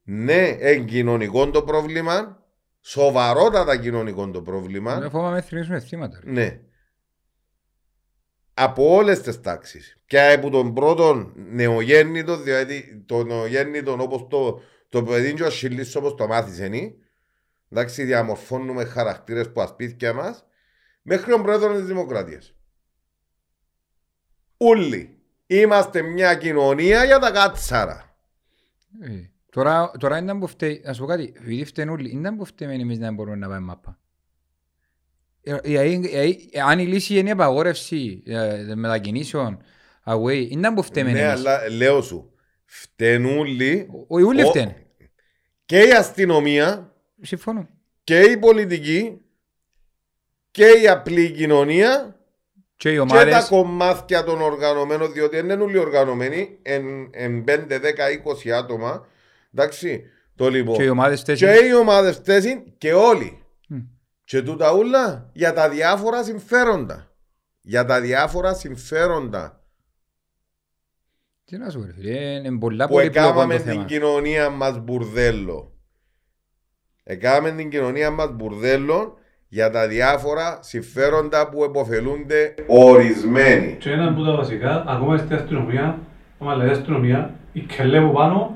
[0.08, 2.44] ναι εν κοινωνικό το πρόβλημα
[2.80, 6.20] σοβαρότατα κοινωνικό το πρόβλημα Δεν φοβάμαι θρυνήσουμε θύματα.
[6.24, 6.30] ρε.
[6.30, 6.60] ναι.
[8.54, 10.00] Από όλες τις τάξεις.
[10.06, 15.96] Και από τον πρώτο νεογέννητο, δηλαδή το νεογέννητο όπως το, το παιδί και ο Ασχηλής
[15.96, 16.94] όπως το μάθησε.
[17.70, 20.44] Εντάξει, διαμορφώνουμε χαρακτήρες που ασπίθηκια μας,
[21.02, 22.54] μέχρι τον πρόεδρος της Δημοκρατίας.
[24.56, 28.16] Όλοι είμαστε μια κοινωνία για τα κάτσαρα.
[29.00, 32.44] Ε, Τώρα, τώρα ήταν που φταίει, να σου πω κάτι, επειδή φταίνουν όλοι, ήταν που
[32.44, 33.98] φταίμε εμείς να μπορούμε να πάμε μάπα.
[35.42, 39.58] Ε, ε, ε, ε, Αν η λύση είναι η απαγόρευση ε, μετακινήσεων
[40.04, 41.32] away, ήταν που φταίμε ναι, εμείς.
[41.32, 42.32] αλλά λέω σου,
[42.64, 43.46] φταίνουν
[44.08, 44.86] Ο- Οι ούλοι Ο- φταίνε.
[45.64, 46.92] και η αστυνομία
[47.22, 47.68] Συμφωνώ.
[48.04, 49.20] και η πολιτική
[50.50, 52.20] και η απλή κοινωνία
[52.76, 57.44] Και οι και τα ομάδες, κομμάτια των οργανωμένων, διότι δεν είναι όλοι οργανωμένοι, εν, εν
[57.46, 59.06] 5, 10, 20 άτομα.
[59.58, 60.02] Εντάξει,
[60.36, 60.76] το λοιπόν.
[60.76, 61.68] και οι ομάδες Και θέσεις.
[61.68, 63.42] οι ομάδες φταίσουν και όλοι.
[63.68, 63.78] Μμ.
[64.24, 67.10] Και τούτα ούλα για τα διάφορα συμφέροντα.
[67.60, 69.60] Για τα διάφορα συμφέροντα.
[71.44, 73.84] Τι να σου πω ρε φίλε, είναι πολλά που πολύ πλοκό έκαναμε το την θέμα.
[73.84, 75.72] κοινωνία μας μπουρδέλο.
[77.04, 79.18] Έκαναμε την κοινωνία μας μπουρδέλο
[79.48, 83.76] για τα διάφορα συμφέροντα που επωφελούνται ορισμένοι.
[83.78, 85.98] Και ένα από τα βασικά, ακόμα στην αστυνομία,
[86.38, 88.55] άμα λέει αστυνομία, η κελέ που πάνω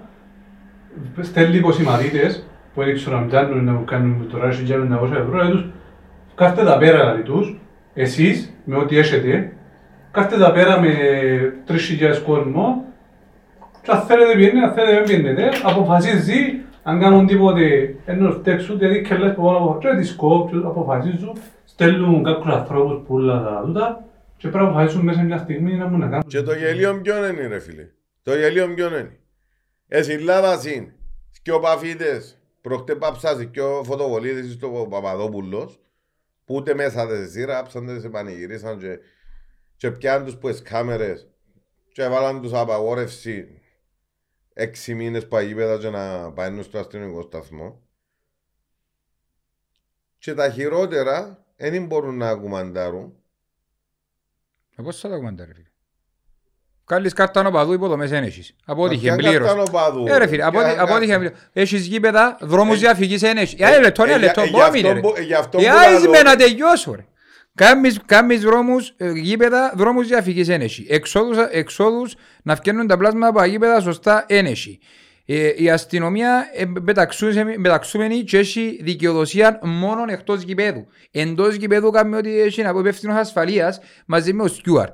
[1.20, 5.50] στέλνει υποσημαδίτες που δεν ξέρω αν πιάνουν να κάνουν τώρα έχει πιάνουν 900 ευρώ, λέει
[5.50, 5.64] τους
[6.40, 7.60] κάθετε τα πέρα δηλαδή τους,
[7.94, 9.52] εσείς με ό,τι έχετε,
[10.10, 10.94] κάθετε τα πέρα με
[11.68, 11.76] 3.000
[12.26, 12.84] κόσμο
[13.82, 19.02] και αν θέλετε πιένετε, αν θέλετε δεν πιένετε, αποφασίζει αν κάνουν τίποτε ενώ φταίξουν, δηλαδή
[19.02, 21.32] κελές που πάνω από και τις κόψουν, αποφασίζουν,
[21.64, 24.04] στέλνουν κάποιους ανθρώπους που όλα τα τούτα
[24.36, 26.24] και πρέπει να αποφασίσουν μέσα μια στιγμή να μου να κάνουν.
[26.26, 27.86] Και το γελίο ποιον είναι ρε φίλε;
[28.22, 29.18] Το γελίο ποιον είναι;
[29.92, 30.94] Εσύ λάβας είναι.
[31.42, 35.80] Και ο Παφίτες, προχτέ πάψασαι και ο φωτοβολίδης στο Παπαδόπουλος,
[36.44, 38.98] που ούτε μέσα δεν σε σειρά, άψαν σε πανηγυρίσαν και,
[39.76, 41.28] και πιάνουν τους που τις κάμερες
[41.92, 43.60] και έβαλαν τους απαγόρευση
[44.52, 47.82] έξι μήνες παγίπεδα και να πάνε στο αστυνομικό σταθμό.
[50.18, 53.22] Και τα χειρότερα δεν μπορούν να κουμαντάρουν.
[54.76, 55.69] Ε, Πώς θα τα κουμαντά ρε φίλε.
[56.90, 58.54] Κάλλεις κάρτα νοπαδού υποδομές δεν έχεις.
[58.64, 59.46] Απότυχε Μα ποια πλήρως.
[59.48, 61.38] κάρτα νοπαδού; Ε ρε φίλε, απότι- Ποια απότυχε κάρτα- πλήρως.
[61.52, 63.54] Έχεις γήπεδα, δρόμους Ε, διαφυγής δεν έχεις.
[63.60, 65.00] Ε, λεπτό, ε, ένα για- λεπτό, ε, γι' πόμινε αυτό ρε.
[65.00, 66.22] που- γι' αυτό που Ε, λαλώ, άιζε με ρε.
[66.22, 67.04] να τελειώσω ρε.
[67.54, 70.86] Κάμεις, κάμεις δρόμους, ε, γήπεδα, δρόμους διαφυγής δεν έχει.
[70.88, 74.78] Εξόδους, εξόδους να φτιάχνουν τα πλάσματα από τα γήπεδα σωστά δεν έχει.
[75.26, 80.86] Ε, η αστυνομία ε, μεταξούσεμη- μεταξούμενη και έχει δικαιοδοσία μόνο εκτός γηπέδου.
[81.10, 84.88] Εντός γηπέδου κάνουμε ότι έχει να πω υπεύθυνος ασφαλείας μαζί με ο Στιούαρ.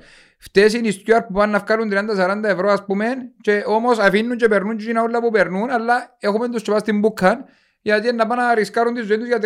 [0.47, 3.07] Φταίς είναι οι Στιούαρ που πάνε να βγάλουν 30-40 ευρώ ας πούμε
[3.41, 6.81] και όμως αφήνουν και περνούν και είναι όλα που περνούν αλλά έχουμε τους και πας
[6.81, 7.45] στην μπουκάν
[7.87, 9.39] γιατί να πάνε να ρισκάρουν τη ζωή τους για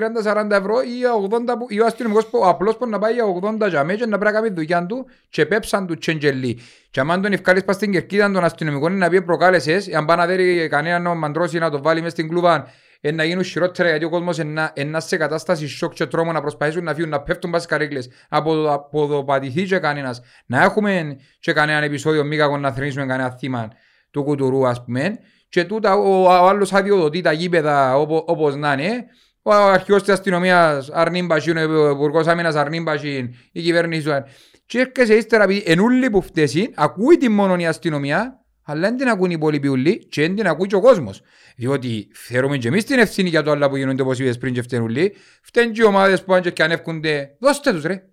[0.47, 1.01] 30-40 ευρώ ή,
[1.31, 3.25] 80 που, ή ο αστυνομικός που απλώς μπορεί να πάει για
[3.63, 6.59] 80 για μέσα και να πρέπει να κάνει δουλειά του και πέψαν του τσεντζελί.
[6.91, 10.17] Και αν τον ευκάλεις πας στην κερκίδα των αστυνομικών είναι να πει προκάλεσες, αν πάει
[10.17, 12.67] να δει κανέναν να μαντρώσει να το βάλει μες στην κλούβα
[13.01, 16.41] ε, να γίνουν χειρότερα γιατί ο κόσμος είναι να σε κατάσταση σοκ και τρόμο να
[16.41, 20.21] προσπαθήσουν να φύγουν, να πέφτουν πας στις καρέκλες από το, από το πατηθεί και κανένας.
[20.47, 23.69] Να έχουμε και κανέναν επεισόδιο μη κακό να θρυνήσουμε κανένα θύμα
[24.11, 25.19] του κουτουρού ας πούμε.
[25.49, 29.05] Και τούτα ο, ο άλλος αδειοδοτεί τα γήπεδα οπο, όπως να είναι.
[29.43, 34.25] Ο αρχηγός της αστυνομίας Αρνίν Μπασίν, ο υπουργός άμυνας Αρνίν Μπασίν, η κυβέρνηση του
[34.67, 38.40] και έρχεσαι ύστερα επειδή εν ούλοι που φταίσουν ακούει την μόνο η αστυνομία
[38.71, 41.23] αλλά δεν την ακούν οι υπόλοιποι ούλοι και δεν την ακούει και ο κόσμος.
[41.57, 44.63] Διότι φέρουμε και εμείς την ευθύνη για το άλλα που γίνονται όπως είπες πριν και
[44.63, 45.15] φταίνουν ούλοι.
[45.43, 47.37] Φταίνουν και οι ομάδες που πάνε και ανεύκονται.
[47.39, 48.05] Δώστε τους ρε.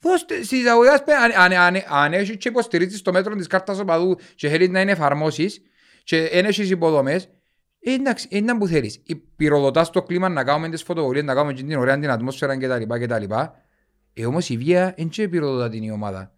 [0.00, 1.02] Δώστε στις αγωγές
[1.36, 4.80] αν, αν, αν, αν έχεις και υποστηρίζεις το μέτρο της κάρτας οπαδού και θέλεις να
[4.80, 5.62] είναι εφαρμόσεις
[6.04, 7.28] και δεν έχεις υποδομές,
[7.80, 9.02] ε, εντάξει, είναι που θέλεις.
[9.06, 12.56] Ε, Πυροδοτάς το κλίμα να κάνουμε τις φωτοβολίες, να κάνουμε και την ωραία την ατμόσφαιρα
[12.56, 13.04] κτλ.
[13.04, 13.24] κτλ.
[14.12, 16.37] Ε, όμως η βία δεν και πυροδοτά την η ομάδα.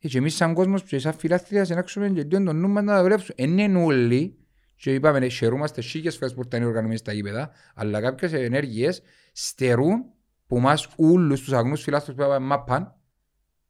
[0.00, 2.70] Ε, και εμείς σαν κόσμος και σαν φιλάθλια σε να ξέρουμε και λίγο το νους
[2.70, 3.34] μας να τα δουλεύσουμε.
[3.36, 4.38] Είναι όλοι
[4.76, 9.02] και είπαμε ναι, χαιρούμαστε σίγες φορές που ήταν οργανωμένοι στα γήπεδα, αλλά κάποιες ενέργειες
[9.32, 10.04] στερούν
[10.46, 12.94] που μας ούλους τους αγνούς φιλάθλους που είπαμε μαπαν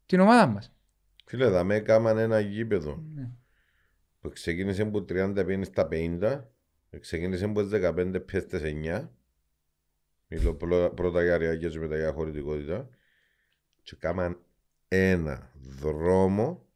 [0.07, 0.73] την ομάδα μας.
[1.25, 3.31] Φίλε, θα με έκαναν ένα γήπεδο Ναι.
[4.21, 6.49] που ξεκίνησε από 30 πήγαινε στα 50,
[7.01, 9.11] ξεκίνησε από τις 15 πιέσε στις 9.
[10.29, 12.89] Μιλώ πλω- πρώτα για αριακές και μετά για χωρητικότητα.
[13.83, 14.39] Και κάμαν
[14.89, 15.51] ένα
[15.81, 16.67] δρόμο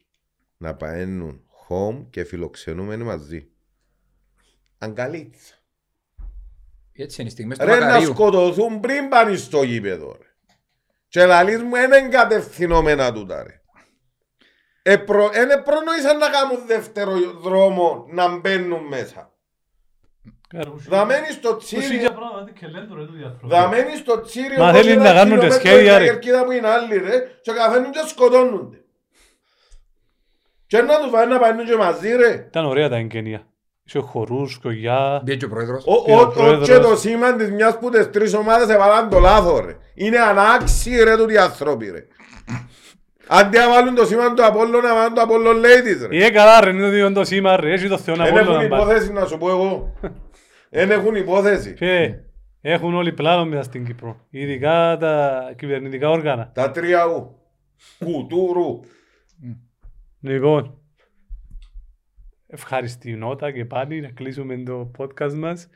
[0.56, 3.48] να πααίνουν home και φιλοξενούμενοι μαζί.
[4.78, 5.54] Αγκαλίτσα.
[6.92, 8.08] Έτσι είναι οι στιγμές του Ρε να Μακαρίου.
[8.08, 10.26] σκοτωθούν πριν πάνε στο γήπεδο ρε.
[11.08, 13.60] Και λαλείς μου είναι εγκατευθυνόμενα τούτα ρε.
[14.84, 19.31] Είναι προνοήσαν να κάνουν δεύτερο δρόμο να μπαίνουν μέσα.
[20.88, 22.10] Δαμένοι στο τσίριο,
[23.42, 26.04] δαμένοι στο τσίριο Μα όπως θέλει ένα να κάνουν κιλόμετρο σχέδια, η ρε.
[26.04, 28.76] κερκίδα που είναι άλλη ρε και καθαίνουν και σκοτώνονται.
[30.66, 32.44] Και να τους πάνε να πάνε και μαζί ρε.
[32.48, 33.46] Ήταν ωραία τα εγγένεια.
[33.86, 35.22] Είχε χορούς, κογιά.
[35.24, 35.84] Πήγε και ο πρόεδρος.
[35.86, 36.68] Ο, Πήρε ο, ο ο, πρόεδρος.
[36.68, 39.76] και το σήμα της μιας που τις τρεις ομάδες έβαλαν το λάθος ρε.
[39.94, 42.06] Είναι ανάξιοι ρε τούτοι άνθρωποι ρε.
[43.26, 46.16] Αντί να βάλουν το σήμα του Απόλλω να βάλουν το Απόλλω Ladies ρε.
[46.16, 48.42] Είναι καλά ρε, είναι το ίδιο το σήμα ρε, έχει το Θεό να Δεν πόλο
[48.54, 48.80] έχουν να πάει.
[48.80, 49.92] υπόθεση να σου πω εγώ.
[50.74, 51.74] Δεν έχουν υπόθεση.
[51.74, 52.14] Και
[52.60, 54.26] έχουν όλοι πλάνο μέσα στην Κύπρο.
[54.30, 56.50] Ειδικά τα κυβερνητικά όργανα.
[56.54, 57.38] Τα τρία ου.
[57.98, 58.80] Κουτούρου.
[60.20, 60.78] Λοιπόν,
[62.46, 65.68] ευχαριστή νότα και πάλι να κλείσουμε το podcast μας.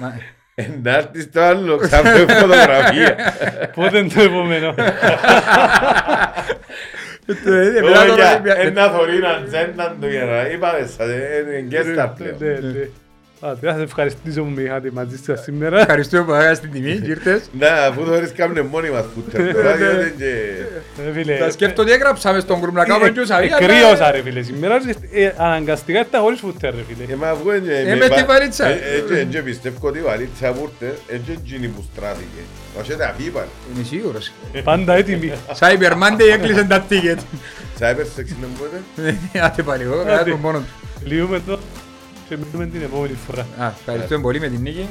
[0.00, 0.20] Μα-
[0.58, 3.16] Ενάρτη στο άλλο ξαφνικά φωτογραφία.
[3.74, 4.74] Πότε είναι το επόμενο;
[7.82, 12.38] Λόγια, ένα θωρεί να τζένταν του για να είπαμε σας, είναι γκέστα πλέον.
[13.40, 13.52] Ναι, ναι.
[13.52, 15.80] Άντε, θα σε ευχαριστήσω που με είχατε μαζί σας σήμερα.
[15.80, 17.42] Ευχαριστούμε που αγάπη στην τιμή και ήρθες.
[17.58, 19.86] Ναι, αφού θωρείς κάμνε μόνοι μας φούτερ τώρα, Ναι.
[19.86, 20.30] διότι και...
[21.08, 23.56] Ε, φίλε, Τα σκέφτομαι ότι έγραψαμε στον γκρουπ να κάνουμε και ουσαβία.
[23.60, 24.74] ε, κρύωσα ρε φίλε, σήμερα
[25.12, 27.12] ε, αναγκαστικά ήρθα χωρίς φούτερ ρε φίλε.
[27.12, 27.74] Ε, μα αφού είναι...
[27.86, 28.66] Ε, με τη βαλίτσα.
[28.66, 32.40] Έτσι πιστεύω ότι η βαλίτσα που ήρθε, έτσι εκείνη που στράφηκε.
[32.80, 33.44] Όχι τα φύπαν.
[33.74, 34.32] Είμαι σίγουρος.
[34.64, 35.32] Πάντα έτοιμοι.
[35.58, 37.18] Cyber Monday έκλεισε τα ticket.
[37.80, 39.14] Cyber sex είναι πότε.
[39.46, 40.88] Άτε πάλι εγώ, κάτω μόνο του.
[41.04, 41.58] Λύουμε το
[42.28, 43.46] και μιλούμε την επόμενη φορά.
[43.58, 44.88] Α, Ευχαριστούμε πολύ με την νίκη.